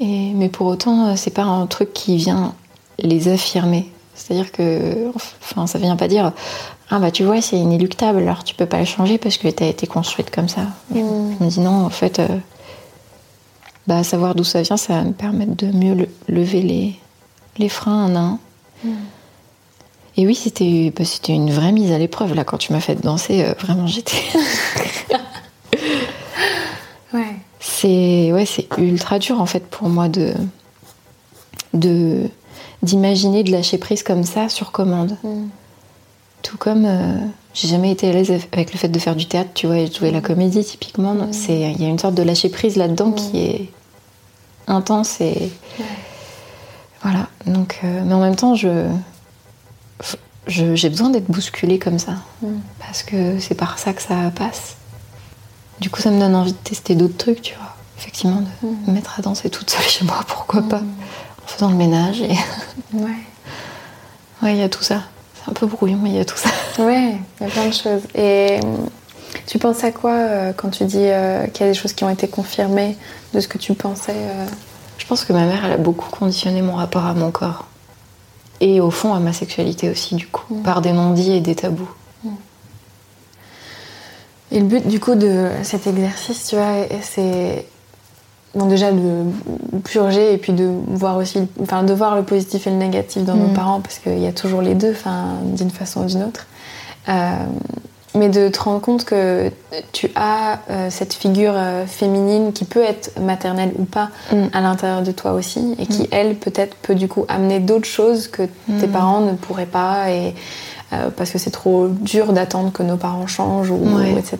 Et, 0.00 0.32
mais 0.34 0.48
pour 0.48 0.66
autant, 0.66 1.06
euh, 1.06 1.12
c'est 1.14 1.30
pas 1.30 1.44
un 1.44 1.68
truc 1.68 1.92
qui 1.92 2.16
vient 2.16 2.56
les 2.98 3.28
affirmer. 3.28 3.92
C'est-à-dire 4.16 4.50
que, 4.50 5.12
enfin, 5.14 5.68
ça 5.68 5.78
vient 5.78 5.94
pas 5.94 6.08
dire 6.08 6.32
ah 6.90 6.98
bah 6.98 7.10
tu 7.10 7.22
vois 7.22 7.40
c'est 7.40 7.56
inéluctable 7.56 8.18
alors 8.18 8.42
tu 8.42 8.54
peux 8.54 8.66
pas 8.66 8.80
le 8.80 8.84
changer 8.84 9.16
parce 9.16 9.38
que 9.38 9.48
tu 9.48 9.62
as 9.62 9.68
été 9.68 9.86
construite 9.86 10.30
comme 10.30 10.48
ça. 10.48 10.62
Mmh. 10.90 10.96
Je 11.38 11.44
me 11.44 11.48
dis 11.48 11.60
non 11.60 11.84
en 11.84 11.90
fait, 11.90 12.18
euh, 12.18 12.28
bah 13.86 14.02
savoir 14.02 14.34
d'où 14.34 14.44
ça 14.44 14.62
vient, 14.62 14.76
ça 14.76 14.94
va 14.94 15.04
me 15.04 15.12
permettre 15.12 15.54
de 15.54 15.66
mieux 15.66 16.08
lever 16.28 16.62
les, 16.62 16.94
les 17.58 17.68
freins 17.68 18.06
un 18.06 18.16
à 18.16 18.18
un. 18.18 18.38
Mmh. 18.84 18.90
Et 20.16 20.26
oui, 20.26 20.34
c'était 20.34 20.92
bah, 20.96 21.04
c'était 21.04 21.32
une 21.32 21.52
vraie 21.52 21.72
mise 21.72 21.92
à 21.92 21.98
l'épreuve 21.98 22.34
là 22.34 22.42
quand 22.44 22.58
tu 22.58 22.72
m'as 22.72 22.80
fait 22.80 22.96
danser. 22.96 23.44
Euh, 23.44 23.54
vraiment, 23.58 23.86
j'étais. 23.86 24.22
ouais. 27.14 27.36
C'est 27.60 28.32
ouais, 28.32 28.44
ultra 28.78 29.18
dur 29.18 29.40
en 29.40 29.46
fait 29.46 29.64
pour 29.66 29.88
moi 29.88 30.08
de 30.08 30.34
de 31.72 32.28
d'imaginer 32.82 33.44
de 33.44 33.52
lâcher 33.52 33.78
prise 33.78 34.02
comme 34.02 34.24
ça 34.24 34.48
sur 34.48 34.72
commande. 34.72 35.16
Mm. 35.22 35.48
Tout 36.42 36.56
comme 36.56 36.84
euh, 36.86 37.18
j'ai 37.54 37.68
jamais 37.68 37.90
été 37.90 38.08
à 38.08 38.12
l'aise 38.12 38.30
avec 38.52 38.72
le 38.72 38.78
fait 38.78 38.88
de 38.88 38.98
faire 38.98 39.16
du 39.16 39.26
théâtre, 39.26 39.50
tu 39.54 39.66
vois, 39.66 39.78
et 39.78 39.88
de 39.88 39.94
jouer 39.94 40.10
la 40.10 40.20
comédie 40.20 40.64
typiquement. 40.64 41.14
C'est 41.32 41.60
il 41.60 41.82
y 41.82 41.84
a 41.84 41.88
une 41.88 41.98
sorte 41.98 42.14
de 42.14 42.22
lâcher 42.22 42.48
prise 42.48 42.76
là-dedans 42.76 43.12
qui 43.12 43.38
est 43.38 43.70
intense 44.66 45.20
et 45.20 45.50
voilà. 47.02 47.28
Donc, 47.46 47.80
euh, 47.84 48.02
mais 48.04 48.14
en 48.14 48.20
même 48.20 48.36
temps, 48.36 48.54
je 48.54 48.86
j'ai 50.46 50.88
besoin 50.88 51.10
d'être 51.10 51.30
bousculée 51.30 51.78
comme 51.78 51.98
ça. 51.98 52.14
Parce 52.80 53.02
que 53.02 53.38
c'est 53.38 53.54
par 53.54 53.78
ça 53.78 53.92
que 53.92 54.02
ça 54.02 54.30
passe. 54.34 54.76
Du 55.80 55.90
coup, 55.90 56.00
ça 56.00 56.10
me 56.10 56.18
donne 56.18 56.34
envie 56.34 56.52
de 56.52 56.58
tester 56.58 56.94
d'autres 56.94 57.16
trucs, 57.16 57.42
tu 57.42 57.54
vois. 57.54 57.74
Effectivement, 57.98 58.42
de 58.62 58.68
me 58.88 58.92
mettre 58.92 59.18
à 59.18 59.22
danser 59.22 59.50
toute 59.50 59.70
seule 59.70 59.84
chez 59.84 60.04
moi, 60.04 60.20
pourquoi 60.26 60.62
pas. 60.62 60.80
En 60.80 61.46
faisant 61.46 61.70
le 61.70 61.76
ménage. 61.76 62.20
Et... 62.20 62.36
ouais. 62.94 63.10
Ouais, 64.42 64.54
il 64.54 64.58
y 64.58 64.62
a 64.62 64.70
tout 64.70 64.82
ça. 64.82 65.02
C'est 65.42 65.50
un 65.50 65.54
peu 65.54 65.66
brouillon, 65.66 65.98
mais 66.02 66.10
il 66.10 66.16
y 66.16 66.20
a 66.20 66.24
tout 66.24 66.36
ça. 66.36 66.50
Ouais, 66.78 67.16
il 67.40 67.46
y 67.46 67.50
a 67.50 67.52
plein 67.52 67.66
de 67.66 67.74
choses. 67.74 68.02
Et 68.14 68.58
tu 69.46 69.58
penses 69.58 69.84
à 69.84 69.92
quoi 69.92 70.12
euh, 70.12 70.52
quand 70.52 70.70
tu 70.70 70.84
dis 70.84 70.98
euh, 70.98 71.46
qu'il 71.48 71.66
y 71.66 71.68
a 71.68 71.72
des 71.72 71.78
choses 71.78 71.92
qui 71.92 72.04
ont 72.04 72.10
été 72.10 72.28
confirmées 72.28 72.96
de 73.34 73.40
ce 73.40 73.48
que 73.48 73.58
tu 73.58 73.74
pensais 73.74 74.14
euh? 74.16 74.46
Je 74.98 75.06
pense 75.06 75.24
que 75.24 75.32
ma 75.32 75.44
mère, 75.44 75.64
elle 75.64 75.72
a 75.72 75.76
beaucoup 75.76 76.08
conditionné 76.10 76.62
mon 76.62 76.74
rapport 76.74 77.04
à 77.04 77.14
mon 77.14 77.30
corps 77.30 77.66
et 78.60 78.80
au 78.80 78.90
fond 78.90 79.12
à 79.14 79.18
ma 79.18 79.32
sexualité 79.32 79.90
aussi 79.90 80.14
du 80.14 80.26
coup, 80.26 80.54
mm. 80.54 80.62
par 80.62 80.80
des 80.82 80.92
non-dits 80.92 81.32
et 81.32 81.40
des 81.40 81.54
tabous. 81.54 81.90
Mm. 82.22 82.28
Et 84.52 84.60
le 84.60 84.66
but 84.66 84.86
du 84.86 85.00
coup 85.00 85.14
de 85.14 85.48
cet 85.62 85.86
exercice, 85.86 86.46
tu 86.48 86.56
vois, 86.56 86.86
c'est 87.02 87.66
bon, 88.54 88.66
déjà 88.66 88.92
de 88.92 89.24
purger 89.84 90.32
et 90.32 90.38
puis 90.38 90.52
de 90.52 90.70
voir 90.88 91.16
aussi, 91.16 91.40
enfin 91.62 91.82
de 91.82 91.92
voir 91.92 92.16
le 92.16 92.22
positif 92.22 92.66
et 92.66 92.70
le 92.70 92.76
négatif 92.76 93.24
dans 93.24 93.34
nos 93.34 93.48
mm. 93.48 93.54
parents 93.54 93.80
parce 93.80 93.98
qu'il 93.98 94.18
y 94.18 94.26
a 94.26 94.32
toujours 94.32 94.62
les 94.62 94.74
deux, 94.74 94.92
enfin 94.92 95.34
d'une 95.44 95.70
façon 95.70 96.02
ou 96.02 96.06
d'une 96.06 96.22
autre. 96.22 96.46
Euh, 97.08 97.34
mais 98.14 98.28
de 98.28 98.48
te 98.48 98.60
rendre 98.60 98.80
compte 98.80 99.04
que 99.04 99.50
tu 99.92 100.10
as 100.16 100.58
euh, 100.70 100.88
cette 100.90 101.14
figure 101.14 101.52
euh, 101.54 101.86
féminine 101.86 102.52
qui 102.52 102.64
peut 102.64 102.82
être 102.82 103.18
maternelle 103.20 103.72
ou 103.78 103.84
pas 103.84 104.10
mm. 104.32 104.46
à 104.52 104.60
l'intérieur 104.60 105.02
de 105.02 105.12
toi 105.12 105.32
aussi 105.32 105.76
et 105.78 105.86
qui, 105.86 106.02
mm. 106.02 106.08
elle, 106.10 106.34
peut-être 106.34 106.76
peut 106.76 106.94
du 106.94 107.08
coup 107.08 107.24
amener 107.28 107.60
d'autres 107.60 107.86
choses 107.86 108.28
que 108.28 108.42
tes 108.80 108.88
parents 108.88 109.20
ne 109.20 109.32
pourraient 109.32 109.66
pas 109.66 110.10
et 110.10 110.34
euh, 110.92 111.10
parce 111.16 111.30
que 111.30 111.38
c'est 111.38 111.50
trop 111.50 111.88
dur 111.88 112.32
d'attendre 112.32 112.72
que 112.72 112.82
nos 112.82 112.96
parents 112.96 113.28
changent 113.28 113.70
ou, 113.70 114.00
etc. 114.00 114.38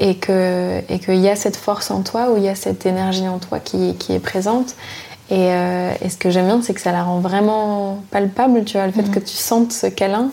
et 0.00 0.16
que 0.16 0.80
et 0.88 0.98
qu'il 0.98 1.20
y 1.20 1.28
a 1.28 1.36
cette 1.36 1.56
force 1.56 1.92
en 1.92 2.02
toi 2.02 2.30
ou 2.30 2.38
il 2.38 2.42
y 2.42 2.48
a 2.48 2.56
cette 2.56 2.84
énergie 2.86 3.28
en 3.28 3.38
toi 3.38 3.60
qui, 3.60 3.94
qui 3.94 4.12
est 4.12 4.18
présente 4.18 4.74
et, 5.30 5.50
et 5.50 6.08
ce 6.08 6.16
que 6.16 6.30
j'aime 6.30 6.46
bien 6.46 6.60
c'est 6.60 6.74
que 6.74 6.80
ça 6.80 6.90
la 6.90 7.04
rend 7.04 7.20
vraiment 7.20 8.02
palpable 8.10 8.64
tu 8.64 8.78
vois 8.78 8.86
le 8.86 8.92
fait 8.92 9.08
que 9.10 9.20
tu 9.20 9.36
sentes 9.36 9.72
ce 9.72 9.86
câlin 9.86 10.30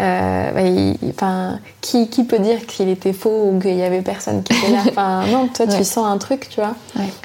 euh, 0.00 1.02
bah, 1.12 1.58
qui, 1.80 2.08
qui, 2.08 2.24
peut 2.24 2.38
dire 2.38 2.66
qu'il 2.66 2.88
était 2.88 3.12
faux 3.12 3.50
ou 3.50 3.58
qu'il 3.60 3.74
y 3.74 3.82
avait 3.82 4.00
personne 4.00 4.42
qui 4.42 4.56
était 4.56 4.72
là? 4.72 4.78
Enfin, 4.88 5.26
Non, 5.26 5.48
toi, 5.48 5.66
tu 5.66 5.84
sens 5.84 6.06
un 6.06 6.16
truc, 6.18 6.48
tu 6.48 6.60
vois. 6.60 6.74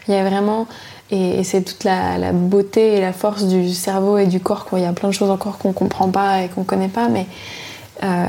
Il 0.08 0.14
y 0.14 0.18
a 0.18 0.28
vraiment. 0.28 0.68
Et, 1.12 1.44
c'est 1.44 1.62
toute 1.62 1.84
la, 1.84 2.34
beauté 2.34 2.96
et 2.96 3.02
la 3.02 3.14
force 3.14 3.46
du 3.46 3.74
cerveau 3.74 4.18
et 4.18 4.26
du 4.26 4.40
corps. 4.40 4.66
Il 4.74 4.80
y 4.80 4.86
a 4.86 4.92
plein 4.92 5.10
de 5.10 5.14
choses 5.14 5.30
encore 5.30 5.58
qu'on 5.58 5.72
comprend 5.72 6.10
pas 6.10 6.42
et 6.42 6.50
qu'on 6.50 6.64
connaît 6.64 6.90
pas, 6.90 7.08
mais. 7.08 7.28
Euh, 8.04 8.26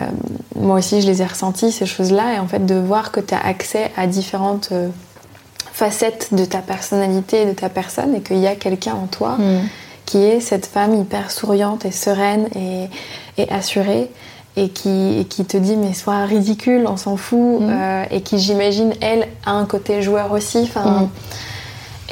moi 0.55 0.77
aussi, 0.77 1.01
je 1.01 1.07
les 1.07 1.23
ai 1.23 1.27
ressenties, 1.27 1.73
ces 1.73 1.87
choses-là, 1.87 2.35
et 2.35 2.39
en 2.39 2.47
fait, 2.47 2.64
de 2.64 2.75
voir 2.75 3.12
que 3.12 3.21
tu 3.21 3.35
as 3.35 3.45
accès 3.45 3.91
à 3.97 4.07
différentes 4.07 4.69
euh, 4.73 4.89
facettes 5.73 6.29
de 6.33 6.45
ta 6.45 6.59
personnalité 6.59 7.43
et 7.43 7.47
de 7.47 7.53
ta 7.53 7.69
personne, 7.69 8.14
et 8.14 8.21
qu'il 8.21 8.39
y 8.39 8.47
a 8.47 8.55
quelqu'un 8.55 8.95
en 8.95 9.07
toi 9.07 9.37
mm. 9.39 9.69
qui 10.07 10.19
est 10.19 10.41
cette 10.41 10.67
femme 10.67 10.95
hyper 10.95 11.31
souriante 11.31 11.85
et 11.85 11.91
sereine 11.91 12.49
et, 12.55 12.89
et 13.39 13.51
assurée, 13.51 14.11
et 14.57 14.71
qui, 14.71 15.27
qui 15.29 15.45
te 15.45 15.57
dit 15.57 15.77
mais 15.77 15.93
sois 15.93 16.25
ridicule, 16.25 16.87
on 16.89 16.97
s'en 16.97 17.17
fout, 17.17 17.61
mm. 17.61 17.69
euh, 17.69 18.05
et 18.11 18.23
qui 18.23 18.39
j'imagine 18.39 18.95
elle 19.01 19.29
a 19.45 19.53
un 19.53 19.67
côté 19.67 20.01
joueur 20.01 20.33
aussi. 20.33 20.59
Enfin, 20.62 21.03
mm. 21.03 21.09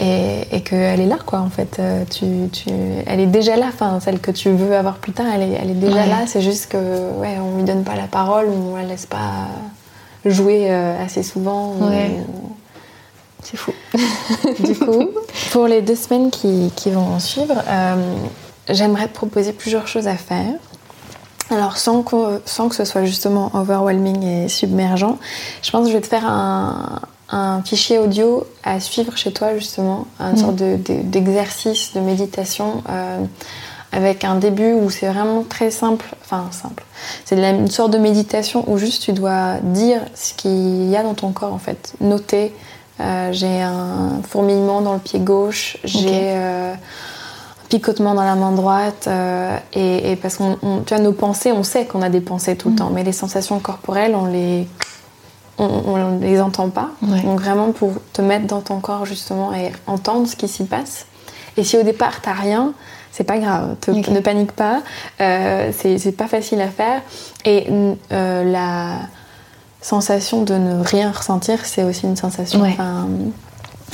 Et, 0.01 0.43
et 0.51 0.63
qu'elle 0.63 1.01
est 1.01 1.07
là, 1.07 1.19
quoi, 1.25 1.41
en 1.41 1.51
fait. 1.51 1.77
Euh, 1.79 2.05
tu, 2.11 2.49
tu, 2.53 2.69
elle 3.07 3.21
est 3.21 3.27
déjà 3.27 3.57
là, 3.57 3.67
enfin, 3.69 4.01
celle 4.01 4.19
que 4.21 4.31
tu 4.31 4.51
veux 4.51 4.77
avoir 4.77 4.97
plus 4.97 5.13
tard, 5.13 5.27
elle 5.35 5.43
est, 5.43 5.59
elle 5.61 5.71
est 5.71 5.75
déjà 5.75 5.97
Ouais. 6.03 6.07
là. 6.09 6.27
C'est 6.27 6.41
juste 6.43 6.67
que, 6.69 7.11
ouais, 7.19 7.37
on 7.41 7.57
lui 7.59 7.65
donne 7.65 7.85
pas 7.85 7.95
la 7.97 8.07
parole, 8.07 8.47
on 8.49 8.77
la 8.77 8.83
laisse 8.85 9.07
pas 9.07 9.49
jouer 10.25 10.67
euh, 10.71 11.03
assez 11.05 11.23
souvent. 11.23 11.75
ou- 11.81 11.85
Ouais. 11.89 12.17
C'est 13.43 13.57
fou. 13.59 13.73
du 14.65 14.75
coup, 14.75 15.09
pour 15.53 15.67
les 15.67 15.83
deux 15.83 15.97
semaines 15.97 16.31
qui, 16.31 16.73
qui 16.75 16.91
vont 16.91 17.19
suivre, 17.19 17.63
euh, 17.69 17.95
j'aimerais 18.71 19.07
te 19.09 19.13
proposer 19.15 19.53
plusieurs 19.53 19.87
choses 19.87 20.09
à 20.09 20.17
faire. 20.17 20.55
Alors, 21.51 21.77
sans 21.77 22.03
que, 22.03 22.41
sans 22.47 22.71
que 22.71 22.75
ce 22.75 22.87
soit 22.87 23.05
justement 23.05 23.51
overwhelming 23.53 24.23
et 24.23 24.49
submergent, 24.49 25.17
je 25.63 25.71
pense 25.71 25.83
que 25.85 25.89
je 25.93 25.97
vais 25.97 26.01
te 26.01 26.07
faire 26.07 26.27
un, 26.27 27.01
un 27.37 27.63
fichier 27.63 27.99
audio 27.99 28.45
à 28.63 28.79
suivre 28.81 29.17
chez 29.17 29.33
toi, 29.33 29.57
justement, 29.57 30.07
une 30.21 30.37
sorte 30.37 30.57
de- 30.57 30.77
de- 30.77 31.03
d'exercice 31.03 31.93
de, 31.95 32.01
méditation. 32.01 32.83
euh, 32.89 33.25
avec 33.93 34.25
un 34.25 34.35
début 34.35 34.73
où 34.73 34.91
c'est 34.91 35.07
vraiment 35.07 35.45
très 35.49 35.71
simple, 35.71 36.05
enfin 36.25 36.49
simple. 36.51 36.83
C'est 37.25 37.37
une 37.39 37.71
sorte 37.71 37.93
de 37.93 37.99
méditation 37.99 38.65
où 38.67 38.77
juste 38.77 39.05
tu 39.05 39.13
dois 39.13 39.59
dire 39.63 40.01
ce 40.17 40.35
qu'il 40.35 40.91
y 40.91 40.97
a 40.97 41.05
dans 41.05 41.15
ton 41.15 41.31
corps 41.31 41.53
en 41.53 41.59
fait, 41.61 41.95
noter. 42.01 42.53
euh, 42.99 43.29
j'ai 43.33 43.63
un 43.63 44.21
fourmillement 44.29 44.81
dans 44.81 44.95
le 44.95 44.99
pied 44.99 45.21
gauche, 45.21 45.77
j'ai 45.85 46.09
euh, 46.35 46.75
un 46.75 47.69
picotement 47.69 48.15
dans 48.15 48.25
la 48.25 48.35
main 48.35 48.51
droite, 48.51 49.09
et, 49.73 50.11
et 50.11 50.17
parce 50.17 50.37
qu'on, 50.39 50.57
on- 50.63 50.81
tu 50.81 50.93
vois, 50.95 51.03
nos 51.03 51.13
pensées, 51.13 51.53
on 51.53 51.63
sait 51.63 51.85
qu'on 51.87 52.03
a 52.03 52.09
des 52.09 52.21
pensées 52.21 52.57
tout 52.57 52.71
le 52.71 52.75
temps, 52.77 52.91
mais 52.93 53.05
les 53.05 53.13
sensations 53.13 53.61
corporelles, 53.61 54.17
on 54.17 54.27
les, 54.27 54.67
on, 55.59 55.65
on 55.87 56.19
les 56.19 56.41
entend 56.41 56.69
pas. 56.71 56.91
Ouais. 57.03 57.21
Donc 57.23 57.41
vraiment 57.41 57.73
pour 57.73 57.93
te 58.13 58.23
mettre 58.23 58.47
dans 58.47 58.61
ton 58.61 58.81
corps 58.81 59.07
justement 59.07 59.53
et 59.55 59.73
entendre 59.87 60.27
ce 60.29 60.37
qui 60.37 60.49
s'y 60.49 60.65
passe. 60.65 61.07
Et 61.57 61.65
si 61.65 61.77
au 61.79 61.83
départ 61.83 62.21
t'as 62.23 62.33
rien, 62.33 62.73
c'est 63.13 63.25
pas 63.25 63.39
grave, 63.39 63.77
te- 63.81 63.91
ne 63.93 64.21
panique 64.21 64.53
pas. 64.53 64.81
Euh, 65.21 65.71
c'est 65.77 65.99
c'est 65.99 66.13
pas 66.13 66.27
facile 66.27 66.61
à 66.61 66.69
faire. 66.69 67.01
Et 67.45 67.69
euh, 68.13 68.45
la 68.45 68.97
sensation 69.81 70.43
de 70.43 70.55
ne 70.55 70.83
rien 70.83 71.13
ressentir, 71.13 71.59
c'est 71.65 71.85
aussi 71.85 72.07
une 72.07 72.17
sensation. 72.17 72.61
Ouais. 72.63 72.71
Enfin, 72.73 73.07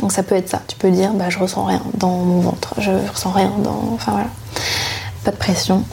donc 0.01 0.13
ça 0.13 0.23
peut 0.23 0.37
être 0.37 0.49
ça. 0.49 0.63
Tu 0.69 0.77
peux 0.77 0.91
dire, 0.91 1.13
bah 1.13 1.29
je 1.29 1.39
ressens 1.39 1.65
rien 1.65 1.83
dans 1.95 2.11
mon 2.17 2.41
ventre, 2.41 2.75
je 2.79 2.91
ressens 3.11 3.33
rien 3.33 3.53
dans. 3.59 3.91
Enfin 3.93 4.13
voilà. 4.13 4.29
Pas 5.25 5.33
de 5.33 5.37
pression. 5.37 5.85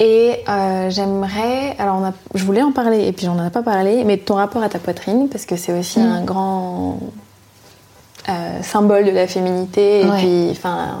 Et 0.00 0.44
euh, 0.48 0.90
j'aimerais, 0.90 1.74
alors 1.78 1.96
on 2.00 2.04
a- 2.04 2.12
je 2.34 2.44
voulais 2.44 2.62
en 2.62 2.70
parler 2.72 3.06
et 3.08 3.12
puis 3.12 3.26
j'en 3.26 3.44
ai 3.44 3.50
pas 3.50 3.62
parlé, 3.62 4.04
mais 4.04 4.16
ton 4.16 4.34
rapport 4.34 4.62
à 4.62 4.68
ta 4.68 4.78
poitrine, 4.78 5.28
parce 5.28 5.44
que 5.44 5.56
c'est 5.56 5.76
aussi 5.78 5.98
Mm. 6.00 6.12
un 6.12 6.24
grand 6.24 7.00
euh, 8.28 8.62
symbole 8.62 9.06
de 9.06 9.10
la 9.10 9.26
féminité, 9.26 10.02
et 10.02 10.10
puis 10.18 10.48
enfin 10.52 10.98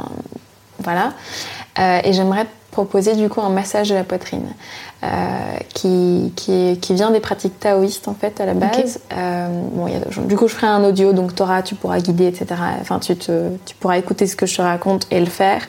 voilà. 0.80 1.12
Euh, 1.78 2.00
et 2.02 2.12
j'aimerais 2.12 2.44
te 2.44 2.50
proposer 2.72 3.14
du 3.14 3.28
coup 3.28 3.40
un 3.40 3.50
massage 3.50 3.90
de 3.90 3.94
la 3.94 4.02
poitrine 4.04 4.46
qui, 5.74 6.32
qui, 6.36 6.52
est- 6.52 6.80
qui 6.80 6.94
vient 6.94 7.10
des 7.10 7.20
pratiques 7.20 7.58
taoïstes 7.60 8.08
en 8.08 8.14
fait 8.14 8.40
à 8.40 8.46
la 8.46 8.54
base. 8.54 9.00
Euh, 9.12 9.46
bon, 9.72 9.86
y 9.86 9.94
a- 9.94 10.00
du 10.26 10.36
coup, 10.36 10.48
je 10.48 10.54
ferai 10.54 10.66
un 10.66 10.82
audio, 10.84 11.12
donc 11.12 11.34
Torah, 11.34 11.62
tu 11.62 11.74
pourras 11.74 12.00
guider, 12.00 12.26
etc. 12.26 12.46
Enfin, 12.80 12.98
tu, 12.98 13.14
te, 13.16 13.50
tu 13.64 13.74
pourras 13.76 13.96
écouter 13.98 14.26
ce 14.26 14.36
que 14.36 14.46
je 14.46 14.56
te 14.56 14.62
raconte 14.62 15.06
et 15.10 15.20
le 15.20 15.26
faire. 15.26 15.62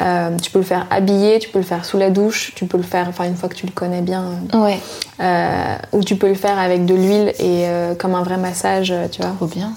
Euh, 0.00 0.36
tu 0.42 0.50
peux 0.50 0.58
le 0.58 0.64
faire 0.64 0.86
habillé, 0.90 1.38
tu 1.38 1.50
peux 1.50 1.60
le 1.60 1.64
faire 1.64 1.84
sous 1.84 1.98
la 1.98 2.10
douche, 2.10 2.52
tu 2.56 2.66
peux 2.66 2.76
le 2.78 2.82
faire, 2.82 3.06
enfin 3.08 3.26
une 3.26 3.36
fois 3.36 3.48
que 3.48 3.54
tu 3.54 3.64
le 3.66 3.70
connais 3.70 4.00
bien, 4.00 4.24
Ouais, 4.52 4.80
euh, 5.20 5.76
ou 5.92 6.02
tu 6.02 6.16
peux 6.16 6.26
le 6.28 6.34
faire 6.34 6.58
avec 6.58 6.84
de 6.84 6.94
l'huile 6.94 7.28
et 7.38 7.68
euh, 7.68 7.94
comme 7.94 8.16
un 8.16 8.24
vrai 8.24 8.36
massage, 8.36 8.90
euh, 8.90 9.06
tu 9.08 9.22
vois. 9.22 9.30
trop 9.36 9.46
bien. 9.46 9.70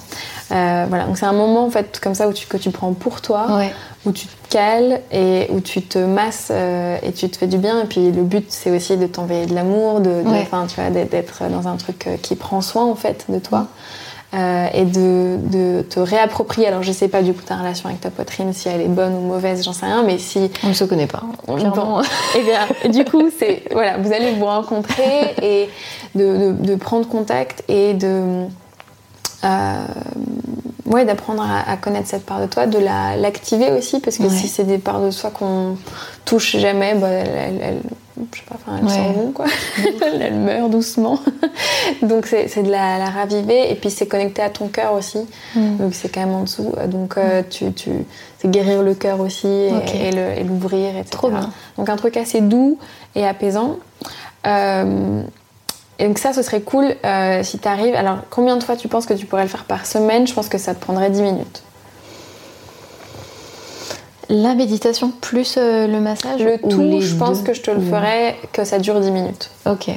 Euh, 0.52 0.86
voilà, 0.90 1.04
donc 1.04 1.18
c'est 1.20 1.26
un 1.26 1.34
moment 1.34 1.66
en 1.66 1.70
fait 1.70 2.00
comme 2.00 2.16
ça 2.16 2.28
où 2.28 2.34
tu, 2.34 2.48
que 2.48 2.58
tu 2.58 2.72
prends 2.72 2.94
pour 2.94 3.22
toi, 3.22 3.58
Ouais, 3.58 3.72
où 4.08 4.12
tu 4.12 4.26
te 4.26 4.50
cales 4.50 5.02
et 5.12 5.48
où 5.52 5.60
tu 5.60 5.84
te 5.84 6.00
masses 6.00 6.48
euh, 6.52 6.98
et 7.04 7.12
tu 7.12 7.30
te 7.30 7.38
fais 7.38 7.48
du 7.48 7.58
bien. 7.60 7.82
Et 7.82 7.86
puis 7.86 8.12
le 8.12 8.24
but 8.24 8.46
c'est 8.50 8.72
aussi 8.78 8.96
de 8.98 9.06
t'envoyer 9.08 9.46
de 9.46 9.54
l'amour, 9.54 10.00
de, 10.00 10.10
de- 10.24 10.30
Ouais. 10.30 10.48
tu 10.70 10.76
vois, 10.82 10.90
d'être- 10.90 11.50
dans 11.50 11.68
un 11.68 11.76
truc 11.76 12.08
euh, 12.08 12.16
qui 12.22 12.36
prend 12.36 12.62
soin 12.62 12.86
en 12.86 12.96
fait 12.96 13.26
de 13.30 13.40
toi. 13.40 13.68
Euh, 14.34 14.68
et 14.74 14.84
de, 14.84 15.38
de 15.42 15.82
te 15.84 16.02
réapproprier. 16.02 16.68
Alors 16.68 16.84
je 16.84 16.92
sais 16.92 17.08
pas 17.08 17.22
du 17.22 17.34
coup 17.34 17.44
ta 17.44 17.56
relation 17.56 17.88
avec 17.88 18.02
ta 18.02 18.10
poitrine, 18.10 18.52
si 18.52 18.68
elle 18.68 18.82
est 18.82 18.90
bonne 18.90 19.14
ou 19.16 19.22
mauvaise, 19.22 19.64
j'en 19.64 19.72
sais 19.72 19.86
rien, 19.86 20.04
mais 20.04 20.18
si 20.18 20.52
on 20.66 20.68
ne 20.68 20.74
se 20.74 20.84
connaît 20.84 21.08
pas. 21.08 21.24
Clairement. 21.46 22.00
Bon, 22.00 22.02
eh 22.38 22.42
bien, 22.44 22.92
du 22.92 23.06
coup, 23.06 23.30
c'est 23.40 23.64
voilà, 23.72 23.98
vous 23.98 24.12
allez 24.12 24.34
vous 24.34 24.46
rencontrer 24.46 25.34
et 25.42 25.70
de, 26.14 26.52
de- 26.52 26.66
de 26.72 26.76
prendre 26.76 27.08
contact 27.08 27.64
et 27.70 27.94
de 27.94 28.44
euh, 29.46 29.86
ouais, 30.88 31.06
d'apprendre 31.06 31.44
à, 31.44 31.72
à 31.72 31.78
connaître 31.78 32.10
cette 32.10 32.26
part 32.26 32.42
de 32.42 32.48
toi, 32.48 32.66
de 32.68 32.80
la 32.80 33.16
l'activer 33.16 33.72
aussi 33.72 34.02
parce 34.02 34.18
que 34.18 34.24
Ouais. 34.24 34.30
si 34.30 34.50
c'est 34.50 34.66
des 34.66 34.78
parts 34.78 35.02
de 35.02 35.10
soi 35.12 35.30
qu'on 35.30 35.78
touche 36.26 36.58
jamais, 36.58 36.96
bah, 36.96 37.08
elle, 37.08 37.30
elle, 37.38 37.60
elle- 37.62 37.82
je 38.34 38.38
sais 38.40 38.44
pas, 38.48 38.56
enfin, 38.56 38.84
Ouais. 38.86 38.90
s'en 38.94 39.32
quoi, 39.32 39.46
elle, 40.02 40.22
elle 40.22 40.34
meurt 40.36 40.70
doucement. 40.72 41.20
Donc 42.02 42.26
c'est 42.26 42.64
de 42.64 42.70
la, 42.72 42.98
la 42.98 43.10
raviver 43.10 43.72
et 43.72 43.76
puis 43.76 43.90
c'est 43.90 44.08
connecté 44.08 44.42
à 44.42 44.50
ton 44.50 44.68
cœur 44.68 44.94
aussi. 44.94 45.20
Mm. 45.56 45.78
Donc 45.78 45.94
c'est 45.94 46.10
quand 46.10 46.22
même 46.22 46.34
en 46.36 46.44
dessous. 46.44 46.74
Donc 46.88 47.18
euh, 47.18 47.42
tu, 47.50 47.72
tu, 47.74 47.90
c'est 48.40 48.50
guérir 48.52 48.82
le 48.84 48.94
cœur 48.96 49.20
aussi 49.20 49.48
et, 49.48 49.72
Ok. 49.76 49.96
et 49.96 50.12
le- 50.12 50.40
et 50.40 50.44
l'ouvrir, 50.44 50.90
etc. 50.92 51.10
Trop 51.12 51.30
bien. 51.30 51.52
Donc 51.78 51.90
un 51.90 51.96
truc 51.96 52.18
assez 52.18 52.42
doux 52.42 52.78
et 53.16 53.26
apaisant. 53.26 53.78
Euh, 54.46 55.22
et 56.00 56.08
donc 56.08 56.20
ça, 56.20 56.32
ce 56.34 56.42
serait 56.44 56.62
cool 56.62 56.94
euh, 57.06 57.42
si 57.44 57.58
tu 57.60 57.68
arrives. 57.68 57.96
Alors 57.96 58.20
combien 58.30 58.56
de 58.58 58.64
fois 58.64 58.76
tu 58.76 58.88
penses 58.88 59.06
que 59.06 59.14
tu 59.16 59.26
pourrais 59.26 59.44
le 59.44 59.50
faire 59.50 59.64
par 59.66 59.86
semaine? 59.86 60.28
Je 60.28 60.34
pense 60.34 60.48
que 60.50 60.58
ça 60.58 60.76
te 60.76 60.80
prendrait 60.80 61.10
10 61.10 61.22
minutes. 61.22 61.64
La 64.30 64.56
méditation 64.56 65.12
plus 65.22 65.56
euh, 65.58 65.88
le 65.88 66.00
massage 66.02 66.42
Le 66.42 66.60
ou 66.64 66.70
tout, 66.70 66.82
les 66.82 67.02
je 67.02 67.16
pense 67.16 67.40
deux 67.40 67.44
que 67.46 67.54
je 67.54 67.62
te 67.62 67.72
le 67.72 67.80
ferais 67.80 68.36
que 68.52 68.66
ça 68.66 68.78
dure 68.80 69.00
10 69.00 69.12
minutes. 69.12 69.50
Ok. 69.66 69.90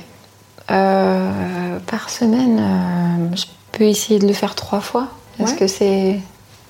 Euh, 0.70 1.78
par 1.88 2.10
semaine, 2.10 2.58
euh, 2.60 3.36
je 3.36 3.44
peux 3.72 3.84
essayer 3.84 4.20
de 4.20 4.26
le 4.28 4.32
faire 4.32 4.54
trois 4.54 4.80
fois. 4.80 5.08
Est-ce 5.40 5.52
Ouais. 5.52 5.56
que 5.58 5.66
c'est. 5.66 6.20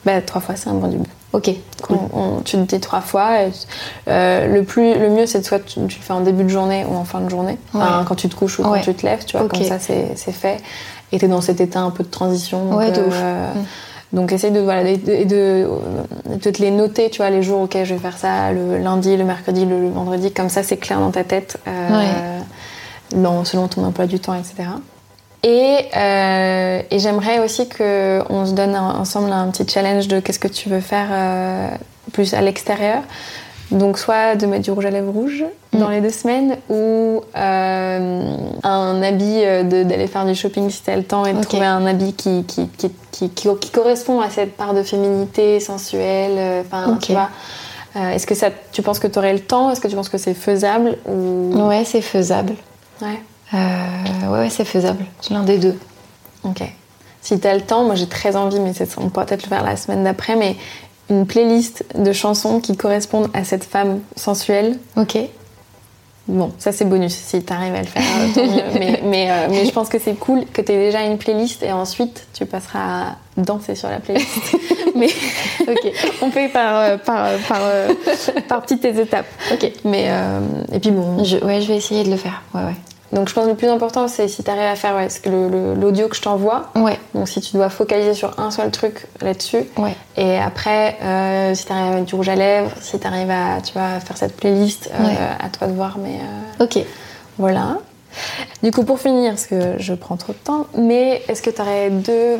Bah, 0.06 0.22
trois 0.22 0.40
fois, 0.40 0.56
c'est 0.56 0.70
un 0.70 0.74
bon 0.74 0.88
début. 0.88 1.10
Ok, 1.34 1.50
cool. 1.82 1.98
On- 2.14 2.18
on- 2.20 2.40
tu 2.40 2.56
te 2.56 2.62
dis 2.62 2.80
trois 2.80 3.02
fois. 3.02 3.42
et, 3.42 3.50
le, 4.48 4.62
plus, 4.62 4.94
le 4.98 5.10
mieux, 5.10 5.26
c'est 5.26 5.40
de 5.40 5.44
soit 5.44 5.58
tu, 5.58 5.74
tu 5.74 5.98
le 5.98 6.02
fais 6.02 6.12
en 6.14 6.20
début 6.22 6.44
de 6.44 6.48
journée 6.48 6.86
ou 6.90 6.94
en 6.96 7.04
fin 7.04 7.20
de 7.20 7.28
journée. 7.28 7.58
Enfin, 7.74 8.04
quand 8.08 8.14
tu 8.14 8.28
te 8.30 8.34
couches 8.34 8.58
ou 8.58 8.62
quand 8.62 8.70
Ouais. 8.72 8.80
tu 8.80 8.94
te 8.94 9.04
lèves, 9.04 9.24
tu 9.26 9.36
vois, 9.36 9.46
comme 9.48 9.62
ça, 9.62 9.78
c'est 9.78 10.32
fait. 10.32 10.56
Et 11.12 11.18
t'es 11.18 11.28
dans 11.28 11.40
cet 11.42 11.60
état 11.60 11.80
un 11.80 11.90
peu 11.90 12.04
de 12.04 12.08
transition. 12.08 12.72
Ouais, 12.74 12.90
de 12.90 13.02
ouf. 13.02 13.14
Mm. 13.20 13.64
Donc 14.12 14.32
essaye 14.32 14.50
de, 14.50 14.60
voilà, 14.60 14.82
de, 14.82 15.24
de, 15.24 16.50
te 16.50 16.60
les 16.60 16.70
noter, 16.72 17.10
tu 17.10 17.18
vois, 17.18 17.30
les 17.30 17.42
jours, 17.44 17.60
ok, 17.62 17.76
je 17.84 17.94
vais 17.94 18.00
faire 18.00 18.18
ça 18.18 18.50
le 18.52 18.78
lundi, 18.78 19.16
le 19.16 19.22
mercredi, 19.24 19.64
le, 19.64 19.80
le 19.80 19.88
vendredi, 19.90 20.32
comme 20.32 20.48
ça 20.48 20.62
c'est 20.64 20.78
clair 20.78 20.98
dans 20.98 21.12
ta 21.12 21.22
tête, 21.22 21.58
euh, 21.68 22.40
dans, 23.12 23.44
selon 23.44 23.68
ton 23.68 23.84
emploi 23.84 24.06
du 24.06 24.18
temps, 24.18 24.34
etc. 24.34 24.54
Et, 25.42 25.76
euh, 25.96 26.82
et 26.90 26.98
j'aimerais 26.98 27.38
aussi 27.38 27.68
qu'on 27.68 28.46
se 28.46 28.52
donne 28.52 28.74
un- 28.74 28.96
ensemble 28.98 29.30
un 29.32 29.48
petit 29.50 29.66
challenge 29.72 30.08
de 30.08 30.20
qu'est-ce 30.20 30.38
que 30.40 30.48
tu 30.48 30.68
veux 30.68 30.80
faire 30.80 31.06
euh, 31.12 31.68
plus 32.12 32.34
à 32.34 32.40
l'extérieur. 32.40 33.02
Donc 33.70 33.98
soit 33.98 34.34
de 34.36 34.46
mettre 34.46 34.64
du 34.64 34.70
rouge 34.72 34.84
à 34.86 34.90
lèvres 34.90 35.12
rouge 35.12 35.44
dans 35.72 35.88
Mm. 35.88 35.92
les 35.92 36.00
deux 36.00 36.10
semaines 36.10 36.56
ou 36.68 37.22
euh, 37.36 38.36
un 38.64 39.02
habit 39.02 39.42
euh, 39.44 39.62
d'aller 39.62 40.06
faire 40.08 40.24
du 40.26 40.34
shopping 40.34 40.68
si 40.70 40.82
t'as 40.82 40.96
le 40.96 41.04
temps 41.04 41.24
et 41.24 41.32
de 41.32 41.40
trouver 41.42 41.66
un 41.66 41.86
habit 41.86 42.12
qui, 42.14 42.44
qui, 42.44 42.68
qui, 42.68 42.90
qui, 43.12 43.30
qui- 43.30 43.56
qui 43.56 43.70
correspond 43.70 44.20
à 44.20 44.28
cette 44.30 44.56
part 44.56 44.74
de 44.74 44.82
féminité 44.82 45.60
sensuelle. 45.60 46.32
euh, 46.36 46.62
Enfin, 46.66 46.98
tu 47.00 47.12
vois. 47.12 47.28
Euh, 47.96 48.10
Est-ce 48.10 48.26
que 48.26 48.34
ça, 48.34 48.48
tu 48.72 48.82
penses 48.82 48.98
que 48.98 49.06
tu 49.06 49.18
aurais 49.18 49.32
le 49.32 49.40
temps? 49.40 49.70
Est-ce 49.70 49.80
que 49.80 49.88
tu 49.88 49.94
penses 49.96 50.08
que 50.08 50.18
c'est 50.18 50.34
faisable 50.34 50.96
ou... 51.08 51.52
Ouais, 51.68 51.84
c'est 51.84 52.00
faisable. 52.02 52.54
Ouais. 53.02 53.20
Euh, 53.54 54.32
ouais, 54.32 54.38
ouais, 54.40 54.50
c'est 54.50 54.64
faisable. 54.64 55.04
L'un 55.30 55.42
des 55.44 55.58
deux. 55.58 55.76
Ok. 56.44 56.62
Si 57.22 57.38
t'as 57.38 57.54
le 57.54 57.60
temps, 57.60 57.84
moi 57.84 57.94
j'ai 57.96 58.06
très 58.08 58.34
envie, 58.36 58.58
mais 58.60 58.72
on 58.96 59.08
pourra 59.10 59.26
peut-être 59.26 59.42
le 59.42 59.48
faire 59.48 59.62
la 59.64 59.76
semaine 59.76 60.04
d'après, 60.04 60.36
mais 60.36 60.56
une 61.10 61.26
playlist 61.26 61.84
de 61.96 62.12
chansons 62.12 62.60
qui 62.60 62.76
correspondent 62.76 63.28
à 63.34 63.44
cette 63.44 63.64
femme 63.64 64.00
sensuelle. 64.16 64.78
Ok. 64.96 65.18
Bon, 66.28 66.52
ça 66.58 66.70
c'est 66.70 66.84
bonus 66.84 67.12
si 67.14 67.42
t'arrives 67.42 67.74
à 67.74 67.80
le 67.80 67.86
faire, 67.86 68.02
euh, 68.02 68.34
tant 68.34 68.46
mieux. 68.46 68.62
Mais, 68.78 69.00
mais, 69.02 69.30
euh, 69.30 69.46
mais 69.50 69.64
je 69.64 69.72
pense 69.72 69.88
que 69.88 69.98
c'est 69.98 70.14
cool 70.14 70.44
que 70.52 70.60
t'aies 70.62 70.76
déjà 70.76 71.02
une 71.02 71.18
playlist 71.18 71.62
et 71.64 71.72
ensuite 71.72 72.28
tu 72.34 72.46
passeras 72.46 72.78
à 73.02 73.16
danser 73.36 73.74
sur 73.74 73.88
la 73.88 73.98
playlist. 73.98 74.28
mais 74.94 75.08
Ok. 75.66 75.92
on 76.22 76.30
fait 76.30 76.48
par, 76.48 76.76
euh, 76.78 76.96
par, 76.98 77.30
par, 77.48 77.60
par 78.48 78.62
petites 78.62 78.84
étapes. 78.84 79.26
Ok. 79.52 79.72
Mais, 79.84 80.04
euh, 80.08 80.40
et 80.72 80.78
puis 80.78 80.92
bon, 80.92 81.24
Je, 81.24 81.38
ouais, 81.38 81.60
je 81.62 81.66
vais 81.68 81.76
essayer 81.78 82.04
de 82.04 82.10
le 82.10 82.16
faire. 82.16 82.42
Ouais, 82.54 82.62
ouais. 82.62 82.76
Donc 83.12 83.28
je 83.28 83.34
pense 83.34 83.44
que 83.44 83.50
le 83.50 83.56
plus 83.56 83.68
important 83.68 84.06
c'est 84.08 84.28
si 84.28 84.42
t'arrives 84.44 84.62
à 84.62 84.76
faire 84.76 84.94
ouais, 84.96 85.08
l'audio 85.80 86.08
que 86.08 86.16
je 86.16 86.22
t'envoie. 86.22 86.70
Ouais, 86.76 86.98
Donc 87.14 87.28
si 87.28 87.40
tu 87.40 87.56
dois 87.56 87.68
focaliser 87.68 88.14
sur 88.14 88.38
un 88.38 88.50
seul 88.50 88.70
truc 88.70 89.06
là-dessus, 89.20 89.64
ouais. 89.78 89.94
Et 90.16 90.38
après, 90.38 90.96
euh, 91.02 91.54
si 91.54 91.64
t'arrives 91.66 91.92
à 91.92 91.94
mettre 91.96 92.06
du 92.06 92.14
rouge 92.14 92.28
à 92.28 92.36
lèvres, 92.36 92.70
si 92.80 92.98
t'arrives 92.98 93.30
à, 93.30 93.60
tu 93.62 93.72
vois, 93.72 93.82
à 93.96 94.00
faire 94.00 94.16
cette 94.16 94.36
playlist, 94.36 94.90
euh, 94.92 95.32
à 95.44 95.48
toi 95.48 95.66
de 95.66 95.72
voir, 95.72 95.98
mais 95.98 96.18
euh, 96.60 96.64
Ok. 96.64 96.78
voilà. 97.38 97.78
Du 98.62 98.70
coup, 98.72 98.82
pour 98.84 98.98
finir, 98.98 99.30
parce 99.32 99.46
que 99.46 99.74
je 99.78 99.94
prends 99.94 100.16
trop 100.16 100.32
de 100.32 100.38
temps, 100.38 100.66
mais 100.76 101.22
est-ce 101.28 101.42
que 101.42 101.50
t'aurais 101.50 101.90
deux 101.90 102.36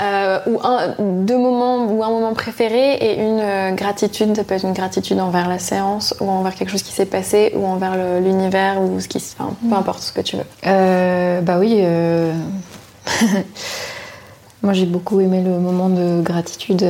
Euh, 0.00 0.38
ou 0.46 0.60
un, 0.62 0.94
deux 0.98 1.36
moments 1.38 1.86
ou 1.86 2.04
un 2.04 2.10
moment 2.10 2.32
préféré 2.32 2.94
et 2.94 3.20
une 3.20 3.40
euh, 3.40 3.72
gratitude. 3.72 4.36
Ça 4.36 4.44
peut 4.44 4.54
être 4.54 4.64
une 4.64 4.72
gratitude 4.72 5.18
envers 5.18 5.48
la 5.48 5.58
séance 5.58 6.14
ou 6.20 6.30
envers 6.30 6.54
quelque 6.54 6.70
chose 6.70 6.84
qui 6.84 6.92
s'est 6.92 7.04
passé 7.06 7.52
ou 7.56 7.66
envers 7.66 7.96
l'univers 8.20 8.80
ou 8.80 9.00
ce 9.00 9.08
qui 9.08 9.18
se. 9.18 9.34
Enfin, 9.38 9.54
peu 9.68 9.74
importe 9.74 10.00
ce 10.02 10.12
que 10.12 10.20
tu 10.20 10.36
veux. 10.36 10.44
Euh, 10.68 11.40
bah 11.40 11.58
oui. 11.58 11.78
euh, 11.80 12.32
Moi, 14.62 14.72
j'ai 14.72 14.86
beaucoup 14.86 15.20
aimé 15.20 15.42
le 15.42 15.58
moment 15.58 15.88
de 15.88 16.20
gratitude 16.22 16.84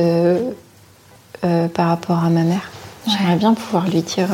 par 1.73 1.87
rapport 1.87 2.23
à 2.23 2.29
ma 2.29 2.41
mère. 2.41 2.69
J'aimerais 3.07 3.35
bien 3.37 3.53
pouvoir 3.53 3.87
lui 3.87 4.01
dire. 4.01 4.27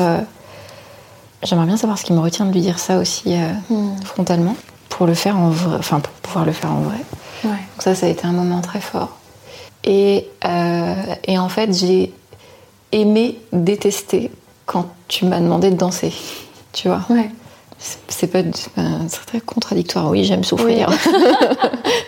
J'aimerais 1.42 1.66
bien 1.66 1.76
savoir 1.76 1.98
ce 1.98 2.04
qui 2.04 2.12
me 2.12 2.18
retient 2.20 2.46
de 2.46 2.52
lui 2.52 2.60
dire 2.60 2.78
ça 2.78 2.98
aussi 2.98 3.36
Hmm. 3.68 3.90
frontalement, 4.04 4.56
pour 4.88 5.06
le 5.06 5.14
faire 5.14 5.36
en 5.38 5.50
vrai, 5.50 5.76
enfin 5.78 6.00
pour 6.00 6.12
pouvoir 6.14 6.44
le 6.44 6.52
faire 6.52 6.72
en 6.72 6.80
vrai. 6.80 6.96
Ouais. 7.44 7.50
Donc 7.76 7.82
ça, 7.82 7.94
ça 7.94 8.06
a 8.06 8.08
été 8.08 8.26
un 8.26 8.32
moment 8.32 8.62
très 8.62 8.80
fort. 8.80 9.18
Et, 9.84 10.26
euh, 10.46 10.94
et 11.24 11.38
en 11.38 11.50
fait, 11.50 11.72
j'ai 11.76 12.12
aimé 12.90 13.38
détester 13.52 14.30
quand 14.64 14.86
tu 15.08 15.26
m'as 15.26 15.40
demandé 15.40 15.70
de 15.70 15.76
danser. 15.76 16.12
Tu 16.72 16.88
vois 16.88 17.02
Ouais. 17.10 17.28
C'est- 17.78 18.26
pas 18.28 18.38
c'est 19.08 19.26
très 19.26 19.40
contradictoire. 19.40 20.08
Oui, 20.10 20.24
j'aime 20.24 20.42
souffrir. 20.44 20.88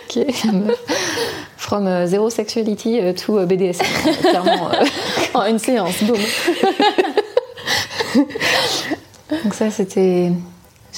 Ok, 0.09 0.25
j'aime. 0.43 0.71
From 1.57 1.85
euh, 1.85 2.07
zero 2.07 2.31
sexuality 2.31 2.99
euh, 2.99 3.13
to 3.13 3.45
BDSM. 3.45 3.85
Clairement. 4.21 4.71
euh. 4.71 4.85
En 5.35 5.45
une 5.45 5.59
séance, 5.59 6.01
boum. 6.03 6.17
Donc 9.43 9.53
ça, 9.53 9.69
c'était. 9.69 10.31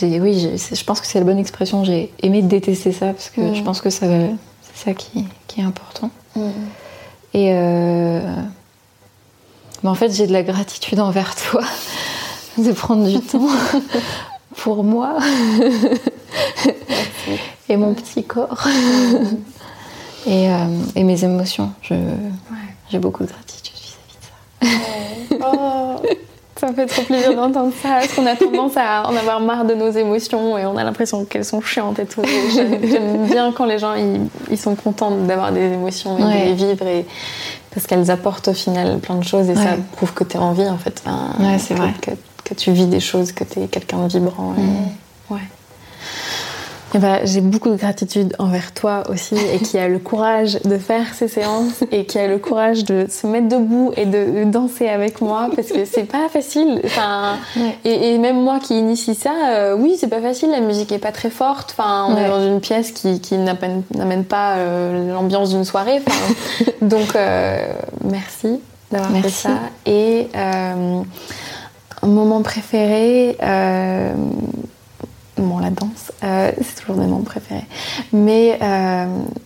Oui, 0.02 0.49
je 0.73 0.84
pense 0.85 1.02
que 1.02 1.07
c'est 1.07 1.19
la 1.19 1.26
bonne 1.26 1.38
expression. 1.39 1.84
J'ai 1.84 2.14
aimé 2.23 2.41
détester 2.41 2.93
ça 2.93 3.07
parce 3.07 3.30
que 3.30 3.53
je 3.53 3.61
pense 3.61 3.81
que 3.81 3.89
ça, 3.89 4.06
ça 4.84 4.94
qui, 4.94 5.26
qui 5.48 5.62
est 5.62 5.64
important. 5.64 6.10
Et 7.34 7.52
euh, 7.53 8.22
mais 9.84 9.90
en 9.90 9.95
fait, 9.95 10.12
j'ai 10.14 10.28
de 10.28 10.34
la 10.34 10.44
gratitude 10.44 10.99
envers 10.99 11.36
toi 11.36 11.64
de 12.58 12.72
prendre 12.72 13.08
du 13.08 13.20
temps 13.20 13.48
pour 14.58 14.84
moi 14.84 15.18
et 17.70 17.78
mon 17.78 17.94
petit 17.94 18.24
corps. 18.24 18.68
Et, 20.28 20.52
euh, 20.52 20.68
et 20.95 21.03
mes 21.03 21.24
émotions. 21.24 21.74
J'ai 21.82 22.99
beaucoup 22.99 23.24
de 23.24 23.30
gratitude 23.30 23.76
vis-à-vis 23.76 24.78
de 25.32 25.40
ça. 25.40 25.48
Oh, 25.52 25.99
ça 26.62 26.68
me 26.68 26.74
fait 26.74 26.86
trop 26.86 27.02
plaisir 27.02 27.36
d'entendre 27.36 27.74
ça, 27.82 27.90
parce 28.00 28.14
qu'on 28.14 28.26
a 28.26 28.36
tendance 28.36 28.78
à 28.78 29.04
en 29.10 29.16
avoir 29.16 29.40
marre 29.42 29.66
de 29.66 29.74
nos 29.74 29.90
émotions 29.92 30.58
et 30.58 30.66
on 30.66 30.78
a 30.78 30.84
l'impression 30.84 31.26
qu'elles 31.26 31.44
sont 31.44 31.60
chiantes 31.62 32.00
et 32.00 32.06
tout? 32.06 32.22
J'aime 32.54 33.26
bien 33.28 33.52
quand 33.52 33.66
les 33.66 33.80
gens 33.80 33.96
ils, 33.96 34.22
ils 34.50 34.58
sont 34.58 34.76
contents 34.76 35.12
d'avoir 35.12 35.52
des 35.52 35.74
émotions 35.74 36.18
et 36.20 36.24
Ouais. 36.24 36.40
de 36.42 36.46
les 36.46 36.54
vivre 36.54 36.86
et 36.88 37.06
parce 37.74 37.88
qu'elles 37.88 38.10
apportent 38.12 38.48
au 38.50 38.54
final 38.54 39.00
plein 39.00 39.16
de 39.16 39.24
choses 39.24 39.50
et 39.50 39.56
ça 39.56 39.76
prouve 39.96 40.14
que 40.14 40.24
tu 40.24 40.38
es 40.38 40.40
en 40.40 40.52
vie 40.54 40.68
en 40.70 40.78
fait. 40.78 41.02
Enfin, 41.06 41.34
Ouais, 41.40 41.58
c'est 41.58 41.74
vrai. 41.74 41.94
Que, 42.02 42.12
que 42.46 42.54
tu 42.54 42.72
vis 42.72 42.86
des 42.86 43.00
choses, 43.00 43.32
que 43.32 43.44
tu 43.44 43.60
es 43.62 43.68
quelqu'un 43.68 44.00
de 44.08 44.08
vibrant. 44.12 44.54
et- 44.58 44.62
Mm. 44.62 45.34
Ouais. 45.36 45.40
Et 46.93 46.99
bah, 46.99 47.23
j'ai 47.23 47.39
beaucoup 47.39 47.69
de 47.69 47.76
gratitude 47.77 48.35
envers 48.38 48.73
toi 48.73 49.03
aussi 49.09 49.35
et 49.35 49.59
qui 49.59 49.77
a 49.77 49.88
le 49.88 49.97
courage 49.97 50.59
de 50.65 50.77
faire 50.77 51.13
ces 51.13 51.30
séances 51.30 51.84
et 51.91 52.05
qui 52.05 52.19
a 52.19 52.27
le 52.27 52.38
courage 52.38 52.84
de 52.84 53.05
se 53.09 53.27
mettre 53.27 53.47
debout 53.47 53.93
et 53.95 54.05
de 54.05 54.43
danser 54.43 54.89
avec 54.89 55.22
moi 55.22 55.49
parce 55.55 55.69
que 55.69 55.85
c'est 55.85 56.03
pas 56.03 56.27
facile. 56.30 56.81
Enfin, 56.84 57.38
Ouais. 57.55 57.77
et, 57.85 58.13
et 58.13 58.18
même 58.18 58.41
moi 58.41 58.59
qui 58.59 58.77
initie 58.77 59.15
ça, 59.15 59.31
euh, 59.49 59.76
oui, 59.77 59.95
c'est 59.99 60.09
pas 60.09 60.22
facile. 60.22 60.51
La 60.51 60.59
musique 60.59 60.91
est 60.91 60.99
pas 60.99 61.11
très 61.13 61.30
forte. 61.30 61.73
Enfin, 61.77 62.07
on 62.09 62.18
est 62.18 62.27
dans 62.27 62.45
une 62.45 62.59
pièce 62.59 62.91
qui, 62.91 63.22
qui 63.22 63.38
n'amène 63.38 64.23
pas 64.26 64.55
euh, 64.57 65.13
l'ambiance 65.13 65.49
d'une 65.51 65.65
soirée. 65.65 66.01
Enfin, 66.05 66.34
donc, 66.81 67.15
euh, 67.15 67.57
merci 68.03 68.59
d'avoir 68.91 69.11
fait 69.22 69.30
ça. 69.30 69.51
Et 69.85 70.27
un 70.34 71.05
moment 72.03 72.41
préféré. 72.41 73.38
Bon, 75.41 75.57
la 75.57 75.72
danse, 75.72 76.11
euh, 76.23 76.51
c'est 76.61 76.81
toujours 76.81 76.95
des 76.95 77.07
moments 77.07 77.23
préférés. 77.23 77.65
Mais 78.13 78.59
euh, 78.61 79.05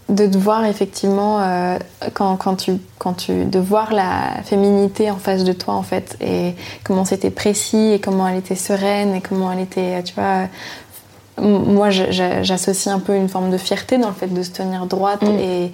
de 0.09 0.27
te 0.27 0.37
voir 0.37 0.65
effectivement, 0.65 1.39
euh, 1.39 1.77
quand, 2.13 2.35
quand, 2.35 2.55
tu, 2.55 2.73
quand 2.99 3.13
tu. 3.13 3.45
de 3.45 3.59
voir 3.59 3.93
la 3.93 4.43
féminité 4.43 5.09
en 5.09 5.15
face 5.17 5.43
de 5.45 5.53
toi, 5.53 5.73
en 5.75 5.83
fait, 5.83 6.17
et 6.19 6.53
comment 6.83 7.05
c'était 7.05 7.29
précis, 7.29 7.93
et 7.93 7.99
comment 7.99 8.27
elle 8.27 8.37
était 8.37 8.55
sereine, 8.55 9.15
et 9.15 9.21
comment 9.21 9.51
elle 9.53 9.61
était, 9.61 10.03
tu 10.03 10.13
vois. 10.15 10.47
Moi, 11.41 11.89
j'associe 11.89 12.93
un 12.93 12.99
peu 12.99 13.13
une 13.15 13.27
forme 13.27 13.49
de 13.51 13.57
fierté 13.57 13.97
dans 13.97 14.07
le 14.07 14.13
fait 14.13 14.33
de 14.33 14.41
se 14.41 14.51
tenir 14.51 14.85
droite 14.85 15.21
Mm. 15.21 15.37
et 15.39 15.71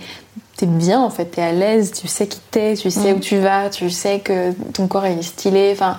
t'es 0.57 0.65
bien 0.65 0.99
en 1.02 1.10
fait, 1.11 1.26
t'es 1.26 1.41
à 1.41 1.52
l'aise, 1.52 1.91
tu 1.91 2.07
sais 2.07 2.27
qui 2.27 2.39
t'es, 2.52 2.73
tu 2.76 2.89
sais 2.89 3.14
Mm. 3.14 3.18
où 3.18 3.19
tu 3.19 3.38
vas, 3.38 3.69
tu 3.69 3.89
sais 3.91 4.19
que 4.19 4.52
ton 4.73 4.88
corps 4.88 5.06
est 5.06 5.22
stylé, 5.22 5.72
enfin 5.73 5.98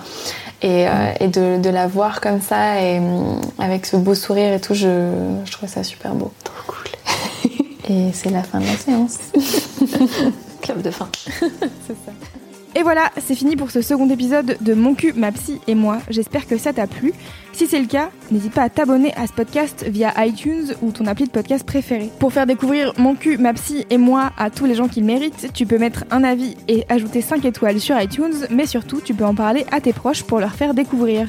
et, 0.63 0.87
euh, 0.87 1.13
et 1.19 1.27
de, 1.27 1.61
de 1.61 1.69
la 1.69 1.87
voir 1.87 2.21
comme 2.21 2.41
ça 2.41 2.81
et 2.81 2.97
hum, 2.97 3.39
avec 3.59 3.85
ce 3.85 3.97
beau 3.97 4.15
sourire 4.15 4.53
et 4.53 4.61
tout, 4.61 4.73
je, 4.73 5.11
je 5.45 5.51
trouve 5.51 5.69
ça 5.69 5.83
super 5.83 6.15
beau. 6.15 6.31
Trop 6.43 6.63
cool. 6.67 7.51
Et 7.89 8.11
c'est 8.13 8.29
la 8.29 8.43
fin 8.43 8.59
de 8.59 8.65
la 8.65 8.77
séance. 8.77 9.17
Clap 10.61 10.81
de 10.81 10.89
fin. 10.89 11.09
Et 12.75 12.81
voilà, 12.81 13.11
c'est 13.23 13.35
fini 13.35 13.55
pour 13.55 13.69
ce 13.69 13.83
second 13.83 14.09
épisode 14.09 14.57
de 14.59 14.73
Mon 14.73 14.95
cul, 14.95 15.13
ma 15.13 15.31
psy 15.31 15.59
et 15.67 15.75
moi. 15.75 15.99
J'espère 16.09 16.47
que 16.47 16.57
ça 16.57 16.73
t'a 16.73 16.87
plu. 16.87 17.13
Si 17.51 17.67
c'est 17.67 17.79
le 17.79 17.85
cas, 17.85 18.09
n'hésite 18.31 18.51
pas 18.51 18.63
à 18.63 18.69
t'abonner 18.69 19.13
à 19.13 19.27
ce 19.27 19.33
podcast 19.33 19.85
via 19.87 20.11
iTunes 20.25 20.73
ou 20.81 20.91
ton 20.91 21.05
appli 21.05 21.25
de 21.25 21.29
podcast 21.29 21.63
préféré. 21.67 22.09
Pour 22.17 22.33
faire 22.33 22.47
découvrir 22.47 22.93
Mon 22.97 23.13
cul, 23.13 23.37
ma 23.37 23.53
psy 23.53 23.85
et 23.91 23.99
moi 23.99 24.31
à 24.39 24.49
tous 24.49 24.65
les 24.65 24.73
gens 24.73 24.87
qui 24.87 25.01
le 25.01 25.05
méritent, 25.05 25.51
tu 25.53 25.67
peux 25.67 25.77
mettre 25.77 26.05
un 26.09 26.23
avis 26.23 26.57
et 26.67 26.83
ajouter 26.89 27.21
5 27.21 27.45
étoiles 27.45 27.79
sur 27.79 27.99
iTunes, 28.01 28.47
mais 28.49 28.65
surtout 28.65 29.01
tu 29.01 29.13
peux 29.13 29.25
en 29.25 29.35
parler 29.35 29.67
à 29.71 29.79
tes 29.79 29.93
proches 29.93 30.23
pour 30.23 30.39
leur 30.39 30.55
faire 30.55 30.73
découvrir. 30.73 31.27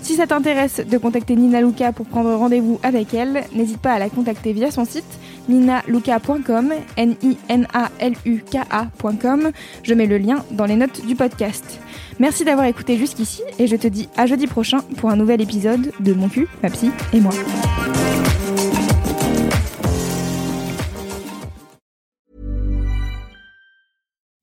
Si 0.00 0.14
ça 0.14 0.26
t'intéresse 0.26 0.80
de 0.80 0.96
contacter 0.96 1.36
Nina 1.36 1.60
Luca 1.60 1.92
pour 1.92 2.06
prendre 2.06 2.32
rendez-vous 2.34 2.80
avec 2.82 3.12
elle, 3.12 3.44
n'hésite 3.52 3.78
pas 3.78 3.92
à 3.92 3.98
la 3.98 4.08
contacter 4.08 4.54
via 4.54 4.70
son 4.70 4.86
site 4.86 5.04
ninaluca.com, 5.48 6.72
N-I-N-A-L-U-K-A.com. 6.96 9.50
Je 9.82 9.94
mets 9.94 10.06
le 10.06 10.18
lien 10.18 10.44
dans 10.50 10.66
les 10.66 10.76
notes 10.76 11.04
du 11.06 11.16
podcast. 11.16 11.80
Merci 12.18 12.44
d'avoir 12.44 12.66
écouté 12.66 12.96
jusqu'ici 12.96 13.42
et 13.58 13.66
je 13.66 13.76
te 13.76 13.86
dis 13.86 14.08
à 14.16 14.26
jeudi 14.26 14.46
prochain 14.46 14.80
pour 14.96 15.10
un 15.10 15.16
nouvel 15.16 15.40
épisode 15.40 15.92
de 16.00 16.12
Mon 16.12 16.28
cul, 16.28 16.48
ma 16.62 16.70
psy 16.70 16.90
et 17.12 17.20
moi. 17.20 17.32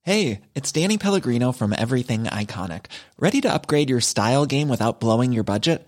Hey, 0.03 0.41
it's 0.53 0.71
Danny 0.71 0.99
Pellegrino 0.99 1.51
from 1.51 1.73
Everything 1.73 2.25
Iconic. 2.25 2.85
Ready 3.17 3.41
to 3.41 3.51
upgrade 3.51 3.89
your 3.89 4.01
style 4.01 4.45
game 4.45 4.69
without 4.69 4.99
blowing 4.99 5.33
your 5.33 5.43
budget? 5.43 5.87